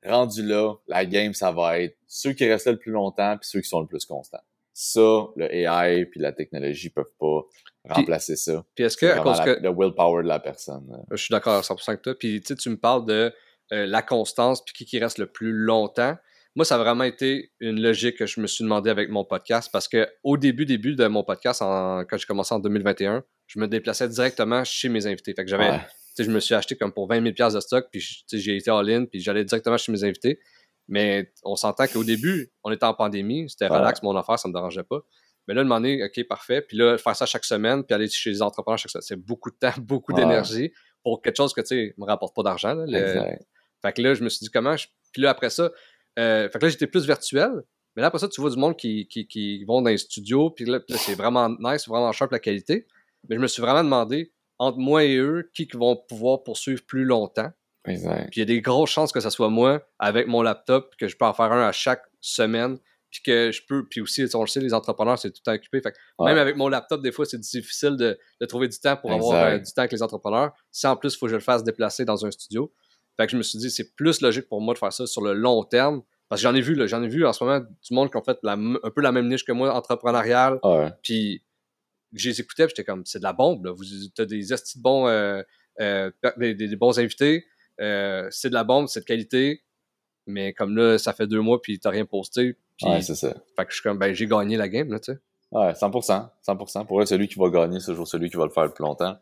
Rendu 0.05 0.43
là, 0.43 0.73
la 0.89 1.05
game, 1.05 1.33
ça 1.33 1.53
va 1.53 1.79
être 1.79 1.95
ceux 2.07 2.33
qui 2.33 2.45
restent 2.45 2.65
là 2.65 2.73
le 2.73 2.77
plus 2.77 2.91
longtemps 2.91 3.37
puis 3.37 3.47
ceux 3.49 3.61
qui 3.61 3.69
sont 3.69 3.79
le 3.79 3.87
plus 3.87 4.05
constants. 4.05 4.43
Ça, 4.73 5.27
le 5.37 5.49
AI 5.49 6.05
puis 6.07 6.19
la 6.19 6.33
technologie 6.33 6.89
peuvent 6.89 7.13
pas 7.17 7.43
remplacer 7.87 8.35
ça. 8.35 8.65
Puis 8.75 8.83
est-ce 8.83 8.97
que, 8.97 9.05
à 9.05 9.21
cause 9.21 9.39
que... 9.39 9.61
Le 9.61 9.69
willpower 9.69 10.23
de 10.23 10.27
la 10.27 10.41
personne. 10.41 10.91
Je 11.09 11.15
suis 11.15 11.31
d'accord 11.31 11.55
à 11.55 11.61
100% 11.61 11.87
avec 11.87 12.01
toi. 12.01 12.15
Puis, 12.19 12.41
tu 12.41 12.47
sais, 12.47 12.55
tu 12.57 12.69
me 12.69 12.77
parles 12.77 13.05
de 13.05 13.33
euh, 13.71 13.85
la 13.85 14.01
constance 14.01 14.61
puis 14.61 14.73
qui, 14.73 14.85
qui 14.85 14.99
reste 14.99 15.19
le 15.19 15.27
plus 15.27 15.53
longtemps 15.53 16.17
moi, 16.59 16.65
ça 16.65 16.75
a 16.75 16.77
vraiment 16.77 17.05
été 17.05 17.53
une 17.61 17.81
logique 17.81 18.17
que 18.17 18.25
je 18.25 18.41
me 18.41 18.45
suis 18.45 18.65
demandé 18.65 18.89
avec 18.89 19.09
mon 19.09 19.23
podcast 19.23 19.69
parce 19.71 19.87
que 19.87 20.09
au 20.23 20.35
début, 20.35 20.65
début 20.65 20.93
de 20.93 21.07
mon 21.07 21.23
podcast, 21.23 21.61
quand 21.61 22.17
j'ai 22.17 22.25
commencé 22.25 22.53
en 22.53 22.59
2021, 22.59 23.23
je 23.47 23.59
me 23.61 23.67
déplaçais 23.69 24.09
directement 24.09 24.65
chez 24.65 24.89
mes 24.89 25.07
invités. 25.07 25.33
Fait 25.33 25.45
que 25.45 25.49
j'avais, 25.49 25.79
je 26.19 26.29
me 26.29 26.41
suis 26.41 26.53
acheté 26.55 26.75
comme 26.75 26.91
pour 26.91 27.07
20 27.07 27.33
000 27.33 27.49
de 27.49 27.59
stock, 27.61 27.87
puis 27.89 28.05
j'ai 28.29 28.57
été 28.57 28.69
all-in, 28.69 29.05
puis 29.05 29.21
j'allais 29.21 29.45
directement 29.45 29.77
chez 29.77 29.89
mes 29.93 30.03
invités. 30.03 30.41
Mais 30.89 31.31
on 31.45 31.55
s'entend 31.55 31.87
qu'au 31.87 32.03
début, 32.03 32.51
on 32.65 32.71
était 32.71 32.83
en 32.83 32.93
pandémie, 32.93 33.49
c'était 33.49 33.67
relax, 33.67 34.03
mon 34.03 34.17
affaire, 34.17 34.37
ça 34.37 34.49
me 34.49 34.53
dérangeait 34.53 34.83
pas. 34.83 34.99
Mais 35.47 35.53
là, 35.53 35.63
demander, 35.63 36.03
OK, 36.03 36.27
parfait. 36.27 36.61
Puis 36.61 36.75
là, 36.75 36.97
faire 36.97 37.15
ça 37.15 37.25
chaque 37.25 37.45
semaine, 37.45 37.85
puis 37.85 37.95
aller 37.95 38.09
chez 38.09 38.31
les 38.31 38.41
entrepreneurs 38.41 38.77
chaque 38.77 38.91
semaine, 38.91 39.03
c'est 39.07 39.15
beaucoup 39.15 39.49
de 39.49 39.55
temps, 39.55 39.71
beaucoup 39.79 40.11
d'énergie 40.11 40.73
pour 41.03 41.21
quelque 41.21 41.37
chose 41.37 41.53
que, 41.53 41.61
tu 41.61 41.67
sais, 41.67 41.93
me 41.97 42.05
rapporte 42.05 42.35
pas 42.35 42.43
d'argent. 42.43 42.75
Fait 43.81 43.93
que 43.93 44.01
là, 44.01 44.13
je 44.13 44.25
me 44.25 44.27
suis 44.27 44.43
dit, 44.43 44.49
comment 44.51 44.75
Puis 45.13 45.21
là, 45.21 45.29
après 45.29 45.49
ça, 45.49 45.71
euh, 46.19 46.49
fait 46.49 46.59
que 46.59 46.65
là, 46.65 46.69
j'étais 46.69 46.87
plus 46.87 47.05
virtuel. 47.05 47.63
Mais 47.95 48.01
là, 48.01 48.07
après 48.07 48.19
ça, 48.19 48.27
tu 48.27 48.39
vois 48.41 48.49
du 48.49 48.57
monde 48.57 48.77
qui, 48.77 49.07
qui, 49.07 49.27
qui 49.27 49.63
vont 49.65 49.81
dans 49.81 49.89
les 49.89 49.97
studios, 49.97 50.51
puis 50.51 50.65
là, 50.65 50.79
c'est 50.89 51.15
vraiment 51.15 51.49
nice, 51.59 51.87
vraiment 51.87 52.11
sharp 52.11 52.31
la 52.31 52.39
qualité. 52.39 52.85
Mais 53.27 53.35
je 53.35 53.41
me 53.41 53.47
suis 53.47 53.61
vraiment 53.61 53.83
demandé, 53.83 54.31
entre 54.57 54.77
moi 54.77 55.03
et 55.03 55.17
eux, 55.17 55.49
qui 55.53 55.67
vont 55.73 55.95
pouvoir 56.07 56.43
poursuivre 56.43 56.81
plus 56.85 57.03
longtemps. 57.03 57.51
Exact. 57.85 58.29
Puis 58.31 58.37
il 58.37 58.39
y 58.39 58.43
a 58.43 58.45
des 58.45 58.61
grosses 58.61 58.91
chances 58.91 59.11
que 59.11 59.19
ce 59.19 59.29
soit 59.29 59.49
moi, 59.49 59.81
avec 59.97 60.27
mon 60.27 60.41
laptop, 60.41 60.95
que 60.97 61.07
je 61.07 61.17
peux 61.17 61.25
en 61.25 61.33
faire 61.33 61.51
un 61.51 61.67
à 61.67 61.71
chaque 61.71 62.03
semaine, 62.21 62.77
puis 63.09 63.21
que 63.23 63.51
je 63.51 63.61
peux, 63.67 63.87
puis 63.87 64.01
aussi, 64.01 64.23
on 64.33 64.41
le 64.41 64.47
sait, 64.47 64.59
les 64.59 64.73
entrepreneurs, 64.73 65.17
c'est 65.17 65.31
tout 65.31 65.41
le 65.45 65.51
temps 65.51 65.55
occupé. 65.55 65.81
Fait 65.81 65.93
Même 66.19 66.37
avec 66.37 66.55
mon 66.55 66.67
laptop, 66.67 67.01
des 67.01 67.11
fois, 67.11 67.25
c'est 67.25 67.39
difficile 67.39 67.97
de, 67.97 68.19
de, 68.39 68.45
trouver 68.45 68.67
du 68.67 68.79
temps 68.79 68.97
pour 68.97 69.11
avoir 69.11 69.45
euh, 69.45 69.57
du 69.57 69.71
temps 69.73 69.81
avec 69.81 69.91
les 69.91 70.03
entrepreneurs. 70.03 70.53
Si 70.71 70.85
en 70.85 70.95
plus, 70.95 71.15
il 71.15 71.17
faut 71.17 71.25
que 71.25 71.31
je 71.31 71.37
le 71.37 71.41
fasse 71.41 71.63
déplacer 71.63 72.05
dans 72.05 72.25
un 72.25 72.31
studio. 72.31 72.71
Fait 73.19 73.25
que 73.25 73.33
je 73.33 73.37
me 73.37 73.43
suis 73.43 73.59
dit, 73.59 73.69
c'est 73.69 73.95
plus 73.95 74.21
logique 74.21 74.47
pour 74.47 74.61
moi 74.61 74.73
de 74.73 74.79
faire 74.79 74.93
ça 74.93 75.05
sur 75.05 75.21
le 75.21 75.33
long 75.33 75.65
terme. 75.65 76.03
Parce 76.29 76.41
que 76.41 76.47
j'en 76.47 76.55
ai 76.55 76.61
vu, 76.61 76.87
j'en 76.87 77.03
ai 77.03 77.09
vu 77.09 77.25
en 77.25 77.33
ce 77.33 77.43
moment 77.43 77.59
du 77.59 77.93
monde 77.93 78.09
qui 78.09 78.15
ont 78.15 78.23
fait 78.23 78.37
un 78.45 78.91
peu 78.95 79.01
la 79.01 79.11
même 79.11 79.27
niche 79.27 79.43
que 79.43 79.51
moi, 79.51 79.73
entrepreneurial. 79.73 80.57
Puis 81.03 81.43
je 82.13 82.29
les 82.29 82.39
écoutais, 82.39 82.69
j'étais 82.69 82.85
comme, 82.85 83.05
c'est 83.05 83.19
de 83.19 83.23
la 83.23 83.33
bombe. 83.33 83.65
Là. 83.65 83.73
Vous 83.73 83.83
as 84.17 84.25
des 84.25 84.53
estis 84.53 84.77
de 84.77 84.83
bons, 84.83 85.07
euh, 85.07 85.41
euh, 85.81 86.11
des, 86.37 86.75
bons 86.77 86.97
invités. 86.97 87.45
Euh, 87.81 88.25
c'est 88.31 88.49
de 88.49 88.53
la 88.53 88.63
bombe, 88.63 88.87
c'est 88.87 89.01
de 89.01 89.05
qualité. 89.05 89.63
Mais 90.25 90.53
comme 90.53 90.77
là, 90.77 90.97
ça 90.97 91.11
fait 91.11 91.27
deux 91.27 91.41
mois, 91.41 91.61
puis 91.61 91.77
t'as 91.77 91.89
rien 91.89 92.05
posté. 92.05 92.55
ouais, 92.83 93.01
c'est 93.01 93.15
ça. 93.15 93.33
Fait 93.57 93.65
que 93.65 93.71
je 93.71 93.75
suis 93.75 93.83
comme, 93.83 93.97
ben, 93.97 94.13
j'ai 94.13 94.27
gagné 94.27 94.55
la 94.55 94.69
game, 94.69 94.89
là, 94.93 94.99
tu 95.01 95.11
sais. 95.11 95.19
Ouais, 95.51 95.73
100%. 95.73 96.29
100%. 96.47 96.85
Pour 96.85 97.01
eux, 97.01 97.05
celui 97.05 97.27
qui 97.27 97.37
va 97.37 97.49
gagner, 97.49 97.81
c'est 97.81 97.87
toujours 97.87 98.07
celui 98.07 98.29
qui 98.29 98.37
va 98.37 98.45
le 98.45 98.51
faire 98.51 98.63
le 98.63 98.71
plus 98.71 98.83
longtemps 98.83 99.17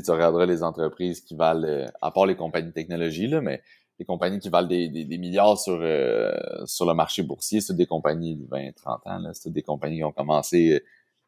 tu 0.00 0.10
regarderas 0.10 0.46
les 0.46 0.62
entreprises 0.62 1.20
qui 1.20 1.34
valent, 1.34 1.66
euh, 1.66 1.86
à 2.00 2.10
part 2.10 2.26
les 2.26 2.36
compagnies 2.36 2.68
de 2.68 2.72
technologie, 2.72 3.26
là, 3.26 3.40
mais 3.40 3.62
des 3.98 4.04
compagnies 4.04 4.38
qui 4.38 4.48
valent 4.48 4.68
des, 4.68 4.88
des, 4.88 5.18
milliards 5.18 5.58
sur, 5.58 5.78
euh, 5.80 6.32
sur 6.64 6.86
le 6.86 6.94
marché 6.94 7.22
boursier, 7.22 7.60
c'est 7.60 7.76
des 7.76 7.86
compagnies 7.86 8.36
de 8.36 8.46
20, 8.48 8.72
30 8.74 9.00
ans, 9.06 9.30
c'est 9.34 9.52
des 9.52 9.62
compagnies 9.62 9.98
qui 9.98 10.04
ont 10.04 10.12
commencé 10.12 10.82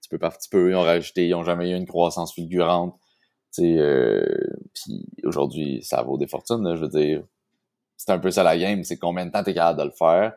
petit 0.05 0.09
peu 0.09 0.19
par 0.19 0.37
petit 0.37 0.49
peu, 0.49 0.71
ils 0.71 0.75
ont 0.75 0.83
rajouté, 0.83 1.27
ils 1.27 1.31
n'ont 1.31 1.45
jamais 1.45 1.71
eu 1.71 1.75
une 1.75 1.87
croissance 1.87 2.35
fulgurante. 2.35 2.95
Euh, 3.61 4.25
puis 4.75 5.07
aujourd'hui, 5.25 5.83
ça 5.83 6.03
vaut 6.03 6.19
des 6.19 6.27
fortunes, 6.27 6.63
là, 6.63 6.75
je 6.75 6.81
veux 6.83 6.89
dire. 6.89 7.23
C'est 7.97 8.11
un 8.11 8.19
peu 8.19 8.31
ça 8.31 8.43
la 8.43 8.59
game, 8.59 8.85
c'est 8.85 8.99
combien 8.99 9.25
de 9.25 9.31
temps 9.31 9.43
t'es 9.43 9.55
capable 9.55 9.79
de 9.79 9.85
le 9.85 9.93
faire, 9.93 10.35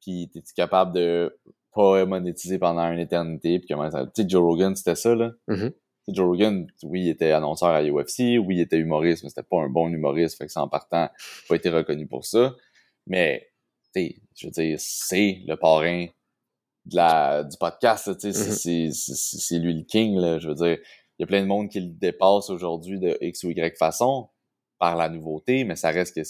puis 0.00 0.30
t'es-tu 0.32 0.52
capable 0.54 0.92
de 0.94 1.36
pas 1.74 2.04
monétiser 2.04 2.58
pendant 2.58 2.90
une 2.92 2.98
éternité, 2.98 3.58
puis 3.58 3.68
comment 3.68 3.90
ça... 3.90 4.04
Tu 4.06 4.22
sais, 4.22 4.28
Joe 4.28 4.42
Rogan, 4.42 4.76
c'était 4.76 4.94
ça, 4.94 5.14
là. 5.14 5.32
Mm-hmm. 5.48 5.72
Joe 6.08 6.26
Rogan, 6.26 6.66
oui, 6.82 7.02
il 7.02 7.08
était 7.08 7.32
annonceur 7.32 7.68
à 7.68 7.82
UFC, 7.82 8.38
oui, 8.38 8.56
il 8.56 8.60
était 8.60 8.78
humoriste, 8.78 9.22
mais 9.22 9.28
c'était 9.28 9.42
pas 9.42 9.58
un 9.60 9.68
bon 9.68 9.88
humoriste, 9.88 10.38
fait 10.38 10.46
que 10.46 10.52
ça 10.52 10.62
en 10.62 10.68
partant, 10.68 11.08
pas 11.48 11.56
été 11.56 11.70
reconnu 11.70 12.06
pour 12.06 12.24
ça. 12.24 12.56
Mais, 13.06 13.48
tu 13.94 14.16
je 14.36 14.46
veux 14.46 14.52
dire, 14.52 14.76
c'est 14.78 15.42
le 15.46 15.56
parrain 15.56 16.06
de 16.86 16.96
la, 16.96 17.44
du 17.44 17.56
podcast, 17.58 18.18
tu 18.18 18.32
sais, 18.32 18.50
mm-hmm. 18.50 18.92
c'est 18.92 19.58
lui 19.58 19.74
le 19.74 19.84
king, 19.84 20.16
là, 20.16 20.38
je 20.38 20.48
veux 20.48 20.54
dire 20.54 20.78
il 21.20 21.24
y 21.24 21.24
a 21.24 21.26
plein 21.26 21.42
de 21.42 21.46
monde 21.46 21.68
qui 21.68 21.80
le 21.80 21.90
dépasse 21.90 22.48
aujourd'hui 22.48 22.98
de 22.98 23.18
X 23.20 23.44
ou 23.44 23.50
Y 23.50 23.76
façon 23.76 24.30
par 24.78 24.96
la 24.96 25.10
nouveauté, 25.10 25.64
mais 25.64 25.76
ça 25.76 25.90
reste 25.90 26.14
que 26.14 26.22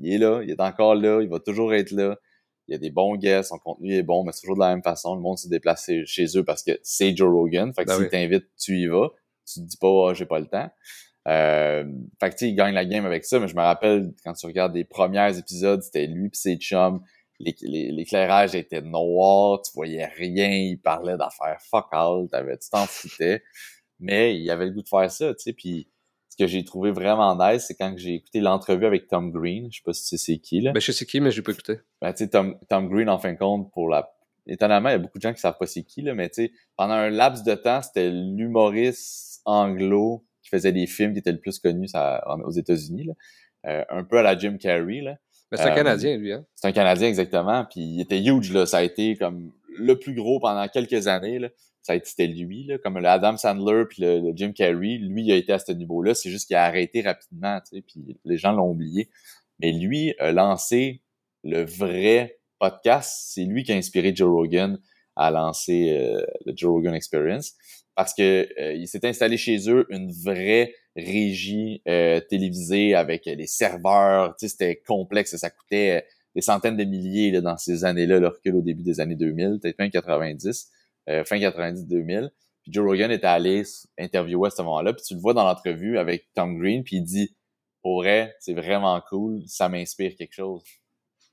il 0.00 0.14
est 0.14 0.16
là, 0.16 0.40
il 0.42 0.48
est 0.48 0.60
encore 0.62 0.94
là, 0.94 1.20
il 1.20 1.28
va 1.28 1.38
toujours 1.38 1.74
être 1.74 1.90
là. 1.90 2.16
Il 2.68 2.72
y 2.72 2.74
a 2.74 2.78
des 2.78 2.90
bons 2.90 3.16
guests, 3.16 3.48
son 3.48 3.58
contenu 3.58 3.94
est 3.94 4.02
bon, 4.02 4.24
mais 4.24 4.32
c'est 4.32 4.42
toujours 4.42 4.56
de 4.56 4.60
la 4.60 4.68
même 4.68 4.82
façon. 4.82 5.14
Le 5.14 5.20
monde 5.20 5.38
se 5.38 5.48
déplace 5.48 5.90
chez 6.04 6.26
eux 6.36 6.44
parce 6.44 6.62
que 6.62 6.78
c'est 6.82 7.16
Joe 7.16 7.30
Rogan. 7.30 7.72
Fait 7.72 7.84
que 7.84 7.88
ben 7.88 7.98
s'il 7.98 8.08
t'invite, 8.08 8.44
tu 8.58 8.78
y 8.78 8.86
vas. 8.86 9.10
Tu 9.46 9.60
te 9.60 9.66
dis 9.66 9.76
pas, 9.78 10.10
ah, 10.10 10.14
j'ai 10.14 10.26
pas 10.26 10.38
le 10.38 10.46
temps. 10.46 10.70
Euh, 11.26 11.84
fait 12.20 12.30
que 12.30 12.34
tu 12.34 12.44
sais, 12.44 12.50
il 12.50 12.54
gagne 12.54 12.74
la 12.74 12.84
game 12.84 13.04
avec 13.06 13.24
ça, 13.24 13.38
mais 13.38 13.48
je 13.48 13.56
me 13.56 13.62
rappelle 13.62 14.12
quand 14.24 14.34
tu 14.34 14.46
regardes 14.46 14.74
les 14.74 14.84
premiers 14.84 15.36
épisodes, 15.36 15.82
c'était 15.82 16.06
lui 16.06 16.28
pis 16.28 16.38
ses 16.38 16.56
chums. 16.56 17.02
L'éclairage 17.40 18.54
était 18.54 18.82
noir, 18.82 19.62
tu 19.62 19.70
voyais 19.74 20.06
rien, 20.06 20.50
il 20.50 20.80
parlait 20.80 21.16
d'affaires 21.16 21.60
fuck 21.60 21.86
all, 21.92 22.28
t'avais, 22.28 22.58
tu 22.58 22.68
t'en 22.68 22.84
foutais 22.86 23.42
mais 24.00 24.38
il 24.38 24.50
avait 24.50 24.66
le 24.66 24.72
goût 24.72 24.82
de 24.82 24.88
faire 24.88 25.10
ça, 25.10 25.34
tu 25.34 25.42
sais, 25.42 25.52
puis 25.52 25.88
que 26.38 26.46
j'ai 26.46 26.64
trouvé 26.64 26.92
vraiment 26.92 27.36
nice, 27.36 27.64
c'est 27.66 27.74
quand 27.74 27.92
j'ai 27.96 28.14
écouté 28.14 28.40
l'entrevue 28.40 28.86
avec 28.86 29.08
Tom 29.08 29.32
Green, 29.32 29.68
je 29.70 29.78
sais 29.78 29.82
pas 29.84 29.92
si 29.92 30.18
c'est 30.18 30.38
qui, 30.38 30.60
là. 30.60 30.72
Ben, 30.72 30.80
je 30.80 30.92
sais 30.92 31.04
qui, 31.04 31.20
mais 31.20 31.30
j'ai 31.30 31.42
pas 31.42 31.52
écouté. 31.52 31.80
Ben, 32.00 32.12
tu 32.12 32.24
sais, 32.24 32.30
Tom, 32.30 32.56
Tom 32.68 32.88
Green, 32.88 33.08
en 33.08 33.18
fin 33.18 33.32
de 33.32 33.38
compte, 33.38 33.72
pour 33.72 33.88
la... 33.88 34.10
Étonnamment, 34.46 34.88
il 34.88 34.92
y 34.92 34.94
a 34.94 34.98
beaucoup 34.98 35.18
de 35.18 35.22
gens 35.22 35.34
qui 35.34 35.40
savent 35.40 35.58
pas 35.58 35.66
c'est 35.66 35.82
qui, 35.82 36.00
là, 36.02 36.14
mais 36.14 36.28
tu 36.28 36.46
sais, 36.46 36.52
pendant 36.76 36.94
un 36.94 37.10
laps 37.10 37.44
de 37.44 37.54
temps, 37.54 37.82
c'était 37.82 38.10
l'humoriste 38.10 39.42
anglo 39.44 40.24
qui 40.42 40.48
faisait 40.48 40.72
des 40.72 40.86
films 40.86 41.12
qui 41.12 41.18
étaient 41.18 41.32
le 41.32 41.40
plus 41.40 41.58
connu 41.58 41.86
aux 42.44 42.50
États-Unis, 42.50 43.04
là. 43.04 43.12
Euh, 43.66 43.84
un 43.90 44.04
peu 44.04 44.18
à 44.18 44.22
la 44.22 44.38
Jim 44.38 44.56
Carrey, 44.58 45.00
là. 45.00 45.16
Mais 45.50 45.58
c'est 45.58 45.64
un 45.64 45.72
euh, 45.72 45.74
Canadien, 45.74 46.16
lui, 46.16 46.32
hein? 46.32 46.46
C'est 46.54 46.68
un 46.68 46.72
Canadien, 46.72 47.08
exactement. 47.08 47.64
Puis 47.64 47.80
il 47.80 48.00
était 48.00 48.22
huge, 48.22 48.52
là. 48.52 48.64
Ça 48.64 48.78
a 48.78 48.82
été 48.82 49.16
comme 49.16 49.52
le 49.76 49.98
plus 49.98 50.14
gros 50.14 50.38
pendant 50.38 50.66
quelques 50.68 51.08
années, 51.08 51.38
là 51.38 51.48
ça 51.48 51.67
c'était 52.04 52.26
lui, 52.26 52.64
là, 52.64 52.78
comme 52.78 52.98
le 52.98 53.06
Adam 53.06 53.36
Sandler 53.36 53.84
puis 53.88 54.02
le, 54.02 54.32
Jim 54.34 54.52
Carrey, 54.52 54.98
lui 54.98 55.24
il 55.24 55.32
a 55.32 55.36
été 55.36 55.52
à 55.52 55.58
ce 55.58 55.72
niveau-là, 55.72 56.14
c'est 56.14 56.30
juste 56.30 56.46
qu'il 56.46 56.56
a 56.56 56.64
arrêté 56.64 57.00
rapidement, 57.02 57.60
tu 57.60 57.76
sais, 57.76 57.82
puis 57.82 58.18
les 58.24 58.36
gens 58.36 58.52
l'ont 58.52 58.70
oublié. 58.70 59.10
Mais 59.60 59.72
lui 59.72 60.14
a 60.18 60.32
lancé 60.32 61.02
le 61.44 61.64
vrai 61.64 62.38
podcast, 62.58 63.30
c'est 63.32 63.44
lui 63.44 63.64
qui 63.64 63.72
a 63.72 63.76
inspiré 63.76 64.14
Joe 64.14 64.30
Rogan 64.30 64.78
à 65.16 65.30
lancer 65.30 65.90
euh, 65.90 66.24
le 66.46 66.52
Joe 66.56 66.70
Rogan 66.70 66.94
Experience 66.94 67.54
parce 67.96 68.14
que 68.14 68.48
euh, 68.60 68.74
il 68.74 68.86
s'est 68.86 69.04
installé 69.04 69.36
chez 69.36 69.68
eux 69.68 69.86
une 69.90 70.12
vraie 70.12 70.72
régie 70.94 71.82
euh, 71.88 72.20
télévisée 72.20 72.94
avec 72.94 73.26
les 73.26 73.46
serveurs, 73.46 74.36
tu 74.36 74.46
sais, 74.46 74.52
c'était 74.52 74.82
complexe, 74.86 75.36
ça 75.36 75.50
coûtait 75.50 76.04
des 76.34 76.42
centaines 76.42 76.76
de 76.76 76.84
milliers 76.84 77.32
là, 77.32 77.40
dans 77.40 77.56
ces 77.56 77.84
années-là, 77.84 78.20
le 78.20 78.28
recul 78.28 78.54
au 78.54 78.62
début 78.62 78.84
des 78.84 79.00
années 79.00 79.16
2000, 79.16 79.58
peut-être 79.60 79.78
même 79.78 79.90
90. 79.90 80.70
Euh, 81.08 81.24
fin 81.24 81.36
90-2000. 81.36 82.30
Puis 82.62 82.72
Joe 82.72 82.86
Rogan 82.86 83.10
était 83.10 83.26
allé 83.26 83.62
interviewer 83.98 84.48
à 84.48 84.50
ce 84.50 84.62
moment-là, 84.62 84.92
puis 84.92 85.02
tu 85.06 85.14
le 85.14 85.20
vois 85.20 85.32
dans 85.32 85.44
l'entrevue 85.44 85.98
avec 85.98 86.28
Tom 86.34 86.58
Green, 86.58 86.84
puis 86.84 86.96
il 86.96 87.02
dit 87.02 87.34
pour 87.82 88.02
vrai, 88.02 88.34
c'est 88.40 88.54
vraiment 88.54 89.00
cool, 89.08 89.42
ça 89.46 89.68
m'inspire 89.68 90.14
quelque 90.16 90.34
chose. 90.34 90.62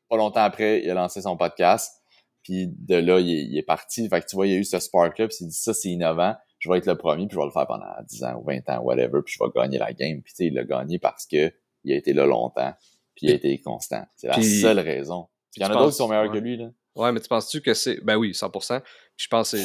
Pas 0.09 0.17
longtemps 0.17 0.41
après, 0.41 0.81
il 0.83 0.89
a 0.89 0.93
lancé 0.93 1.21
son 1.21 1.35
podcast, 1.35 2.01
puis 2.43 2.67
de 2.67 2.95
là, 2.95 3.19
il 3.19 3.57
est, 3.57 3.63
parti. 3.63 4.07
Fait 4.07 4.21
que 4.21 4.27
tu 4.27 4.35
vois, 4.35 4.47
il 4.47 4.53
y 4.53 4.55
a 4.55 4.59
eu 4.59 4.63
ce 4.63 4.79
spark-là, 4.79 5.27
puis 5.27 5.37
il 5.41 5.47
dit 5.47 5.55
ça, 5.55 5.73
c'est 5.73 5.89
innovant, 5.89 6.35
je 6.59 6.69
vais 6.69 6.77
être 6.77 6.85
le 6.85 6.95
premier, 6.95 7.27
puis 7.27 7.35
je 7.35 7.39
vais 7.39 7.45
le 7.45 7.51
faire 7.51 7.67
pendant 7.67 7.85
10 8.07 8.23
ans 8.23 8.35
ou 8.39 8.43
20 8.45 8.69
ans, 8.69 8.81
whatever, 8.83 9.21
puis 9.25 9.35
je 9.37 9.43
vais 9.43 9.49
gagner 9.53 9.79
la 9.79 9.91
game. 9.91 10.21
Puis 10.21 10.33
tu 10.33 10.37
sais, 10.37 10.45
il 10.45 10.53
l'a 10.53 10.63
gagné 10.63 10.99
parce 10.99 11.25
que 11.25 11.51
il 11.83 11.91
a 11.91 11.95
été 11.95 12.13
là 12.13 12.25
longtemps, 12.25 12.73
puis 13.15 13.27
il 13.27 13.31
a 13.31 13.35
été 13.35 13.59
constant. 13.59 14.05
C'est 14.15 14.27
la 14.27 14.41
seule 14.41 14.79
raison. 14.79 15.27
Puis 15.51 15.61
il 15.61 15.63
y 15.63 15.65
en 15.65 15.71
a 15.71 15.73
d'autres 15.73 15.91
qui 15.91 15.97
sont 15.97 16.07
meilleurs 16.07 16.31
que 16.31 16.37
lui, 16.37 16.57
là. 16.57 16.69
Ouais, 16.95 17.11
mais 17.11 17.19
tu 17.19 17.27
penses-tu 17.27 17.61
que 17.61 17.73
c'est. 17.73 17.99
Ben 18.03 18.15
oui, 18.15 18.31
100%. 18.31 18.81
Je 19.17 19.27
pense 19.27 19.51
que 19.51 19.57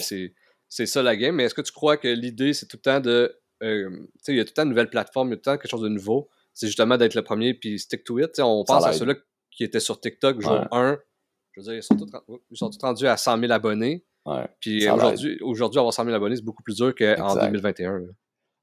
c'est 0.68 0.86
ça 0.86 1.02
la 1.02 1.16
game. 1.16 1.34
Mais 1.34 1.44
est-ce 1.44 1.54
que 1.54 1.62
tu 1.62 1.72
crois 1.72 1.96
que 1.96 2.08
l'idée, 2.08 2.52
c'est 2.52 2.66
tout 2.66 2.76
le 2.76 2.82
temps 2.82 3.00
de. 3.00 3.36
Euh, 3.62 3.90
tu 3.90 4.06
sais, 4.22 4.32
il 4.32 4.38
y 4.38 4.40
a 4.40 4.44
tout 4.44 4.50
le 4.50 4.54
temps 4.54 4.62
une 4.62 4.70
nouvelle 4.70 4.90
plateforme, 4.90 5.28
il 5.28 5.30
y 5.32 5.34
a 5.34 5.36
tout 5.36 5.50
le 5.50 5.54
temps 5.54 5.58
quelque 5.58 5.70
chose 5.70 5.82
de 5.82 5.88
nouveau. 5.88 6.28
C'est 6.54 6.66
justement 6.66 6.96
d'être 6.96 7.14
le 7.14 7.22
premier 7.22 7.54
puis 7.54 7.78
stick 7.78 8.04
to 8.04 8.18
it. 8.18 8.38
on 8.40 8.64
pense 8.64 8.84
à 8.84 8.92
ceux-là 8.92 9.14
qui 9.50 9.64
étaient 9.64 9.80
sur 9.80 10.00
TikTok 10.00 10.40
jour 10.40 10.66
1. 10.72 10.98
Je 11.52 11.60
veux 11.60 11.64
dire, 11.64 11.74
ils 11.74 11.82
sont, 11.82 11.96
tous, 11.96 12.08
ils 12.50 12.56
sont 12.56 12.70
tous 12.70 12.78
rendus 12.80 13.06
à 13.06 13.16
100 13.16 13.38
000 13.40 13.52
abonnés. 13.52 14.04
Ouais, 14.24 14.46
puis 14.60 14.88
aujourd'hui, 14.88 15.38
aujourd'hui, 15.42 15.78
avoir 15.78 15.92
100 15.92 16.04
000 16.04 16.16
abonnés, 16.16 16.36
c'est 16.36 16.44
beaucoup 16.44 16.62
plus 16.62 16.76
dur 16.76 16.94
qu'en 16.94 17.34
2021. 17.34 18.02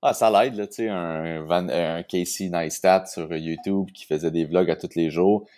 Ah, 0.01 0.13
ça 0.13 0.29
l'aide, 0.29 0.55
là, 0.55 0.67
tu 0.67 0.75
sais, 0.75 0.89
un, 0.89 1.49
un 1.49 2.03
Casey 2.03 2.49
Neistat 2.49 3.05
sur 3.07 3.35
YouTube 3.35 3.87
qui 3.93 4.05
faisait 4.05 4.29
des 4.29 4.45
vlogs 4.45 4.69
à 4.69 4.75
tous 4.75 4.95
les 4.95 5.09
jours. 5.09 5.49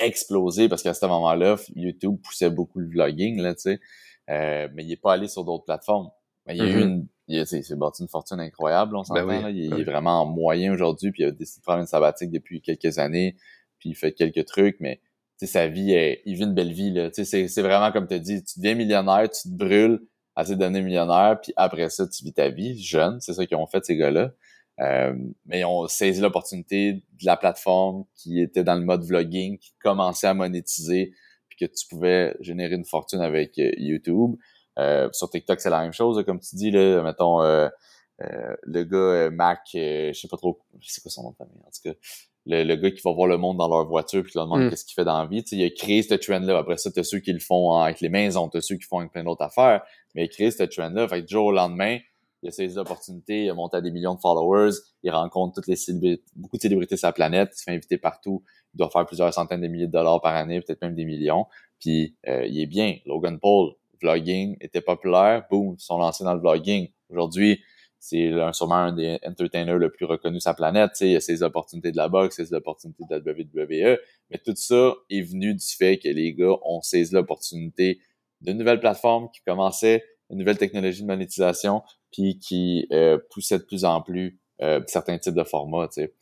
Explosé 0.00 0.68
parce 0.68 0.82
qu'à 0.82 0.94
ce 0.94 1.06
moment-là, 1.06 1.56
YouTube 1.76 2.16
poussait 2.22 2.50
beaucoup 2.50 2.80
le 2.80 2.88
vlogging, 2.88 3.40
là, 3.40 3.54
tu 3.54 3.62
sais. 3.62 3.80
Euh, 4.28 4.68
mais 4.74 4.84
il 4.84 4.92
est 4.92 5.00
pas 5.00 5.12
allé 5.14 5.28
sur 5.28 5.44
d'autres 5.44 5.64
plateformes. 5.64 6.10
Mais 6.46 6.56
il 6.56 6.62
a 6.62 6.66
eu 6.66 6.76
mm-hmm. 6.76 6.82
une, 6.82 7.06
il 7.28 7.46
c'est 7.46 7.78
bâti 7.78 8.02
une 8.02 8.08
fortune 8.08 8.40
incroyable, 8.40 8.96
on 8.96 9.04
s'entend, 9.04 9.26
ben 9.26 9.48
Il, 9.50 9.70
ben 9.70 9.78
est 9.78 9.84
vraiment 9.84 10.26
moyen 10.26 10.72
aujourd'hui, 10.72 11.12
puis 11.12 11.22
il 11.22 11.26
a 11.26 11.30
décidé 11.30 11.60
de 11.60 11.64
prendre 11.64 11.80
une 11.80 11.86
sabbatique 11.86 12.30
depuis 12.30 12.60
quelques 12.60 12.98
années, 12.98 13.36
puis 13.78 13.90
il 13.90 13.94
fait 13.94 14.12
quelques 14.12 14.46
trucs, 14.46 14.76
mais, 14.80 15.00
tu 15.38 15.46
sais, 15.46 15.52
sa 15.52 15.68
vie, 15.68 15.92
est, 15.92 16.22
il 16.24 16.34
vit 16.36 16.44
une 16.44 16.54
belle 16.54 16.72
vie, 16.72 16.92
là. 16.92 17.10
Tu 17.10 17.24
sais, 17.24 17.48
c'est 17.48 17.62
vraiment 17.62 17.92
comme 17.92 18.06
tu 18.06 18.18
dis, 18.20 18.42
tu 18.42 18.58
deviens 18.58 18.74
millionnaire, 18.74 19.28
tu 19.30 19.48
te 19.48 19.54
brûles, 19.54 20.00
assez 20.34 20.56
donner 20.56 20.82
millionnaire, 20.82 21.38
puis 21.40 21.52
après 21.56 21.90
ça, 21.90 22.06
tu 22.08 22.24
vis 22.24 22.32
ta 22.32 22.48
vie 22.48 22.80
jeune. 22.80 23.20
C'est 23.20 23.34
ça 23.34 23.46
qu'ils 23.46 23.56
ont 23.56 23.66
fait, 23.66 23.84
ces 23.84 23.96
gars-là. 23.96 24.32
Euh, 24.80 25.14
mais 25.46 25.60
ils 25.60 25.64
ont 25.64 25.86
saisi 25.88 26.20
l'opportunité 26.20 26.94
de 26.94 27.26
la 27.26 27.36
plateforme 27.36 28.04
qui 28.14 28.40
était 28.40 28.64
dans 28.64 28.76
le 28.76 28.84
mode 28.84 29.04
vlogging, 29.04 29.58
qui 29.58 29.74
commençait 29.82 30.26
à 30.26 30.34
monétiser, 30.34 31.12
puis 31.48 31.58
que 31.58 31.72
tu 31.72 31.86
pouvais 31.88 32.34
générer 32.40 32.74
une 32.74 32.86
fortune 32.86 33.20
avec 33.20 33.58
euh, 33.58 33.72
YouTube. 33.76 34.36
Euh, 34.78 35.08
sur 35.12 35.28
TikTok, 35.28 35.60
c'est 35.60 35.70
la 35.70 35.82
même 35.82 35.92
chose, 35.92 36.24
comme 36.24 36.40
tu 36.40 36.56
dis, 36.56 36.70
là, 36.70 37.02
mettons, 37.02 37.40
le 37.40 38.84
gars 38.84 39.30
Mac, 39.30 39.60
je 39.74 40.12
sais 40.14 40.28
pas 40.28 40.36
trop, 40.38 40.60
sais 40.80 41.02
pas 41.02 41.10
son 41.10 41.24
nom 41.24 41.30
de 41.32 41.36
famille, 41.36 41.58
en 41.58 41.70
tout 41.70 41.82
cas, 41.92 41.98
le, 42.46 42.74
gars 42.76 42.90
qui 42.90 43.02
va 43.04 43.12
voir 43.12 43.28
le 43.28 43.36
monde 43.36 43.58
dans 43.58 43.68
leur 43.68 43.86
voiture 43.86 44.22
puis 44.22 44.32
qui 44.32 44.38
leur 44.38 44.46
demande 44.46 44.64
mm. 44.64 44.70
qu'est-ce 44.70 44.84
qu'il 44.84 44.94
fait 44.94 45.04
dans 45.04 45.20
la 45.20 45.26
vie. 45.26 45.44
il 45.52 45.64
a 45.64 45.70
créé 45.70 46.02
ce 46.02 46.14
trend-là. 46.14 46.58
Après 46.58 46.78
ça, 46.78 46.90
t'as 46.90 47.02
ceux 47.02 47.18
qui 47.18 47.32
le 47.32 47.38
font 47.38 47.74
avec 47.74 48.00
les 48.00 48.08
maisons, 48.08 48.48
t'as 48.48 48.62
ceux 48.62 48.76
qui 48.76 48.84
font 48.84 49.00
avec 49.00 49.12
plein 49.12 49.24
d'autres 49.24 49.44
affaires, 49.44 49.82
mais 50.14 50.22
il 50.22 50.24
a 50.24 50.28
créé 50.28 50.50
ce 50.50 50.62
trend-là. 50.62 51.06
Fait 51.08 51.20
que 51.20 51.26
du 51.26 51.32
jour 51.32 51.46
au 51.46 51.52
lendemain, 51.52 51.98
il 52.42 52.48
a 52.48 52.52
saisi 52.52 52.74
l'opportunité, 52.76 53.44
il 53.44 53.50
a 53.50 53.54
monté 53.54 53.76
à 53.76 53.80
des 53.80 53.90
millions 53.90 54.14
de 54.14 54.20
followers, 54.20 54.72
il 55.02 55.10
rencontre 55.10 55.54
toutes 55.56 55.66
les 55.66 55.76
célébrités, 55.76 56.22
beaucoup 56.36 56.56
de 56.56 56.62
célébrités 56.62 56.96
sur 56.96 57.08
la 57.08 57.12
planète, 57.12 57.50
il 57.54 57.58
se 57.58 57.62
fait 57.64 57.72
inviter 57.72 57.98
partout, 57.98 58.42
il 58.74 58.78
doit 58.78 58.90
faire 58.90 59.04
plusieurs 59.06 59.32
centaines 59.32 59.60
de 59.60 59.68
milliers 59.68 59.86
de 59.86 59.92
dollars 59.92 60.20
par 60.20 60.34
année, 60.34 60.60
peut-être 60.60 60.82
même 60.82 60.94
des 60.94 61.04
millions. 61.04 61.46
Puis 61.78 62.16
euh, 62.28 62.46
il 62.46 62.60
est 62.60 62.66
bien. 62.66 62.96
Logan 63.06 63.38
Paul, 63.38 63.74
vlogging, 64.00 64.56
était 64.60 64.80
populaire, 64.80 65.46
boum, 65.50 65.76
ils 65.78 65.82
sont 65.82 65.98
lancés 65.98 66.24
dans 66.24 66.34
le 66.34 66.40
vlogging. 66.40 66.88
Aujourd'hui, 67.10 67.60
c'est 67.98 68.32
sûrement 68.52 68.76
un 68.76 68.92
des 68.92 69.18
entertainers 69.26 69.76
le 69.76 69.90
plus 69.90 70.06
reconnu 70.06 70.36
de 70.36 70.42
sa 70.42 70.54
planète. 70.54 70.92
Il 71.02 71.10
y 71.10 71.16
a 71.16 71.20
ses 71.20 71.42
opportunités 71.42 71.92
de 71.92 71.98
la 71.98 72.08
boxe, 72.08 72.36
ses 72.36 72.54
opportunités 72.54 73.04
de 73.04 73.14
la 73.14 73.20
WWE. 73.20 73.98
Mais 74.30 74.38
tout 74.38 74.56
ça 74.56 74.94
est 75.10 75.20
venu 75.20 75.52
du 75.52 75.66
fait 75.66 75.98
que 75.98 76.08
les 76.08 76.32
gars 76.32 76.56
ont 76.64 76.80
saisi 76.80 77.12
l'opportunité 77.12 78.00
d'une 78.40 78.56
nouvelle 78.56 78.80
plateforme 78.80 79.28
qui 79.30 79.42
commençait, 79.42 80.02
une 80.30 80.38
nouvelle 80.38 80.58
technologie 80.58 81.02
de 81.02 81.06
monétisation, 81.06 81.82
puis 82.12 82.38
qui 82.38 82.86
euh, 82.92 83.18
poussait 83.30 83.58
de 83.58 83.64
plus 83.64 83.84
en 83.84 84.02
plus 84.02 84.40
euh, 84.62 84.80
certains 84.86 85.18
types 85.18 85.34
de 85.34 85.44
formats. 85.44 85.88
sais. 85.90 86.12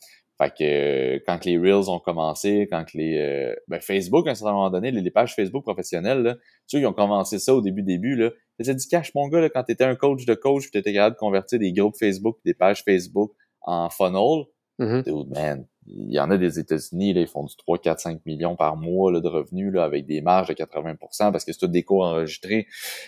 Fait 0.41 0.49
que 0.51 0.63
euh, 0.63 1.19
quand 1.27 1.43
les 1.43 1.57
Reels 1.57 1.89
ont 1.89 1.99
commencé, 1.99 2.69
quand 2.71 2.93
les 2.93 3.17
euh, 3.17 3.53
ben 3.67 3.81
Facebook, 3.81 4.25
à 4.25 4.31
un 4.31 4.35
certain 4.35 4.53
moment 4.53 4.69
donné, 4.69 4.89
les, 4.89 5.11
pages 5.11 5.35
Facebook 5.35 5.63
professionnelles, 5.63 6.21
là, 6.21 6.35
ceux 6.65 6.79
qui 6.79 6.85
ont 6.85 6.93
commencé 6.93 7.39
ça 7.39 7.53
au 7.53 7.61
début 7.61 7.83
début, 7.83 8.15
là, 8.15 8.31
faisaient 8.57 8.75
du 8.75 8.87
cash, 8.87 9.13
mon 9.15 9.27
gars, 9.27 9.41
là, 9.41 9.49
quand 9.49 9.63
tu 9.63 9.73
étais 9.73 9.83
un 9.83 9.95
coach 9.95 10.25
de 10.25 10.33
coach, 10.35 10.71
tu 10.71 10.77
étais 10.77 10.93
capable 10.93 11.15
de 11.15 11.19
convertir 11.19 11.59
des 11.59 11.73
groupes 11.73 11.97
Facebook, 11.99 12.37
des 12.45 12.53
pages 12.53 12.83
Facebook 12.83 13.33
en 13.61 13.89
funnel. 13.89 14.45
Mm 14.77 15.01
man, 15.35 15.67
il 15.87 16.13
y 16.13 16.19
en 16.21 16.31
a 16.31 16.37
des 16.37 16.57
États-Unis, 16.57 17.13
là, 17.13 17.19
ils 17.19 17.27
font 17.27 17.43
du 17.43 17.55
3, 17.57 17.79
4, 17.79 17.99
5 17.99 18.25
millions 18.25 18.55
par 18.55 18.77
mois 18.77 19.11
là, 19.11 19.19
de 19.19 19.27
revenus 19.27 19.73
là, 19.73 19.83
avec 19.83 20.05
des 20.05 20.21
marges 20.21 20.47
de 20.47 20.53
80% 20.53 21.33
parce 21.33 21.43
que 21.43 21.51
c'est 21.51 21.59
tout 21.59 21.67
des 21.67 21.83
cours 21.83 22.05
enregistrés. 22.05 22.65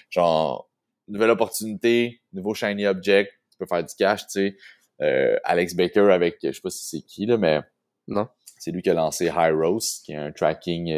Genre, 0.10 0.70
nouvelle 1.12 1.30
opportunité, 1.30 2.22
nouveau 2.34 2.53
shiny 2.53 2.86
object, 2.88 3.32
tu 3.51 3.57
peux 3.57 3.66
faire 3.66 3.84
du 3.84 3.93
cash, 3.97 4.22
tu 4.22 4.30
sais. 4.30 4.57
Euh, 5.01 5.38
Alex 5.43 5.76
Baker 5.76 6.12
avec, 6.12 6.38
je 6.43 6.51
sais 6.51 6.62
pas 6.62 6.70
si 6.70 6.88
c'est 6.88 7.05
qui, 7.05 7.26
là, 7.26 7.38
mais 7.38 7.59
non. 8.07 8.28
C'est 8.59 8.72
lui 8.72 8.82
qui 8.84 8.89
a 8.91 8.93
lancé 8.93 9.26
Hyros, 9.26 10.01
qui 10.03 10.12
est 10.12 10.18
un 10.18 10.32
tracking 10.32 10.93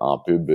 en 0.00 0.18
pub 0.18 0.50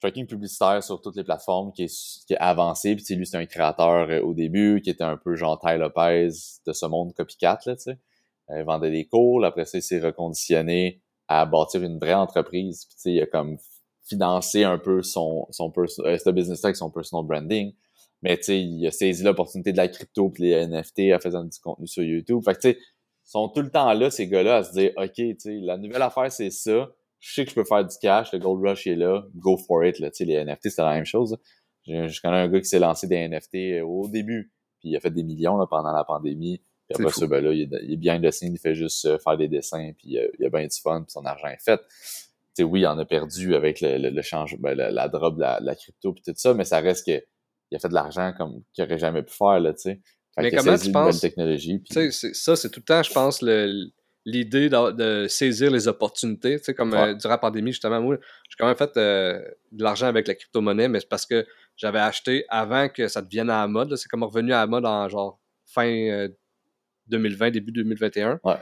tracking 0.00 0.26
publicitaire 0.26 0.82
sur 0.82 1.00
toutes 1.00 1.16
les 1.16 1.24
plateformes 1.24 1.72
qui 1.72 1.84
est, 1.84 2.24
qui 2.26 2.34
est 2.34 2.38
avancé. 2.38 2.94
Puis 2.96 3.14
lui, 3.14 3.26
c'est 3.26 3.38
un 3.38 3.46
créateur 3.46 4.08
au 4.24 4.34
début 4.34 4.82
qui 4.82 4.90
était 4.90 5.04
un 5.04 5.16
peu 5.16 5.34
genre 5.34 5.58
Ty 5.58 5.78
Lopez 5.78 6.28
de 6.66 6.72
ce 6.72 6.86
monde 6.86 7.14
copycat, 7.14 7.58
là, 7.66 7.76
tu 7.76 7.82
sais. 7.82 7.98
Il 8.50 8.62
vendait 8.62 8.90
des 8.90 9.06
cours, 9.06 9.44
après 9.44 9.64
ça, 9.64 9.78
il 9.78 9.82
s'est 9.82 9.98
reconditionné 9.98 11.02
à 11.28 11.46
bâtir 11.46 11.82
une 11.82 11.98
vraie 11.98 12.14
entreprise. 12.14 12.84
Puis 12.84 12.96
tu 12.96 13.02
sais, 13.02 13.12
il 13.12 13.22
a 13.22 13.26
comme 13.26 13.58
financé 14.08 14.64
un 14.64 14.78
peu 14.78 15.02
son, 15.02 15.46
son 15.50 15.72
euh, 15.76 16.18
ce 16.18 16.30
business-là 16.30 16.68
avec 16.68 16.76
son 16.76 16.90
personal 16.90 17.26
branding. 17.26 17.74
Mais 18.22 18.36
tu 18.38 18.44
sais, 18.44 18.60
il 18.60 18.86
a 18.86 18.90
saisi 18.90 19.22
l'opportunité 19.22 19.72
de 19.72 19.76
la 19.76 19.88
crypto 19.88 20.30
puis 20.30 20.44
les 20.44 20.66
NFT 20.66 21.14
en 21.14 21.18
faisant 21.18 21.44
du 21.44 21.58
contenu 21.58 21.86
sur 21.86 22.02
YouTube. 22.02 22.40
Fait 22.44 22.54
que 22.54 22.60
tu 22.60 22.70
sais, 22.70 22.78
sont 23.24 23.48
tout 23.48 23.60
le 23.60 23.70
temps 23.70 23.92
là, 23.92 24.10
ces 24.10 24.28
gars-là, 24.28 24.56
à 24.56 24.64
se 24.64 24.72
dire, 24.72 24.92
OK, 24.96 25.12
tu 25.14 25.36
sais, 25.38 25.58
la 25.60 25.76
nouvelle 25.76 26.02
affaire, 26.02 26.30
c'est 26.30 26.50
ça. 26.50 26.88
Je 27.18 27.34
sais 27.34 27.44
que 27.44 27.50
je 27.50 27.56
peux 27.56 27.64
faire 27.64 27.84
du 27.84 27.96
cash, 28.00 28.32
le 28.32 28.38
Gold 28.38 28.64
Rush 28.64 28.86
est 28.86 28.94
là, 28.94 29.24
go 29.34 29.56
for 29.56 29.84
it, 29.84 29.98
là. 29.98 30.10
Tu 30.10 30.18
sais, 30.18 30.24
les 30.24 30.44
NFT, 30.44 30.70
c'est 30.70 30.82
la 30.82 30.94
même 30.94 31.04
chose. 31.04 31.36
Je, 31.86 32.20
connais 32.20 32.36
un 32.36 32.48
gars 32.48 32.60
qui 32.60 32.66
s'est 32.66 32.78
lancé 32.78 33.06
des 33.06 33.28
NFT 33.28 33.54
euh, 33.54 33.82
au 33.82 34.08
début, 34.08 34.52
puis 34.80 34.90
il 34.90 34.96
a 34.96 35.00
fait 35.00 35.10
des 35.10 35.22
millions 35.22 35.56
là, 35.56 35.66
pendant 35.68 35.92
la 35.92 36.04
pandémie. 36.04 36.62
Puis 36.88 37.02
après 37.02 37.12
ça, 37.12 37.26
ben 37.26 37.42
là, 37.42 37.52
il 37.52 37.62
est, 37.62 37.78
il 37.82 37.94
est 37.94 37.96
bien 37.96 38.20
dessiné, 38.20 38.52
il 38.52 38.58
fait 38.58 38.74
juste 38.76 39.04
euh, 39.06 39.18
faire 39.18 39.36
des 39.36 39.48
dessins, 39.48 39.92
puis 39.98 40.18
il 40.38 40.46
a 40.46 40.48
bien 40.48 40.66
du 40.66 40.80
fun, 40.80 41.02
puis 41.02 41.10
son 41.10 41.24
argent 41.24 41.48
est 41.48 41.62
fait 41.62 41.80
sais, 42.56 42.62
oui, 42.62 42.80
il 42.80 42.86
en 42.86 42.98
a 42.98 43.04
perdu 43.04 43.54
avec 43.54 43.80
le, 43.80 44.10
le, 44.10 44.22
change, 44.22 44.56
ben, 44.58 44.74
la, 44.74 45.08
drop 45.08 45.36
de 45.36 45.40
la, 45.40 45.74
crypto 45.74 46.12
puis 46.12 46.22
tout 46.24 46.32
ça, 46.36 46.54
mais 46.54 46.64
ça 46.64 46.80
reste 46.80 47.06
que 47.06 47.22
il 47.70 47.76
a 47.76 47.78
fait 47.78 47.88
de 47.88 47.94
l'argent 47.94 48.32
comme 48.36 48.62
qu'il 48.72 48.84
n'aurait 48.84 48.98
jamais 48.98 49.22
pu 49.22 49.34
faire, 49.34 49.58
là, 49.60 49.72
tu 49.72 49.80
sais. 49.80 50.00
Mais 50.38 50.50
comment 50.50 50.76
tu 50.76 50.92
penses... 50.92 51.20
technologie. 51.20 51.82
Ça, 52.10 52.56
c'est 52.56 52.70
tout 52.70 52.80
le 52.80 52.84
temps, 52.84 53.02
je 53.02 53.12
pense, 53.12 53.42
l'idée 54.24 54.68
de, 54.68 55.26
saisir 55.28 55.70
les 55.70 55.88
opportunités. 55.88 56.58
Tu 56.58 56.64
sais, 56.64 56.74
comme 56.74 56.92
euh, 56.94 57.14
durant 57.14 57.34
la 57.34 57.38
pandémie, 57.38 57.72
justement, 57.72 58.00
moi, 58.00 58.18
j'ai 58.48 58.56
quand 58.58 58.66
même 58.66 58.76
fait 58.76 58.96
euh, 58.96 59.40
de 59.72 59.82
l'argent 59.82 60.06
avec 60.06 60.28
la 60.28 60.34
crypto-monnaie, 60.34 60.88
mais 60.88 61.00
c'est 61.00 61.08
parce 61.08 61.24
que 61.24 61.46
j'avais 61.76 61.98
acheté 61.98 62.44
avant 62.48 62.88
que 62.88 63.08
ça 63.08 63.22
devienne 63.22 63.50
à 63.50 63.62
la 63.62 63.68
mode. 63.68 63.96
C'est 63.96 64.08
comme 64.08 64.22
revenu 64.22 64.52
à 64.52 64.58
la 64.58 64.66
mode 64.66 64.84
en 64.84 65.08
genre 65.08 65.40
fin 65.64 66.28
2020, 67.08 67.46
euh, 67.46 67.50
début 67.50 67.72
2021. 67.72 68.40
Ouais. 68.44 68.56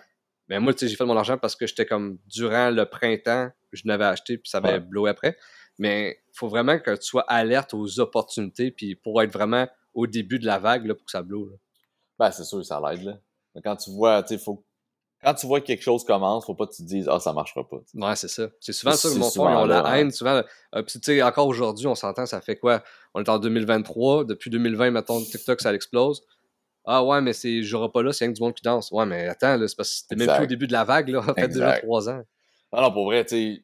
Mais 0.48 0.60
moi, 0.60 0.74
tu 0.74 0.80
sais, 0.80 0.88
j'ai 0.88 0.96
fait 0.96 1.06
mon 1.06 1.16
argent 1.16 1.38
parce 1.38 1.56
que 1.56 1.66
j'étais 1.66 1.86
comme 1.86 2.18
durant 2.26 2.70
le 2.70 2.84
printemps, 2.86 3.50
je 3.72 3.82
n'avais 3.86 4.04
acheté 4.04 4.38
puis 4.38 4.50
ça 4.50 4.58
avait 4.58 4.82
ouais. 4.94 5.10
après. 5.10 5.36
Mais 5.78 6.18
il 6.28 6.38
faut 6.38 6.48
vraiment 6.48 6.78
que 6.78 6.94
tu 6.96 7.02
sois 7.02 7.22
alerte 7.22 7.74
aux 7.74 8.00
opportunités 8.00 8.70
puis 8.70 8.94
pour 8.94 9.20
être 9.22 9.32
vraiment 9.32 9.66
au 9.94 10.06
début 10.06 10.38
de 10.38 10.46
la 10.46 10.58
vague 10.58 10.86
là, 10.86 10.94
pour 10.94 11.04
que 11.04 11.10
ça 11.10 11.22
blow. 11.22 11.48
Là. 11.48 11.56
Ben, 12.18 12.30
c'est 12.30 12.44
sûr, 12.44 12.64
ça 12.64 12.80
l'aide. 12.80 13.02
Là. 13.02 13.18
Mais 13.54 13.62
quand 13.62 13.76
tu 13.76 13.90
vois, 13.90 14.22
tu 14.22 14.36
sais, 14.36 14.42
faut. 14.42 14.64
Quand 15.22 15.32
tu 15.32 15.46
vois 15.46 15.62
que 15.62 15.66
quelque 15.66 15.82
chose 15.82 16.04
commence, 16.04 16.44
faut 16.44 16.54
pas 16.54 16.66
que 16.66 16.74
tu 16.74 16.82
te 16.82 16.88
dises 16.88 17.08
Ah, 17.10 17.18
ça 17.18 17.32
marchera 17.32 17.66
pas. 17.66 17.78
Ouais, 17.94 18.14
c'est 18.14 18.28
ça. 18.28 18.48
C'est 18.60 18.74
souvent 18.74 18.92
ça 18.92 19.08
que 19.08 19.14
mon 19.14 19.30
fond, 19.30 19.48
ils 19.48 19.56
ont 19.56 19.64
la 19.64 19.98
haine. 19.98 20.10
Souvent, 20.10 20.42
euh, 20.74 20.82
tu 20.82 20.98
sais, 21.02 21.22
encore 21.22 21.46
aujourd'hui, 21.46 21.86
on 21.86 21.94
s'entend, 21.94 22.26
ça 22.26 22.42
fait 22.42 22.56
quoi? 22.56 22.82
On 23.14 23.22
est 23.22 23.28
en 23.30 23.38
2023. 23.38 24.24
Depuis 24.24 24.50
2020, 24.50 24.90
mettons, 24.90 25.22
TikTok, 25.22 25.62
ça 25.62 25.72
explose. 25.72 26.22
Ah 26.84 27.04
ouais, 27.04 27.20
mais 27.20 27.32
c'est 27.32 27.62
j'aurai 27.62 27.88
pas 27.90 28.02
là, 28.02 28.12
c'est 28.12 28.24
rien 28.24 28.32
que 28.32 28.38
du 28.38 28.42
monde 28.42 28.54
qui 28.54 28.62
danse. 28.62 28.90
Ouais, 28.92 29.06
mais 29.06 29.28
attends, 29.28 29.56
c'est 29.66 29.76
parce 29.76 29.90
que 29.90 29.96
c'était 29.96 30.16
même 30.16 30.34
plus 30.34 30.44
au 30.44 30.46
début 30.46 30.66
de 30.66 30.72
la 30.72 30.84
vague, 30.84 31.08
là. 31.08 31.20
En 31.20 31.34
fait, 31.34 31.48
déjà 31.48 31.78
trois 31.78 32.08
ans. 32.08 32.22
Non, 32.72 32.82
non, 32.82 32.92
pour 32.92 33.06
vrai, 33.06 33.24
tu 33.24 33.36
sais, 33.36 33.62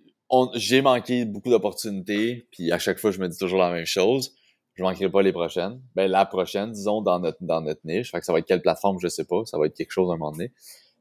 j'ai 0.54 0.82
manqué 0.82 1.24
beaucoup 1.24 1.50
d'opportunités, 1.50 2.46
puis 2.52 2.72
à 2.72 2.78
chaque 2.78 2.98
fois, 2.98 3.10
je 3.10 3.18
me 3.18 3.28
dis 3.28 3.36
toujours 3.36 3.58
la 3.58 3.70
même 3.70 3.86
chose. 3.86 4.34
Je 4.74 4.82
manquerai 4.82 5.10
pas 5.10 5.20
les 5.20 5.32
prochaines. 5.32 5.80
Ben, 5.94 6.10
la 6.10 6.24
prochaine, 6.24 6.72
disons, 6.72 7.02
dans 7.02 7.18
notre, 7.18 7.38
dans 7.42 7.60
notre 7.60 7.80
niche. 7.84 8.12
Fait 8.12 8.20
que 8.20 8.24
ça 8.24 8.32
va 8.32 8.38
être 8.38 8.46
quelle 8.46 8.62
plateforme, 8.62 8.98
je 9.00 9.08
sais 9.08 9.24
pas. 9.24 9.44
Ça 9.44 9.58
va 9.58 9.66
être 9.66 9.74
quelque 9.74 9.90
chose 9.90 10.10
à 10.10 10.14
un 10.14 10.16
moment 10.16 10.30
donné. 10.32 10.52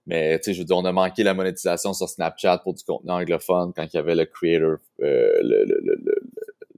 Mais, 0.06 0.38
tu 0.40 0.46
sais, 0.46 0.54
je 0.54 0.60
veux 0.60 0.66
dire, 0.66 0.76
on 0.76 0.86
a 0.86 0.92
manqué 0.92 1.24
la 1.24 1.34
monétisation 1.34 1.94
sur 1.94 2.10
Snapchat 2.10 2.58
pour 2.60 2.74
du 2.74 2.84
contenu 2.84 3.12
anglophone 3.12 3.72
quand 3.76 3.86
il 3.86 3.96
y 3.96 4.00
avait 4.00 4.16
le 4.16 4.26
creator, 4.26 4.78
euh, 5.02 5.32
le, 5.42 5.66
le, 5.66 5.80
le, 5.84 6.16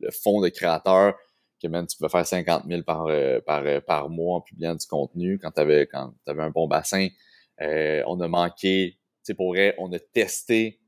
le, 0.01 0.11
fonds 0.11 0.41
de 0.41 0.49
créateurs 0.49 1.15
que 1.62 1.68
même 1.68 1.88
tu 1.88 1.97
pouvais 1.97 2.09
faire 2.09 2.26
50 2.26 2.64
000 2.68 2.84
par, 2.84 3.07
euh, 3.07 3.39
par, 3.41 3.64
euh, 3.66 3.80
par 3.80 4.09
mois 4.09 4.38
en 4.38 4.41
publiant 4.41 4.76
du 4.76 4.86
contenu 4.88 5.38
quand 5.39 5.51
tu 5.51 5.62
avais, 5.62 5.88
quand 5.88 6.14
avais 6.28 6.43
un 6.43 6.49
bon 6.49 6.68
bassin. 6.68 7.07
Euh, 7.62 8.01
on 8.07 8.20
a 8.22 8.28
manqué, 8.28 8.97
tu 9.26 9.36
pour 9.36 9.49
vrai, 9.49 9.76
on 9.78 9.91
a 9.93 9.99
testé 9.99 10.80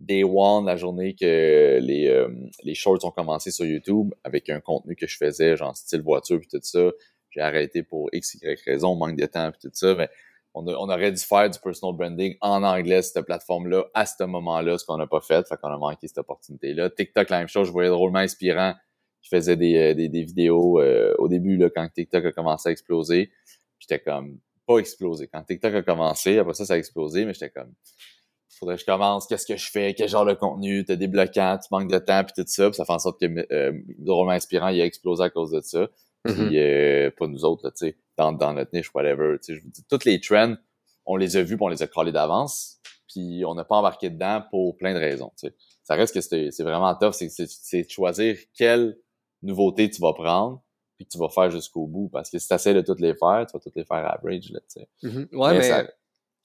Day 0.00 0.24
One, 0.24 0.66
la 0.66 0.76
journée 0.76 1.14
que 1.14 1.78
les, 1.80 2.26
les 2.64 2.74
shorts 2.74 3.04
ont 3.04 3.12
commencé 3.12 3.52
sur 3.52 3.64
YouTube 3.64 4.12
avec 4.24 4.50
un 4.50 4.60
contenu 4.60 4.96
que 4.96 5.06
je 5.06 5.16
faisais, 5.16 5.56
genre 5.56 5.76
style 5.76 6.02
voiture 6.02 6.40
puis 6.40 6.48
tout 6.48 6.58
ça. 6.60 6.90
J'ai 7.30 7.40
arrêté 7.40 7.84
pour 7.84 8.08
X, 8.12 8.34
Y 8.34 8.60
raison, 8.66 8.96
manque 8.96 9.16
de 9.16 9.26
temps 9.26 9.52
puis 9.52 9.60
tout 9.62 9.70
ça. 9.72 9.94
Mais 9.94 10.08
on, 10.54 10.66
on, 10.66 10.88
aurait 10.88 11.12
dû 11.12 11.22
faire 11.22 11.48
du 11.48 11.58
personal 11.60 11.94
branding 11.96 12.36
en 12.40 12.64
anglais, 12.64 13.00
cette 13.02 13.24
plateforme-là, 13.24 13.84
à 13.94 14.04
ce 14.04 14.24
moment-là, 14.24 14.76
ce 14.76 14.84
qu'on 14.84 14.96
n'a 14.96 15.06
pas 15.06 15.20
fait. 15.20 15.46
Fait 15.46 15.56
qu'on 15.56 15.68
a 15.68 15.78
manqué 15.78 16.08
cette 16.08 16.18
opportunité-là. 16.18 16.90
TikTok, 16.90 17.30
la 17.30 17.38
même 17.38 17.48
chose, 17.48 17.68
je 17.68 17.72
voyais 17.72 17.90
drôlement 17.90 18.18
inspirant 18.18 18.74
je 19.22 19.28
faisais 19.28 19.56
des, 19.56 19.76
euh, 19.76 19.94
des, 19.94 20.08
des 20.08 20.24
vidéos 20.24 20.80
euh, 20.80 21.14
au 21.18 21.28
début, 21.28 21.56
là, 21.56 21.70
quand 21.74 21.88
TikTok 21.88 22.24
a 22.24 22.32
commencé 22.32 22.68
à 22.68 22.72
exploser. 22.72 23.30
J'étais 23.78 23.98
comme, 23.98 24.38
pas 24.66 24.78
explosé. 24.78 25.28
Quand 25.32 25.42
TikTok 25.42 25.74
a 25.74 25.82
commencé, 25.82 26.38
après 26.38 26.54
ça, 26.54 26.64
ça 26.64 26.74
a 26.74 26.78
explosé, 26.78 27.24
mais 27.24 27.32
j'étais 27.32 27.50
comme, 27.50 27.72
faudrait 28.62 28.76
que 28.76 28.82
je 28.82 28.86
commence, 28.86 29.26
qu'est-ce 29.26 29.46
que 29.46 29.56
je 29.56 29.70
fais, 29.70 29.92
quel 29.94 30.08
genre 30.08 30.24
de 30.24 30.34
contenu, 30.34 30.84
t'es 30.84 30.96
débloquant, 30.96 31.58
tu 31.58 31.66
manques 31.72 31.90
de 31.90 31.98
temps, 31.98 32.22
puis 32.22 32.32
tout 32.36 32.44
ça, 32.46 32.70
puis 32.70 32.76
ça 32.76 32.84
fait 32.84 32.92
en 32.92 32.98
sorte 33.00 33.20
que 33.20 33.26
euh, 33.26 33.72
le 33.98 34.30
inspirant, 34.30 34.68
il 34.68 34.80
a 34.80 34.84
explosé 34.84 35.24
à 35.24 35.30
cause 35.30 35.50
de 35.50 35.60
ça. 35.60 35.88
Puis, 36.24 36.34
mm-hmm. 36.34 36.56
euh, 36.56 37.10
pas 37.18 37.26
nous 37.26 37.44
autres, 37.44 37.70
tu 37.70 37.86
sais, 37.86 37.96
dans, 38.16 38.30
dans 38.30 38.52
notre 38.52 38.70
niche, 38.72 38.94
whatever. 38.94 39.36
Tu 39.38 39.46
sais, 39.46 39.58
je 39.58 39.64
vous 39.64 39.70
dis, 39.70 39.82
toutes 39.88 40.04
les 40.04 40.20
trends, 40.20 40.54
on 41.04 41.16
les 41.16 41.36
a 41.36 41.42
vus, 41.42 41.56
puis 41.56 41.64
on 41.64 41.68
les 41.68 41.82
a 41.82 41.88
crawlés 41.88 42.12
d'avance, 42.12 42.78
puis 43.08 43.42
on 43.44 43.56
n'a 43.56 43.64
pas 43.64 43.74
embarqué 43.74 44.10
dedans 44.10 44.44
pour 44.50 44.76
plein 44.76 44.94
de 44.94 45.00
raisons, 45.00 45.32
tu 45.36 45.48
sais. 45.48 45.54
Ça 45.82 45.96
reste 45.96 46.14
que 46.14 46.20
c'est 46.20 46.62
vraiment 46.62 46.94
tough, 46.94 47.14
c'est 47.14 47.82
de 47.82 47.90
choisir 47.90 48.38
quel 48.54 48.96
nouveautés 49.42 49.90
tu 49.90 50.00
vas 50.00 50.12
prendre 50.12 50.62
puis 50.96 51.06
que 51.06 51.12
tu 51.12 51.18
vas 51.18 51.28
faire 51.28 51.50
jusqu'au 51.50 51.86
bout. 51.86 52.08
Parce 52.12 52.30
que 52.30 52.38
si 52.38 52.48
tu 52.48 52.54
essaies 52.54 52.74
de 52.74 52.80
toutes 52.80 53.00
les 53.00 53.14
faire, 53.14 53.44
tu 53.46 53.52
vas 53.52 53.60
toutes 53.60 53.76
les 53.76 53.84
faire 53.84 53.98
average. 53.98 54.50
Là, 54.50 54.60
tu 54.60 54.80
sais. 54.80 54.88
Mm-hmm. 55.02 55.36
Ouais, 55.36 55.58
mais, 55.58 55.88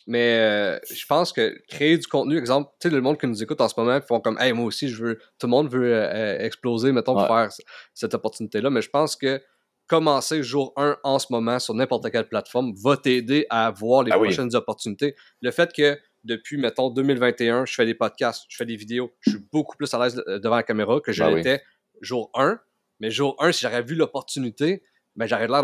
mais, 0.08 0.38
euh, 0.40 0.80
je 0.90 1.06
pense 1.06 1.34
que 1.34 1.54
créer 1.68 1.98
du 1.98 2.08
contenu, 2.08 2.38
exemple, 2.38 2.72
tu 2.80 2.88
sais, 2.88 2.96
le 2.96 3.02
monde 3.02 3.20
qui 3.20 3.28
nous 3.28 3.44
écoute 3.44 3.60
en 3.62 3.68
ce 3.68 3.80
moment, 3.80 3.96
ils 3.96 4.02
font 4.02 4.20
comme, 4.20 4.38
hey, 4.40 4.54
moi 4.54 4.66
aussi, 4.66 4.88
je 4.88 5.04
veux, 5.04 5.16
tout 5.38 5.48
le 5.48 5.52
monde 5.52 5.70
veut 5.70 5.94
euh, 5.94 6.08
euh, 6.14 6.40
exploser, 6.40 6.92
mettons, 6.92 7.14
pour 7.14 7.28
faire 7.28 7.50
cette 7.94 8.14
opportunité-là. 8.14 8.70
Mais 8.70 8.82
je 8.82 8.90
pense 8.90 9.16
que 9.16 9.42
commencer 9.88 10.44
jour 10.44 10.74
1 10.76 10.98
en 11.04 11.20
ce 11.20 11.28
moment 11.30 11.60
sur 11.60 11.74
n'importe 11.74 12.10
quelle 12.12 12.28
plateforme 12.28 12.74
va 12.84 12.98
t'aider 12.98 13.46
à 13.50 13.72
voir 13.72 14.04
les 14.04 14.12
ah 14.12 14.18
prochaines 14.18 14.54
opportunités. 14.56 15.16
Le 15.42 15.52
fait 15.52 15.72
que 15.74 15.98
depuis, 16.24 16.58
mettons, 16.58 16.90
2021, 16.90 17.66
je 17.66 17.74
fais 17.74 17.86
des 17.86 17.94
podcasts, 17.94 18.46
je 18.50 18.58
fais 18.58 18.66
des 18.66 18.76
vidéos, 18.76 19.14
je 19.22 19.32
suis 19.32 19.40
beaucoup 19.52 19.78
plus 19.78 19.94
à 19.94 20.04
l'aise 20.04 20.22
devant 20.28 20.58
la 20.58 20.64
caméra 20.64 21.00
que 21.00 21.14
je 21.14 21.24
ben 21.24 21.36
l'étais 21.36 21.62
jour 22.02 22.30
1. 22.36 22.60
Mais 23.00 23.12
jour 23.12 23.36
1, 23.40 23.52
si 23.52 23.62
j'aurais 23.62 23.84
vu 23.84 23.96
l'opportunité, 23.96 24.84
ben, 25.16 25.28
j'aurais 25.28 25.48
l'air 25.48 25.64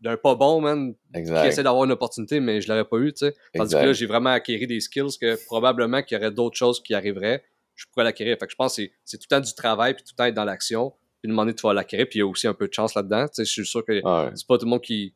d'un 0.00 0.16
pas 0.16 0.34
bon, 0.34 0.60
man, 0.60 0.94
exact. 1.14 1.42
qui 1.42 1.48
essaie 1.48 1.62
d'avoir 1.62 1.84
une 1.84 1.92
opportunité, 1.92 2.40
mais 2.40 2.60
je 2.60 2.68
l'aurais 2.68 2.84
pas 2.84 2.98
eu, 2.98 3.12
tu 3.12 3.26
sais. 3.26 3.34
Tandis 3.54 3.74
que 3.74 3.80
là, 3.80 3.92
j'ai 3.92 4.06
vraiment 4.06 4.30
acquéri 4.30 4.66
des 4.66 4.80
skills 4.80 5.18
que 5.20 5.36
probablement 5.46 6.02
qu'il 6.02 6.16
y 6.16 6.20
aurait 6.20 6.30
d'autres 6.30 6.56
choses 6.56 6.82
qui 6.82 6.94
arriveraient, 6.94 7.44
je 7.74 7.86
pourrais 7.90 8.04
l'acquérir. 8.04 8.36
Fait 8.38 8.46
que 8.46 8.52
je 8.52 8.56
pense 8.56 8.76
que 8.76 8.82
c'est 9.04 9.18
tout 9.18 9.26
le 9.30 9.36
temps 9.36 9.40
du 9.40 9.54
travail, 9.54 9.94
puis 9.94 10.04
tout 10.04 10.12
le 10.12 10.16
temps 10.16 10.24
être 10.24 10.34
dans 10.34 10.44
l'action, 10.44 10.92
puis 11.20 11.28
demander 11.28 11.52
de 11.52 11.56
pouvoir 11.56 11.74
l'acquérir, 11.74 12.06
puis 12.08 12.18
il 12.18 12.20
y 12.20 12.22
a 12.22 12.26
aussi 12.26 12.46
un 12.46 12.54
peu 12.54 12.68
de 12.68 12.72
chance 12.72 12.94
là-dedans, 12.94 13.26
tu 13.26 13.34
sais. 13.34 13.44
Je 13.44 13.50
suis 13.50 13.66
sûr 13.66 13.84
que 13.84 14.00
c'est 14.34 14.46
pas 14.46 14.58
tout 14.58 14.64
le 14.64 14.70
monde 14.70 14.82
qui, 14.82 15.12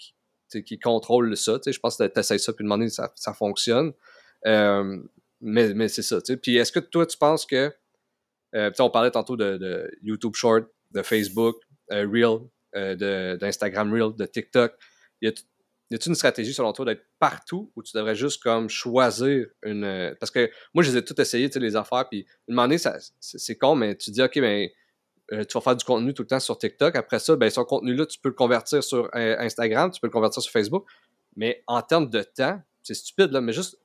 qui, 0.50 0.64
qui 0.64 0.78
contrôle 0.78 1.36
ça, 1.36 1.58
tu 1.58 1.64
sais. 1.64 1.72
Je 1.72 1.80
pense 1.80 1.96
que 1.96 2.04
t'essayes 2.04 2.40
ça, 2.40 2.52
puis 2.52 2.64
demander 2.64 2.88
ça, 2.88 3.12
ça 3.14 3.34
fonctionne. 3.34 3.92
Euh, 4.46 4.98
mais 5.40 5.74
mais 5.74 5.88
c'est 5.88 6.02
ça, 6.02 6.20
tu 6.20 6.32
sais. 6.32 6.36
Puis 6.36 6.56
est-ce 6.56 6.72
que 6.72 6.80
toi, 6.80 7.06
tu 7.06 7.16
penses 7.16 7.46
que... 7.46 7.72
Euh, 8.54 8.70
on 8.80 8.90
parlait 8.90 9.10
tantôt 9.10 9.34
de, 9.34 9.56
de 9.56 9.90
YouTube 10.02 10.34
Short, 10.34 10.66
de 10.92 11.02
Facebook, 11.02 11.56
euh, 11.92 12.06
Reel, 12.10 12.38
euh, 12.76 13.36
d'Instagram 13.36 13.92
Reel, 13.92 14.14
de 14.16 14.26
TikTok. 14.26 14.74
Y 15.20 15.28
a-t-il 15.28 16.08
une 16.08 16.14
stratégie 16.14 16.54
selon 16.54 16.72
toi 16.72 16.86
d'être 16.86 17.04
partout 17.18 17.70
ou 17.76 17.82
tu 17.82 17.96
devrais 17.96 18.14
juste 18.14 18.42
comme 18.42 18.68
choisir 18.68 19.46
une. 19.62 19.84
Euh, 19.84 20.14
parce 20.18 20.30
que 20.30 20.50
moi, 20.74 20.82
je 20.82 20.90
les 20.90 20.98
ai 20.98 21.04
toutes 21.04 21.18
tu 21.18 21.24
sais, 21.24 21.50
les 21.56 21.76
affaires, 21.76 22.08
puis 22.08 22.26
une 22.48 22.54
moment 22.54 22.74
c'est 23.20 23.56
con, 23.56 23.74
mais 23.74 23.96
tu 23.96 24.10
dis, 24.10 24.22
OK, 24.22 24.40
ben, 24.40 24.68
tu 25.30 25.54
vas 25.54 25.60
faire 25.60 25.76
du 25.76 25.84
contenu 25.84 26.12
tout 26.14 26.22
le 26.22 26.28
temps 26.28 26.40
sur 26.40 26.58
TikTok. 26.58 26.96
Après 26.96 27.18
ça, 27.18 27.36
ben, 27.36 27.50
ce 27.50 27.60
contenu-là, 27.60 28.06
tu 28.06 28.18
peux 28.18 28.30
le 28.30 28.34
convertir 28.34 28.82
sur 28.82 29.08
Instagram, 29.14 29.90
tu 29.90 30.00
peux 30.00 30.06
le 30.06 30.12
convertir 30.12 30.42
sur 30.42 30.52
Facebook. 30.52 30.86
Mais 31.36 31.62
en 31.66 31.80
termes 31.82 32.10
de 32.10 32.22
temps, 32.22 32.60
c'est 32.82 32.94
stupide, 32.94 33.30
là, 33.30 33.40
mais 33.40 33.52
juste 33.52 33.78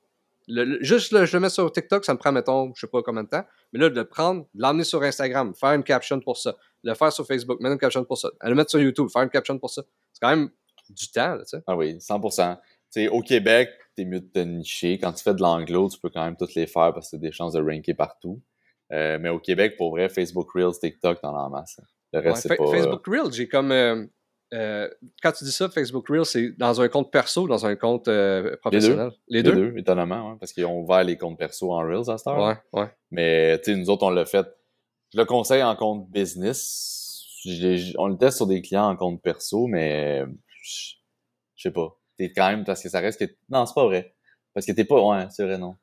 juste 0.80 1.12
là, 1.12 1.24
je 1.24 1.36
le 1.36 1.40
mets 1.40 1.50
sur 1.50 1.70
TikTok, 1.70 2.04
ça 2.04 2.14
me 2.14 2.18
prend, 2.18 2.32
mettons, 2.32 2.72
je 2.74 2.80
sais 2.80 2.86
pas 2.86 3.02
combien 3.02 3.24
de 3.24 3.28
temps. 3.28 3.44
Mais 3.72 3.80
là, 3.80 3.90
de 3.90 3.94
le 3.94 4.06
prendre, 4.06 4.46
l'emmener 4.54 4.84
sur 4.84 5.02
Instagram, 5.02 5.54
faire 5.54 5.72
une 5.72 5.84
caption 5.84 6.20
pour 6.20 6.36
ça, 6.36 6.56
le 6.82 6.94
faire 6.94 7.12
sur 7.12 7.26
Facebook, 7.26 7.60
mettre 7.60 7.74
une 7.74 7.78
caption 7.78 8.04
pour 8.04 8.18
ça, 8.18 8.30
le 8.42 8.54
mettre 8.54 8.70
sur 8.70 8.80
YouTube, 8.80 9.08
faire 9.12 9.22
une 9.22 9.30
caption 9.30 9.58
pour 9.58 9.70
ça. 9.70 9.82
C'est 10.12 10.20
quand 10.20 10.30
même 10.30 10.50
du 10.90 11.10
temps, 11.10 11.36
tu 11.38 11.44
sais. 11.46 11.62
Ah 11.66 11.76
oui, 11.76 11.96
100%. 11.96 12.56
sais, 12.90 13.08
au 13.08 13.20
Québec, 13.20 13.70
t'es 13.94 14.04
mieux 14.04 14.20
de 14.20 14.26
te 14.26 14.38
nicher. 14.38 14.98
Quand 14.98 15.12
tu 15.12 15.22
fais 15.22 15.34
de 15.34 15.42
l'anglo, 15.42 15.88
tu 15.88 15.98
peux 15.98 16.10
quand 16.10 16.24
même 16.24 16.36
toutes 16.36 16.54
les 16.54 16.66
faire 16.66 16.92
parce 16.94 17.10
que 17.10 17.16
t'as 17.16 17.22
des 17.22 17.32
chances 17.32 17.52
de 17.52 17.60
ranker 17.60 17.94
partout. 17.94 18.40
Euh, 18.92 19.18
mais 19.20 19.28
au 19.28 19.38
Québec, 19.38 19.76
pour 19.76 19.90
vrai, 19.90 20.08
Facebook 20.08 20.50
Reels, 20.54 20.78
TikTok, 20.80 21.20
t'en 21.20 21.36
as 21.36 21.40
en 21.40 21.50
masse. 21.50 21.80
Le 22.12 22.20
reste, 22.20 22.42
c'est 22.42 22.56
pas... 22.56 22.66
Facebook 22.66 23.06
Reels, 23.06 23.32
j'ai 23.32 23.48
comme... 23.48 23.70
Euh, 23.70 24.06
euh, 24.54 24.88
quand 25.22 25.32
tu 25.32 25.44
dis 25.44 25.52
ça, 25.52 25.68
Facebook 25.68 26.08
Reels, 26.08 26.24
c'est 26.24 26.50
dans 26.56 26.80
un 26.80 26.88
compte 26.88 27.10
perso 27.10 27.42
ou 27.42 27.48
dans 27.48 27.66
un 27.66 27.76
compte 27.76 28.08
euh, 28.08 28.56
professionnel? 28.56 29.10
Les 29.28 29.42
deux. 29.42 29.54
Les 29.54 29.70
deux, 29.70 29.78
étonnamment, 29.78 30.36
parce 30.38 30.52
qu'ils 30.52 30.64
ont 30.64 30.80
ouvert 30.80 31.04
les 31.04 31.16
comptes 31.16 31.38
perso 31.38 31.72
en 31.72 31.80
Reels 31.80 32.10
à 32.10 32.18
cette 32.18 32.26
heure. 32.28 32.38
Ouais, 32.38 32.80
ouais. 32.80 32.88
Mais, 33.10 33.58
tu 33.60 33.72
sais, 33.72 33.78
nous 33.78 33.90
autres, 33.90 34.06
on 34.06 34.10
l'a 34.10 34.24
fait. 34.24 34.46
Je 35.12 35.18
le 35.18 35.24
conseille 35.24 35.62
en 35.62 35.76
compte 35.76 36.10
business. 36.10 37.24
on 37.98 38.08
le 38.08 38.16
teste 38.16 38.38
sur 38.38 38.46
des 38.46 38.62
clients 38.62 38.88
en 38.88 38.96
compte 38.96 39.22
perso, 39.22 39.66
mais 39.66 40.24
je 40.62 40.94
sais 41.56 41.70
pas. 41.70 41.98
T'es 42.16 42.32
quand 42.32 42.48
même, 42.48 42.64
parce 42.64 42.82
que 42.82 42.88
ça 42.88 43.00
reste 43.00 43.24
que. 43.24 43.32
Non, 43.48 43.66
c'est 43.66 43.74
pas 43.74 43.84
vrai. 43.84 44.14
Parce 44.54 44.66
que 44.66 44.72
t'es 44.72 44.84
pas. 44.84 45.00
Ouais, 45.00 45.26
c'est 45.30 45.44
vrai, 45.44 45.58
non. 45.58 45.76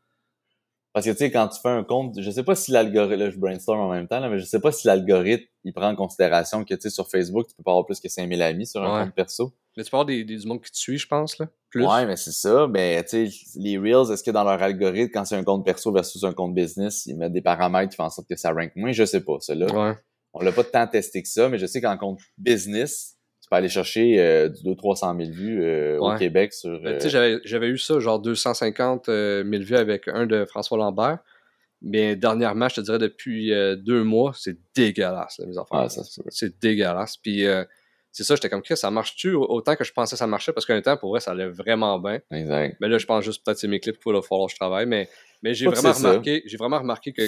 Parce 0.96 1.06
que 1.06 1.12
tu 1.12 1.18
sais, 1.18 1.30
quand 1.30 1.50
tu 1.50 1.60
fais 1.60 1.68
un 1.68 1.84
compte, 1.84 2.22
je 2.22 2.32
sais 2.32 2.44
pas 2.44 2.56
si 2.56 2.72
l'algorithme, 2.72 3.20
là 3.20 3.30
je 3.30 3.38
brainstorm 3.38 3.82
en 3.82 3.90
même 3.90 4.08
temps, 4.08 4.22
là, 4.22 4.30
mais 4.30 4.40
je 4.40 4.46
sais 4.46 4.62
pas 4.62 4.72
si 4.72 4.88
l'algorithme, 4.88 5.44
il 5.66 5.74
prend 5.74 5.90
en 5.90 5.96
considération 5.98 6.64
que 6.64 6.74
tu 6.74 6.80
sais, 6.84 6.90
sur 6.90 7.10
Facebook, 7.10 7.48
tu 7.48 7.54
peux 7.54 7.64
pas 7.64 7.72
avoir 7.72 7.86
plus 7.86 8.00
que 8.00 8.08
5000 8.08 8.42
amis 8.42 8.66
sur 8.66 8.82
un 8.82 9.04
compte 9.04 9.14
perso. 9.14 9.54
Mais 9.76 9.84
tu 9.84 9.92
peux 9.92 9.98
avoir 9.98 10.06
des, 10.06 10.24
des, 10.24 10.38
du 10.38 10.48
monde 10.48 10.62
qui 10.62 10.72
te 10.72 10.78
suit, 10.78 10.98
je 10.98 11.06
pense, 11.06 11.38
là. 11.38 11.50
Plus. 11.70 11.86
Ouais, 11.86 12.06
mais 12.06 12.16
c'est 12.16 12.32
ça. 12.32 12.70
Mais 12.70 13.04
tu 13.04 13.30
sais, 13.30 13.60
les 13.60 13.78
Reels, 13.78 14.10
est-ce 14.10 14.24
que 14.24 14.32
dans 14.32 14.46
leur 14.46 14.64
algorithme, 14.64 15.12
quand 15.14 15.26
c'est 15.26 15.36
un 15.36 15.44
compte 15.44 15.66
perso 15.66 15.92
versus 15.92 16.24
un 16.24 16.32
compte 16.32 16.56
business, 16.56 17.06
ils 17.08 17.18
mettent 17.18 17.34
des 17.34 17.42
paramètres 17.42 17.90
qui 17.90 17.98
font 17.98 18.06
en 18.06 18.10
sorte 18.10 18.30
que 18.30 18.38
ça 18.38 18.54
rank 18.54 18.72
moins? 18.78 18.94
Je 18.94 19.04
sais 19.04 19.20
pas, 19.20 19.36
ça 19.42 19.54
là. 19.54 19.66
Ouais. 19.66 19.98
On 20.32 20.42
l'a 20.46 20.54
pas 20.54 20.64
tant 20.64 20.88
testé 20.88 21.22
que 21.22 21.28
ça, 21.28 21.50
mais 21.50 21.58
je 21.58 21.66
sais 21.66 21.82
qu'en 21.82 21.98
compte 21.98 22.22
business, 22.38 23.15
tu 23.46 23.50
peux 23.50 23.58
aller 23.58 23.70
chercher 23.70 24.20
euh, 24.20 24.50
du 24.50 24.64
200-300 24.64 25.24
000 25.24 25.32
vues 25.32 25.64
euh, 25.64 26.00
au 26.00 26.18
Québec 26.18 26.52
sur. 26.52 26.82
Ben, 26.82 26.98
tu 26.98 27.12
sais, 27.12 27.16
euh, 27.16 27.40
j'avais 27.44 27.68
eu 27.68 27.78
ça, 27.78 28.00
genre 28.00 28.20
250 28.20 29.06
000 29.06 29.44
vues 29.64 29.76
avec 29.76 30.08
un 30.08 30.26
de 30.26 30.46
François 30.46 30.80
Lambert. 30.80 31.20
Mais 31.84 32.16
dernièrement, 32.16 32.70
je 32.70 32.78
te 32.78 32.82
dirais 32.82 32.98
depuis 32.98 33.52
deux 33.78 34.04
mois, 34.04 34.32
c'est 34.36 34.58
dégueulasse, 34.74 35.38
la 35.38 35.46
mise 35.46 35.60
en 35.60 35.66
Ah, 35.70 35.86
c'est 36.30 36.60
dégueulasse. 36.60 37.18
Puis 37.18 37.46
c'est 38.12 38.24
ça, 38.24 38.34
j'étais 38.34 38.50
comme, 38.50 38.64
ça 38.66 38.90
marche-tu 38.90 39.36
autant 39.36 39.76
que 39.76 39.84
je 39.84 39.94
pensais 39.94 40.16
que 40.16 40.18
ça 40.18 40.26
marchait? 40.26 40.52
Parce 40.52 40.66
qu'un 40.66 40.82
temps, 40.82 40.98
pour 40.98 41.12
vrai, 41.12 41.20
ça 41.20 41.32
allait 41.32 41.50
vraiment 41.50 42.00
bien. 42.00 42.20
Exact. 42.32 42.78
Mais 42.80 42.88
là, 42.88 42.98
je 42.98 43.06
pense 43.06 43.24
juste 43.24 43.46
peut-être 43.46 43.60
c'est 43.60 43.68
mes 43.68 43.80
clips 43.80 44.00
qu'il 44.00 44.12
va 44.12 44.24
falloir 44.24 44.48
que 44.48 44.54
je 44.54 44.58
travaille. 44.58 44.88
Mais, 44.88 45.08
mais 45.44 45.54
j'ai 45.54 45.68
vraiment 45.68 45.92
remarqué, 45.94 46.42
j'ai 46.48 46.58
vraiment 46.58 46.80
remarqué 46.80 47.14
que 47.14 47.22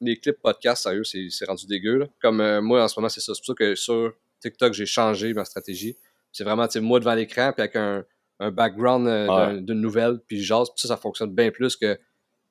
les 0.00 0.16
clips 0.16 0.42
podcast, 0.42 0.82
sérieux, 0.82 1.04
c'est 1.04 1.44
rendu 1.44 1.66
dégueu. 1.68 2.08
Comme 2.20 2.42
moi, 2.58 2.82
en 2.82 2.88
ce 2.88 2.98
moment, 2.98 3.08
c'est 3.08 3.20
ça. 3.20 3.34
C'est 3.34 3.40
pour 3.40 3.54
ça 3.54 3.54
que 3.54 3.76
sur 3.76 4.14
TikTok, 4.50 4.72
j'ai 4.72 4.86
changé 4.86 5.32
ma 5.34 5.44
stratégie. 5.44 5.96
C'est 6.32 6.44
vraiment, 6.44 6.68
tu 6.68 6.80
moi 6.80 7.00
devant 7.00 7.14
l'écran, 7.14 7.52
puis 7.52 7.62
avec 7.62 7.76
un, 7.76 8.04
un 8.40 8.50
background 8.50 9.06
euh, 9.06 9.60
d'une 9.60 9.80
nouvelle, 9.80 10.18
puis 10.26 10.42
jase, 10.42 10.68
puis 10.70 10.80
ça, 10.80 10.88
ça 10.88 10.96
fonctionne 10.96 11.34
bien 11.34 11.50
plus 11.50 11.76
que 11.76 11.98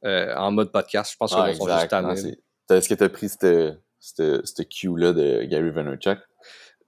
euh, 0.05 0.35
en 0.35 0.51
mode 0.51 0.71
podcast. 0.71 1.13
Je 1.13 1.17
pense 1.17 1.33
que 1.33 1.39
ah, 1.39 1.53
sont 1.53 2.15
juste. 2.15 2.37
Est-ce 2.69 2.89
que 2.89 2.95
tu 2.95 3.03
as 3.03 3.09
pris 3.09 3.29
cette 3.29 4.69
cue-là 4.69 5.13
de 5.13 5.43
Gary 5.43 5.69
Vaynerchuk? 5.69 6.19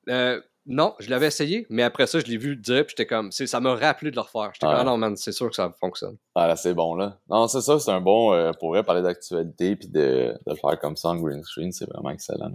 Euh, 0.10 0.42
non, 0.66 0.96
je 1.00 1.10
l'avais 1.10 1.28
essayé, 1.28 1.68
mais 1.70 1.84
après 1.84 2.08
ça, 2.08 2.20
je 2.20 2.26
l'ai 2.26 2.38
vu 2.38 2.56
dire, 2.56 2.86
puis 2.86 2.96
j'étais 2.98 3.06
comme, 3.06 3.32
ça 3.32 3.60
m'a 3.60 3.76
rappelé 3.76 4.10
de 4.10 4.16
le 4.16 4.22
refaire. 4.22 4.52
J'étais 4.54 4.66
comme, 4.66 4.76
ah 4.76 4.84
non, 4.84 4.98
man, 4.98 5.16
c'est 5.16 5.32
sûr 5.32 5.50
que 5.50 5.56
ça 5.56 5.72
fonctionne. 5.80 6.18
Ah 6.34 6.48
là, 6.48 6.56
c'est 6.56 6.74
bon, 6.74 6.96
là. 6.96 7.20
Non, 7.30 7.48
c'est 7.48 7.62
ça, 7.62 7.78
c'est 7.78 7.92
un 7.92 8.02
bon, 8.02 8.34
euh, 8.34 8.52
pour 8.60 8.76
parler 8.84 9.04
d'actualité, 9.04 9.76
puis 9.76 9.88
de, 9.88 10.34
de, 10.46 10.52
le 10.52 10.56
faire 10.56 10.80
comme 10.80 10.98
ça 10.98 11.10
en 11.10 11.18
green 11.18 11.44
screen, 11.44 11.72
c'est 11.72 11.86
vraiment 11.86 12.10
excellent. 12.10 12.52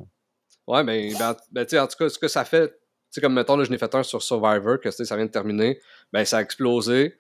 Ouais, 0.71 0.85
mais 0.85 1.13
ben, 1.19 1.35
ben, 1.51 1.67
en 1.81 1.87
tout 1.89 1.97
cas, 1.99 2.09
ce 2.09 2.19
que 2.19 2.29
ça 2.29 2.45
fait, 2.45 2.69
tu 2.69 2.77
sais, 3.11 3.21
comme 3.21 3.35
mettons, 3.35 3.57
là, 3.57 3.65
je 3.65 3.71
n'ai 3.71 3.79
fait 3.79 3.93
un 3.93 4.05
sur 4.05 4.23
Survivor, 4.23 4.79
que 4.81 4.91
ça 4.93 5.17
vient 5.17 5.27
de 5.27 5.31
terminer, 5.31 5.81
ben 6.13 6.25
ça 6.25 6.39
a 6.39 6.43
explosé, 6.43 7.17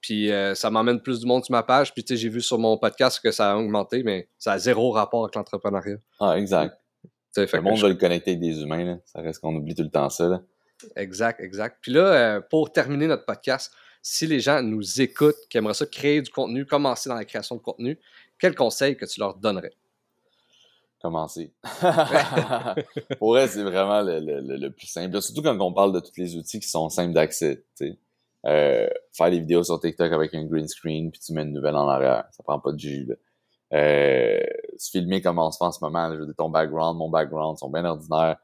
puis 0.00 0.32
euh, 0.32 0.54
ça 0.54 0.70
m'emmène 0.70 1.00
plus 1.02 1.20
du 1.20 1.26
monde 1.26 1.44
sur 1.44 1.52
ma 1.52 1.62
page, 1.62 1.92
puis 1.92 2.02
tu 2.02 2.14
sais, 2.14 2.20
j'ai 2.20 2.30
vu 2.30 2.40
sur 2.40 2.58
mon 2.58 2.78
podcast 2.78 3.20
que 3.22 3.30
ça 3.30 3.52
a 3.52 3.56
augmenté, 3.56 4.02
mais 4.02 4.30
ça 4.38 4.52
a 4.52 4.58
zéro 4.58 4.90
rapport 4.90 5.24
avec 5.24 5.34
l'entrepreneuriat. 5.34 5.98
Ah, 6.18 6.38
exact. 6.38 6.78
le 7.36 7.60
monde 7.60 7.78
veut 7.78 7.90
le 7.90 7.94
connecter 7.96 8.30
avec 8.30 8.40
des 8.40 8.62
humains, 8.62 8.84
là. 8.84 8.98
ça 9.04 9.20
reste 9.20 9.40
qu'on 9.40 9.54
oublie 9.54 9.74
tout 9.74 9.82
le 9.82 9.90
temps 9.90 10.08
ça. 10.08 10.26
Là. 10.26 10.42
Exact, 10.96 11.40
exact. 11.40 11.76
Puis 11.82 11.92
là, 11.92 12.06
euh, 12.06 12.40
pour 12.40 12.72
terminer 12.72 13.06
notre 13.06 13.26
podcast, 13.26 13.70
si 14.00 14.26
les 14.26 14.40
gens 14.40 14.62
nous 14.62 15.02
écoutent, 15.02 15.36
qui 15.50 15.58
aimeraient 15.58 15.74
ça 15.74 15.84
créer 15.84 16.22
du 16.22 16.30
contenu, 16.30 16.64
commencer 16.64 17.10
dans 17.10 17.16
la 17.16 17.26
création 17.26 17.56
de 17.56 17.60
contenu, 17.60 17.98
quel 18.38 18.54
conseil 18.54 18.96
que 18.96 19.04
tu 19.04 19.20
leur 19.20 19.34
donnerais? 19.34 19.74
Commencer. 21.04 21.52
Pour 23.18 23.38
elle, 23.38 23.48
c'est 23.50 23.62
vraiment 23.62 24.00
le, 24.00 24.20
le, 24.20 24.70
plus 24.70 24.86
simple. 24.86 25.20
Surtout 25.20 25.42
quand 25.42 25.60
on 25.60 25.72
parle 25.72 25.92
de 25.92 26.00
tous 26.00 26.16
les 26.16 26.34
outils 26.34 26.60
qui 26.60 26.68
sont 26.68 26.88
simples 26.88 27.12
d'accès. 27.12 27.62
Euh, 28.46 28.88
faire 29.12 29.30
des 29.30 29.40
vidéos 29.40 29.62
sur 29.64 29.78
TikTok 29.78 30.10
avec 30.12 30.34
un 30.34 30.44
green 30.44 30.66
screen, 30.66 31.10
puis 31.10 31.20
tu 31.20 31.34
mets 31.34 31.42
une 31.42 31.52
nouvelle 31.52 31.76
en 31.76 31.88
arrière. 31.88 32.24
Ça 32.30 32.42
prend 32.42 32.58
pas 32.58 32.72
de 32.72 32.78
jus. 32.78 33.04
Là. 33.04 33.14
Euh, 33.74 34.40
se 34.78 34.90
filmer 34.90 35.20
comme 35.20 35.38
on 35.38 35.50
se 35.50 35.58
fait 35.58 35.64
en 35.64 35.72
ce 35.72 35.84
moment. 35.84 36.10
je 36.10 36.20
veux 36.20 36.24
dire, 36.24 36.34
ton 36.38 36.48
background, 36.48 36.96
mon 36.96 37.10
background 37.10 37.58
sont 37.58 37.68
bien 37.68 37.84
ordinaires. 37.84 38.38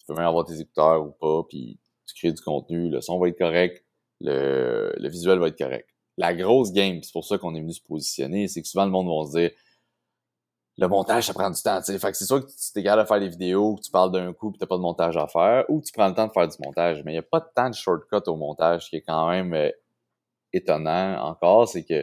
Tu 0.00 0.06
peux 0.06 0.14
même 0.14 0.26
avoir 0.26 0.44
tes 0.44 0.58
écouteurs 0.60 1.06
ou 1.06 1.12
pas, 1.12 1.46
puis 1.48 1.78
tu 2.06 2.14
crées 2.16 2.32
du 2.32 2.42
contenu. 2.42 2.90
Le 2.90 3.00
son 3.00 3.20
va 3.20 3.28
être 3.28 3.38
correct, 3.38 3.84
le, 4.20 4.92
le 4.96 5.08
visuel 5.08 5.38
va 5.38 5.46
être 5.46 5.58
correct. 5.58 5.88
La 6.16 6.34
grosse 6.34 6.72
game, 6.72 7.02
c'est 7.04 7.12
pour 7.12 7.24
ça 7.24 7.38
qu'on 7.38 7.54
est 7.54 7.60
venu 7.60 7.72
se 7.72 7.82
positionner, 7.82 8.48
c'est 8.48 8.62
que 8.62 8.68
souvent 8.68 8.84
le 8.84 8.90
monde 8.90 9.06
va 9.06 9.30
se 9.30 9.38
dire 9.38 9.50
le 10.80 10.88
montage, 10.88 11.26
ça 11.26 11.34
prend 11.34 11.50
du 11.50 11.60
temps, 11.60 11.78
tu 11.78 11.92
sais. 11.92 11.98
Fait 11.98 12.10
que 12.10 12.16
c'est 12.16 12.24
sûr 12.24 12.40
que 12.40 12.50
tu 12.50 12.72
t'es 12.72 12.82
capable 12.82 13.02
de 13.02 13.08
faire 13.08 13.20
des 13.20 13.28
vidéos, 13.28 13.76
que 13.76 13.82
tu 13.82 13.90
parles 13.90 14.10
d'un 14.10 14.32
coup, 14.32 14.50
tu 14.50 14.58
t'as 14.58 14.66
pas 14.66 14.76
de 14.76 14.80
montage 14.80 15.14
à 15.18 15.26
faire, 15.26 15.66
ou 15.68 15.82
tu 15.82 15.92
prends 15.92 16.08
le 16.08 16.14
temps 16.14 16.26
de 16.26 16.32
faire 16.32 16.48
du 16.48 16.56
montage. 16.64 17.02
Mais 17.04 17.12
il 17.12 17.14
n'y 17.16 17.18
a 17.18 17.22
pas 17.22 17.42
tant 17.42 17.68
de 17.68 17.74
shortcut 17.74 18.26
au 18.26 18.36
montage, 18.36 18.88
qui 18.88 18.96
est 18.96 19.02
quand 19.02 19.28
même 19.28 19.52
euh, 19.52 19.70
étonnant 20.54 21.22
encore, 21.22 21.68
c'est 21.68 21.84
que 21.84 22.02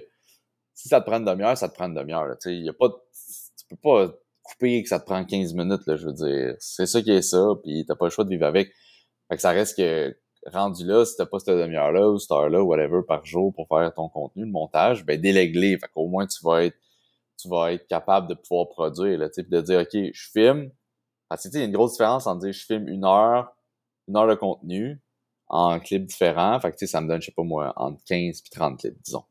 si 0.75 0.89
ça 0.89 1.01
te 1.01 1.07
prend 1.07 1.17
une 1.17 1.25
demi-heure, 1.25 1.57
ça 1.57 1.69
te 1.69 1.73
prend 1.73 1.88
une 1.88 1.95
demi-heure, 1.95 2.38
tu 2.39 2.53
y 2.53 2.69
a 2.69 2.73
pas, 2.73 2.89
tu 2.89 3.65
peux 3.67 3.78
pas 3.78 4.13
couper 4.43 4.84
que 4.84 4.89
ça 4.89 4.99
te 4.99 5.05
prend 5.05 5.25
15 5.25 5.55
minutes, 5.55 5.88
là, 5.88 5.95
je 5.95 6.05
veux 6.05 6.13
dire. 6.13 6.55
C'est 6.59 6.86
ça 6.86 7.01
qui 7.01 7.11
est 7.11 7.23
ça, 7.23 7.47
puis 7.63 7.84
t'as 7.88 7.95
pas 7.95 8.05
le 8.05 8.11
choix 8.11 8.25
de 8.25 8.30
vivre 8.30 8.45
avec. 8.45 8.71
Fait 9.28 9.36
que 9.38 9.41
ça 9.41 9.49
reste 9.49 9.75
que, 9.75 10.15
rendu 10.45 10.86
là, 10.86 11.03
si 11.03 11.15
t'as 11.17 11.25
pas 11.25 11.39
cette 11.39 11.57
demi-heure-là 11.57 12.11
ou 12.11 12.19
cette 12.19 12.32
heure-là, 12.32 12.63
whatever, 12.63 13.01
par 13.07 13.25
jour 13.25 13.51
pour 13.55 13.67
faire 13.67 13.91
ton 13.95 14.07
contenu, 14.07 14.45
le 14.45 14.51
montage, 14.51 15.03
ben 15.03 15.19
délègue 15.19 15.55
Fait 15.80 15.88
qu'au 15.93 16.07
moins, 16.07 16.28
tu 16.28 16.38
vas 16.43 16.65
être 16.65 16.78
tu 17.38 17.50
vas 17.50 17.74
être 17.74 17.88
capable 17.88 18.28
de 18.28 18.34
pouvoir 18.34 18.70
produire, 18.70 19.20
là, 19.20 19.30
de 19.30 19.62
dire, 19.62 19.80
OK, 19.82 20.12
je 20.14 20.30
filme. 20.32 20.72
Parce 21.30 21.44
que, 21.44 21.50
il 21.54 21.60
y 21.60 21.62
a 21.62 21.66
une 21.66 21.72
grosse 21.72 21.94
différence 21.94 22.28
entre 22.28 22.42
dire, 22.42 22.54
je 22.54 22.66
filme 22.66 22.88
une 22.88 23.06
heure, 23.06 23.54
une 24.08 24.18
heure 24.18 24.28
de 24.28 24.36
contenu 24.36 25.02
en 25.48 25.80
clips 25.80 26.06
différents. 26.06 26.60
Fait 26.60 26.72
que, 26.72 26.86
ça 26.86 27.02
me 27.02 27.08
donne, 27.08 27.22
je 27.22 27.28
sais 27.28 27.34
pas 27.36 27.44
moi, 27.44 27.74
entre 27.76 28.04
15 28.06 28.40
et 28.46 28.50
30 28.50 28.80
clips, 28.80 29.02
disons. 29.04 29.24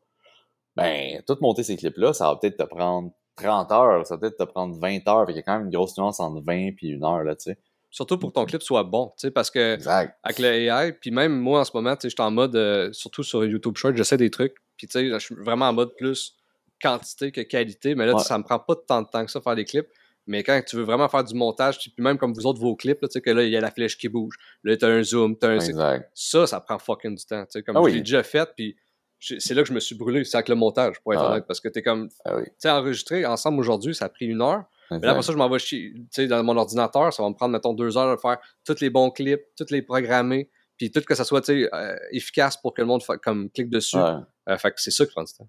Ben, 0.76 1.22
tout 1.26 1.36
monter 1.40 1.62
ces 1.62 1.76
clips-là, 1.76 2.12
ça 2.12 2.28
va 2.28 2.36
peut-être 2.36 2.58
te 2.58 2.64
prendre 2.64 3.10
30 3.36 3.72
heures, 3.72 4.06
ça 4.06 4.16
va 4.16 4.20
peut-être 4.20 4.36
te 4.36 4.44
prendre 4.44 4.78
20 4.78 5.08
heures. 5.08 5.26
Fait 5.26 5.32
qu'il 5.32 5.36
y 5.36 5.38
a 5.40 5.42
quand 5.42 5.56
même 5.56 5.66
une 5.66 5.72
grosse 5.72 5.96
nuance 5.96 6.20
entre 6.20 6.42
20 6.44 6.54
et 6.54 6.76
une 6.82 7.04
heure, 7.04 7.24
là, 7.24 7.34
tu 7.34 7.50
sais. 7.50 7.58
Surtout 7.90 8.18
pour 8.18 8.30
que 8.30 8.34
ton 8.34 8.44
clip 8.44 8.62
soit 8.62 8.82
bon, 8.82 9.12
tu 9.16 9.22
sais, 9.22 9.30
parce 9.30 9.50
que 9.50 9.78
avec 10.22 10.38
le 10.38 10.48
AI, 10.48 10.92
puis 10.92 11.10
même 11.10 11.38
moi 11.38 11.60
en 11.60 11.64
ce 11.64 11.70
moment, 11.72 11.94
tu 11.96 12.02
sais, 12.02 12.10
je 12.10 12.14
suis 12.14 12.22
en 12.22 12.30
mode, 12.30 12.54
euh, 12.54 12.92
surtout 12.92 13.22
sur 13.22 13.42
YouTube 13.44 13.76
Short, 13.76 13.96
j'essaie 13.96 14.18
des 14.18 14.30
trucs, 14.30 14.54
puis 14.76 14.86
tu 14.86 14.92
sais, 14.92 15.08
je 15.08 15.18
suis 15.18 15.34
vraiment 15.34 15.66
en 15.66 15.72
mode 15.72 15.94
plus 15.96 16.36
quantité 16.80 17.32
que 17.32 17.40
qualité. 17.40 17.94
Mais 17.94 18.06
là, 18.06 18.18
ça 18.18 18.38
me 18.38 18.44
prend 18.44 18.58
pas 18.58 18.74
tant 18.76 19.02
de 19.02 19.08
temps 19.08 19.24
que 19.24 19.30
ça 19.30 19.40
faire 19.40 19.54
des 19.54 19.64
clips. 19.64 19.88
Mais 20.26 20.42
quand 20.42 20.60
tu 20.66 20.76
veux 20.76 20.82
vraiment 20.82 21.08
faire 21.08 21.22
du 21.22 21.34
montage, 21.34 21.78
puis 21.78 21.92
même 21.98 22.18
comme 22.18 22.32
vous 22.32 22.46
autres, 22.46 22.60
vos 22.60 22.74
clips, 22.74 23.00
tu 23.00 23.06
sais, 23.10 23.20
que 23.20 23.30
là, 23.30 23.44
il 23.44 23.50
y 23.50 23.56
a 23.56 23.60
la 23.60 23.70
flèche 23.70 23.96
qui 23.96 24.08
bouge. 24.08 24.34
Là, 24.64 24.76
t'as 24.76 24.88
un 24.88 25.02
zoom, 25.02 25.36
t'as 25.38 25.50
un. 25.50 26.00
Ça, 26.14 26.46
ça 26.46 26.60
prend 26.60 26.78
fucking 26.78 27.14
du 27.14 27.24
temps. 27.24 27.44
Tu 27.44 27.52
sais, 27.52 27.62
comme 27.62 27.76
ah 27.76 27.82
je 27.86 27.94
l'ai 27.94 28.00
déjà 28.00 28.22
fait, 28.24 28.48
puis 28.56 28.76
c'est 29.20 29.54
là 29.54 29.62
que 29.62 29.68
je 29.68 29.72
me 29.72 29.80
suis 29.80 29.94
brûlé, 29.94 30.24
c'est 30.24 30.36
avec 30.36 30.48
le 30.48 30.56
montage, 30.56 31.00
pour 31.00 31.14
être 31.14 31.22
ah 31.22 31.30
honnête. 31.30 31.44
Parce 31.46 31.60
que 31.60 31.68
t'es 31.68 31.82
comme. 31.82 32.08
Ah 32.24 32.40
tu 32.42 32.50
sais, 32.58 32.70
enregistrer 32.70 33.24
ensemble 33.24 33.60
aujourd'hui, 33.60 33.94
ça 33.94 34.06
a 34.06 34.08
pris 34.08 34.26
une 34.26 34.42
heure. 34.42 34.64
Mais 34.90 34.98
là, 35.00 35.10
après 35.10 35.22
ça, 35.22 35.32
je 35.32 35.38
m'en 35.38 35.48
vais 35.48 35.58
tu 35.58 36.06
sais, 36.10 36.26
dans 36.26 36.42
mon 36.42 36.56
ordinateur, 36.56 37.12
ça 37.12 37.22
va 37.22 37.28
me 37.28 37.34
prendre, 37.34 37.52
mettons, 37.52 37.74
deux 37.74 37.96
heures 37.96 38.14
de 38.14 38.20
faire 38.20 38.38
tous 38.64 38.80
les 38.80 38.90
bons 38.90 39.10
clips, 39.10 39.42
tous 39.56 39.70
les 39.70 39.82
programmer, 39.82 40.50
puis 40.76 40.90
tout 40.90 41.00
que 41.00 41.14
ça 41.14 41.24
soit, 41.24 41.40
tu 41.40 41.62
sais, 41.62 41.68
euh, 41.72 41.96
efficace 42.12 42.56
pour 42.56 42.74
que 42.74 42.82
le 42.82 42.86
monde 42.86 43.02
comme 43.22 43.50
clique 43.50 43.70
dessus. 43.70 43.96
Euh, 43.96 44.56
fait 44.58 44.70
que 44.70 44.80
c'est 44.80 44.92
ça 44.92 45.04
qui 45.04 45.12
prend 45.12 45.24
du 45.24 45.32
temps. 45.32 45.48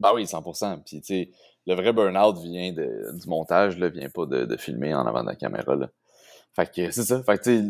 Bah 0.00 0.12
oui, 0.14 0.24
100%. 0.24 0.82
Puis, 0.84 1.00
tu 1.00 1.06
sais, 1.06 1.30
le 1.66 1.74
vrai 1.74 1.92
burn-out 1.92 2.38
vient 2.38 2.72
de, 2.72 3.16
du 3.18 3.28
montage, 3.28 3.78
là, 3.78 3.90
vient 3.90 4.08
pas 4.08 4.26
de, 4.26 4.56
filmer 4.56 4.94
en 4.94 5.06
avant 5.06 5.22
de 5.22 5.28
la 5.28 5.36
caméra, 5.36 5.76
là. 5.76 5.90
Fait 6.56 6.68
que 6.72 6.90
c'est 6.90 7.04
ça. 7.04 7.22
Fait 7.22 7.38
que, 7.38 7.44
tu 7.44 7.60
sais, 7.60 7.68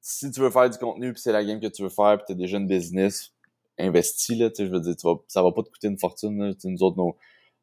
si 0.00 0.30
tu 0.30 0.40
veux 0.40 0.50
faire 0.50 0.70
du 0.70 0.78
contenu, 0.78 1.12
puis 1.12 1.20
c'est 1.20 1.32
la 1.32 1.44
game 1.44 1.58
que 1.58 1.66
tu 1.66 1.82
veux 1.82 1.88
faire, 1.88 2.18
puis 2.18 2.26
t'as 2.28 2.34
déjà 2.34 2.58
une 2.58 2.68
business, 2.68 3.32
investi, 3.78 4.36
là, 4.36 4.50
tu 4.50 4.66
je 4.66 4.70
veux 4.70 4.80
dire, 4.80 4.94
tu 4.94 5.06
vas, 5.06 5.14
ça 5.26 5.42
va 5.42 5.52
pas 5.52 5.62
te 5.62 5.70
coûter 5.70 5.88
une 5.88 5.98
fortune, 5.98 6.38
là. 6.38 6.52
nous 6.64 6.82
autres, 6.82 6.96
nos, 6.96 7.16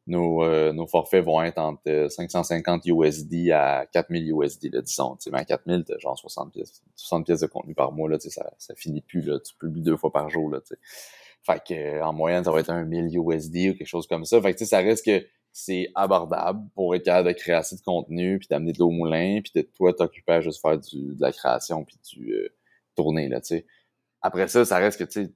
nos, 0.08 0.42
euh, 0.44 0.72
nos, 0.72 0.86
forfaits 0.86 1.24
vont 1.24 1.42
être 1.42 1.58
entre 1.58 2.08
550 2.10 2.86
USD 2.86 3.50
à 3.52 3.86
4000 3.92 4.32
USD, 4.32 4.70
là, 4.72 4.82
disons. 4.82 5.16
Tu 5.16 5.24
sais, 5.24 5.30
mais 5.30 5.38
à 5.38 5.44
4000, 5.44 5.84
t'as 5.84 5.98
genre 5.98 6.18
60 6.18 6.52
pièces, 6.52 6.82
60 6.96 7.24
pièces 7.24 7.40
de 7.40 7.46
contenu 7.46 7.74
par 7.74 7.92
mois, 7.92 8.08
là, 8.08 8.18
tu 8.18 8.28
sais, 8.28 8.40
ça, 8.40 8.52
ça 8.58 8.74
finit 8.74 9.00
plus, 9.00 9.22
là. 9.22 9.38
Tu 9.38 9.54
publies 9.54 9.82
deux 9.82 9.96
fois 9.96 10.12
par 10.12 10.28
jour, 10.28 10.50
là, 10.50 10.60
tu 10.60 10.74
sais. 10.74 10.78
Fait 11.48 11.62
que, 11.66 11.72
euh, 11.72 12.04
en 12.04 12.12
moyenne, 12.12 12.44
ça 12.44 12.52
va 12.52 12.60
être 12.60 12.68
un 12.68 12.84
1000 12.84 13.16
USD 13.16 13.70
ou 13.70 13.74
quelque 13.74 13.86
chose 13.86 14.06
comme 14.06 14.26
ça. 14.26 14.40
Fait 14.42 14.52
que, 14.54 14.64
ça 14.66 14.78
reste 14.80 15.02
que 15.02 15.26
c'est 15.50 15.90
abordable 15.94 16.60
pour 16.74 16.94
être 16.94 17.04
capable 17.04 17.28
de 17.28 17.32
créer 17.32 17.54
assez 17.54 17.74
de 17.74 17.80
contenu, 17.80 18.38
puis 18.38 18.48
d'amener 18.50 18.72
de 18.72 18.78
l'eau 18.78 18.88
au 18.88 18.90
moulin, 18.90 19.40
puis 19.42 19.52
de 19.54 19.62
toi 19.62 19.94
t'occuper 19.94 20.32
à 20.32 20.40
juste 20.42 20.60
faire 20.60 20.78
du, 20.78 21.14
de 21.14 21.22
la 21.22 21.32
création, 21.32 21.84
puis 21.84 21.96
du 22.12 22.34
euh, 22.34 22.48
tourner, 22.94 23.28
là, 23.28 23.40
tu 23.40 23.48
sais. 23.56 23.66
Après 24.20 24.46
ça, 24.48 24.64
ça 24.66 24.76
reste 24.76 24.98
que, 24.98 25.04
tu 25.04 25.24
sais, 25.24 25.32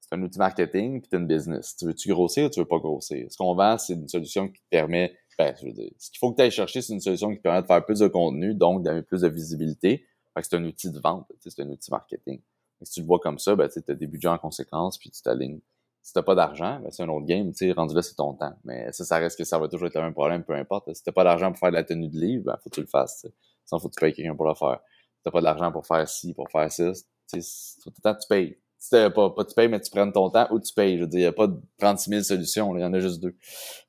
c'est 0.00 0.14
un 0.14 0.22
outil 0.22 0.38
marketing, 0.38 1.02
puis 1.02 1.10
t'as 1.10 1.18
une 1.18 1.26
business. 1.26 1.76
Tu 1.76 1.84
veux-tu 1.84 2.08
grossir 2.08 2.46
ou 2.46 2.48
tu 2.48 2.60
veux 2.60 2.66
pas 2.66 2.78
grossir? 2.78 3.26
Ce 3.30 3.36
qu'on 3.36 3.54
vend, 3.54 3.76
c'est 3.76 3.92
une 3.92 4.08
solution 4.08 4.48
qui 4.48 4.62
te 4.62 4.68
permet, 4.70 5.14
ben, 5.38 5.54
je 5.60 5.66
veux 5.66 5.72
dire, 5.72 5.90
ce 5.98 6.10
qu'il 6.10 6.18
faut 6.18 6.30
que 6.32 6.36
tu 6.36 6.42
ailles 6.42 6.50
chercher, 6.50 6.80
c'est 6.80 6.94
une 6.94 7.00
solution 7.00 7.30
qui 7.30 7.38
te 7.38 7.42
permet 7.42 7.60
de 7.60 7.66
faire 7.66 7.84
plus 7.84 7.98
de 7.98 8.08
contenu, 8.08 8.54
donc 8.54 8.82
d'amener 8.82 9.02
plus 9.02 9.20
de 9.20 9.28
visibilité. 9.28 10.06
Fait 10.34 10.40
que 10.40 10.46
c'est 10.48 10.56
un 10.56 10.64
outil 10.64 10.90
de 10.90 10.98
vente, 10.98 11.30
c'est 11.40 11.60
un 11.60 11.68
outil 11.68 11.90
marketing. 11.90 12.40
Si 12.84 12.94
tu 12.94 13.00
le 13.00 13.06
vois 13.06 13.18
comme 13.18 13.38
ça, 13.38 13.54
ben, 13.56 13.68
tu 13.68 13.80
as 13.88 13.94
des 13.94 14.06
budgets 14.06 14.28
en 14.28 14.38
conséquence, 14.38 14.98
puis 14.98 15.10
tu 15.10 15.22
t'alignes. 15.22 15.60
Si 16.02 16.12
t'as 16.12 16.22
pas 16.22 16.34
d'argent, 16.34 16.80
ben, 16.80 16.90
c'est 16.90 17.02
un 17.02 17.08
autre 17.08 17.26
game, 17.26 17.52
tu 17.52 17.70
rendu 17.72 17.94
là, 17.94 18.02
c'est 18.02 18.16
ton 18.16 18.34
temps. 18.34 18.54
Mais 18.64 18.90
ça, 18.92 19.04
ça 19.04 19.18
reste 19.18 19.38
que 19.38 19.44
ça 19.44 19.58
va 19.58 19.68
toujours 19.68 19.86
être 19.86 19.94
le 19.94 20.02
même 20.02 20.14
problème, 20.14 20.42
peu 20.44 20.54
importe. 20.54 20.92
Si 20.94 21.02
t'as 21.02 21.12
pas 21.12 21.24
d'argent 21.24 21.50
pour 21.50 21.60
faire 21.60 21.70
de 21.70 21.76
la 21.76 21.84
tenue 21.84 22.08
de 22.08 22.18
livre, 22.18 22.44
ben, 22.46 22.56
faut 22.62 22.70
que 22.70 22.74
tu 22.74 22.80
le 22.80 22.86
fasses, 22.86 23.18
t'sais. 23.18 23.32
Sinon, 23.64 23.78
faut 23.78 23.88
que 23.88 23.94
tu 23.94 24.00
payes 24.00 24.12
quelqu'un 24.12 24.34
pour 24.34 24.46
le 24.46 24.54
faire. 24.54 24.80
Si 25.16 25.22
t'as 25.22 25.30
pas 25.30 25.40
d'argent 25.40 25.70
pour 25.70 25.86
faire 25.86 26.08
ci, 26.08 26.34
pour 26.34 26.50
faire 26.50 26.70
ça, 26.70 26.92
tu 27.32 27.40
tout 27.82 27.92
le 27.96 28.02
temps, 28.02 28.14
tu 28.14 28.26
payes. 28.28 28.58
Si 28.78 28.90
t'as 28.90 29.10
pas, 29.10 29.30
pas 29.30 29.44
tu 29.44 29.54
payes, 29.54 29.68
mais 29.68 29.80
tu 29.80 29.92
prends 29.92 30.10
ton 30.10 30.28
temps 30.30 30.48
ou 30.50 30.58
tu 30.58 30.74
payes. 30.74 30.96
Je 30.96 31.02
veux 31.02 31.08
dire, 31.08 31.20
y 31.20 31.26
a 31.26 31.32
pas 31.32 31.46
de 31.46 31.56
36 31.78 32.10
000 32.10 32.22
solutions, 32.22 32.76
il 32.76 32.80
y 32.80 32.84
en 32.84 32.92
a 32.92 32.98
juste 32.98 33.20
deux. 33.20 33.36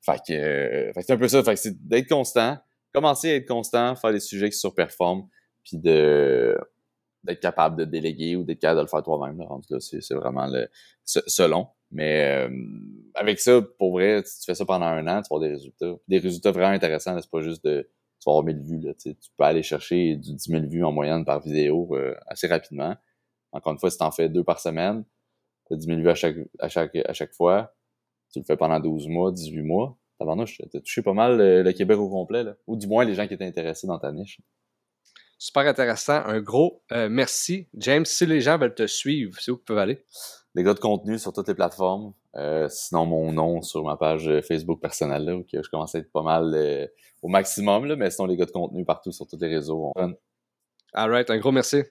Fait 0.02 0.20
que, 0.24 0.32
euh, 0.32 0.92
que 0.92 1.02
c'est 1.02 1.12
un 1.12 1.18
peu 1.18 1.26
ça. 1.26 1.42
Fait 1.42 1.54
que 1.54 1.60
c'est 1.60 1.88
d'être 1.88 2.08
constant, 2.08 2.58
commencer 2.92 3.32
à 3.32 3.34
être 3.34 3.48
constant, 3.48 3.96
faire 3.96 4.12
des 4.12 4.20
sujets 4.20 4.50
qui 4.50 4.56
surperforment, 4.56 5.28
puis 5.64 5.78
de 5.78 6.56
d'être 7.24 7.40
capable 7.40 7.76
de 7.76 7.84
déléguer 7.84 8.36
ou 8.36 8.44
d'être 8.44 8.60
capable 8.60 8.78
de 8.78 8.82
le 8.82 8.88
faire 8.88 9.02
toi-même. 9.02 9.38
Là, 9.38 9.78
c'est 9.80 10.14
vraiment 10.14 10.46
le 10.46 10.68
selon. 11.04 11.66
Mais 11.90 12.46
euh, 12.48 12.50
avec 13.14 13.40
ça, 13.40 13.62
pour 13.78 13.92
vrai, 13.92 14.22
si 14.24 14.40
tu 14.40 14.46
fais 14.46 14.54
ça 14.54 14.64
pendant 14.64 14.86
un 14.86 15.06
an, 15.06 15.22
tu 15.22 15.28
vas 15.30 15.36
avoir 15.36 15.40
des 15.40 15.50
résultats. 15.50 15.94
Des 16.08 16.18
résultats 16.18 16.50
vraiment 16.50 16.74
intéressants. 16.74 17.20
C'est 17.20 17.30
pas 17.30 17.40
juste 17.40 17.64
de 17.64 17.88
tu 18.20 18.24
vas 18.26 18.32
avoir 18.32 18.44
1000 18.44 18.60
vues. 18.62 18.80
Là, 18.80 18.94
tu 18.94 19.14
peux 19.36 19.44
aller 19.44 19.62
chercher 19.62 20.16
du 20.16 20.34
10 20.34 20.50
000 20.50 20.66
vues 20.66 20.84
en 20.84 20.92
moyenne 20.92 21.24
par 21.24 21.40
vidéo 21.40 21.88
euh, 21.92 22.14
assez 22.26 22.46
rapidement. 22.46 22.96
Encore 23.52 23.72
une 23.72 23.78
fois, 23.78 23.90
si 23.90 23.98
tu 23.98 24.04
en 24.04 24.10
fais 24.10 24.28
deux 24.28 24.44
par 24.44 24.60
semaine, 24.60 25.04
tu 25.66 25.74
as 25.74 25.76
10 25.76 25.86
000 25.86 25.98
vues 26.00 26.10
à 26.10 26.14
chaque, 26.14 26.36
à, 26.58 26.68
chaque, 26.68 26.96
à 26.96 27.12
chaque 27.12 27.32
fois. 27.32 27.74
Tu 28.32 28.40
le 28.40 28.44
fais 28.44 28.56
pendant 28.56 28.80
12 28.80 29.08
mois, 29.08 29.30
18 29.30 29.62
mois. 29.62 29.96
Tu 30.18 30.62
as 30.76 30.80
touché 30.80 31.02
pas 31.02 31.12
mal 31.12 31.38
le, 31.38 31.72
Québec 31.72 31.98
au 31.98 32.08
complet. 32.08 32.42
Là. 32.42 32.56
Ou 32.66 32.76
du 32.76 32.86
moins 32.86 33.04
les 33.04 33.14
gens 33.14 33.26
qui 33.26 33.34
étaient 33.34 33.46
intéressés 33.46 33.86
dans 33.86 33.98
ta 33.98 34.10
niche. 34.12 34.40
Super 35.44 35.66
intéressant. 35.66 36.24
Un 36.24 36.40
gros 36.40 36.82
euh, 36.90 37.10
merci. 37.10 37.68
James, 37.74 38.06
si 38.06 38.24
les 38.24 38.40
gens 38.40 38.56
veulent 38.56 38.74
te 38.74 38.86
suivre, 38.86 39.38
c'est 39.38 39.50
où 39.50 39.56
ils 39.56 39.64
peuvent 39.64 39.76
aller? 39.76 40.02
Les 40.54 40.62
gars 40.62 40.72
de 40.72 40.80
contenu 40.80 41.18
sur 41.18 41.34
toutes 41.34 41.48
les 41.48 41.54
plateformes. 41.54 42.14
Euh, 42.34 42.66
sinon, 42.70 43.04
mon 43.04 43.30
nom 43.30 43.60
sur 43.60 43.84
ma 43.84 43.98
page 43.98 44.40
Facebook 44.48 44.80
personnelle, 44.80 45.26
là, 45.26 45.36
où 45.36 45.44
je 45.52 45.68
commence 45.68 45.94
à 45.94 45.98
être 45.98 46.10
pas 46.10 46.22
mal 46.22 46.54
euh, 46.54 46.86
au 47.20 47.28
maximum, 47.28 47.84
là, 47.84 47.94
mais 47.94 48.10
sinon, 48.10 48.26
les 48.26 48.38
gars 48.38 48.46
de 48.46 48.52
contenu 48.52 48.86
partout 48.86 49.12
sur 49.12 49.26
tous 49.26 49.36
les 49.38 49.48
réseaux. 49.48 49.92
Alright, 50.94 51.28
un 51.28 51.36
gros 51.36 51.52
merci. 51.52 51.82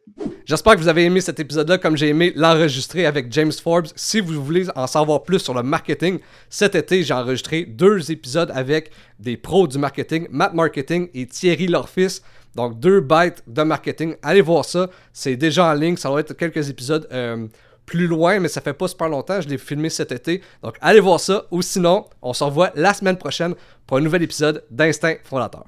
J'espère 0.46 0.74
que 0.74 0.80
vous 0.80 0.88
avez 0.88 1.04
aimé 1.04 1.22
cet 1.22 1.40
épisode-là 1.40 1.78
comme 1.78 1.96
j'ai 1.96 2.08
aimé 2.08 2.34
l'enregistrer 2.36 3.06
avec 3.06 3.32
James 3.34 3.52
Forbes. 3.52 3.88
Si 3.96 4.20
vous 4.20 4.44
voulez 4.44 4.66
en 4.76 4.88
savoir 4.88 5.22
plus 5.22 5.40
sur 5.40 5.54
le 5.54 5.62
marketing, 5.62 6.20
cet 6.50 6.74
été, 6.74 7.04
j'ai 7.04 7.14
enregistré 7.14 7.66
deux 7.66 8.12
épisodes 8.12 8.50
avec 8.56 8.92
des 9.20 9.38
pros 9.38 9.68
du 9.68 9.78
marketing, 9.78 10.26
Matt 10.32 10.54
Marketing 10.54 11.10
et 11.14 11.28
Thierry 11.28 11.68
Lorfis. 11.68 12.22
Donc, 12.56 12.80
deux 12.80 13.02
bytes 13.02 13.44
de 13.48 13.64
marketing. 13.64 14.16
Allez 14.22 14.42
voir 14.42 14.66
ça. 14.66 14.90
C'est 15.12 15.36
déjà 15.36 15.66
en 15.72 15.74
ligne. 15.74 15.98
Ça 15.98 16.10
va 16.10 16.20
être 16.20 16.34
quelques 16.34 16.70
épisodes 16.70 17.08
euh, 17.12 17.48
plus 17.86 18.08
loin, 18.08 18.40
mais 18.40 18.48
ça 18.48 18.62
fait 18.62 18.74
pas 18.74 18.88
super 18.88 19.10
longtemps. 19.10 19.42
Je 19.42 19.50
l'ai 19.50 19.58
filmé 19.58 19.90
cet 19.90 20.12
été. 20.12 20.42
Donc, 20.62 20.76
allez 20.82 21.00
voir 21.00 21.20
ça. 21.20 21.46
Ou 21.52 21.62
sinon, 21.62 22.06
on 22.22 22.34
se 22.34 22.44
revoit 22.44 22.72
la 22.76 22.94
semaine 22.94 23.18
prochaine 23.18 23.56
pour 23.88 23.98
un 23.98 24.02
nouvel 24.02 24.24
épisode 24.24 24.64
d'Instinct 24.70 25.18
Fondateur. 25.24 25.66